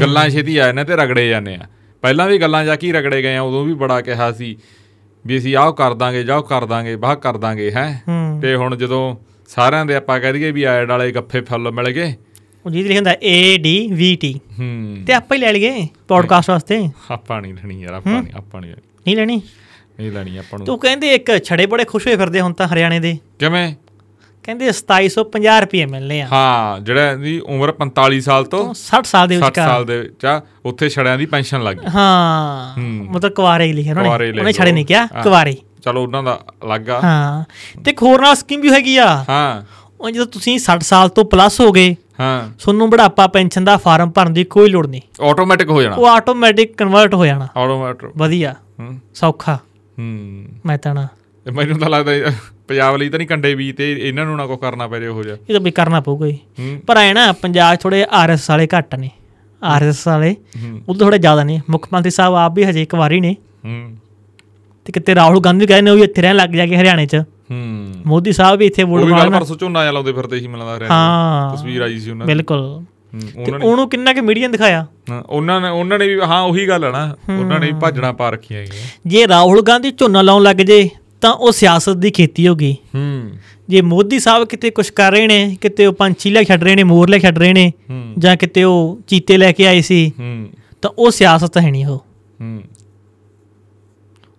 ਗੱਲਾਂ 0.00 0.28
ਛੇਤੀ 0.30 0.56
ਆ 0.56 0.66
ਜਾਂਦੇ 0.66 0.84
ਤੇ 0.84 0.96
ਰਗੜੇ 0.96 1.28
ਜਾਂਦੇ 1.28 1.54
ਆ। 1.54 1.66
ਪਹਿਲਾਂ 2.02 2.26
ਵੀ 2.28 2.38
ਗੱਲਾਂ 2.38 2.64
ਜਾ 2.64 2.76
ਕੀ 2.76 2.92
ਰਗੜੇ 2.92 3.22
ਗਏ 3.22 3.36
ਆ 3.36 3.42
ਉਦੋਂ 3.42 3.64
ਵੀ 3.64 3.74
ਬੜਾ 3.74 4.00
ਕਿਹਾ 4.00 4.32
ਸੀ 4.32 4.56
ਵੀ 5.26 5.38
ਅਸੀਂ 5.38 5.56
ਆਹ 5.56 5.72
ਕਰ 5.72 5.94
ਦਾਂਗੇ 5.94 6.22
ਜਾਓ 6.24 6.42
ਕਰ 6.42 6.64
ਦਾਂਗੇ 6.64 6.96
ਬਾਹ 6.96 7.16
ਕਰ 7.16 7.36
ਦਾਂਗੇ 7.36 7.70
ਹੈ। 7.70 8.02
ਤੇ 8.42 8.54
ਹੁਣ 8.54 8.76
ਜਦੋਂ 8.76 9.16
ਸਾਰਿਆਂ 9.48 9.86
ਦੇ 9.86 9.94
ਆਪਾਂ 9.94 10.20
ਕਹਿ 10.20 10.32
ਦਈਏ 10.32 10.50
ਵੀ 10.50 10.64
ਐਡ 10.64 10.88
ਵਾਲੇ 10.90 11.12
ਗੱਫੇ 11.12 11.40
ਫੁੱਲ 11.40 11.70
ਮਿਲ 11.72 11.90
ਗਏ। 11.90 12.14
ਉਹ 12.66 12.70
ਜਿਹਦੇ 12.70 12.88
ਲਿਖਿਆ 12.88 12.98
ਹੁੰਦਾ 12.98 13.14
ਏ 13.22 13.56
ਡੀ 13.58 13.88
ਵੀ 13.92 14.16
ਟੀ 14.16 14.40
ਹੂੰ। 14.58 14.96
ਤੇ 15.06 15.12
ਆਪਾਂ 15.12 15.36
ਹੀ 15.36 15.40
ਲੈ 15.42 15.52
ਲਈਏ 15.52 15.86
ਪੋਡਕਾਸਟ 16.08 16.50
ਵਾਸਤੇ। 16.50 16.88
ਆਪਾਂ 17.10 17.42
ਨਹੀਂ 17.42 17.54
ਲੈਣੀ 17.54 17.82
ਯਾਰ 17.82 17.94
ਆਪਾਂ 17.94 18.12
ਨਹੀਂ 18.12 18.32
ਆਪਾਂ 18.36 18.60
ਨਹੀਂ। 18.60 18.72
ਨਹੀਂ 18.72 19.16
ਲੈਣੀ? 19.16 19.42
ਨਹੀਂ 19.98 20.12
ਲੈਣੀ 20.12 20.36
ਆਪਾਂ 20.36 20.58
ਨੂੰ। 20.58 20.66
ਤੂੰ 20.66 20.78
ਕਹਿੰਦੇ 20.78 21.14
ਇੱਕ 21.14 21.44
ਛੜੇ 21.44 21.66
ਬੜੇ 21.66 21.84
ਖੁਸ਼ 21.84 22.06
ਹੋਏ 22.06 22.16
ਫਿਰਦੇ 22.16 22.40
ਹੁਣ 22.40 22.52
ਤਾਂ 22.52 22.68
ਹਰਿਆਣੇ 22.68 23.00
ਦੇ। 23.00 23.18
ਕਿਵੇਂ? 23.38 23.74
ਕਹਿੰਦੇ 24.46 24.68
2750 24.68 25.60
ਰੁਪਏ 25.60 25.86
ਮਿਲਨੇ 25.86 26.20
ਆ। 26.20 26.28
ਹਾਂ 26.32 26.80
ਜਿਹੜਾ 26.80 27.14
ਦੀ 27.14 27.40
ਉਮਰ 27.40 27.72
45 27.72 28.20
ਸਾਲ 28.20 28.44
ਤੋਂ 28.44 28.74
60 28.74 29.06
ਸਾਲ 29.06 29.28
ਦੇ 29.28 29.36
60 29.36 29.46
ਵਿਚਕਾਰ। 29.46 29.68
ਸਾਲ 29.68 29.84
ਦੇ 29.84 30.00
ਵਿੱਚ 30.00 30.24
ਆ 30.24 30.42
ਉੱਥੇ 30.64 30.88
ਛੜਿਆਂ 30.88 31.18
ਦੀ 31.18 31.26
ਪੈਨਸ਼ਨ 31.26 31.62
ਲੱਗ 31.62 31.76
ਗਈ। 31.76 31.86
ਹਾਂ। 31.94 32.80
ਮਤਲਬ 32.80 33.32
ਕੁਵਾਰੇ 33.32 33.66
ਹੀ 33.66 33.72
ਲਿਖਿਆ 33.72 33.92
ਉਹਨਾਂ 33.92 34.18
ਨੇ। 34.18 34.38
ਉਹਨੇ 34.38 34.52
ਛੜੇ 34.52 34.72
ਨਹੀਂ 34.72 34.86
ਕਿਹਾ। 34.86 35.06
ਕੁਵਾਰੇ 35.06 35.56
ਚਲੋ 35.84 36.02
ਉਹਨਾਂ 36.02 36.22
ਦਾ 36.22 36.40
ਅਲੱਗ 36.64 36.90
ਆ। 36.90 37.00
ਹਾਂ। 37.04 37.44
ਤੇ 37.84 37.90
ਇੱਕ 37.90 38.02
ਹੋਰ 38.02 38.20
ਨਾਲ 38.20 38.34
ਸਕੀਮ 38.34 38.60
ਵੀ 38.60 38.72
ਹੈਗੀ 38.72 38.96
ਆ। 38.96 39.24
ਹਾਂ। 39.28 39.62
ਉਹ 40.00 40.10
ਜਦੋਂ 40.10 40.26
ਤੁਸੀਂ 40.26 40.58
60 40.58 40.80
ਸਾਲ 40.80 41.08
ਤੋਂ 41.08 41.24
ਪਲੱਸ 41.24 41.60
ਹੋ 41.60 41.72
ਗਏ 41.72 41.96
ਹਾਂ। 42.20 42.48
ਤੁਹਾਨੂੰ 42.58 42.90
ਬੁਢਾਪਾ 42.90 43.26
ਪੈਨਸ਼ਨ 43.26 43.64
ਦਾ 43.64 43.76
ਫਾਰਮ 43.76 44.10
ਭਰਨ 44.10 44.32
ਦੀ 44.32 44.44
ਕੋਈ 44.44 44.70
ਲੋੜ 44.70 44.86
ਨਹੀਂ। 44.86 45.00
ਆਟੋਮੈਟਿਕ 45.22 45.70
ਹੋ 45.70 45.82
ਜਾਣਾ। 45.82 45.96
ਉਹ 45.96 46.06
ਆਟੋਮੈਟਿਕ 46.06 46.76
ਕਨਵਰਟ 46.76 47.14
ਹੋ 47.14 47.26
ਜਾਣਾ। 47.26 47.48
ਆਟੋਮੈਟਿਕ 47.56 48.10
ਵਧੀਆ। 48.16 48.54
ਹੂੰ। 48.80 49.00
ਸੌਖਾ। 49.14 49.58
ਹੂੰ। 49.98 50.44
ਮੈਂ 50.66 50.78
ਤਾਂ 50.78 51.06
ਮੈਨੂੰ 51.52 51.78
ਤਾਂ 51.78 51.90
ਲੱਗਦਾ 51.90 52.12
ਪੰਜਾਬ 52.68 52.96
ਲਈ 52.96 53.08
ਤਾਂ 53.08 53.18
ਨਹੀਂ 53.18 53.28
ਕੰਡੇ 53.28 53.54
ਵੀ 53.54 53.72
ਤੇ 53.72 54.08
ਇਹਨਾਂ 54.08 54.24
ਨੂੰ 54.26 54.36
ਨਾ 54.36 54.46
ਕੋ 54.46 54.56
ਕਰਨਾ 54.56 54.88
ਪੈ 54.88 54.98
ਜੇ 55.00 55.06
ਉਹ 55.06 55.22
ਜਿਹਾ। 55.22 55.34
ਇਹ 55.34 55.52
ਤਾਂ 55.52 55.60
ਵੀ 55.60 55.70
ਕਰਨਾ 55.70 56.00
ਪਊਗਾ 56.00 56.26
ਹੀ। 56.26 56.38
ਪਰ 56.86 56.96
ਐ 56.96 57.12
ਨਾ 57.12 57.32
ਪੰਜਾਬ 57.32 57.76
ਥੋੜੇ 57.76 58.06
ਆਰਐਸ 58.10 58.50
ਵਾਲੇ 58.50 58.68
ਘੱਟ 58.78 58.94
ਨੇ। 58.94 59.10
ਆਰਐਸ 59.62 60.06
ਵਾਲੇ 60.08 60.36
ਉਹ 60.88 60.94
ਥੋੜੇ 60.94 61.18
ਜ਼ਿਆਦਾ 61.18 61.44
ਨੇ। 61.44 61.60
ਮੁੱਖ 61.70 61.88
ਮੰਤਰੀ 61.92 62.10
ਸਾਹਿਬ 62.10 62.34
ਆਪ 62.34 62.52
ਵੀ 62.54 62.64
ਹਜੇ 62.64 62.82
ਇੱਕ 62.82 62.94
ਵਾਰੀ 62.94 63.20
ਨੇ। 63.20 63.36
ਤੇ 64.84 64.92
ਕਿਤੇ 64.92 65.14
ਰਾਹੁਲ 65.14 65.40
ਗਾਂਧੀ 65.40 65.66
ਕਹਿੰਦੇ 65.66 65.90
ਉਹ 65.90 65.96
ਵੀ 65.96 66.02
ਇੱਥੇ 66.02 66.22
ਰਹਿਣ 66.22 66.36
ਲੱਗ 66.36 66.50
ਜਾ 66.50 66.66
ਕੇ 66.66 66.76
ਹਰਿਆਣੇ 66.76 67.06
'ਚ। 67.06 67.16
ਹੂੰ। 67.50 67.94
ਮੋਦੀ 68.06 68.32
ਸਾਹਿਬ 68.32 68.58
ਵੀ 68.58 68.66
ਇੱਥੇ 68.66 68.82
ਉਹ 68.82 68.88
ਵੋਟ 68.88 69.00
ਗੱਲ 69.00 69.10
ਪਾਉਣ 69.10 69.30
ਪਰਸੋਂ 69.30 69.56
ਝੋਨਾ 69.56 69.90
ਲਾਉਂਦੇ 69.90 70.12
ਫਿਰਦੇ 70.12 70.40
ਸੀ 70.40 70.48
ਲੱਗਦਾ 70.48 70.86
ਹਾਂ। 70.90 71.56
ਤਸਵੀਰ 71.56 71.80
ਆਈ 71.80 71.98
ਸੀ 71.98 72.10
ਉਹਨਾਂ 72.10 72.26
ਦੀ। 72.26 72.32
ਬਿਲਕੁਲ। 72.32 72.84
ਤੇ 73.46 73.52
ਉਹਨਾਂ 73.52 73.86
ਕਿੰਨਾ 73.86 74.12
ਕਿ 74.12 74.20
ਮੀਡੀਆ 74.20 74.48
ਦਿਖਾਇਆ? 74.48 74.86
ਉਹਨਾਂ 75.28 75.60
ਨੇ 75.60 75.68
ਉਹਨਾਂ 75.68 75.98
ਨੇ 75.98 76.08
ਵੀ 76.08 76.20
ਹਾਂ 76.20 76.42
ਉਹੀ 76.42 76.68
ਗੱਲ 76.68 76.84
ਹੈ 76.84 76.90
ਨਾ। 76.90 77.16
ਉਹਨਾਂ 77.38 77.60
ਨੇ 77.60 77.66
ਵੀ 77.66 77.72
ਭਾਜਣਾ 77.72 78.12
ਪਾ 78.12 78.30
ਰੱਖੀਆਂ 78.30 78.60
ਹੈਗੀਆਂ। 78.60 78.82
ਜੇ 79.06 79.28
ਰਾਹੁਲ 79.28 79.62
ਗਾਂਧੀ 79.62 79.90
ਝੋਨਾ 79.90 80.22
ਲਾਉਣ 80.22 80.42
ਲੱਗ 80.42 80.56
ਜੇ 80.56 80.90
ਤਾਂ 81.26 81.34
ਉਹ 81.34 81.52
ਸਿਆਸਤ 81.52 81.92
ਦੀ 81.92 82.10
ਖੇਤੀ 82.10 82.48
ਹੋ 82.48 82.54
ਗਈ। 82.54 82.72
ਹੂੰ। 82.72 83.30
ਜੇ 83.68 83.80
ਮੋਦੀ 83.80 84.18
ਸਾਹਿਬ 84.18 84.44
ਕਿਤੇ 84.44 84.70
ਕੁਝ 84.70 84.90
ਕਰ 84.90 85.12
ਰਹੇ 85.12 85.26
ਨੇ 85.26 85.56
ਕਿਤੇ 85.60 85.86
ਉਹ 85.86 85.92
ਪੰਛੀ 85.92 86.30
ਲੈ 86.30 86.42
ਛੱਡ 86.42 86.64
ਰਹੇ 86.64 86.76
ਨੇ 86.76 86.82
ਮੋਰ 86.82 87.08
ਲੈ 87.08 87.18
ਛੱਡ 87.18 87.38
ਰਹੇ 87.38 87.52
ਨੇ 87.52 87.72
ਜਾਂ 88.18 88.36
ਕਿਤੇ 88.36 88.64
ਉਹ 88.64 89.00
ਚੀਤੇ 89.06 89.36
ਲੈ 89.36 89.52
ਕੇ 89.52 89.66
ਆਏ 89.66 89.80
ਸੀ 89.80 90.12
ਹੂੰ। 90.18 90.48
ਤਾਂ 90.82 90.90
ਉਹ 90.98 91.10
ਸਿਆਸਤ 91.10 91.58
ਹੈ 91.58 91.70
ਨਹੀਂ 91.70 91.86
ਉਹ। 91.86 91.98
ਹੂੰ। 92.40 92.62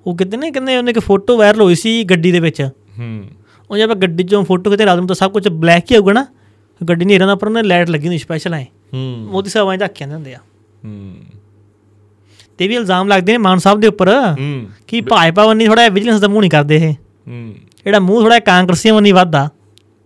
ਉਹ 0.07 0.17
ਕਿਤੇ 0.17 0.38
ਨੇ 0.38 0.51
ਕਹਿੰਦੇ 0.51 0.77
ਉਹਨੇ 0.77 0.91
ਇੱਕ 0.91 0.99
ਫੋਟੋ 0.99 1.38
ਵਾਇਰਲ 1.38 1.61
ਹੋਈ 1.61 1.75
ਸੀ 1.75 2.03
ਗੱਡੀ 2.03 2.31
ਦੇ 2.31 2.39
ਵਿੱਚ। 2.39 2.61
ਹੂੰ। 2.99 3.23
ਉਹ 3.71 3.77
ਜੇ 3.77 3.83
ਆਪਾਂ 3.83 3.95
ਗੱਡੀ 3.95 4.23
ਚੋਂ 4.23 4.43
ਫੋਟੋ 4.43 4.71
ਕਿਤੇ 4.71 4.85
ਰਾਤ 4.85 4.97
ਨੂੰ 4.97 5.07
ਤਾਂ 5.07 5.15
ਸਭ 5.15 5.31
ਕੁਝ 5.31 5.47
ਬਲੈਕ 5.47 5.91
ਹੀ 5.91 5.97
ਹੋਊਗਾ 5.97 6.13
ਨਾ। 6.13 6.25
ਗੱਡੀ 6.89 7.05
ਨਹੀਂ 7.05 7.19
ਰਹਿਣਾ 7.19 7.35
ਪਰ 7.35 7.47
ਉਹਨੇ 7.47 7.63
ਲਾਈਟ 7.63 7.89
ਲੱਗੀ 7.89 8.07
ਹੁੰਦੀ 8.07 8.17
ਸਪੈਸ਼ਲ 8.17 8.53
ਐ। 8.53 8.63
ਹੂੰ। 8.63 9.27
ਮੋਦੀ 9.31 9.49
ਸਾਹਿਬ 9.49 9.69
ਐਂ 9.69 9.77
ਝਾਕੀਆਂ 9.77 10.09
ਹੁੰਦੇ 10.09 10.33
ਆ। 10.33 10.39
ਹੂੰ। 10.85 11.15
ਤੇ 12.58 12.68
ਵੀ 12.68 12.76
ਇਲਜ਼ਾਮ 12.76 13.08
ਲੱਗਦੇ 13.08 13.32
ਨੇ 13.32 13.38
ਮਾਨ 13.38 13.58
ਸਾਹਿਬ 13.58 13.80
ਦੇ 13.80 13.88
ਉੱਪਰ 13.88 14.10
ਹੂੰ। 14.39 14.66
ਕਿ 14.88 15.01
ਭਾਜਪਾ 15.01 15.45
ਵੰਨੀ 15.45 15.68
ਥੋੜਾ 15.68 15.89
ਵਿਜੀਲੈਂਸ 15.89 16.20
ਦਾ 16.20 16.28
ਮੂੰਹ 16.28 16.41
ਨਹੀਂ 16.41 16.51
ਕਰਦੇ 16.51 16.76
ਇਹ। 16.76 16.93
ਹੂੰ। 17.28 17.53
ਜਿਹੜਾ 17.86 17.99
ਮੂੰਹ 17.99 18.22
ਥੋੜਾ 18.22 18.39
ਕਾਂਗਰਸੀਆਂ 18.39 18.93
ਵੰਨੀ 18.93 19.12
ਵੱਧਦਾ। 19.12 19.49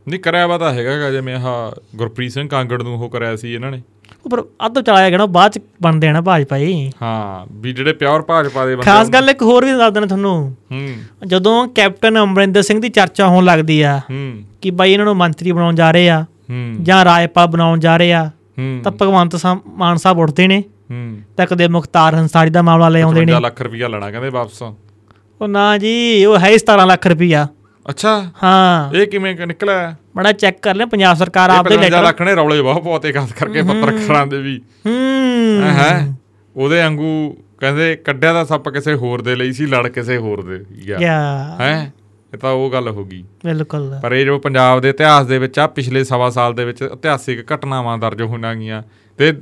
ਨਹੀਂ 0.08 0.20
ਕਰਿਆ 0.20 0.48
ਵਾ 0.48 0.58
ਤਾਂ 0.58 0.74
ਹੈਗਾ 0.74 1.00
ਗਾ, 1.00 1.12
ਜਿਵੇਂ 1.12 1.36
ਆਹ 1.36 1.82
ਗੁਰਪ੍ਰੀਤ 1.96 2.32
ਸਿੰਘ 2.32 2.50
ਕਾਂਗੜ 2.50 2.84
ਨੂੰ 2.84 2.96
ਉਹ 2.96 3.10
ਕਰਿਆ 3.10 3.36
ਸੀ 3.36 3.54
ਇਹਨਾਂ 3.54 3.72
ਨੇ। 3.72 3.82
ਉੱਪਰ 4.26 4.42
ਅੱਧ 4.42 4.82
ਚਲਾਇਆ 4.82 5.10
ਗਿਆ 5.10 5.18
ਨਾ 5.18 5.26
ਬਾਅਦ 5.26 5.52
ਚ 5.52 5.60
ਬਣਦੇ 5.82 6.08
ਆ 6.08 6.12
ਨਾ 6.12 6.22
ਭਾਜਪਾ 6.22 6.58
ਹੀ। 6.58 6.92
ਹਾਂ 7.02 7.54
ਵੀ 7.54 7.74
ਜਿਹੜੇ 7.74 7.94
ਪਿਓਰ 7.94 8.22
ਭਾਜਪਾ 8.22 8.66
ਦੇ 8.66 8.76
ਬੰਦੇ 8.76 8.92
ਖਾਸ 8.92 9.10
ਗੱਲ 9.10 9.30
ਇੱਕ 9.30 9.42
ਹੋਰ 9.42 9.66
ਵੀ 9.66 9.72
ਦੱਸ 9.72 9.94
ਦੇਣਾ 9.94 10.06
ਤੁਹਾਨੂੰ। 10.06 10.56
ਹੂੰ। 10.72 10.90
ਜਦੋਂ 11.28 11.68
ਕੈਪਟਨ 11.68 12.24
ਅਮਰਿੰਦਰ 12.24 12.62
ਸਿੰਘ 12.62 12.82
ਦੀ 12.82 12.90
ਚਰਚਾ 12.90 13.28
ਹੋਣ 13.28 13.46
ਲੱਗਦੀ 13.46 13.82
ਆ 13.82 13.98
ਹੂੰ। 13.98 14.44
ਕਿ 14.62 14.72
ਬਾਈ 14.72 14.92
ਇਹਨਾਂ 14.92 15.06
ਨੂੰ 15.06 15.16
ਮੰਤਰੀ 15.18 15.52
ਬਣਾਉਣ 15.52 15.76
ਜਾ 15.76 15.92
ਰਹੇ 15.92 16.10
ਆ 16.10 16.22
ਹੂੰ। 16.50 16.76
ਜਾਂ 16.82 17.06
ਰਾਜਪਾਲ 17.06 17.48
ਬਣਾਉਣ 17.48 17.80
ਜਾ 17.80 17.98
ਰਹੇ 17.98 18.14
ਆ 18.14 18.28
ਹੂੰ। 18.28 18.82
ਤਾਂ 18.84 18.92
ਭਗਵੰਤ 18.92 19.40
ਮਾਨ 19.68 19.98
ਸਾਹਿਬ 19.98 20.20
ਉੱਠਦੇ 20.20 20.48
ਨੇ। 20.48 20.64
ਹੂੰ। 20.92 21.22
ਤਾਂ 21.38 21.46
ਕਦੇ 21.46 21.68
ਮੁਖਤਾਰ 21.68 22.16
ਹੰਸਾਰੀ 22.16 22.50
ਦਾ 22.50 22.62
ਮਾਮਲਾ 22.62 22.90
ਲੈ 22.90 23.02
ਆਉਂਦੇ 23.02 23.26
ਨੇ। 23.26 23.26
55 23.26 23.42
ਲੱਖ 23.42 23.62
ਰੁਪਇਆ 23.62 23.88
ਲੈਣਾ 23.88 24.12
ਕਹਿੰਦੇ 24.12 24.30
ਵਾਪਸ। 24.30 24.62
ਉਹ 24.62 25.48
ਨਾ 25.48 25.78
ਜੀ 25.78 26.26
ਉਹ 26.26 26.40
ਹੈ 26.40 26.50
ਹੀ 26.50 26.58
17 26.58 26.86
ਲੱਖ 26.86 27.08
ਰੁਪਈਆ। 27.08 27.48
ਅੱਛਾ। 27.90 28.32
ਹਾਂ। 28.44 28.94
ਇਹ 28.94 29.08
ਕਿਵੇਂ 29.08 29.48
ਨਿਕਲਿਆ? 29.48 29.96
ਬੜਾ 30.16 30.32
ਚੈੱਕ 30.32 30.60
ਕਰ 30.60 30.76
ਲੈ 30.76 30.86
ਪੰਜਾਬ 30.86 31.18
ਸਰਕਾਰ 31.18 31.50
ਆਪਦੇ 31.50 31.78
55 31.78 31.92
ਲੈਟਰ 31.92 32.08
ਲੱਖ 32.08 32.22
ਨੇ 32.22 32.36
ਰੌਲੇ 32.36 32.62
ਬਹੁਤ 32.62 32.84
ਬਹੁਤੇ 32.84 33.12
ਖਾਸ 33.12 33.34
ਕਰਕੇ 33.34 33.62
ਪੱਤਰਕਾਰਾਂ 33.62 34.28
ਦੇ 34.28 34.38
ਵੀ। 34.42 34.62
ਹੂੰ। 34.86 35.62
ਹੈ 35.64 36.16
ਉਹਦੇ 36.56 36.80
ਵਾਂਗੂ 36.80 37.38
ਕਹਿੰਦੇ 37.60 37.96
ਕੱਢਿਆ 37.96 38.34
ਦਾ 38.34 38.44
ਸੱਪ 38.46 38.70
ਕਿਸੇ 38.70 38.94
ਹੋਰ 38.94 39.22
ਦੇ 39.22 39.36
ਲਈ 39.36 39.52
ਸੀ 39.52 39.66
ਲੜ 39.66 39.88
ਕਿਸੇ 39.88 40.18
ਹੋਰ 40.18 40.42
ਦੇ 40.42 40.66
ਗਿਆ 40.88 40.98
ਯਾ। 41.00 41.56
ਹੈ? 41.60 41.94
ਇਹ 42.34 42.38
ਤਾਂ 42.38 42.52
ਉਹ 42.52 42.72
ਗੱਲ 42.72 42.90
ਹੋ 42.90 43.06
ਗਈ। 43.06 43.24
ਬਿਲਕੁਲ। 43.46 44.00
ਪਰ 44.04 44.14
ਇਹ 44.14 44.26
ਜੋ 44.26 44.40
ਪੰਜਾਬ 44.40 44.82
ਦੇ 44.82 44.90
ਇਤਿਹਾਸ 44.90 45.26
ਦੇ 45.26 45.40
ਵਿੱਚ 45.40 45.60
ਆ 45.60 45.68
ਪਿਛਲੇ 45.68 46.04
ਸਵਾ 46.04 46.30
ਸਾਲ 46.30 46.54
ਦੇ 46.54 46.66
ਵਿੱਚ 46.66 46.82
ਇਤਿਹਾਸਿਕ 46.82 47.54
ਘਟਨਾਵਾਂ 47.54 47.98
ਦਰਜ 47.98 48.22
ਹੋਣਾਂ 48.22 48.56
ਗਈਆਂ। 48.56 48.84
ਤੇ 49.18 49.34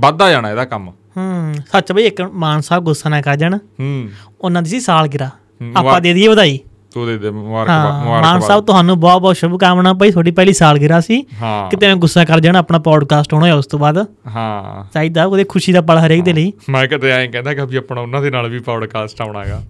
ਵੱਧਦਾ 0.00 0.30
ਜਾਣਾ 0.30 0.50
ਇਹਦਾ 0.50 0.64
ਕੰਮ। 0.64 0.90
ਹੂੰ 1.16 1.54
ਸੱਚ 1.72 1.92
ਬਈ 1.92 2.02
ਇੱਕ 2.02 2.22
ਮਾਨ 2.22 2.60
ਸਾਹਿਬ 2.60 2.84
ਗੁੱਸਾ 2.84 3.08
ਨਾ 3.08 3.20
ਕਰ 3.20 3.36
ਜਾਣ। 3.36 3.56
ਹੂੰ। 3.56 4.08
ਉਹਨਾਂ 4.40 4.62
ਦੀ 4.62 4.70
ਸੀ 4.70 4.80
ਸਾਲਗਿਰਾ। 4.80 5.30
ਆਪਾਂ 5.76 6.00
ਦੇ 6.00 6.14
ਦਈਏ 6.14 6.28
ਵਧਾਈ। 6.28 6.58
ਤੂੰ 6.94 7.06
ਦੇ 7.06 7.18
ਦੇ 7.18 7.30
ਮੁਬਾਰਕ 7.30 7.68
ਮੁਬਾਰਕ 7.68 8.26
ਮਾਨ 8.26 8.40
ਸਾਹਿਬ 8.40 8.64
ਤੁਹਾਨੂੰ 8.66 9.00
ਬਹੁਤ 9.00 9.22
ਬਹੁਤ 9.22 9.36
ਸ਼ੁਭ 9.36 9.58
ਕਾਮਨਾ 9.60 9.92
ਭਾਈ 9.92 10.10
ਤੁਹਾਡੀ 10.10 10.30
ਪਹਿਲੀ 10.30 10.52
ਸਾਲਗਿਰਾ 10.52 11.00
ਸੀ। 11.00 11.22
ਕਿਤੇ 11.42 11.86
ਐਵੇਂ 11.86 11.96
ਗੁੱਸਾ 11.96 12.24
ਕਰ 12.24 12.40
ਜਾਣਾ 12.40 12.58
ਆਪਣਾ 12.58 12.78
ਪੌਡਕਾਸਟ 12.78 13.34
ਹੋਣਾ 13.34 13.54
ਉਸ 13.54 13.66
ਤੋਂ 13.66 13.78
ਬਾਅਦ। 13.78 14.06
ਹਾਂ। 14.26 14.84
ਚਾਹੀਦਾ 14.94 15.24
ਉਹਦੇ 15.24 15.44
ਖੁਸ਼ੀ 15.44 15.72
ਦਾ 15.72 15.80
ਪਲ 15.80 15.98
ਹਰੇਕ 15.98 16.22
ਦੇ 16.22 16.32
ਲਈ। 16.32 16.52
ਮੈਂ 16.68 16.88
ਕਿਤੇ 16.88 17.10
ਐਂ 17.10 17.28
ਕਹਿੰਦਾ 17.28 17.54
ਕਿ 17.54 17.66
ਵੀ 17.66 17.76
ਆਪਣਾ 17.76 18.00
ਉਹਨਾਂ 18.00 18.22
ਦੇ 18.22 18.30
ਨਾਲ 18.30 18.48
ਵੀ 18.48 18.58
ਪੌਡਕਾਸਟ 18.58 19.22
ਆਉਣਾਗਾ 19.22 19.62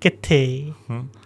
ਕਿੱਥੇ? 0.00 0.72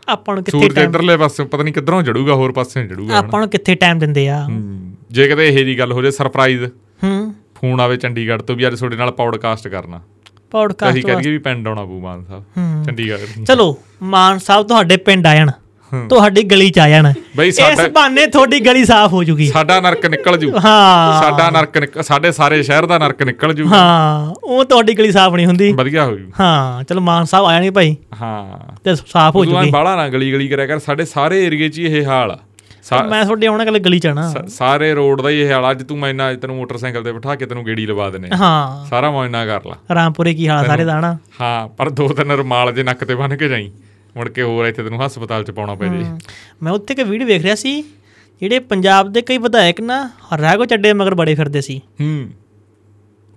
ਆਪਾਂ 0.08 0.34
ਨੂੰ 0.34 0.44
ਕਿੱਥੇ 0.44 0.68
ਟਾਈਮ 0.68 0.90
ਇਧਰਲੇ 0.90 1.16
ਪਾਸੇ 1.16 1.44
ਪਤਾ 1.44 1.62
ਨਹੀਂ 1.62 1.74
ਕਿੱਧਰੋਂ 1.74 2.02
ਜੜੂਗਾ 2.02 2.34
ਹੋਰ 2.34 2.52
ਪਾਸੇ 2.52 2.86
ਜੜੂਗਾ 2.86 3.16
ਆਪਾਂ 3.16 3.40
ਨੂੰ 3.40 3.48
ਕਿੱਥੇ 3.48 3.74
ਟਾਈਮ 3.74 3.98
ਦਿੰਦੇ 3.98 4.28
ਆ। 4.28 4.46
ਜੇ 5.10 5.28
ਕਿਤੇ 5.28 5.48
ਇਹੋ 5.48 5.64
ਜੀ 5.64 5.78
ਗੱਲ 5.78 5.92
ਹੋ 5.92 6.02
ਜੇ 6.02 6.10
ਸਰਪ੍ਰਾਈਜ਼ 6.10 6.64
ਫੋਨ 7.62 7.80
ਆਵੇ 7.80 7.96
ਚੰਡੀਗੜ੍ਹ 7.96 8.42
ਤੋਂ 8.42 8.56
ਵੀ 8.56 8.66
ਅੱਜ 8.66 8.78
ਤੁਹਾਡੇ 8.78 8.96
ਨਾਲ 8.96 9.10
ਪੌਡਕਾਸਟ 9.10 9.68
ਕਰਨਾ। 9.68 10.00
ਪੌਡਕਾਸਟ 10.50 10.92
ਅਸੀਂ 10.92 11.02
ਕਰੀਏ 11.02 11.30
ਵੀ 11.30 11.38
ਪਿੰਡ 11.38 11.68
ਆਉਣਾ 11.68 11.84
ਪਊ 11.84 12.00
ਮਾਨ 12.00 12.24
ਸਾਹਿਬ। 12.24 12.44
ਚੰਡੀਗੜ੍ਹ। 12.86 13.44
ਚਲੋ 13.44 13.78
ਮਾਨ 14.02 14.38
ਸਾਹਿਬ 14.38 14.66
ਤੁਹਾਡੇ 14.66 14.96
ਪਿੰਡ 14.96 15.26
ਆ 15.26 15.34
ਜਾਣ। 15.34 15.50
ਤੁਹਾਡੀ 16.08 16.42
ਗਲੀ 16.42 16.70
ਚ 16.70 16.78
ਆ 16.78 16.88
ਜਾਣ 16.88 17.12
ਇਸ 17.42 17.60
ਬਹਾਨੇ 17.92 18.26
ਤੁਹਾਡੀ 18.26 18.60
ਗਲੀ 18.60 18.84
ਸਾਫ਼ 18.84 19.12
ਹੋ 19.12 19.24
ਜੂਗੀ। 19.24 19.46
ਸਾਡਾ 19.46 19.80
ਨਰਕ 19.80 20.06
ਨਿਕਲ 20.06 20.36
ਜੂ। 20.36 20.50
ਹਾਂ। 20.64 21.22
ਸਾਡਾ 21.22 21.50
ਨਰਕ 21.50 22.02
ਸਾਡੇ 22.02 22.32
ਸਾਰੇ 22.32 22.62
ਸ਼ਹਿਰ 22.62 22.86
ਦਾ 22.86 22.98
ਨਰਕ 22.98 23.22
ਨਿਕਲ 23.22 23.54
ਜੂ। 23.54 23.66
ਹਾਂ 23.68 24.34
ਉਹ 24.44 24.64
ਤੁਹਾਡੀ 24.64 24.94
ਗਲੀ 24.94 25.12
ਸਾਫ਼ 25.12 25.34
ਨਹੀਂ 25.34 25.46
ਹੁੰਦੀ। 25.46 25.72
ਵਧੀਆ 25.72 26.04
ਹੋ 26.04 26.16
ਜੂ 26.18 26.30
ਹਾਂ 26.40 26.84
ਚਲੋ 26.84 27.00
ਮਾਨ 27.00 27.24
ਸਾਹਿਬ 27.24 27.46
ਆ 27.46 27.52
ਜਾਣਗੇ 27.52 27.70
ਭਾਈ। 27.70 27.96
ਹਾਂ। 28.22 28.76
ਤੇ 28.84 28.94
ਸਾਫ਼ 28.94 29.36
ਹੋ 29.36 29.44
ਜੂਗੀ। 29.44 29.70
ਬਾਹਲਾ 29.70 29.96
ਨਾ 29.96 30.08
ਗਲੀ 30.08 30.32
ਗਲੀ 30.32 30.48
ਕਰਿਆ 30.48 30.66
ਕਰ 30.66 30.78
ਸਾਡੇ 30.78 31.04
ਸਾਰੇ 31.04 31.44
ਏਰੀਏ 31.46 31.68
'ਚ 31.68 31.78
ਇਹ 31.78 32.04
ਹਾਲ 32.04 32.30
ਆ। 32.30 32.38
ਮੈਂ 33.10 33.24
ਤੁਹਾਡੇ 33.24 33.46
ਆਉਣਾ 33.46 33.64
ਕੱਲ 33.64 33.78
ਗਲੀ 33.78 33.98
ਚ 33.98 34.06
ਆਣਾ 34.06 34.32
ਸਾਰੇ 34.48 34.92
ਰੋਡ 34.94 35.20
ਦਾ 35.22 35.28
ਹੀ 35.28 35.40
ਇਹ 35.40 35.52
ਹਾਲ। 35.52 35.70
ਅੱਜ 35.70 35.82
ਤੂੰ 35.82 35.98
ਮੈਨਾਂ 35.98 36.30
ਅੱਜ 36.32 36.40
ਤੈਨੂੰ 36.40 36.56
ਮੋਟਰਸਾਈਕਲ 36.56 37.04
ਤੇ 37.04 37.12
ਬਿਠਾ 37.12 37.34
ਕੇ 37.34 37.46
ਤੈਨੂੰ 37.46 37.64
ਗੇੜੀ 37.66 37.86
ਲਵਾ 37.86 38.08
ਦੇਣੇ 38.10 38.28
ਹਾਂ। 38.34 38.86
ਸਾਰਾ 38.86 39.10
ਮੌਜਨਾ 39.10 39.44
ਕਰ 39.46 39.66
ਲਾ। 39.66 39.76
ਰਾਮਪੁਰੇ 39.94 40.34
ਕੀ 40.34 40.48
ਹਾਲ 40.48 40.66
ਸਾਰੇ 40.66 40.84
ਦਾ 40.84 41.00
ਨਾ 41.00 41.16
ਹਾਂ 41.40 41.68
ਪਰ 41.68 41.90
ਦੋ 41.90 42.08
ਤਿੰਨ 42.08 42.30
ਰੁਮਾਲ 42.30 42.72
ਜੇ 42.72 42.82
ਨੱਕ 42.82 43.04
ਤੇ 43.04 43.14
ਬੰਨ 43.14 43.36
ਕੇ 43.36 43.48
ਜਾਈ 43.48 43.70
ਮੁੜ 44.16 44.28
ਕੇ 44.28 44.42
ਹੋਰ 44.42 44.66
ਇੱਥੇ 44.66 44.82
ਤੈਨੂੰ 44.82 45.06
ਹਸਪਤਾਲ 45.06 45.44
'ਚ 45.44 45.50
ਪਾਉਣਾ 45.50 45.74
ਪੈ 45.74 45.88
ਜੇ। 45.88 46.04
ਮੈਂ 46.62 46.72
ਉੱਥੇ 46.72 46.94
ਇੱਕ 46.94 47.02
ਵੀਡੀਓ 47.02 47.26
ਵੇਖ 47.26 47.42
ਰਿਹਾ 47.42 47.54
ਸੀ 47.54 47.80
ਜਿਹੜੇ 48.40 48.58
ਪੰਜਾਬ 48.58 49.12
ਦੇ 49.12 49.22
ਕਈ 49.22 49.38
ਵਿਧਾਇਕ 49.38 49.80
ਨਾ 49.80 50.10
ਰਹਿਗੋ 50.34 50.64
ਚੱਡੇ 50.64 50.92
ਮਗਰ 50.92 51.14
ਬੜੇ 51.14 51.34
ਫਿਰਦੇ 51.34 51.60
ਸੀ। 51.60 51.80
ਹੂੰ। 52.00 52.30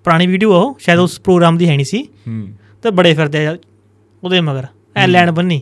ਪੁਰਾਣੀ 0.06 0.28
ਵੀਡੀਓ 0.28 0.52
ਉਹ 0.54 0.76
ਸ਼ਾਇਦ 0.80 1.00
ਉਸ 1.00 1.20
ਪ੍ਰੋਗਰਾਮ 1.20 1.58
ਦੀ 1.58 1.70
ਹੈ 1.70 1.76
ਨਹੀਂ 1.76 1.86
ਸੀ। 1.86 2.04
ਹੂੰ। 2.28 2.48
ਤੇ 2.84 2.92
ਬੜੇ 2.92 3.14
ਫਿਰਦੇ 3.14 3.48
ਉਹਦੇ 3.48 4.42
ਮਗਰ 4.42 4.66
ਐ 4.96 5.08
ਲੈਣ 5.08 5.32
ਬੰਨੀ। 5.32 5.62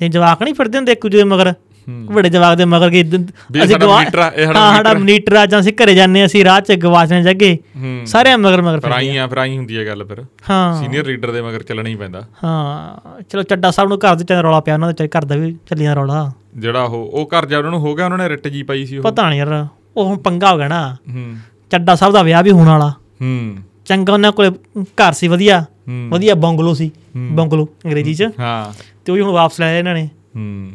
ਤੇ 0.00 0.08
ਜਵਾਕ 0.08 0.42
ਨਹੀਂ 0.42 0.54
ਫਿਰਦੇ 0.54 0.78
ਹੁੰਦੇ 0.78 0.92
ਇੱਕ 0.92 1.02
ਦੂਜੇ 1.02 1.24
ਮਗਰ 1.24 1.52
ਵੱਡੇ 1.88 2.28
ਜਵਾਕ 2.28 2.56
ਦੇ 2.56 2.64
ਮਗਰ 2.64 2.90
ਕਿ 2.90 3.02
ਵੀ 3.02 3.60
ਇਹ 3.60 3.66
ਸਾਡਾ 3.66 3.86
ਮਨੀਟਰ 3.86 4.18
ਆ, 4.18 4.32
ਇਹ 4.36 4.46
ਸਾਡਾ 4.46 4.60
ਹਾਂ 4.60 4.76
ਸਾਡਾ 4.76 4.94
ਮਨੀਟਰ 4.94 5.46
ਜਾਂ 5.46 5.60
ਅਸੀਂ 5.60 5.72
ਘਰੇ 5.72 5.94
ਜਾਂਦੇ 5.94 6.26
ਅਸੀਂ 6.26 6.44
ਰਾਹ 6.44 6.60
'ਚ 6.60 6.72
ਗਵਾਚਣੇ 6.72 7.22
ਜੱਗੇ 7.22 7.58
ਸਾਰੇ 8.06 8.36
ਮਗਰ 8.36 8.62
ਮਗਰ 8.62 8.80
ਫਿਰਦੇ 8.80 8.96
ਆਈ 8.96 9.16
ਆ। 9.16 9.26
ਫਿਰ 9.26 9.38
ਆਈ 9.38 9.56
ਹੁੰਦੀ 9.56 9.76
ਹੈ 9.78 9.86
ਗੱਲ 9.86 10.04
ਫਿਰ। 10.04 10.24
ਹਾਂ। 10.50 10.82
ਸੀਨੀਅਰ 10.82 11.06
ਲੀਡਰ 11.06 11.30
ਦੇ 11.30 11.42
ਮਗਰ 11.42 11.62
ਚੱਲਣਾ 11.62 11.88
ਹੀ 11.88 11.94
ਪੈਂਦਾ। 11.94 12.26
ਹਾਂ। 12.44 13.22
ਚਲੋ 13.22 13.42
ਚੱਡਾ 13.42 13.70
ਸਾਹਿਬ 13.70 13.88
ਨੂੰ 13.88 13.98
ਘਰ 13.98 14.14
ਦੇ 14.14 14.24
ਚ 14.24 14.32
ਰੌਲਾ 14.32 14.60
ਪਿਆ 14.60 14.74
ਉਹਨਾਂ 14.74 14.92
ਦੇ 14.92 15.08
ਘਰ 15.08 15.24
ਦਾ 15.24 15.36
ਵੀ 15.36 15.52
ਚੱਲੀਆਂ 15.52 15.96
ਰੌਲਾ। 15.96 16.32
ਜਿਹੜਾ 16.56 16.82
ਉਹ 16.82 17.10
ਉਹ 17.12 17.28
ਘਰ 17.38 17.46
ਜਾ 17.46 17.58
ਉਹਨਾਂ 17.58 17.70
ਨੂੰ 17.70 17.80
ਹੋ 17.80 17.94
ਗਿਆ 17.94 18.04
ਉਹਨਾਂ 18.04 18.18
ਨੇ 18.18 18.28
ਰਿੱਟ 18.28 18.48
ਜੀ 18.48 18.62
ਪਾਈ 18.62 18.86
ਸੀ 18.86 18.98
ਉਹ? 18.98 19.02
ਪਤਾ 19.02 19.28
ਨਹੀਂ 19.28 19.38
ਯਾਰ 19.38 19.66
ਉਹ 19.96 20.04
ਹੁਣ 20.06 20.18
ਪੰਗਾ 20.18 20.52
ਹੋ 20.52 20.56
ਗਿਆ 20.58 20.68
ਨਾ। 20.68 20.94
ਹੂੰ। 20.94 21.36
ਚੱਡਾ 21.70 21.94
ਸਾਹਿਬ 21.94 22.14
ਦਾ 22.14 22.22
ਵਿਆਹ 22.22 22.42
ਵੀ 22.42 22.50
ਹੋਣ 22.50 22.66
ਵਾਲਾ। 22.68 22.90
ਹੂੰ। 22.90 23.56
ਚੰਗਾ 23.84 24.12
ਉਹਨਾਂ 24.12 24.32
ਕੋਲੇ 24.32 24.50
ਘਰ 24.84 25.12
ਸੀ 25.12 25.28
ਵਧੀਆ। 25.28 25.64
ਵਧੀਆ 26.08 26.34
ਬੰਗਲੋ 26.34 26.74
ਸੀ। 26.74 26.90
ਬੰਗਲੋ 27.16 27.68
ਅੰਗਰੇਜ਼ੀ 27.84 28.14
ਚ। 28.14 28.22
ਹਾਂ। 28.38 28.72
ਤੇ 29.04 29.12
ਉਹ 29.12 29.18
ਹੁਣ 29.18 29.32
ਵਾਪਸ 29.32 29.60
ਲੈ 29.60 29.78
ਇਹਨਾਂ 29.78 29.94
ਨੇ। 29.94 30.08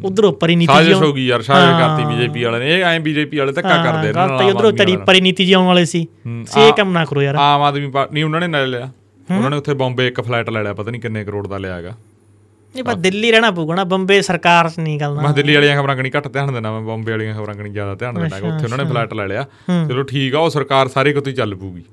ਉਧਰ 0.05 0.23
ਉੱਪਰ 0.23 0.49
ਹੀ। 0.49 0.55
ਨੀਤੀ 0.55 0.73
ਜੀ 0.73 0.77
ਸਾਜ਼ਿਸ਼ 0.77 1.01
ਹੋ 1.01 1.11
ਗਈ 1.13 1.25
ਯਾਰ 1.25 1.41
ਸਾਜ਼ਿਸ਼। 1.41 1.79
ਕਰਤੀ 1.79 2.05
ਬੀਜੇਪੀ 2.05 2.43
ਵਾਲੇ 2.43 2.59
ਨੇ। 2.59 2.73
ਇਹ 2.73 2.83
ਐਂ 2.83 2.99
ਬੀਜੇਪੀ 2.99 3.37
ਵਾਲੇ 3.37 3.51
ਧੱਕਾ 3.51 3.77
ਕਰਦੇ 3.83 4.13
ਗੱਲ 4.13 4.29
ਤਾਂ 4.29 4.45
ਉਧਰੋਂ 4.45 4.71
ਤੇਰੀ 4.73 4.97
ਪਰੀ 5.07 5.21
ਨੀਤੀ 5.21 5.45
ਜੀ 5.45 5.53
ਆਉਣ 5.53 5.65
ਵਾਲੇ 5.65 5.85
ਸੀ। 5.85 6.05
ਸੇ 6.47 6.71
ਕੰਮ 6.77 6.91
ਨਾ 6.91 7.05
ਕਰੋ 7.05 7.21
ਯਾਰ। 7.21 7.35
ਆਮ 7.35 7.61
ਆਦਮੀ 7.61 7.89
ਪਾਰਟੀ 7.91 8.13
ਨਹੀਂ 8.13 8.23
ਉਹਨਾਂ 8.23 8.41
ਨੇ 8.41 8.47
ਲੈ 8.47 8.65
ਲਿਆ। 8.65 8.89
ਉਹਨਾਂ 9.29 9.49
ਨੇ 9.49 9.57
ਉੱਥੇ 9.57 9.73
ਬੰਬੇ 9.73 10.07
ਇੱਕ 10.07 10.21
ਫਲੈਟ 10.21 10.49
ਲੈ 10.49 10.63
ਲਿਆ 10.63 10.73
ਪਤਾ 10.73 10.91
ਨਹੀਂ 10.91 11.01
ਕਿੰਨੇ 11.01 11.23
ਕਰੋੜ 11.23 11.47
ਦਾ 11.47 11.57
ਲਿਆ 11.57 11.75
ਹੈਗਾ। 11.75 11.93
ਇਹ 12.75 12.83
ਬਸ 12.83 12.95
ਦਿੱਲੀ 12.97 13.31
ਰਹਿਣਾ 13.31 13.49
ਪਊਗਾ 13.51 13.75
ਨਾ 13.75 13.83
ਬੰਬੇ 13.83 14.21
ਸਰਕਾਰ 14.21 14.69
ਚ 14.69 14.79
ਨਹੀਂ 14.79 14.99
ਗੱਲ 14.99 15.13
ਮੈਂ 15.15 15.23
ਨਾ 15.23 15.31
ਦਿੱਲੀ 15.31 15.53
ਵਾਲੀਆਂ 15.55 15.77
ਖਬਰਾਂ 15.77 15.95
ਕਣੀ 15.95 16.11
ਘੱਟ 16.17 16.27
ਧਿਆਨ 16.27 16.53
ਦਿੰਦਾ 16.53 16.71
ਮੈਂ 16.71 16.81
ਬੰਬੇ 16.81 17.11
ਵਾਲੀਆਂ 17.11 17.33
ਖਬਰਾਂ 17.35 17.55
ਕਣੀ 17.55 17.69
ਜ਼ਿਆਦਾ 17.69 17.95
ਧਿਆਨ 17.95 18.15
ਦਿੰਦਾ 18.15 18.37
ਉੱਥੇ 18.37 18.65
ਉਹਨਾਂ 18.65 18.77
ਨੇ 18.77 18.85
ਫਲੈਟ 18.85 19.13
ਲੈ 19.13 19.27
ਲਿਆ। 19.27 19.45
ਚਲੋ 19.89 20.03
ਠੀਕ 20.03 20.35
ਆ 20.35 20.39
ਉਹ 20.39 20.49
ਸਰਕਾਰ 20.49 20.87
ਸਾਰੇ 20.87 21.13
ਕਿਤੇ 21.13 21.31
ਚੱਲ 21.31 21.55
ਪੂਗੀ 21.55 21.83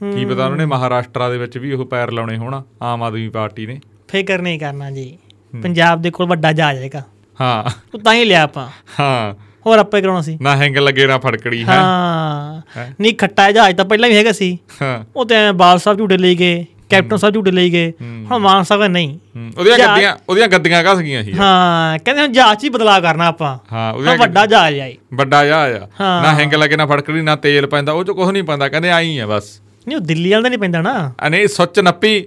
ਕੀ 0.00 0.24
ਪਤਾ 0.24 0.44
ਉਹਨਾਂ 0.44 0.58
ਨੇ 0.58 0.64
ਮਹਾਰਾਸ਼ਟਰ 0.66 1.28
ਦੇ 1.30 1.38
ਵਿੱਚ 1.38 1.58
ਵੀ 1.58 1.72
ਉਹ 1.72 1.84
ਪੈਰ 1.86 2.10
ਲਾਉਣੇ 2.10 2.36
ਹੋਣ 2.36 2.60
ਆਮ 2.82 3.02
ਆਦਮੀ 3.02 3.28
ਪਾਰਟੀ 3.28 3.66
ਨੇ। 3.66 3.80
ਫਿਕਰ 4.08 4.42
ਨਹੀਂ 4.42 4.58
ਕਰਨਾ 4.60 4.90
ਜੀ। 4.90 5.16
ਪੰਜਾਬ 5.62 6.02
ਦੇ 6.02 6.10
ਕੋਲ 6.10 6.26
ਵੱਡਾ 6.26 6.52
ਜਹਾਜ਼ 6.52 6.78
ਹੈਗਾ। 6.78 7.02
ਹਾਂ। 7.40 7.98
ਤਾਂ 7.98 8.14
ਹੀ 8.14 8.24
ਲਿਆ 8.24 8.42
ਆਪਾਂ। 8.42 8.68
ਹਾਂ। 9.00 9.34
ਹੋਰ 9.66 9.78
ਆਪਾਂ 9.78 10.00
ਕਰਾਉਣਾ 10.00 10.20
ਸੀ। 10.20 10.38
ਨਾ 10.42 10.56
ਹੈਂਗ 10.56 10.76
ਲੱਗੇ 10.78 11.06
ਨਾ 11.06 11.18
ਫੜਕੜੀ 11.18 11.64
ਹੈ। 11.64 11.74
ਹਾਂ? 11.74 12.62
ਨਹੀਂ 13.00 13.14
ਖੱਟਾ 13.14 13.52
ਜਹਾਜ਼ 13.52 13.76
ਤਾਂ 13.76 13.84
ਪਹਿਲਾਂ 13.84 14.08
ਵੀ 14.08 14.16
ਹੈਗਾ 14.16 14.32
ਸੀ। 14.32 14.58
ਹਾਂ। 14.82 15.04
ਉਹ 15.16 15.26
ਤੇ 15.26 15.34
ਐਂ 15.34 15.52
ਬਾਲ 15.52 15.78
ਸਾਹਿਬ 15.78 15.98
ਝੂਟੇ 15.98 16.18
ਲਈ 16.18 16.34
ਗਏ 16.34 16.66
ਕੈਪਟਨ 16.90 17.16
ਸਾਹਿਬ 17.16 17.34
ਝੂਟੇ 17.34 17.50
ਲਈ 17.50 17.70
ਗਏ। 17.70 17.92
ਹੁਣ 18.02 18.38
ਮਾਨ 18.38 18.62
ਸਾਹਿਬ 18.64 18.82
ਨਹੀਂ। 18.82 19.18
ਉਹਦੀਆਂ 19.58 19.78
ਜਹਾਜ਼- 19.78 19.94
ਗੱਡੀਆਂ 19.94 20.16
ਉਹਦੀਆਂ 20.28 20.48
ਗੱਡੀਆਂ 20.48 20.84
ਘਸ 20.84 20.98
ਗਈਆਂ 20.98 21.22
ਸੀ। 21.22 21.32
ਹਾਂ 21.32 21.98
ਕਹਿੰਦੇ 21.98 22.22
ਹੁਣ 22.22 22.32
ਜਹਾਜ਼ 22.32 22.60
'ਚ 22.60 22.64
ਹੀ 22.64 22.68
ਬਦਲਾਅ 22.68 23.00
ਕਰਨਾ 23.00 23.26
ਆਪਾਂ। 23.26 23.58
ਹਾਂ 23.72 23.94
ਉਹਦੀਆਂ 23.94 24.16
ਵੱਡਾ 24.16 24.46
ਜਹਾਜ਼ 24.46 24.80
ਆਈ 24.80 24.96
ਵੱਡਾ 25.14 25.44
ਜਾ 25.44 25.58
ਆ। 25.58 25.88
ਨਾ 26.00 26.34
ਹੈਂਗ 26.34 26.54
ਲੱਗੇ 26.54 26.76
ਨਾ 26.76 26.86
ਫੜਕੜੀ 26.86 27.20
ਨਾ 27.20 27.36
ਤੇਲ 27.36 27.66
ਪੈਂਦਾ। 27.66 27.92
ਉਹ 27.92 28.04
ਚ 28.04 28.10
ਕੁਝ 28.10 28.30
ਨਹੀਂ 28.30 28.42
ਪੈਂਦਾ। 28.42 28.68
ਕਹਿੰਦੇ 28.68 28.90
ਆਈ 28.90 29.18
ਆ 29.18 29.26
ਬਸ। 29.26 29.60
ਨਹੀਂ 29.88 29.96
ਉਹ 29.96 30.02
ਦਿੱਲੀ 30.02 30.32
ਵਾਲਾ 30.32 30.48
ਨਹੀਂ 30.48 30.58
ਪੈਂਦਾ 30.58 30.82
ਨਾ। 30.82 31.12
ਅਨੇ 31.26 31.46
ਸੁੱਚ 31.46 31.80
ਨੱਪੀ। 31.80 32.26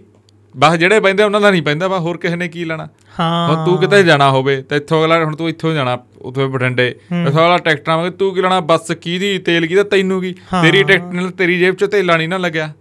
ਬਸ 0.57 0.75
ਜਿਹੜੇ 0.75 0.99
ਪੈਂਦੇ 0.99 1.23
ਉਹਨਾਂ 1.23 1.41
ਦਾ 1.41 1.49
ਨਹੀਂ 1.51 1.61
ਪੈਂਦਾ 1.61 1.87
ਬਸ 1.87 1.99
ਹੋਰ 1.99 2.17
ਕਿਸੇ 2.17 2.35
ਨੇ 2.35 2.47
ਕੀ 2.47 2.63
ਲੈਣਾ? 2.65 2.87
ਹਾਂ। 3.19 3.47
ਹੁਣ 3.49 3.65
ਤੂੰ 3.65 3.77
ਕਿਤੇ 3.77 4.01
ਜਾਣਾ 4.03 4.29
ਹੋਵੇ 4.31 4.61
ਤੇ 4.61 4.75
ਇੱਥੋਂ 4.75 5.01
ਅਗਲਾ 5.01 5.23
ਹੁਣ 5.23 5.35
ਤੂੰ 5.35 5.49
ਇੱਥੋਂ 5.49 5.73
ਜਾਣਾ 5.73 5.97
ਉੱਥੇ 6.21 6.45
ਬਠਿੰਡੇ। 6.45 6.87
ਇੱਥੋਂ 6.87 7.41
ਅਗਲਾ 7.41 7.57
ਟਿਕਟਾਂ 7.57 7.97
ਮੰਗੇ 7.97 8.09
ਤੂੰ 8.09 8.33
ਕੀ 8.35 8.41
ਲੈਣਾ? 8.41 8.59
ਬੱਸ 8.59 8.91
ਕਿਹਦੀ 8.91 9.37
ਤੇਲ 9.39 9.65
ਕੀ 9.67 9.75
ਦਾ 9.75 9.83
ਤੈਨੂੰ 9.83 10.21
ਕੀ? 10.21 10.33
ਤੇਰੀ 10.61 10.83
ਟਿਕਟ 10.83 11.13
ਨਾਲ 11.13 11.29
ਤੇਰੀ 11.31 11.59
ਜੇਬ 11.59 11.75
'ਚ 11.75 11.85
ਤੇਲਾ 11.85 12.17
ਨਹੀਂ 12.17 12.29
ਨਾ 12.29 12.37
ਲੱਗਿਆ। 12.37 12.71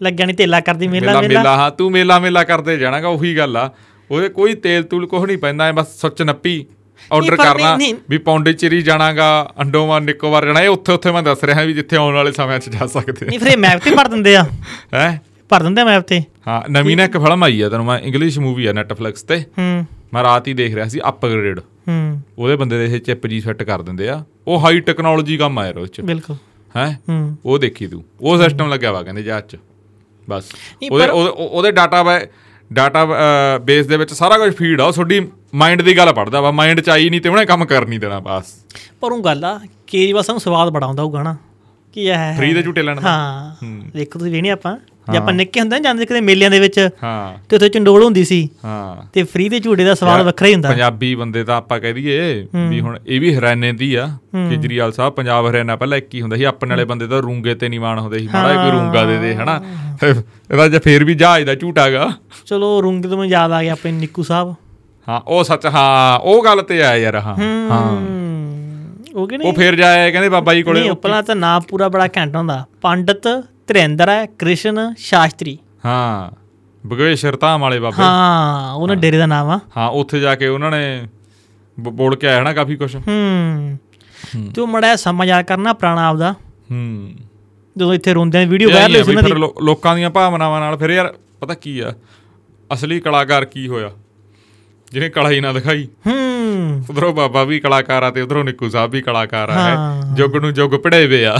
ਲੱਗਿਆ 0.00 0.26
ਨਹੀਂ 0.26 0.36
ਤੇਲਾ 0.36 0.60
ਕਰਦੀ 0.60 0.88
ਮੇਲਾ 0.88 1.20
ਮੇਲਾ 1.20 1.28
ਮੇਲਾ। 1.28 1.56
ਹਾਂ 1.56 1.70
ਤੂੰ 1.70 1.90
ਮੇਲਾ 1.92 2.18
ਮੇਲਾ 2.18 2.44
ਕਰਦੇ 2.44 2.76
ਜਾਣਾਗਾ 2.78 3.08
ਉਹੀ 3.08 3.36
ਗੱਲ 3.36 3.56
ਆ। 3.56 3.70
ਉਹਦੇ 4.10 4.28
ਕੋਈ 4.28 4.54
ਤੇਲ 4.54 4.82
ਤੂਲ 4.82 5.06
ਕੁਛ 5.06 5.26
ਨਹੀਂ 5.26 5.38
ਪੈਂਦਾ 5.38 5.66
ਐ 5.68 5.72
ਬਸ 5.72 6.00
ਸੁੱਚ 6.00 6.22
ਨੱਪੀ 6.22 6.64
ਆਰਡਰ 7.10 7.36
ਕਰਨਾ 7.36 7.76
ਵੀ 8.10 8.18
ਪੌਂਡੀਚੇਰੀ 8.18 8.80
ਜਾਣਾਗਾ 8.82 9.28
ਅੰਡੋਮਾਨ 9.60 10.02
ਨਿਕੋਬਾਰ 10.04 10.46
ਜਾਣਾ 10.46 10.60
ਇਹ 10.60 10.68
ਉੱਥੇ 10.68 10.92
ਉੱਥੇ 10.92 11.12
ਮੈਂ 11.12 11.22
ਦੱਸ 11.22 11.44
ਰਿਹਾ 11.44 11.62
ਵੀ 11.62 11.72
ਜਿੱਥੇ 11.72 11.96
ਆਉਣ 11.96 12.14
ਵਾਲੇ 12.14 12.32
ਸਮਿਆਂ 12.32 12.58
'ਚ 12.58 12.68
ਜਾ 12.68 12.86
ਸਕਦੇ 12.86 13.26
ਨਹੀਂ 13.26 13.38
ਫਿਰ 13.38 13.56
ਮੈਪ 13.58 13.80
ਤੇ 13.84 13.90
ਭਰ 13.90 14.08
ਦਿੰਦੇ 14.08 14.36
ਆ। 14.36 14.44
ਹੈ? 14.94 15.20
ਭਰ 15.52 15.62
ਦਿੰਦੇ 15.62 15.84
ਮੈਪ 15.84 16.02
ਤੇ? 16.02 16.22
ਹਾਂ 16.48 16.62
ਨਵੀਂ 16.70 16.96
ਨਾ 16.96 17.04
ਇੱਕ 17.04 17.18
ਫਿਲਮ 17.18 17.44
ਆਈ 17.44 17.62
ਆ 17.62 17.68
ਤੈਨੂੰ 17.68 17.86
ਮੈਂ 17.86 17.98
ਇੰਗਲਿਸ਼ 17.98 18.38
ਮੂਵੀ 18.38 18.66
ਆ 18.66 18.72
ਨੈਟਫਲਿਕਸ 18.72 19.22
ਤੇ। 19.22 19.40
ਹੂੰ। 19.40 19.86
ਮੈਂ 20.14 20.22
ਰਾਤ 20.22 20.48
ਹੀ 20.48 20.54
ਦੇਖ 20.54 20.74
ਰਿਹਾ 20.74 20.88
ਸੀ 20.88 21.00
ਅਪਗ੍ਰੇਡ 21.08 21.60
ਹੂੰ। 21.60 22.20
ਉਹਦੇ 22.38 22.56
ਬੰਦੇ 22.56 22.78
ਦੇ 22.78 22.96
ਇਹ 22.96 23.00
ਚਿਪ 23.00 23.26
ਜੀ 23.26 23.40
ਫਿੱਟ 23.40 23.62
ਕਰ 23.62 23.82
ਦਿੰਦੇ 23.82 24.08
ਆ। 24.08 24.24
ਉਹ 24.46 24.60
ਹਾਈ 24.60 24.80
ਟੈਕਨੋਲੋਜੀ 24.80 25.36
ਕੰਮ 25.36 25.58
ਆਇਆ 25.58 25.72
ਉਹ 25.78 25.86
ਚ। 25.86 26.00
ਬਿਲਕੁਲ। 26.00 26.36
ਹੈ? 26.76 27.00
ਉਹ 27.44 27.58
ਦੇਖੀ 27.58 27.86
ਤੂੰ। 27.86 28.04
ਉਹ 28.20 28.38
ਸਿਸਟਮ 28.38 28.68
ਲੱਗਿਆ 28.68 28.92
ਵਾ 28.92 29.02
ਕਹਿੰਦੇ 29.02 29.22
ਜਹਾਜ਼ 29.22 29.44
ਚ। 29.44 29.56
ਬਸ। 30.28 30.44
ਉਹਦੇ 30.92 31.06
ਉਹਦੇ- 31.36 31.72
ਡਾਟਾ 31.72 32.20
ਡਾਟਾ 32.72 33.06
ਬੇਸ 33.62 33.86
ਦੇ 33.86 33.96
ਵਿੱਚ 33.96 34.14
ਸਾਰਾ 34.14 34.38
ਕੁਝ 34.38 34.54
ਫੀਡ 34.54 34.80
ਆ। 34.80 34.84
ਉਹ 34.84 34.92
ਤੁਹਾਡੀ 34.92 35.28
ਮਾਈਂਡ 35.54 35.82
ਦੀ 35.82 35.96
ਗੱਲ 35.96 36.12
ਪੜਦਾ 36.12 36.40
ਵਾ। 36.40 36.50
ਮਾਈਂਡ 36.50 36.80
ਚ 36.80 36.88
ਆਈ 36.88 37.10
ਨਹੀਂ 37.10 37.20
ਤੇ 37.20 37.28
ਉਹਨੇ 37.28 37.44
ਕੰਮ 37.44 37.64
ਕਰ 37.64 37.86
ਨਹੀਂ 37.86 38.00
ਦੇਣਾ 38.00 38.18
ਬਸ। 38.18 38.66
ਪਰ 39.00 39.12
ਉਹ 39.12 39.22
ਗੱਲ 39.22 39.44
ਆ 39.44 39.60
ਕੇਜਰੀਵਾਲ 39.86 40.22
ਸਾਨੂੰ 40.22 40.40
ਸਵਾਦ 40.40 40.70
ਬੜਾ 40.70 40.86
ਆਉਂਦਾ 40.86 41.02
ਹੋਊਗਾ 41.02 41.22
ਨਾ। 41.22 41.36
ਕੀ 41.92 42.08
ਹੈ 42.08 42.34
ਫ੍ਰੀ 42.36 42.54
ਦੇ 42.54 42.62
ਝੂਟੇ 42.62 42.82
ਲੈਣ 42.82 43.00
ਦਾ। 43.00 43.08
ਹਾਂ। 43.10 43.56
ਦੇਖੋ 43.96 44.18
ਤੁਸੀਂ 44.18 44.32
ਵੇਖਣੇ 44.32 44.50
ਆਪਾਂ। 44.50 44.76
ਜੇ 45.10 45.18
ਆਪਾਂ 45.18 45.32
ਨਿੱਕੇ 45.34 45.60
ਹੁੰਦੇ 45.60 45.76
ਨਾ 45.76 45.82
ਜਾਂਦੇ 45.82 46.06
ਕਿਤੇ 46.06 46.20
ਮੇਲਿਆਂ 46.20 46.50
ਦੇ 46.50 46.60
ਵਿੱਚ 46.60 46.88
ਹਾਂ। 47.02 47.38
ਤੇ 47.48 47.56
ਉੱਥੇ 47.56 47.68
ਚੰਡੋਲ 47.68 48.02
ਹੁੰਦੀ 48.02 48.24
ਸੀ। 48.24 48.48
ਹਾਂ। 48.64 49.06
ਤੇ 49.12 49.22
ਫ੍ਰੀ 49.22 49.48
ਦੇ 49.48 49.60
ਝੂਟੇ 49.60 49.84
ਦਾ 49.84 49.94
ਸਵਾਦ 49.94 50.20
ਵੱਖਰਾ 50.26 50.48
ਹੀ 50.48 50.54
ਹੁੰਦਾ। 50.54 50.68
ਪੰਜਾਬੀ 50.68 51.14
ਬੰਦੇ 51.14 51.44
ਤਾਂ 51.44 51.56
ਆਪਾਂ 51.56 51.80
ਕਹਿ 51.80 51.92
ਦਈਏ 51.92 52.46
ਵੀ 52.68 52.80
ਹੁਣ 52.80 52.98
ਇਹ 53.06 53.20
ਵੀ 53.20 53.34
ਹਰਿਆਣੇ 53.34 53.72
ਦੀ 53.72 53.94
ਆ 53.94 54.06
ਕੇਜਰੀਵਾਲ 54.50 54.92
ਸਾਹਿਬ 54.92 55.12
ਪੰਜਾਬ 55.12 55.50
ਹਰਿਆਣਾ 55.50 55.76
ਪਹਿਲਾਂ 55.76 55.98
ਇੱਕ 55.98 56.14
ਹੀ 56.14 56.22
ਹੁੰਦਾ 56.22 56.36
ਸੀ। 56.36 56.44
ਆਪਣੇ 56.44 56.70
ਵਾਲੇ 56.70 56.84
ਬੰਦੇ 56.84 57.06
ਤਾਂ 57.06 57.22
ਰੂੰਗੇ 57.22 57.54
ਤੇ 57.54 57.68
ਨਿਵਾਨ 57.68 57.98
ਹੁੰਦੇ 57.98 58.18
ਸੀ। 58.18 58.28
ਮਾੜਾ 58.34 58.62
ਕੋਈ 58.62 58.70
ਰੂੰਗਾ 58.70 59.04
ਦੇ 59.04 59.18
ਦੇ 59.18 59.34
ਹਨਾ? 59.34 59.60
ਇਹਦਾ 60.04 60.68
ਜੇ 60.68 60.78
ਫੇਰ 60.78 61.04
ਵੀ 61.04 61.14
ਜਹਾਜ਼ 61.14 61.46
ਦਾ 61.46 61.54
ਝੂਟਾਗਾ 61.54 62.10
ਚਲੋ 62.46 62.82
ਰੁੰਗ 62.82 63.02
ਤੋਂ 63.02 63.10
ਮੈਨੂੰ 63.10 63.26
ਯਾਦ 63.26 63.52
ਆ 63.52 63.62
ਗਿਆ 63.62 63.72
ਆਪਣੇ 63.72 63.92
ਨਿੱਕੂ 63.92 64.22
ਸਾਹਿਬ। 64.22 64.54
ਹਾਂ 65.08 65.20
ਉਹ 65.26 65.44
ਸੱਚ 65.44 65.66
ਹਾਂ 65.66 66.18
ਉਹ 66.18 66.44
ਗੱਲ 66.44 66.62
ਤੇ 66.62 66.82
ਆਇਆ 66.82 66.96
ਯਾਰ 66.96 67.16
ਹਾਂ। 67.16 67.36
ਹਾਂ। 67.70 67.92
ਉਹ 69.14 69.28
ਕਿ 69.28 69.34
ਉਹ 69.34 69.38
ਨਹੀਂ 69.38 69.52
ਫੇਰ 69.52 69.74
ਜਾਇਆ 69.74 70.10
ਕਹਿੰਦੇ 70.10 70.28
ਬਾਬਾ 70.28 70.54
ਜੀ 70.54 70.62
ਕੋਲੇ 70.62 70.80
ਨਹੀਂ 70.80 70.92
ਪਹਿਲਾਂ 70.92 71.22
ਤਾਂ 71.22 71.36
ਨਾਮ 71.36 71.62
ਪੂਰਾ 71.62 71.88
ਬੜਾ 71.88 72.06
ਘੈਂਟ 72.06 72.36
ਹੁੰਦਾ। 72.36 72.64
ਪੰਡਤ 72.82 73.28
ਧਿਰੇਂਦਰ 73.66 74.08
ਹੈ 74.08 74.26
ਕ੍ਰਿਸ਼ਨ 74.26 74.94
ਸ਼ਾਸਤਰੀ। 74.98 75.58
ਹਾਂ 75.84 76.30
ਬਗਵੇਸ਼ਰ 76.86 77.36
ਧਾਮ 77.36 77.60
ਵਾਲੇ 77.60 77.80
ਬਾਬੇ। 77.80 78.02
ਹਾਂ 78.02 78.72
ਉਹਨਾਂ 78.72 78.96
ਡੇਰੇ 78.96 79.18
ਦਾ 79.18 79.26
ਨਾਮ 79.26 79.50
ਆ। 79.50 79.60
ਹਾਂ 79.76 79.88
ਉੱਥੇ 79.90 80.20
ਜਾ 80.20 80.34
ਕੇ 80.34 80.46
ਉਹਨਾਂ 80.46 80.70
ਨੇ 80.70 81.02
ਬੋਲ 81.80 82.16
ਕੇ 82.16 82.26
ਆਇਆ 82.26 82.42
ਨਾ 82.42 82.52
ਕਾਫੀ 82.52 82.76
ਕੁਝ 82.76 82.96
ਹੂੰ। 82.96 83.78
ਤੇ 84.54 84.66
ਮੜਾ 84.66 84.96
ਸਮਾਂ 84.96 85.26
ਯਾਦ 85.26 85.44
ਕਰਨਾ 85.44 85.72
ਪੁਰਾਣਾ 85.72 86.08
ਆਪਦਾ। 86.08 86.32
ਹੂੰ। 86.70 87.12
ਜਦੋਂ 87.78 87.94
ਇੱਥੇ 87.94 88.14
ਰੋਂਦਿਆਂ 88.14 88.42
ਦੀ 88.42 88.48
ਵੀਡੀਓ 88.48 88.70
ਵਾਇਰਲ 88.70 88.96
ਆ 88.96 89.02
ਹੋਈ 89.02 89.16
ਸੀ 89.16 89.28
ਲੋ- 89.28 89.64
ਲੋਕਾਂ 89.64 89.96
ਦੀਆਂ 89.96 90.10
ਭਾਵਨਾਵਾਂ 90.10 90.60
ਨਾਲ 90.60 90.76
ਫਿਰ 90.76 90.90
ਯਾਰ 90.90 91.14
ਪਤਾ 91.40 91.54
ਕੀ 91.54 91.80
ਆ? 91.80 91.92
ਅਸਲੀ 92.72 93.00
ਕਲਾਕਾਰ 93.00 93.44
ਕੀ 93.44 93.68
ਹੋਇਆ? 93.68 93.90
ਜਿਹਨੇ 94.92 95.08
ਕਲਾ 95.08 95.30
ਹੀ 95.30 95.40
ਨਾ 95.40 95.52
ਦਿਖਾਈ। 95.52 95.88
ਹੂੰ। 96.06 96.84
ਉਧਰੋਂ 96.90 97.12
ਬਾਬਾ 97.12 97.44
ਵੀ 97.44 97.60
ਕਲਾਕਾਰ 97.60 98.02
ਆ 98.02 98.10
ਤੇ 98.10 98.20
ਉਧਰੋਂ 98.20 98.44
ਨਿੱਕੂ 98.44 98.68
ਸਾਹਿਬ 98.68 98.90
ਵੀ 98.90 99.02
ਕਲਾਕਾਰ 99.02 99.48
ਆ 99.48 99.52
ਹਾਂ। 99.52 100.16
ਜੁਗ 100.16 100.36
ਨੂੰ 100.36 100.54
ਜੁਗ 100.54 100.70
ਪੜੇਵੇ 100.70 101.26
ਆ। 101.26 101.38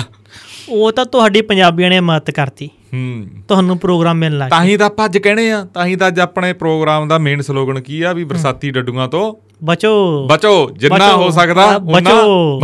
ਉਹ 0.69 0.93
ਤਾਂ 0.93 1.05
ਤੁਹਾਡੀ 1.05 1.43
ਪੰਜਾਬੀਆਂ 1.43 1.91
ਨੇ 1.91 2.01
ਮਦਦ 2.01 2.31
ਕਰਤੀ। 2.31 2.67
ਹੂੰ। 2.67 3.27
ਤੁਹਾਨੂੰ 3.49 3.79
ਪ੍ਰੋਗਰਾਮ 3.79 4.17
ਮਿਲਣ 4.17 4.39
ਲੱਗ 4.39 4.51
ਤਾਂ 4.51 4.65
ਹੀ 4.65 4.77
ਤਾਂ 4.77 4.87
ਆਪਾਂ 4.87 5.05
ਅੱਜ 5.05 5.19
ਕਹਿਣੇ 5.19 5.53
ਆ 5.53 5.65
ਤਾਂ 5.65 5.87
ਹੀ 5.87 5.97
ਤਾਂ 5.97 6.09
ਅੱਜ 6.09 6.21
ਆਪਣੇ 6.21 6.53
ਪ੍ਰੋਗਰਾਮ 6.53 7.09
ਦਾ 7.09 7.19
ਮੇਨ 7.19 7.41
ਸਲੋਗਨ 7.41 7.81
ਕੀ 7.81 8.03
ਆ 8.03 8.13
ਵੀ 8.13 8.25
ਬਰਸਾਤੀ 8.25 8.71
ਡੱਡੂਆਂ 8.71 9.09
ਤੋਂ 9.09 9.35
ਬਚੋ। 9.65 10.27
ਬਚੋ 10.31 10.71
ਜਿੰਨਾ 10.71 11.13
ਹੋ 11.17 11.31
ਸਕਦਾ 11.31 11.65
ਉਨਾ 11.77 12.11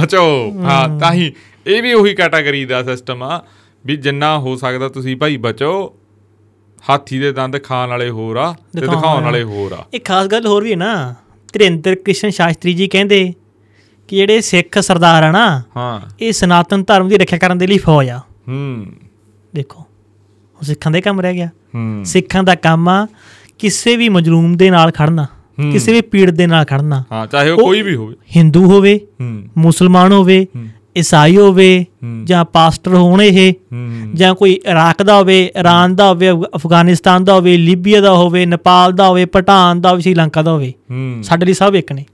ਬਚੋ। 0.03 0.53
ਹਾਂ। 0.63 0.99
ਤਾਂ 0.99 1.13
ਹੀ 1.13 1.33
ਇਹ 1.67 1.83
ਵੀ 1.83 1.93
ਉਹੀ 1.93 2.15
ਕੈਟਾਗਰੀ 2.15 2.65
ਦਾ 2.65 2.83
ਸਿਸਟਮ 2.83 3.23
ਆ 3.23 3.43
ਵੀ 3.87 3.97
ਜਿੰਨਾ 3.97 4.39
ਹੋ 4.39 4.57
ਸਕਦਾ 4.57 4.89
ਤੁਸੀਂ 4.89 5.17
ਭਾਈ 5.17 5.37
ਬਚੋ। 5.37 5.95
ਹਾਥੀ 6.91 7.19
ਦੇ 7.19 7.33
ਦੰਦ 7.33 7.63
ਖਾਣ 7.63 7.89
ਵਾਲੇ 7.89 8.11
ਹੋਰ 8.11 8.37
ਆ 8.37 8.53
ਤੇ 8.53 8.81
ਦਿਖਾਉਣ 8.81 9.25
ਵਾਲੇ 9.25 9.43
ਹੋਰ 9.43 9.73
ਆ। 9.73 9.85
ਇੱਕ 9.95 10.05
ਖਾਸ 10.05 10.27
ਗੱਲ 10.27 10.47
ਹੋਰ 10.47 10.65
ਵੀ 10.65 10.71
ਹੈ 10.71 10.77
ਨਾ 10.77 11.15
ਧਿਰੇਂਦਰ 11.53 11.95
ਕ੍ਰਿਸ਼ਨ 11.95 12.31
ਸ਼ਾਸਤਰੀ 12.31 12.75
ਜੀ 12.75 12.89
ਕਹਿੰਦੇ 12.89 13.33
ਕਿ 14.09 14.17
ਜਿਹੜੇ 14.17 14.41
ਸਿੱਖ 14.41 14.79
ਸਰਦਾਰ 14.79 15.23
ਆ 15.23 15.31
ਨਾ 15.31 15.63
ਹਾਂ। 15.77 16.01
ਇਹ 16.21 16.33
ਸਨਾਤਨ 16.33 16.85
ਧਰਮ 16.85 17.09
ਦੀ 17.09 17.19
ਰੱਖਿਆ 17.19 17.39
ਕਰਨ 17.39 17.59
ਦੇ 17.59 17.67
ਲਈ 17.67 17.79
ਫੌਜ 17.79 18.09
ਆ। 18.09 18.19
ਹੂੰ। 18.19 18.87
ਦੇਖੋ 19.55 19.81
ਉਹ 20.55 20.65
ਸਿੱਖਾਂ 20.65 20.93
ਦੇ 20.93 21.01
ਕੰਮ 21.01 21.21
ਰਹਿ 21.21 21.35
ਗਿਆ। 21.35 21.47
ਹੂੰ। 21.47 22.03
ਸਿੱਖਾਂ 22.05 22.43
ਦਾ 22.43 22.55
ਕੰਮ 22.55 22.89
ਆ 22.89 23.07
ਕਿਸੇ 23.59 23.97
ਵੀ 23.97 24.09
ਮਜਲੂਮ 24.09 24.57
ਦੇ 24.57 24.71
ਨਾਲ 24.71 24.91
ਖੜਨਾ। 24.91 25.27
ਕਿਸੇ 25.73 25.93
ਵੀ 25.93 26.01
ਪੀੜ 26.01 26.31
ਦੇ 26.31 26.47
ਨਾਲ 26.47 26.65
ਖੜਨਾ। 26.65 27.05
ਹਾਂ 27.13 27.27
ਚਾਹੇ 27.27 27.51
ਉਹ 27.51 27.59
ਕੋਈ 27.59 27.83
ਵੀ 27.83 27.95
ਹੋਵੇ। 27.95 28.15
ਹਿੰਦੂ 28.37 28.65
ਹੋਵੇ 28.65 29.01
ਹੂੰ। 29.21 29.45
ਮੁਸਲਮਾਨ 29.59 30.13
ਹੋਵੇ 30.13 30.47
ਹੂੰ। 30.57 30.69
ਈਸਾਈ 30.99 31.37
ਹੋਵੇ। 31.37 31.87
ਜਾਂ 32.25 32.45
ਪਾਸਟਰ 32.45 32.95
ਹੋਣ 32.95 33.23
ਇਹ 33.23 33.53
ਹੂੰ। 33.73 34.11
ਜਾਂ 34.15 34.35
ਕੋਈ 34.35 34.53
ਇਰਾਕ 34.53 35.03
ਦਾ 35.03 35.17
ਹੋਵੇ 35.17 35.51
ਇਰਾਨ 35.57 35.97
ਦਾ 35.97 36.09
ਹੋਵੇ 36.09 36.31
ਅਫਗ- 36.31 36.49
ਅਫਗਾਨਿਸਤਾਨ 36.57 37.25
ਦਾ 37.25 37.35
ਹੋਵੇ 37.35 37.57
ਲੀਬੀਆ 37.57 38.01
ਦਾ 38.01 38.13
ਹੋਵੇ 38.13 38.47
ਨੇਪਾਲ 38.47 38.93
ਦਾ 38.93 39.09
ਹੋਵੇ 39.09 39.25
ਭੂਟਾਨ 39.25 39.81
ਦਾ 39.81 39.91
ਹੋਵੇ 39.91 40.01
ਸ਼੍ਰੀਲੰਕਾ 40.01 40.43
ਦਾ 40.43 40.53
ਹੋਵੇ। 40.53 40.73
ਸਾਡੇ 41.23 41.47
ਲਈ 41.47 41.55
ਸਭ 41.55 41.73
ਇੱਕ 41.79 41.93
ਨੇ। 41.93 42.05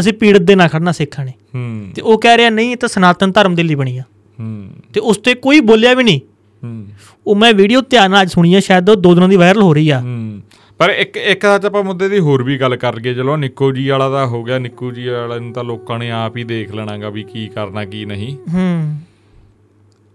ਅਸੀਂ 0.00 0.12
ਪੀੜਤ 0.12 0.40
ਦੇ 0.40 0.54
ਨਾਲ 0.54 0.68
ਖੜਨਾ 0.68 0.92
ਸਿੱਖਾਂ 0.92 1.24
ਨੇ। 1.24 1.32
ਹੂੰ। 1.54 1.88
ਤੇ 1.94 2.02
ਉਹ 2.02 2.20
ਕਹਿ 2.20 2.36
ਰਿਹਾ 2.36 2.50
ਨਹੀਂ 2.50 2.70
ਇਹ 2.70 2.76
ਤਾਂ 2.76 2.88
ਸਨਾਤਨ 2.88 3.32
ਧਰਮ 3.32 3.54
ਦੇ 3.54 3.62
ਲਈ 3.62 3.74
ਬਣੀ 3.74 3.98
ਆ। 3.98 4.02
ਹੂੰ। 4.40 4.70
ਤੇ 4.94 5.00
ਉਸ 5.00 5.16
ਤੇ 5.16 5.34
ਕੋਈ 5.34 5.60
ਬੋਲਿਆ 5.60 5.94
ਵੀ 5.94 6.04
ਨਹੀਂ। 6.04 6.20
ਹੂੰ। 6.64 6.86
ਉਹ 7.26 7.36
ਮੈਂ 7.36 7.54
ਵੀਡੀਓ 7.54 7.80
ਧਿਆਨ 7.80 8.10
ਨਾਲ 8.10 8.22
ਅੱਜ 8.22 8.30
ਸੁਣੀ 8.30 8.54
ਆ 8.54 8.60
ਸ਼ਾਇਦ 8.60 8.90
ਉਹ 8.90 8.96
ਦੋ 8.96 9.14
ਦਿਨਾਂ 9.14 9.28
ਦੀ 9.28 9.36
ਵਾਇਰਲ 9.36 9.62
ਹੋ 9.62 9.74
ਰਹੀ 9.74 9.90
ਆ। 9.90 10.00
ਹੂੰ। 10.00 10.40
ਪਰ 10.78 10.90
ਇੱਕ 10.90 11.16
ਇੱਕ 11.16 11.46
ਅੱਜ 11.54 11.66
ਆਪਾਂ 11.66 11.84
ਮੁੱਦੇ 11.84 12.08
ਦੀ 12.08 12.18
ਹੋਰ 12.18 12.42
ਵੀ 12.42 12.58
ਗੱਲ 12.58 12.76
ਕਰ 12.76 13.00
ਗਏ 13.00 13.14
ਚਲੋ 13.14 13.36
ਨਿੱਕੂ 13.36 13.72
ਜੀ 13.72 13.88
ਵਾਲਾ 13.88 14.08
ਦਾ 14.08 14.26
ਹੋ 14.26 14.44
ਗਿਆ 14.44 14.58
ਨਿੱਕੂ 14.58 14.90
ਜੀ 14.90 15.08
ਵਾਲਾ 15.08 15.38
ਨੂੰ 15.38 15.52
ਤਾਂ 15.52 15.64
ਲੋਕਾਂ 15.64 15.98
ਨੇ 15.98 16.10
ਆਪ 16.10 16.36
ਹੀ 16.36 16.44
ਦੇਖ 16.44 16.74
ਲੈਣਾਗਾ 16.74 17.08
ਵੀ 17.08 17.22
ਕੀ 17.22 17.48
ਕਰਨਾ 17.48 17.84
ਕੀ 17.84 18.04
ਨਹੀਂ। 18.04 18.36
ਹੂੰ। 18.54 18.98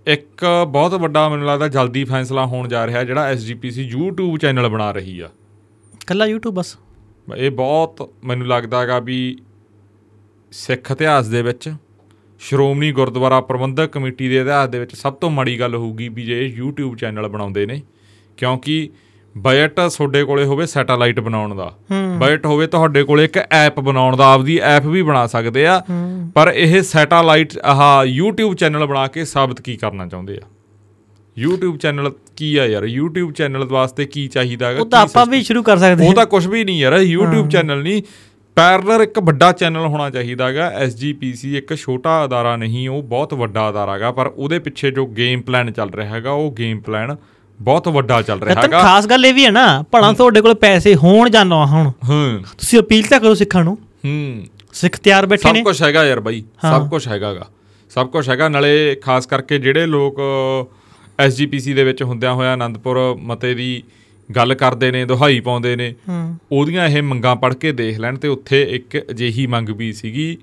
ਇੱਕ 0.08 0.46
ਬਹੁਤ 0.68 0.94
ਵੱਡਾ 0.94 1.30
ਮੈਨੂੰ 1.30 1.48
ਲੱਗਦਾ 1.48 1.68
ਜਲਦੀ 1.68 2.04
ਫੈਸਲਾ 2.04 2.46
ਹੋਣ 2.46 2.68
ਜਾ 2.68 2.88
ਰਿਹਾ 2.88 3.04
ਜਿਹੜਾ 3.04 3.24
ਐਸਜੀਪੀਸੀ 3.24 3.92
YouTube 3.96 4.38
ਚੈਨਲ 4.38 4.70
ਬਣਾ 4.70 4.92
ਰਹੀ 4.92 5.20
ਆ। 5.20 5.30
ਕੱਲਾ 6.08 6.26
YouTube 6.26 6.52
ਬਸ। 6.52 6.78
ਇਹ 7.38 7.52
ਬਹੁਤ 7.52 8.10
ਮੈਨੂੰ 8.24 8.48
ਲੱਗਦਾ 8.48 8.82
ਹੈਗਾ 8.82 9.00
ਵੀ 9.00 9.38
ਸਿੱਖ 10.52 10.92
ਇਤਿਹਾਸ 10.92 11.28
ਦੇ 11.28 11.42
ਵਿੱਚ 11.42 11.74
ਸ਼੍ਰੋਮਣੀ 12.40 12.92
ਗੁਰਦੁਆਰਾ 12.92 13.42
ਪ੍ਰਬੰਧਕ 13.42 13.86
ਕਮੇਟੀ 13.86 14.30
ਦੇ 14.30 14.40
ਇਤਿਹਾਸ 14.42 14.70
ਦੇ 14.70 14.80
ਵਿੱਚ 14.80 14.96
ਸਭ 14.96 15.14
ਤੋਂ 15.14 15.30
ਮਾੜੀ 15.30 15.60
ਗੱਲ 15.60 15.76
ਹੋਊਗੀ 15.76 16.10
ਵੀ 16.10 16.24
ਜੇ 16.24 16.56
YouTube 16.62 16.96
ਚੈਨਲ 16.96 17.28
ਬਣਾਉਂਦੇ 17.28 17.66
ਨੇ 17.66 17.82
ਕਿਉਂਕਿ 18.38 18.90
ਬਜਟ 19.38 19.80
ਤੁਹਾਡੇ 19.80 20.24
ਕੋਲੇ 20.24 20.46
ਹੋਵੇ 20.46 20.66
ਸੈਟੇਲਾਈਟ 20.66 21.20
ਬਣਾਉਣ 21.20 21.56
ਦਾ। 21.56 21.74
ਬਜਟ 22.20 22.46
ਹੋਵੇ 22.46 22.68
ਤੁਹਾਡੇ 22.68 23.04
ਕੋਲੇ 23.04 23.24
ਇੱਕ 23.24 23.38
ਐਪ 23.52 23.80
ਬਣਾਉਣ 23.80 24.16
ਦਾ 24.16 24.34
ਆਪਦੀ 24.34 24.58
ਐਪ 24.58 24.86
ਵੀ 24.86 25.02
ਬਣਾ 25.02 25.28
ਸਕਦੇ 25.28 25.68
ਆ। 25.68 25.84
ਪਰ 26.36 26.52
ਇਹ 26.56 26.82
ਸੈਟੇਲਾਈਟ 26.82 27.58
ਆਹ 27.58 28.06
YouTube 28.06 28.54
ਚੈਨਲ 28.54 28.86
ਬਣਾ 28.86 29.08
ਕੇ 29.08 29.26
ਸਾਬਤ 29.26 29.62
ਕੀ 29.62 29.78
ਕਰਨਾ 29.78 30.08
ਚਾਹੁੰਦੇ 30.08 30.40
ਆ? 30.44 30.48
YouTube 31.38 31.78
ਚੈਨਲ 31.78 32.12
ਕੀ 32.36 32.58
ਆ 32.58 32.66
ਯਾਰ? 32.66 32.84
YouTube 32.84 33.32
ਚੈਨਲ 33.32 33.66
ਵਾਸਤੇ 33.66 34.06
ਕੀ 34.06 34.28
ਚਾਹੀਦਾ 34.28 34.68
ਹੈਗਾ? 34.68 34.82
ਉਹ 34.82 34.86
ਤਾਂ 34.86 35.02
ਆਪਾਂ? 35.02 35.26
ਵੀ 35.26 35.44
ਸ਼ੁਰੂ 35.44 35.64
ਕਰ 35.64 35.78
ਸਕਦੇ 35.78 36.08
ਉਹ 36.08 36.14
ਤਾਂ 36.14 36.26
ਕੁਝ 36.26 36.48
ਵੀ 36.48 36.64
ਨਹੀਂ 36.64 36.80
ਯਾਰ 36.80 37.00
YouTube 37.00 37.50
ਚੈਨਲ 37.50 37.84
ਨਹੀਂ। 37.84 38.02
ਪੈਰਲਰ 38.56 39.02
ਇੱਕ 39.02 39.20
ਵੱਡਾ 39.20 39.52
ਚੈਨਲ 39.52 39.86
ਹੋਣਾ 39.86 40.10
ਚਾਹੀਦਾ 40.10 40.48
ਹੈਗਾ 40.48 40.72
SGPC 40.86 41.56
ਇੱਕ 41.56 41.74
ਛੋਟਾ 41.76 42.24
ਅਦਾਰਾ 42.26 42.56
ਨਹੀਂ 42.56 42.88
ਉਹ 42.90 43.02
ਬਹੁਤ 43.04 43.34
ਵੱਡਾ 43.34 43.70
ਅਦਾਰਾ 43.70 43.94
ਹੈਗਾ 43.94 44.12
ਪਰ 44.12 44.28
ਉਹਦੇ 44.28 44.60
ਪਿੱਛੇ 44.60 44.92
ਜੋ 44.92 45.06
ਗੇਮ 45.08 45.42
ਪਲਾਨ 45.42 45.72
ਚੱਲ 45.72 45.90
ਰਿਹਾ 45.90 46.16
ਹੈਗਾ 46.16 46.32
ਉਹ 46.32 46.52
ਗੇਮ 46.52 46.80
ਪਲਾਨ 46.80 47.16
ਬਹੁਤ 47.60 47.88
ਵੱਡਾ 47.88 48.22
ਚੱਲ 48.22 48.42
ਰਿਹਾ 48.42 48.62
ਹੈਗਾ 48.62 48.82
ਖਾਸ 48.82 49.08
ਗੱਲ 49.08 49.26
ਇਹ 49.26 49.34
ਵੀ 49.34 49.46
ਹੈ 49.46 49.52
ਨਾ 49.52 49.66
ਭਲਾ 49.92 50.12
ਤੁਹਾਡੇ 50.14 50.42
ਕੋਲ 50.42 50.54
ਪੈਸੇ 50.56 50.96
ਹੋਣ 50.96 51.30
ਜਾਂ 51.30 51.46
ਨਾ 51.46 51.66
ਹੋਣ 51.66 51.92
ਹੂੰ। 52.10 52.44
ਤੁਸੀਂ 52.58 52.80
ਅਪੀਲ 52.80 53.04
ਤਾਂ 53.08 53.20
ਕਰੋ 53.20 53.34
ਸਿੱਖਾਂ 53.34 53.64
ਨੂੰ। 53.64 53.78
ਹੂੰ। 54.06 54.46
ਸਿੱਖ 54.74 54.98
ਤਿਆਰ 54.98 55.26
ਬੈਠੇ 55.26 55.48
ਸਭ 55.50 55.54
ਨੇ। 55.54 55.64
ਕੁਝ 55.64 55.82
ਹੈਗਾ 55.84 56.04
ਯਾਰ 56.06 56.20
ਬਾਈ। 56.20 56.44
ਸਭ 56.62 56.90
ਕੁਝ 56.90 57.08
ਹੈਗਾਗਾ 57.08 57.46
ਸਭ 57.92 58.08
ਕੁਝ 58.08 58.30
ਹੈਗਾ 58.30 58.50
ਨਾਲੇ 58.50 58.96
ਖਾਸ 58.96 59.26
ਕਰਕੇ 59.26 59.58
ਜਿਹੜੇ 59.58 59.86
ਲੋਕ 59.86 60.20
ਐਸਜੀਪੀਸੀ 61.20 61.74
ਦੇ 61.74 61.84
ਵਿੱਚ 61.84 62.04
ਹੁੰਦਿਆਂ 62.04 62.34
ਹੋਇਆ 62.34 62.54
ਆਨੰਦਪੁਰ 62.54 62.98
ਮਤੇ 63.20 63.54
ਦੀ 63.54 63.84
ਗੱਲ 64.30 64.54
ਕਰਦੇ 64.54 64.92
ਨੇ 64.92 65.06
ਦੁਹਾਈ 65.06 65.40
ਪਾਉਂਦੇ 65.40 65.76
ਨੇ। 65.76 65.94
ਉਹਦੀਆਂ 66.52 66.88
ਇਹ 66.88 67.02
ਮੰਗਾਂ 67.04 67.36
ਪੜ੍ਹ 67.36 67.56
ਕੇ 67.56 67.72
ਦੇਖ 67.72 68.00
ਲੈਣ 68.00 68.18
ਤੇ 68.18 68.28
ਉੱਥੇ 68.28 68.62
ਇੱਕ 68.62 68.98
ਅਜਿਹੀ 69.12 69.48
ਮੰਗ 69.48 69.70
ਵੀ 69.70 69.94
ਸੀਗੀ 69.94 70.38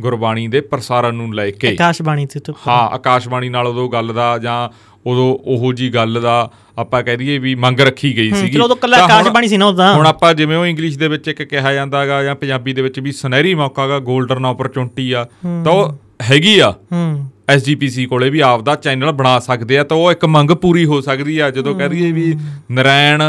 ਗੁਰਬਾਣੀ 0.00 0.48
ਦੇ 0.48 0.60
ਪ੍ਰਸਾਰਣ 0.60 1.14
ਨੂੰ 1.14 1.34
ਲੈ 1.34 1.50
ਕੇ। 1.50 1.68
ਆਕਾਸ਼ਬਾਣੀ 1.68 2.26
ਤੇ 2.26 2.40
ਤੋਂ 2.40 2.54
ਹਾਂ 2.68 2.88
ਆਕਾਸ਼ਬਾਣੀ 2.88 3.48
ਨਾਲ 3.48 3.66
ਉਦੋਂ 3.66 3.88
ਗੱਲ 3.90 4.12
ਦਾ 4.12 4.38
ਜਾਂ 4.38 4.68
ਉਦੋਂ 5.06 5.38
ਉਹੋ 5.44 5.72
ਜੀ 5.72 5.94
ਗੱਲ 5.94 6.20
ਦਾ 6.20 6.50
ਆਪਾਂ 6.78 7.02
ਕਹਿ 7.02 7.16
ਦਈਏ 7.16 7.38
ਵੀ 7.38 7.54
ਮੰਗ 7.54 7.80
ਰੱਖੀ 7.80 8.16
ਗਈ 8.16 8.30
ਸੀਗੀ। 8.30 8.52
ਚਲੋ 8.52 8.64
ਉਦੋਂ 8.64 8.76
ਕੱਲਾ 8.76 8.96
ਆਕਾਸ਼ਬਾਣੀ 8.96 9.48
ਸੀ 9.48 9.56
ਨਾ 9.56 9.66
ਉਦੋਂ। 9.66 9.94
ਹੁਣ 9.94 10.06
ਆਪਾਂ 10.06 10.34
ਜਿਵੇਂ 10.34 10.56
ਉਹ 10.56 10.66
ਇੰਗਲਿਸ਼ 10.66 10.98
ਦੇ 10.98 11.08
ਵਿੱਚ 11.08 11.28
ਇੱਕ 11.28 11.42
ਕਿਹਾ 11.42 11.72
ਜਾਂਦਾਗਾ 11.72 12.22
ਜਾਂ 12.22 12.34
ਪੰਜਾਬੀ 12.34 12.72
ਦੇ 12.72 12.82
ਵਿੱਚ 12.82 13.00
ਵੀ 13.00 13.12
ਸੁਨਹਿਰੀ 13.12 13.54
ਮੌਕਾਗਾ 13.54 13.96
골ਡਨ 13.96 14.46
ਓਪਰਚੁਨਿਟੀ 14.46 15.12
ਆ 15.12 15.24
ਤਾਂ 15.64 15.72
ਉਹ 15.72 15.92
ਹੈਗੀ 16.22 16.58
ਆ। 16.58 16.70
ਹੂੰ। 16.92 17.30
ਐਸਜੀਪੀਸੀ 17.48 18.06
ਕੋਲੇ 18.06 18.30
ਵੀ 18.30 18.40
ਆਪਦਾ 18.40 18.74
ਚੈਨਲ 18.74 19.12
ਬਣਾ 19.12 19.38
ਸਕਦੇ 19.38 19.78
ਆ 19.78 19.84
ਤਾਂ 19.84 19.96
ਉਹ 19.96 20.12
ਇੱਕ 20.12 20.24
ਮੰਗ 20.24 20.50
ਪੂਰੀ 20.50 20.84
ਹੋ 20.84 21.00
ਸਕਦੀ 21.00 21.38
ਆ 21.38 21.50
ਜਦੋਂ 21.50 21.74
ਕਹਿ 21.74 21.88
ਦਈਏ 21.88 22.12
ਵੀ 22.12 22.34
ਨਰਾਇਣ 22.70 23.22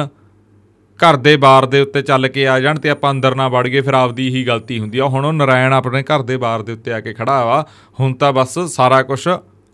ਘਰ 0.99 1.15
ਦੇ 1.15 1.35
ਬਾਰ 1.37 1.65
ਦੇ 1.65 1.79
ਉੱਤੇ 1.81 2.01
ਚੱਲ 2.01 2.27
ਕੇ 2.27 2.47
ਆ 2.47 2.59
ਜਾਣ 2.59 2.79
ਤੇ 2.79 2.89
ਆਪਾਂ 2.89 3.11
ਅੰਦਰ 3.11 3.35
ਨਾ 3.35 3.47
ਵੜ 3.47 3.67
ਗਏ 3.67 3.81
ਫਿਰ 3.81 3.93
ਆਪਦੀ 3.93 4.27
ਹੀ 4.29 4.43
ਗਲਤੀ 4.43 4.79
ਹੁੰਦੀ 4.79 4.99
ਆ। 4.99 5.05
ਹੁਣ 5.05 5.25
ਉਹ 5.25 5.33
ਨਰਾਇਣ 5.33 5.73
ਆਪਣੇ 5.73 6.03
ਘਰ 6.03 6.21
ਦੇ 6.21 6.37
ਬਾਰ 6.37 6.61
ਦੇ 6.61 6.73
ਉੱਤੇ 6.73 6.93
ਆ 6.93 6.99
ਕੇ 6.99 7.13
ਖੜਾ 7.13 7.43
ਵਾ 7.45 7.65
ਹੁਣ 7.99 8.13
ਤਾਂ 8.13 8.31
ਬਸ 8.33 8.57
ਸਾਰਾ 8.67 9.01
ਕੁਝ 9.01 9.27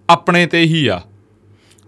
ਆਪਣੇ 0.10 0.46
ਤੇ 0.46 0.62
ਹੀ 0.62 0.88
ਆ। 0.88 1.02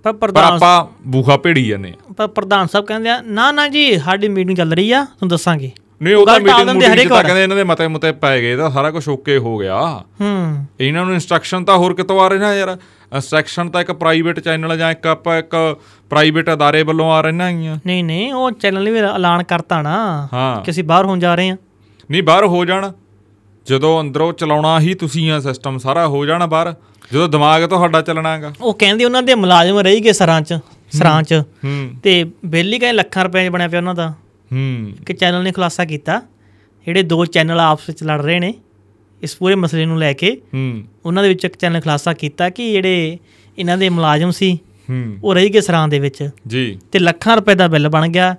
ਪਰ 0.06 0.14
ਪਰ 0.14 0.14
ਪ੍ਰਧਾਨ 0.14 0.54
ਆਪਾਂ 0.54 0.86
ਬੂਖਾ 1.08 1.38
ਭੇੜੀ 1.38 1.66
ਜਾਂਦੇ 1.68 1.90
ਆ। 1.90 2.14
ਪਰ 2.18 2.28
ਪ੍ਰਧਾਨ 2.28 2.68
ਸਾਹਿਬ 2.68 2.86
ਕਹਿੰਦੇ 2.86 3.10
ਆ 3.10 3.22
ਨਾ 3.22 3.52
ਨਾ 3.52 3.68
ਜੀ 3.68 3.98
ਸਾਡੀ 3.98 4.28
ਮੀਟਿੰਗ 4.28 4.58
ਚੱਲ 4.58 4.74
ਰਹੀ 4.74 4.92
ਆ 4.92 5.04
ਤੁਹਾਨੂੰ 5.04 5.30
ਦੱਸਾਂਗੇ। 5.30 5.72
ਨਹੀਂ 6.02 6.16
ਉਹ 6.16 6.26
ਤਾਂ 6.26 6.40
ਮੀਟਿੰਗ 6.40 6.70
ਮੂਟਿੰਗ 6.70 7.10
ਤਾਂ। 7.10 7.24
ਕਹਿੰਦੇ 7.24 7.44
ਇਹਨਾਂ 7.44 7.58
ਦੇ 7.58 7.64
ਮਤੇ 7.64 7.88
ਮੁਤੇ 7.88 8.12
ਪੈ 8.12 8.42
ਗਏ 8.42 8.56
ਤਾਂ 8.56 8.70
ਸਾਰਾ 8.70 8.92
ਕੁਝ 8.92 9.10
ਓਕੇ 9.10 9.38
ਹੋ 9.38 9.58
ਗਿਆ। 9.58 10.04
ਹੂੰ। 10.22 10.66
ਇਹਨਾਂ 10.80 11.06
ਨੂੰ 11.06 11.14
ਇਨਸਟਰਕਸ਼ਨ 11.14 11.66
ਤਾਂ 11.66 11.78
ਹੋਰ 11.78 11.94
ਕਿਤੋਂ 11.94 12.22
ਆ 12.22 12.28
ਰਹੇ 12.28 12.38
ਨਾ 12.38 12.56
ਯਾਰ? 12.56 12.78
ਇਨਸਟਰਕਸ਼ਨ 13.14 13.70
ਤਾਂ 13.70 13.82
ਇੱਕ 13.82 13.92
ਪ੍ਰਾਈਵੇਟ 13.92 14.40
ਚੈਨਲ 14.40 14.78
ਜਾਂ 14.78 14.92
ਇੱਕ 14.92 15.08
ਆਪਾਂ 15.08 15.38
ਇੱਕ 15.38 15.78
ਪ੍ਰਾਈਵੇਟ 16.10 16.54
ਅਦਾਰੇ 16.54 16.84
ਵੱਲੋਂ 16.84 17.12
ਆ 17.12 17.22
ਰਹੀਆਂ 17.22 17.48
ਹੈਗੀਆਂ। 17.48 17.78
ਨਹੀਂ 17.86 18.04
ਨਹੀਂ 18.04 18.34
ਉਹ 18.34 18.52
ਚੈਨਲ 18.52 18.84
ਨੇ 18.84 18.92
ਵੀ 18.92 19.00
ਐਲਾਨ 19.00 19.44
ਕਰਤਾ 19.44 19.82
ਨਾ 19.82 20.28
ਹਾਂ। 20.34 20.62
ਕਿ 20.62 20.72
ਅਸੀਂ 20.72 20.84
ਬਾਹਰ 20.84 21.06
ਹੋਣ 21.06 21.20
ਜਾ 21.20 21.36
ਰਹੇ 21.36 21.50
ਆ 21.50 21.58
ਨਹੀਂ 22.12 22.24
ਬਾਹਰ 22.24 22.46
ਹੋ 22.46 22.66
ਜਾਣ। 22.66 22.92
ਜਦੋਂ 23.66 24.02
ਅੰਦਰੋਂ 24.02 24.34
ਚਲਾਉਣਾ 24.34 24.80
ਹੀ 24.80 24.94
ਤੁਸੀਂ 24.94 25.32
ਆ 25.32 25.40
ਸਿਸਟਮ 25.40 25.78
ਸਾਰਾ 25.78 26.08
ਹੋ 26.08 26.26
ਜਾਣਾ 26.26 26.46
ਬਾਹਰ। 26.46 26.74
ਜਦੋਂ 27.14 27.30
ਦਿਮਾਗ 27.30 27.66
ਤੁਹਾਡਾ 27.66 28.02
ਚੱਲਣਾਗਾ 28.02 28.54
ਉਹ 28.62 28.74
ਕਹਿੰਦੇ 28.74 29.06
ਉਹਨਾਂ 29.06 29.24
ਦੇ 29.24 29.36
ਮੁਲਾਜ਼ਮ 29.36 29.80
ਰਹੀ 29.80 30.04
ਗਏ 30.04 30.12
ਸਰਾਂ 30.12 30.42
ਚ 30.42 30.60
ਸਰਾਂ 30.92 31.24
ਚ। 31.24 31.34
ਹੂੰ। 31.34 31.90
ਤੇ 32.04 32.32
ਬਿੱਲ 32.46 32.74
ਹੀ 32.74 32.80
ਕਹਿੰਦੇ 32.80 32.98
ਲੱਖਾਂ 32.98 33.24
ਰੁਪਏ 33.24 33.50
ਬਣਿਆ 33.50 33.68
ਪਿਆ 33.68 33.80
ਉਹਨਾਂ 33.80 33.96
ਦਾ। 33.96 34.14
ਹੂੰ। 34.52 34.92
ਕਿ 35.06 35.14
ਚੈਨਲ 35.14 35.44
ਨੇ 35.44 35.52
ਖੁਲਾਸਾ 35.52 35.86
ਕੀਤਾ 35.86 36.22
ਜਿਹੜੇ 36.86 37.04
ਦੋ 37.04 37.26
ਚੈਨਲ 37.26 37.60
ਆਪਸ 37.60 37.84
ਵਿੱਚ 37.88 38.04
ਲੜ 38.04 38.22
ਰਹੇ 38.22 38.40
ਨੇ 38.40 38.54
ਇਸ 39.22 39.36
ਪੂਰੇ 39.38 39.56
ਮਸਲੇ 39.56 39.86
ਨੂੰ 39.86 39.98
ਲੈ 40.00 40.14
ਕੇ 40.14 40.42
ਹੂੰ। 40.54 40.84
ਉਹਨਾਂ 41.06 41.24
ਦੇ 41.24 41.30
ਵਿੱਚ 41.30 41.46
ਇੱਕ 41.46 41.56
ਚੈਨਲ 41.56 41.82
ਖੁਲਾਸਾ 41.82 42.14
ਕੀਤਾ 42.14 42.50
ਕਿ 42.50 42.72
ਜਿਹੜੇ 42.72 43.18
ਇਹਨਾਂ 43.58 43.78
ਦੇ 43.78 43.90
ਮੁਲਾਜ਼ਮ 43.90 44.32
ਸੀ 44.32 44.60
ਹੂੰ। 44.90 45.18
ਉਹ 45.24 45.34
ਰਹੀ 45.36 45.54
ਗਏ 45.54 45.62
ਸਰਾਂ 45.62 45.88
ਦੇ 45.88 46.00
ਵਿੱਚ। 46.00 46.30
ਜੀ। 46.48 46.80
ਤੇ 46.92 47.00
ਲੱਖਾਂ 47.00 47.36
ਰੁਪਏ 47.36 47.56
ਦਾ 47.56 47.68
ਬਿੱਲ 47.68 47.90
ਬਣ 47.90 48.08
ਗਿਆ 48.08 48.36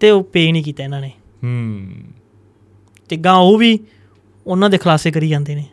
ਤੇ 0.00 0.10
ਉਹ 0.10 0.22
ਪੇ 0.22 0.52
ਨਹੀਂ 0.52 0.62
ਕੀਤਾ 0.62 0.84
ਇਹਨਾਂ 0.84 1.00
ਨੇ। 1.00 1.10
ਹੂੰ। 1.44 1.88
ਤੇ 3.08 3.16
ਗਾਂ 3.16 3.34
ਉਹ 3.34 3.58
ਵੀ 3.58 3.78
ਉਹਨਾਂ 4.46 4.70
ਦੇ 4.70 4.78
ਖੁਲਾਸੇ 4.78 5.10
ਕਰੀ 5.10 5.28
ਜਾਂਦੇ 5.28 5.54
ਨੇ। 5.54 5.64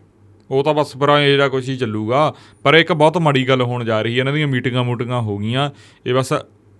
ਉਹ 0.51 0.63
ਤਾਂ 0.63 0.73
ਬਸ 0.73 0.97
ਪਰ 0.97 1.09
ਇਹ 1.09 1.31
ਜਿਹੜਾ 1.31 1.47
ਕੁਛ 1.47 1.69
ਹੀ 1.69 1.77
ਚੱਲੂਗਾ 1.77 2.33
ਪਰ 2.63 2.73
ਇੱਕ 2.73 2.93
ਬਹੁਤ 2.93 3.17
ਮਾੜੀ 3.17 3.47
ਗੱਲ 3.47 3.61
ਹੋਣ 3.61 3.83
ਜਾ 3.83 4.01
ਰਹੀ 4.01 4.13
ਹੈ 4.13 4.19
ਇਹਨਾਂ 4.19 4.33
ਦੀਆਂ 4.33 4.47
ਮੀਟਿੰਗਾਂ 4.47 4.83
ਮੂਟਿੰਗਾਂ 4.83 5.21
ਹੋ 5.21 5.37
ਗਈਆਂ 5.37 5.69
ਇਹ 6.05 6.13
ਬਸ 6.13 6.33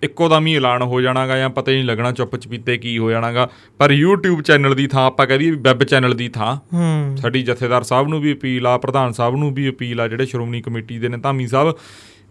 ਇੱਕੋ 0.05 0.29
ਦਮ 0.29 0.47
ਹੀ 0.47 0.55
ਐਲਾਨ 0.55 0.81
ਹੋ 0.81 1.01
ਜਾਣਾਗਾ 1.01 1.37
ਜਾਂ 1.37 1.49
ਪਤਾ 1.49 1.71
ਹੀ 1.71 1.75
ਨਹੀਂ 1.75 1.85
ਲੱਗਣਾ 1.85 2.11
ਚੁੱਪ 2.11 2.35
ਚਪੀਤੇ 2.35 2.77
ਕੀ 2.77 2.97
ਹੋ 2.97 3.11
ਜਾਣਾਗਾ। 3.11 3.49
ਪਰ 3.77 3.91
YouTube 3.91 4.41
ਚੈਨਲ 4.41 4.75
ਦੀ 4.75 4.87
ਥਾਂ 4.87 5.05
ਆਪਾਂ 5.07 5.27
ਕਹਦੀ 5.27 5.51
ਵੈਬ 5.51 5.83
ਚੈਨਲ 5.83 6.13
ਦੀ 6.13 6.29
ਥਾਂ। 6.29 6.55
ਹੂੰ। 6.55 7.17
ਸਾਡੀ 7.17 7.41
ਜਥੇਦਾਰ 7.41 7.83
ਸਾਹਿਬ 7.83 8.07
ਨੂੰ 8.07 8.21
ਵੀ 8.21 8.33
ਅਪੀਲ 8.33 8.67
ਆ 8.67 8.77
ਪ੍ਰਧਾਨ 8.77 9.11
ਸਾਹਿਬ 9.11 9.35
ਨੂੰ 9.35 9.53
ਵੀ 9.53 9.69
ਅਪੀਲ 9.69 10.01
ਆ 10.01 10.07
ਜਿਹੜੇ 10.07 10.25
ਸ਼੍ਰੋਮਣੀ 10.25 10.61
ਕਮੇਟੀ 10.61 10.99
ਦੇ 10.99 11.09
ਨੇ 11.09 11.17
ਧਾਮੀ 11.17 11.47
ਸਾਹਿਬ 11.47 11.75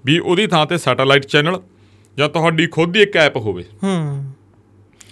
ਵੀ 0.05 0.19
ਉਹਦੀ 0.19 0.47
ਥਾਂ 0.47 0.67
ਤੇ 0.67 0.79
ਸੈਟੇਲਾਈਟ 0.79 1.27
ਚੈਨਲ 1.27 1.61
ਜਾਂ 2.17 2.29
ਤੁਹਾਡੀ 2.29 2.67
ਖੁਦ 2.67 2.93
ਦੀ 2.93 3.03
ਇੱਕ 3.03 3.17
ਐਪ 3.17 3.37
ਹੋਵੇ। 3.37 3.65
ਹੂੰ। 3.83 4.33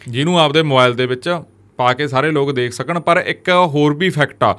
ਜਿਹਨੂੰ 0.08 0.40
ਆਪਦੇ 0.40 0.62
ਮੋਬਾਈਲ 0.62 0.94
ਦੇ 0.94 1.06
ਵਿੱਚ 1.06 1.40
ਪਾ 1.76 1.92
ਕੇ 1.92 2.08
ਸਾਰੇ 2.08 2.30
ਲੋਕ 2.30 2.52
ਦੇਖ 2.52 2.72
ਸਕਣ 2.72 3.00
ਪਰ 3.00 3.24
ਇੱਕ 3.26 3.48
ਹੋਰ 3.66 3.94
ਵੀ 3.94 4.10
ਫੈਕਟ 4.10 4.42
ਆ। 4.42 4.58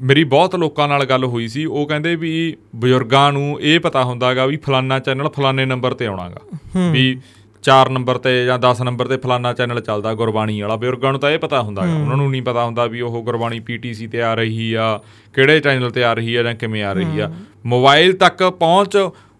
ਮੇਰੀ 0.00 0.24
ਬਹੁਤ 0.24 0.56
ਲੋਕਾਂ 0.56 0.88
ਨਾਲ 0.88 1.04
ਗੱਲ 1.04 1.24
ਹੋਈ 1.24 1.48
ਸੀ 1.48 1.64
ਉਹ 1.64 1.86
ਕਹਿੰਦੇ 1.86 2.16
ਵੀ 2.16 2.56
ਬਜ਼ੁਰਗਾਂ 2.76 3.32
ਨੂੰ 3.32 3.58
ਇਹ 3.60 3.80
ਪਤਾ 3.80 4.04
ਹੁੰਦਾਗਾ 4.04 4.46
ਵੀ 4.46 4.56
ਫਲਾਨਾ 4.56 4.98
ਚੈਨਲ 4.98 5.28
ਫਲਾਨੇ 5.28 5.64
ਨੰਬਰ 5.64 5.94
ਤੇ 5.94 6.06
ਆਉਣਾਗਾ। 6.06 6.58
ਵੀ 6.92 7.18
4 7.62 7.88
ਨੰਬਰ 7.90 8.18
ਤੇ 8.18 8.44
ਜਾਂ 8.46 8.58
10 8.58 8.82
ਨੰਬਰ 8.84 9.06
ਤੇ 9.06 9.16
ਫਲਾਨਾ 9.16 9.52
ਚੈਨਲ 9.52 9.80
ਚੱਲਦਾ 9.80 10.14
ਗੁਰਬਾਣੀ 10.14 10.60
ਵਾਲਾ। 10.60 10.76
ਬਜ਼ੁਰਗਾਂ 10.76 11.12
ਨੂੰ 11.12 11.20
ਤਾਂ 11.20 11.30
ਇਹ 11.30 11.38
ਪਤਾ 11.38 11.62
ਹੁੰਦਾਗਾ 11.62 11.92
ਉਹਨਾਂ 11.94 12.16
ਨੂੰ 12.16 12.30
ਨਹੀਂ 12.30 12.42
ਪਤਾ 12.42 12.64
ਹੁੰਦਾ 12.64 12.86
ਵੀ 12.86 13.00
ਉਹ 13.00 13.22
ਗੁਰਬਾਣੀ 13.22 13.60
ਪੀਟੀਸੀ 13.60 14.06
ਤੇ 14.06 14.22
ਆ 14.22 14.34
ਰਹੀ 14.34 14.72
ਆ 14.74 15.00
ਕਿਹੜੇ 15.34 15.60
ਚੈਨਲ 15.60 15.90
ਤੇ 15.90 16.04
ਆ 16.04 16.12
ਰਹੀ 16.14 16.34
ਆ 16.34 16.42
ਜਾਂ 16.42 16.54
ਕਿਵੇਂ 16.54 16.82
ਆ 16.84 16.92
ਰਹੀ 16.92 17.20
ਆ। 17.20 17.30
ਮੋਬਾਈਲ 17.66 18.12
ਤੱਕ 18.12 18.42
ਪਹੁੰਚ 18.50 18.96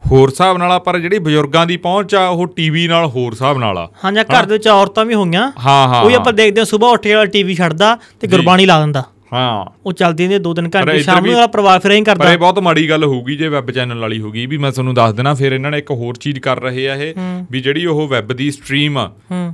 ਹੋਰ 0.06 0.28
ਹਿਸਾਬ 0.28 0.58
ਨਾਲ 0.58 0.72
ਆ 0.72 0.78
ਪਰ 0.78 0.98
ਜਿਹੜੀ 0.98 1.18
ਬਜ਼ੁਰਗਾਂ 1.18 1.66
ਦੀ 1.66 1.76
ਪਹੁੰਚ 1.76 2.14
ਆ 2.14 2.26
ਉਹ 2.28 2.46
ਟੀਵੀ 2.46 2.88
ਨਾਲ 2.88 3.06
ਹੋਰ 3.06 3.32
ਹਿਸਾਬ 3.32 3.58
ਨਾਲ 3.58 3.78
ਆ। 3.78 3.88
ਹਾਂ 4.04 4.12
ਜਾਂ 4.12 4.24
ਘਰ 4.24 4.46
ਦੇ 4.46 4.52
ਵਿੱਚ 4.52 4.68
ਔਰਤਾਂ 4.68 5.04
ਵੀ 5.04 5.14
ਹੋਈਆਂ। 5.14 5.52
ਹਾਂ 5.66 5.88
ਹਾਂ। 5.88 6.02
ਉਹੀ 6.02 6.14
ਆਪਾਂ 6.14 6.32
ਦੇਖਦੇ 6.32 6.60
ਹਾਂ 6.60 6.64
ਸਵੇਰ 6.64 6.88
ਉੱਠ 6.88 7.02
ਕੇ 7.02 7.26
ਟੀਵੀ 7.26 7.54
ਛੱਡਦਾ 7.54 7.98
ਤੇ 8.20 8.26
ਗੁਰਬਾਣੀ 8.26 8.66
ਲਾ 8.66 8.80
ਦਿੰਦਾ। 8.80 9.04
ਹਾਂ। 9.32 9.66
ਉਹ 9.86 9.92
ਚੱਲਦੀ 9.92 10.28
ਨੇ 10.28 10.38
ਦੋ 10.38 10.54
ਦਿਨ 10.54 10.68
ਪਰ 10.70 10.80
ਘੰਟੇ 10.80 11.02
ਸ਼ਾਮ 11.02 11.24
ਨੂੰ 11.26 11.34
ਵਾਲਾ 11.34 11.46
ਪਰਿਵਾਰ 11.46 11.80
ਫਿਰ 11.80 11.90
ਐਂ 11.90 11.98
ਪਰ 11.98 12.04
ਕਰਦਾ 12.04 12.32
ਇਹ 12.32 12.38
ਬਹੁਤ 12.38 12.58
ਮਾੜੀ 12.58 12.90
ਗੱਲ 12.90 13.04
ਹੋਊਗੀ 13.04 13.36
ਜੇ 13.36 13.48
ਵੈਬ 13.48 13.70
ਚੈਨਲ 13.70 13.98
ਵਾਲੀ 13.98 14.20
ਹੋਗੀ 14.20 14.46
ਵੀ 14.46 14.56
ਮੈਂ 14.56 14.72
ਤੁਹਾਨੂੰ 14.72 14.94
ਦੱਸ 14.94 15.14
ਦੇਣਾ 15.14 15.34
ਫਿਰ 15.34 15.52
ਇਹਨਾਂ 15.52 15.70
ਨੇ 15.70 15.78
ਇੱਕ 15.78 15.90
ਹੋਰ 15.90 16.14
ਚੀਜ਼ 16.14 16.38
ਕਰ 16.38 16.60
ਰਹੇ 16.60 16.88
ਆ 16.88 16.94
ਇਹ 16.94 17.14
ਵੀ 17.50 17.60
ਜਿਹੜੀ 17.60 17.86
ਉਹ 17.86 18.08
ਵੈਬ 18.08 18.32
ਦੀ 18.32 18.50
ਸਟ੍ਰੀਮ 18.50 18.98
ਆ। 18.98 19.12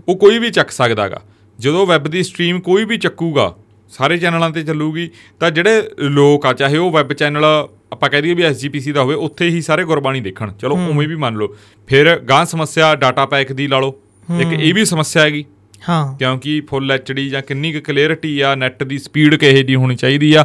ਉਹ 0.08 0.16
ਕੋਈ 0.16 0.38
ਵੀ 0.38 0.50
ਚੱਕ 0.50 0.70
ਸਕਦਾਗਾ। 0.70 1.20
ਜਦੋਂ 1.58 1.86
ਵੈਬ 1.86 2.04
ਦੀ 2.08 2.22
ਸਟ੍ਰੀਮ 2.22 2.60
ਕੋਈ 2.60 2.84
ਵੀ 2.84 2.96
ਚੱਕੂਗਾ 2.96 3.54
ਸਾਰੇ 3.90 4.18
ਚੈਨਲਾਂ 4.18 4.50
ਤੇ 4.50 4.62
ਚੱਲੂਗੀ 4.62 5.10
ਤਾਂ 5.40 5.50
ਜਿਹੜੇ 5.50 5.88
ਲੋਕ 6.00 6.46
ਆ 6.46 6.52
ਚਾਹੇ 6.52 6.76
ਉਹ 6.76 6.90
ਵੈਬ 6.90 7.12
ਚੈਨਲ 7.12 7.44
ਆਪਾਂ 7.92 8.10
ਕਹਿ 8.10 8.22
ਦਈਏ 8.22 8.34
ਵੀ 8.34 8.42
ਐਸਜੀਪੀਸੀ 8.42 8.92
ਦਾ 8.92 9.02
ਹੋਵੇ 9.02 9.14
ਉੱਥੇ 9.14 9.48
ਹੀ 9.48 9.60
ਸਾਰੇ 9.60 9.84
ਗੁਰਬਾਣੀ 9.84 10.20
ਦੇਖਣ। 10.20 10.52
ਚਲੋ 10.52 10.74
ਉਵੇਂ 10.76 11.08
ਵੀ 11.08 11.16
ਮੰਨ 11.16 11.34
ਲਓ। 11.34 11.56
ਫਿਰ 11.86 12.18
ਗਾਂ 12.18 12.44
ਸਮੱਸਿਆ 12.44 12.94
ਡਾਟਾ 12.94 13.26
ਪੈਕ 13.26 13.52
ਦੀ 13.52 13.66
ਲਾ 13.66 13.78
ਲਓ। 13.80 13.94
ਇੱਕ 14.40 14.52
ਇਹ 14.52 14.74
ਵੀ 14.74 14.84
ਸਮੱਸਿਆ 14.84 15.22
ਹੈਗੀ। 15.22 15.44
ਹਾਂ। 15.88 16.18
ਕਿਉਂਕਿ 16.18 16.60
ਫੁੱਲ 16.60 16.92
ਐਚਡੀ 16.92 17.28
ਜਾਂ 17.28 17.42
ਕਿੰਨੀ 17.42 17.72
ਕੁ 17.72 17.80
ਕਲੀਅਰਿਟੀ 17.80 18.40
ਆ 18.40 18.54
ਨੈਟ 18.54 18.82
ਦੀ 18.82 18.98
ਸਪੀਡ 18.98 19.34
ਕਿਹੇ 19.34 19.62
ਦੀ 19.62 19.74
ਹੋਣੀ 19.74 19.96
ਚਾਹੀਦੀ 19.96 20.34
ਆ। 20.34 20.44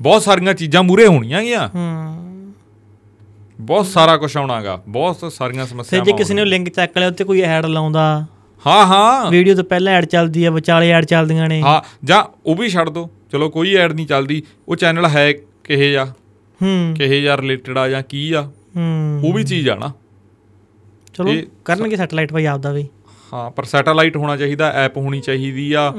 ਬਹੁਤ 0.00 0.22
ਸਾਰੀਆਂ 0.22 0.54
ਚੀਜ਼ਾਂ 0.54 0.82
ਮੂਰੇ 0.82 1.06
ਹੋਣੀਆਂ 1.06 1.42
ਗਿਆ। 1.42 1.70
ਹੂੰ। 1.74 2.52
ਬਹੁਤ 3.60 3.86
ਸਾਰਾ 3.86 4.16
ਕੁਝ 4.16 4.36
ਆਉਣਾਗਾ। 4.36 4.82
ਬਹੁਤ 4.88 5.32
ਸਾਰੀਆਂ 5.32 5.66
ਸਮੱਸਿਆਵਾਂ 5.66 6.06
ਜੇ 6.06 6.12
ਕਿਸੇ 6.12 6.34
ਨੇ 6.34 6.44
ਲਿੰਕ 6.44 6.68
ਚੱਕ 6.68 6.98
ਲਿਆ 6.98 7.08
ਉੱਤੇ 7.08 7.24
ਕੋਈ 7.24 7.40
ਐਡ 7.40 7.66
ਲਾਉਂਦਾ। 7.66 8.26
ਹਾਂ 8.66 8.86
ਹਾਂ। 8.86 9.30
ਵੀਡੀਓ 9.30 9.54
ਤੋਂ 9.54 9.64
ਪਹਿਲਾਂ 9.64 9.92
ਐਡ 9.92 10.04
ਚੱਲਦੀ 10.04 10.44
ਆ 10.44 10.50
ਵਿਚਾਲੇ 10.50 10.90
ਐਡ 10.90 11.04
ਚੱਲਦੀਆਂ 11.04 11.48
ਨੇ। 11.48 11.62
ਹਾਂ 11.62 12.06
ਜਾਂ 12.06 12.24
ਉਹ 12.46 12.56
ਵੀ 12.56 12.68
ਛੱਡ 12.68 12.88
ਦੋ। 12.88 13.10
ਚਲੋ 13.32 13.50
ਕੋਈ 13.50 13.74
ਐਡ 13.74 13.92
ਨਹੀਂ 13.92 14.06
ਚੱਲਦੀ। 14.06 14.42
ਉਹ 14.68 14.76
ਚੈਨਲ 14.76 15.06
ਹੈ 15.06 15.32
ਕਿਹੇ 15.64 15.92
ਜਾਂ 15.92 16.06
ਹੂੰ। 16.62 16.94
ਕਿਹੇ 16.98 17.20
ਜਾਂ 17.20 17.36
ਰਿਲੇਟਡ 17.36 17.78
ਆ 17.78 17.88
ਜਾਂ 17.88 18.02
ਕੀ 18.02 18.32
ਆ? 18.32 18.42
ਹੂੰ। 18.76 19.20
ਉਹ 19.24 19.32
ਵੀ 19.32 19.44
ਚੀਜ਼ 19.44 19.68
ਆ 19.68 19.74
ਨਾ। 19.74 19.92
ਚਲੋ 21.14 21.34
ਕਰਨਗੇ 21.64 21.96
ਸੈਟਲਾਈਟ 21.96 22.32
ਭਾਈ 22.32 22.46
ਆਪਦਾ 22.46 22.72
ਵੀ। 22.72 22.88
ਹਾਂ 23.32 23.50
ਪਰ 23.50 23.64
ਸੈਟੇਲਾਈਟ 23.64 24.16
ਹੋਣਾ 24.16 24.36
ਚਾਹੀਦਾ 24.36 24.70
ਐਪ 24.70 24.96
ਹੋਣੀ 24.96 25.20
ਚਾਹੀਦੀ 25.20 25.72
ਆ। 25.72 25.94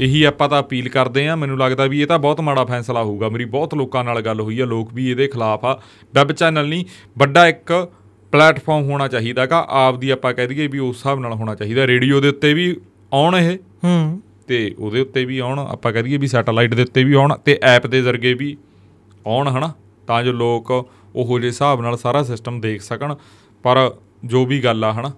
ਇਹੀ 0.00 0.22
ਆਪਾਂ 0.24 0.48
ਤਾਂ 0.48 0.62
ਅਪੀਲ 0.62 0.88
ਕਰਦੇ 0.88 1.28
ਆ। 1.28 1.36
ਮੈਨੂੰ 1.36 1.58
ਲੱਗਦਾ 1.58 1.86
ਵੀ 1.86 2.00
ਇਹ 2.02 2.06
ਤਾਂ 2.06 2.18
ਬਹੁਤ 2.18 2.40
ਮਾੜਾ 2.40 2.64
ਫੈਸਲਾ 2.64 3.02
ਹੋਊਗਾ। 3.02 3.28
ਮੇਰੀ 3.28 3.44
ਬਹੁਤ 3.44 3.74
ਲੋਕਾਂ 3.74 4.04
ਨਾਲ 4.04 4.20
ਗੱਲ 4.20 4.40
ਹੋਈ 4.40 4.60
ਆ 4.60 4.64
ਲੋਕ 4.64 4.94
ਵੀ 4.94 5.10
ਇਹਦੇ 5.10 5.28
ਖਿਲਾਫ 5.28 5.64
ਆ। 5.64 5.80
ਵੈਬ 6.14 6.32
ਚੈਨਲ 6.32 6.68
ਨਹੀਂ 6.68 6.84
ਵੱਡਾ 7.18 7.48
ਇੱਕ 7.48 7.88
ਪਲੇਟਫਾਰਮ 8.32 8.90
ਹੋਣਾ 8.90 9.08
ਚਾਹੀਦਾਗਾ 9.08 9.66
ਆਪ 9.70 9.98
ਦੀ 9.98 10.10
ਆਪਾਂ 10.10 10.34
ਕਹਿ 10.34 10.46
ਦਈਏ 10.46 10.66
ਵੀ 10.66 10.78
ਉਸ 10.78 10.96
ਹਿਸਾਬ 10.96 11.20
ਨਾਲ 11.20 11.32
ਹੋਣਾ 11.32 11.54
ਚਾਹੀਦਾ। 11.54 11.86
ਰੇਡੀਓ 11.86 12.20
ਦੇ 12.20 12.28
ਉੱਤੇ 12.28 12.54
ਵੀ 12.54 12.80
ਆਉਣ 13.12 13.36
ਇਹ। 13.36 13.58
ਹੂੰ। 13.84 14.22
ਤੇ 14.48 14.74
ਉਹਦੇ 14.78 15.00
ਉੱਤੇ 15.00 15.24
ਵੀ 15.24 15.38
ਆਉਣ। 15.38 15.58
ਆਪਾਂ 15.58 15.92
ਕਹਿ 15.92 16.02
ਦਈਏ 16.02 16.16
ਵੀ 16.16 16.26
ਸੈਟੇਲਾਈਟ 16.26 16.74
ਦੇ 16.74 16.82
ਉੱਤੇ 16.82 17.04
ਵੀ 17.04 17.12
ਆਉਣ 17.12 17.36
ਤੇ 17.36 17.58
ਐਪ 17.62 17.86
ਦੇ 17.86 18.02
ਜ਼ਰੀਏ 18.02 18.34
ਵੀ 18.34 18.56
ਆਉਣ 19.26 19.48
ਹਨਾ? 19.48 19.72
ਤਾਂ 20.06 20.22
ਜੋ 20.22 20.32
ਲੋਕ 20.32 20.70
ਉਹੋ 21.16 21.38
ਜਿਹੇ 21.38 21.50
ਹਿਸਾਬ 21.50 21.82
ਨਾਲ 21.82 21.96
ਸਾਰਾ 21.96 22.22
ਸਿਸਟਮ 22.22 22.60
ਦੇਖ 22.60 22.82
ਸਕਣ। 22.82 23.14
ਪਰ 23.62 23.94
ਜੋ 24.24 24.46
ਵੀ 24.46 24.60
ਗੱਲ 24.60 24.84
ਆ 24.84 24.92
ਹਨਾ? 24.92 25.12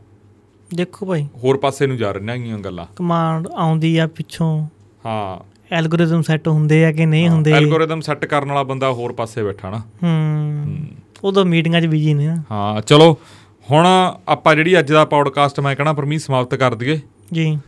ਦੇਖੋ 0.74 1.06
ਭਾਈ। 1.06 1.24
ਹੋਰ 1.44 1.56
ਪਾਸੇ 1.56 1.86
ਨੂੰ 1.86 1.96
ਜਾ 1.96 2.12
ਰਹੀਆਂ 2.12 2.34
ਹੈਗੀਆਂ 2.34 2.58
ਗੱਲਾਂ। 2.58 2.86
ਕਮਾਂਡ 2.96 3.48
ਆਉਂਦੀ 3.48 3.98
ਆ 3.98 4.06
ਪਿੱਛੋਂ। 4.06 4.66
ਹਾਂ। 5.06 5.52
ਐਲਗੋਰਿਦਮ 5.72 6.22
ਸੈੱਟ 6.22 6.48
ਹੁੰਦੇ 6.48 6.84
ਆ 6.84 6.92
ਕਿ 6.92 7.06
ਨਹੀਂ 7.06 7.28
ਹੁੰਦੇ? 7.28 7.52
ਐਲਗੋਰਿਦਮ 7.52 8.00
ਸੈੱਟ 8.00 8.24
ਕਰਨ 8.24 8.48
ਵਾਲਾ 8.48 8.62
ਬੰਦਾ 8.62 8.92
ਹੋਰ 8.92 9.12
ਪਾਸੇ 9.12 9.42
ਬੈਠਾ 9.42 9.70
ਨਾ। 9.70 9.78
ਹੂੰ। 9.78 10.78
ਉਦੋਂ 11.24 11.44
ਮੀਟਿੰਗਾਂ 11.44 11.80
'ਚ 11.80 11.86
ਬਿਜ਼ੀ 11.86 12.14
ਨੇ 12.14 12.36
ਹਾਂ 12.50 12.80
ਚਲੋ 12.80 13.18
ਹੁਣ 13.70 13.86
ਆਪਾਂ 14.28 14.54
ਜਿਹੜੀ 14.54 14.78
ਅੱਜ 14.78 14.92
ਦਾ 14.92 15.04
ਪੌਡਕਾਸਟ 15.04 15.60
ਮੈਂ 15.60 15.76
ਕਹਣਾ 15.76 15.92
ਪਰਮੀ 15.92 16.18
ਸਮਾਪਤ 16.18 16.54
ਕਰ 16.54 16.74
ਦਈਏ। 16.74 17.00
ਜੀ। 17.32 17.58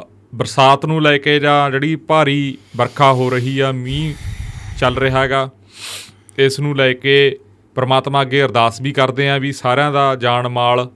ਅ 0.00 0.06
ਬਰਸਾਤ 0.34 0.86
ਨੂੰ 0.86 1.02
ਲੈ 1.02 1.18
ਕੇ 1.18 1.40
ਜਾਂ 1.40 1.70
ਜਿਹੜੀ 1.70 1.96
ਭਾਰੀ 1.96 2.58
ਵਰਖਾ 2.76 3.12
ਹੋ 3.12 3.30
ਰਹੀ 3.30 3.60
ਆ 3.60 3.72
ਮੀਂਹ 3.72 4.14
ਚੱਲ 4.78 4.96
ਰਿਹਾ 4.96 5.20
ਹੈਗਾ 5.20 5.50
ਇਸ 6.38 6.60
ਨੂੰ 6.60 6.76
ਲੈ 6.76 6.92
ਕੇ 6.92 7.38
ਪ੍ਰਮਾਤਮਾ 7.74 8.22
ਅੱਗੇ 8.22 8.42
ਅਰਦਾਸ 8.42 8.80
ਵੀ 8.80 8.92
ਕਰਦੇ 8.92 9.30
ਆ 9.30 9.38
ਵੀ 9.38 9.52
ਸਾਰਿਆਂ 9.52 9.92
ਦਾ 9.92 10.16
ਜਾਨ 10.16 10.48
ਮਾਲ 10.48 10.90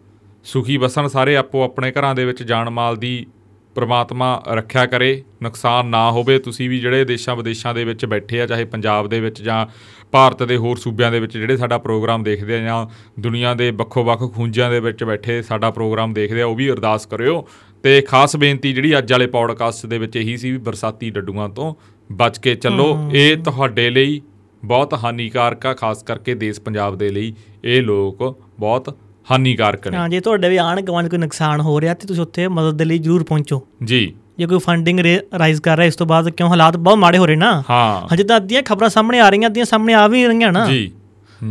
ਸੁਖੀ 0.46 0.76
ਵਸਣ 0.76 1.06
ਸਾਰੇ 1.06 1.36
ਆਪੋ 1.36 1.62
ਆਪਣੇ 1.62 1.92
ਘਰਾਂ 1.92 2.14
ਦੇ 2.14 2.24
ਵਿੱਚ 2.24 2.42
ਜਾਨ 2.42 2.70
ਮਾਲ 2.70 2.96
ਦੀ 2.96 3.26
ਪ੍ਰਮਾਤਮਾ 3.74 4.42
ਰੱਖਿਆ 4.48 4.86
ਕਰੇ 4.86 5.24
ਨੁਕਸਾਨ 5.42 5.86
ਨਾ 5.86 6.10
ਹੋਵੇ 6.10 6.38
ਤੁਸੀਂ 6.38 6.70
ਵੀ 6.70 6.78
ਜਿਹੜੇ 6.78 7.04
ਦੇਸ਼ਾਂ 7.04 7.36
ਵਿਦੇਸ਼ਾਂ 7.36 7.74
ਦੇ 7.74 7.84
ਵਿੱਚ 7.84 8.06
ਬੈਠੇ 8.06 8.40
ਆ 8.40 8.46
ਚਾਹੇ 8.46 8.64
ਪੰਜਾਬ 8.64 9.08
ਦੇ 9.08 9.20
ਵਿੱਚ 9.20 9.42
ਜਾਂ 9.42 9.66
ਭਾਰਤ 10.12 10.42
ਦੇ 10.42 10.56
ਹੋਰ 10.56 10.76
ਸੂਬਿਆਂ 10.76 11.12
ਦੇ 11.12 11.20
ਵਿੱਚ 11.20 11.38
ਜਿਹੜੇ 11.38 11.56
ਸਾਡਾ 11.56 11.78
ਪ੍ਰੋਗਰਾਮ 11.78 12.22
ਦੇਖਦੇ 12.22 12.54
ਆ 12.54 12.58
ਜਾਂ 12.58 12.86
ਦੁਨੀਆ 13.20 13.54
ਦੇ 13.54 13.70
ਵੱਖੋ-ਵੱਖ 13.70 14.34
ਖੂੰਜਿਆਂ 14.34 14.70
ਦੇ 14.70 14.80
ਵਿੱਚ 14.80 15.04
ਬੈਠੇ 15.04 15.42
ਸਾਡਾ 15.42 15.70
ਪ੍ਰੋਗਰਾਮ 15.70 16.14
ਦੇਖਦੇ 16.14 16.42
ਆ 16.42 16.46
ਉਹ 16.46 16.54
ਵੀ 16.54 16.70
ਅਰਦਾਸ 16.70 17.06
ਕਰਿਓ। 17.06 17.48
ਤੇ 17.82 18.00
ਖਾਸ 18.00 18.36
ਬੇਨਤੀ 18.36 18.72
ਜਿਹੜੀ 18.72 18.98
ਅੱਜ 18.98 19.12
ਵਾਲੇ 19.12 19.26
ਪੌਡਕਾਸਟ 19.26 19.86
ਦੇ 19.86 19.98
ਵਿੱਚ 19.98 20.16
ਇਹੀ 20.16 20.36
ਸੀ 20.36 20.50
ਵੀ 20.50 20.58
ਬਰਸਾਤੀ 20.58 21.10
ਡੱਡੂਆਂ 21.10 21.48
ਤੋਂ 21.48 21.74
ਬਚ 22.12 22.38
ਕੇ 22.38 22.54
ਚੱਲੋ। 22.54 23.10
ਇਹ 23.12 23.36
ਤੁਹਾਡੇ 23.36 23.90
ਲਈ 23.90 24.22
ਬਹੁਤ 24.64 24.94
ਹਾਨੀਕਾਰਕ 24.94 25.66
ਆ 25.66 25.74
ਖਾਸ 25.74 26.02
ਕਰਕੇ 26.02 26.34
ਦੇਸ਼ 26.34 26.60
ਪੰਜਾਬ 26.60 26.98
ਦੇ 26.98 27.08
ਲਈ। 27.08 27.34
ਇਹ 27.64 27.82
ਲੋਕ 27.82 28.42
ਬਹੁਤ 28.60 28.98
ਹਾਨੀਕਾਰਕ 29.30 29.88
ਨੇ 29.88 29.96
ਹਾਂ 29.96 30.08
ਜੇ 30.08 30.20
ਤੁਹਾਡੇ 30.20 30.48
ਵੀ 30.48 30.56
ਆਣ 30.56 30.80
ਗਵਾਂਢ 30.80 31.08
ਕੋਈ 31.08 31.18
ਨੁਕਸਾਨ 31.18 31.60
ਹੋ 31.60 31.80
ਰਿਹਾ 31.80 31.94
ਤੇ 31.94 32.06
ਤੁਸੀਂ 32.06 32.22
ਉੱਥੇ 32.22 32.48
ਮਦਦ 32.48 32.78
ਦੇ 32.78 32.84
ਲਈ 32.84 32.98
ਜ਼ਰੂਰ 32.98 33.24
ਪਹੁੰਚੋ। 33.24 33.66
ਜੀ। 33.84 34.14
ਜੇ 34.38 34.46
ਕੋਈ 34.46 34.58
ਫੰਡਿੰਗ 34.58 35.00
ਰਾਈਜ਼ 35.38 35.60
ਕਰ 35.60 35.76
ਰਿਹਾ 35.76 35.86
ਇਸ 35.86 35.96
ਤੋਂ 35.96 36.06
ਬਾਅਦ 36.06 36.30
ਕਿਉਂ 36.30 36.48
ਹਾਲਾਤ 36.48 36.76
ਬਹੁਤ 36.76 36.98
ਮਾੜੇ 36.98 37.18
ਹੋ 37.18 37.26
ਰਹੇ 37.26 37.36
ਨਾ? 37.36 37.62
ਹਾਂ। 37.70 38.14
ਹਜੇ 38.14 38.24
ਤਾਂ 38.24 38.36
ਅੱਧੀਆਂ 38.36 38.62
ਖਬਰਾਂ 38.62 38.88
ਸਾਹਮਣੇ 38.88 39.20
ਆ 39.20 39.28
ਰਹੀਆਂ 39.28 39.48
ਅੱਧੀਆਂ 39.48 39.64
ਸਾਹਮਣੇ 39.64 39.94
ਆ 39.94 40.06
ਵੀ 40.06 40.26
ਰਹੀਆਂ 40.26 40.52
ਨਾ। 40.52 40.66
ਜੀ। 40.66 40.92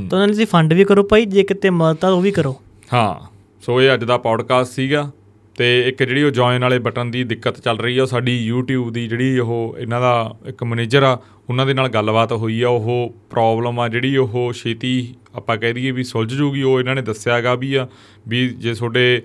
ਤਾਂ 0.09 0.19
ਉਹਨਾਂ 0.19 0.27
ਲਈ 0.27 0.45
ਫੰਡ 0.45 0.73
ਵੀ 0.73 0.83
ਕਰੋ 0.83 1.03
ਭਾਈ 1.03 1.25
ਜੇ 1.25 1.43
ਕਿਤੇ 1.43 1.69
ਮਦਦ 1.69 2.05
ਆ 2.05 2.09
ਉਹ 2.09 2.21
ਵੀ 2.21 2.31
ਕਰੋ। 2.31 2.61
ਹਾਂ। 2.93 3.35
ਸੋ 3.65 3.81
ਇਹ 3.81 3.93
ਅੱਜ 3.93 4.03
ਦਾ 4.03 4.17
ਪੌਡਕਾਸਟ 4.17 4.71
ਸੀਗਾ। 4.71 5.11
ਤੇ 5.57 5.67
ਇੱਕ 5.87 6.03
ਜਿਹੜੀ 6.03 6.23
ਉਹ 6.23 6.31
ਜੁਆਇਨ 6.31 6.61
ਵਾਲੇ 6.61 6.79
ਬਟਨ 6.79 7.11
ਦੀ 7.11 7.23
ਦਿੱਕਤ 7.23 7.59
ਚੱਲ 7.59 7.77
ਰਹੀ 7.79 7.97
ਆ, 7.97 8.01
ਉਹ 8.01 8.07
ਸਾਡੀ 8.07 8.33
YouTube 8.49 8.91
ਦੀ 8.93 9.07
ਜਿਹੜੀ 9.07 9.37
ਉਹ 9.39 9.75
ਇਹਨਾਂ 9.79 10.01
ਦਾ 10.01 10.35
ਇੱਕ 10.47 10.63
ਮੈਨੇਜਰ 10.63 11.03
ਆ, 11.03 11.17
ਉਹਨਾਂ 11.49 11.65
ਦੇ 11.65 11.73
ਨਾਲ 11.73 11.87
ਗੱਲਬਾਤ 11.89 12.31
ਹੋਈ 12.33 12.61
ਆ, 12.61 12.69
ਉਹ 12.69 13.13
ਪ੍ਰੋਬਲਮ 13.29 13.79
ਆ 13.79 13.87
ਜਿਹੜੀ 13.87 14.17
ਉਹ 14.17 14.51
ਛੇਤੀ 14.53 15.13
ਆਪਾਂ 15.35 15.57
ਕਹਿ 15.57 15.73
ਦਈਏ 15.73 15.91
ਵੀ 15.91 16.03
ਸੁਲਝ 16.03 16.33
ਜੂਗੀ, 16.33 16.63
ਉਹ 16.63 16.79
ਇਹਨਾਂ 16.79 16.95
ਨੇ 16.95 17.01
ਦੱਸਿਆਗਾ 17.01 17.55
ਵੀ 17.55 17.73
ਆ, 17.73 17.87
ਵੀ 18.27 18.47
ਜੇ 18.49 18.73
ਤੁਹਾਡੇ 18.73 19.21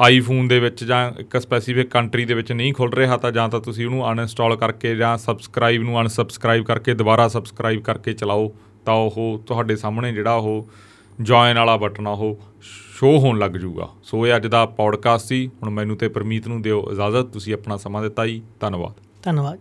ਆਈਫੋਨ 0.00 0.48
ਦੇ 0.48 0.58
ਵਿੱਚ 0.60 0.82
ਜਾਂ 0.84 1.10
ਇੱਕ 1.20 1.36
ਸਪੈਸੀਫਿਕ 1.40 1.88
ਕੰਟਰੀ 1.90 2.24
ਦੇ 2.24 2.34
ਵਿੱਚ 2.34 2.52
ਨਹੀਂ 2.52 2.72
ਖੁੱਲ 2.74 2.92
ਰਿਹਾ 2.92 3.16
ਤਾਂ 3.16 3.30
ਜਾਂ 3.32 3.48
ਤਾਂ 3.48 3.60
ਤੁਸੀਂ 3.60 3.86
ਉਹਨੂੰ 3.86 4.10
ਅਨਇੰਸਟਾਲ 4.12 4.56
ਕਰਕੇ 4.56 4.94
ਜਾਂ 4.96 5.16
ਸਬਸਕ੍ਰਾਈਬ 5.18 5.82
ਨੂੰ 5.82 6.00
ਅਨਸਬਸਕ੍ਰਾਈਬ 6.00 6.64
ਕਰਕੇ 6.64 6.94
ਦੁਬਾਰਾ 6.94 7.28
ਸਬਸਕ੍ਰਾਈਬ 7.28 7.82
ਕਰਕੇ 7.82 8.12
ਚਲਾਓ, 8.12 8.52
ਤਾਂ 8.84 8.94
ਉਹ 8.94 9.42
ਤੁਹਾਡੇ 9.46 9.76
ਸਾਹਮਣੇ 9.76 10.12
ਜਿਹੜਾ 10.12 10.34
ਉਹ 10.34 10.68
ਜੁਆਇਨ 11.18 11.58
ਵਾਲਾ 11.58 11.76
ਬਟਨ 11.76 12.06
ਆ, 12.06 12.10
ਉਹ 12.10 12.40
ਸ਼ੋਅ 12.94 13.18
ਹੋਣ 13.18 13.38
ਲੱਗ 13.38 13.50
ਜੂਗਾ 13.50 13.88
ਸੋ 14.02 14.26
ਇਹ 14.26 14.36
ਅੱਜ 14.36 14.46
ਦਾ 14.46 14.66
ਪੌਡਕਾਸਟ 14.66 15.26
ਸੀ। 15.26 15.46
ਹੁਣ 15.46 15.70
ਮੈਨੂੰ 15.70 15.96
ਤੇ 15.96 16.08
ਪਰਮੀਤ 16.08 16.48
ਨੂੰ 16.48 16.62
ਦਿਓ 16.62 16.84
ਇਜਾਜ਼ਤ। 16.92 17.26
ਤੁਸੀਂ 17.32 17.54
ਆਪਣਾ 17.54 17.76
ਸਮਾਂ 17.76 18.02
ਦਿੱਤਾ 18.02 18.26
ਜੀ। 18.26 18.42
ਧੰਨਵਾਦ। 18.60 18.92
ਧੰਨਵਾਦ। 19.22 19.58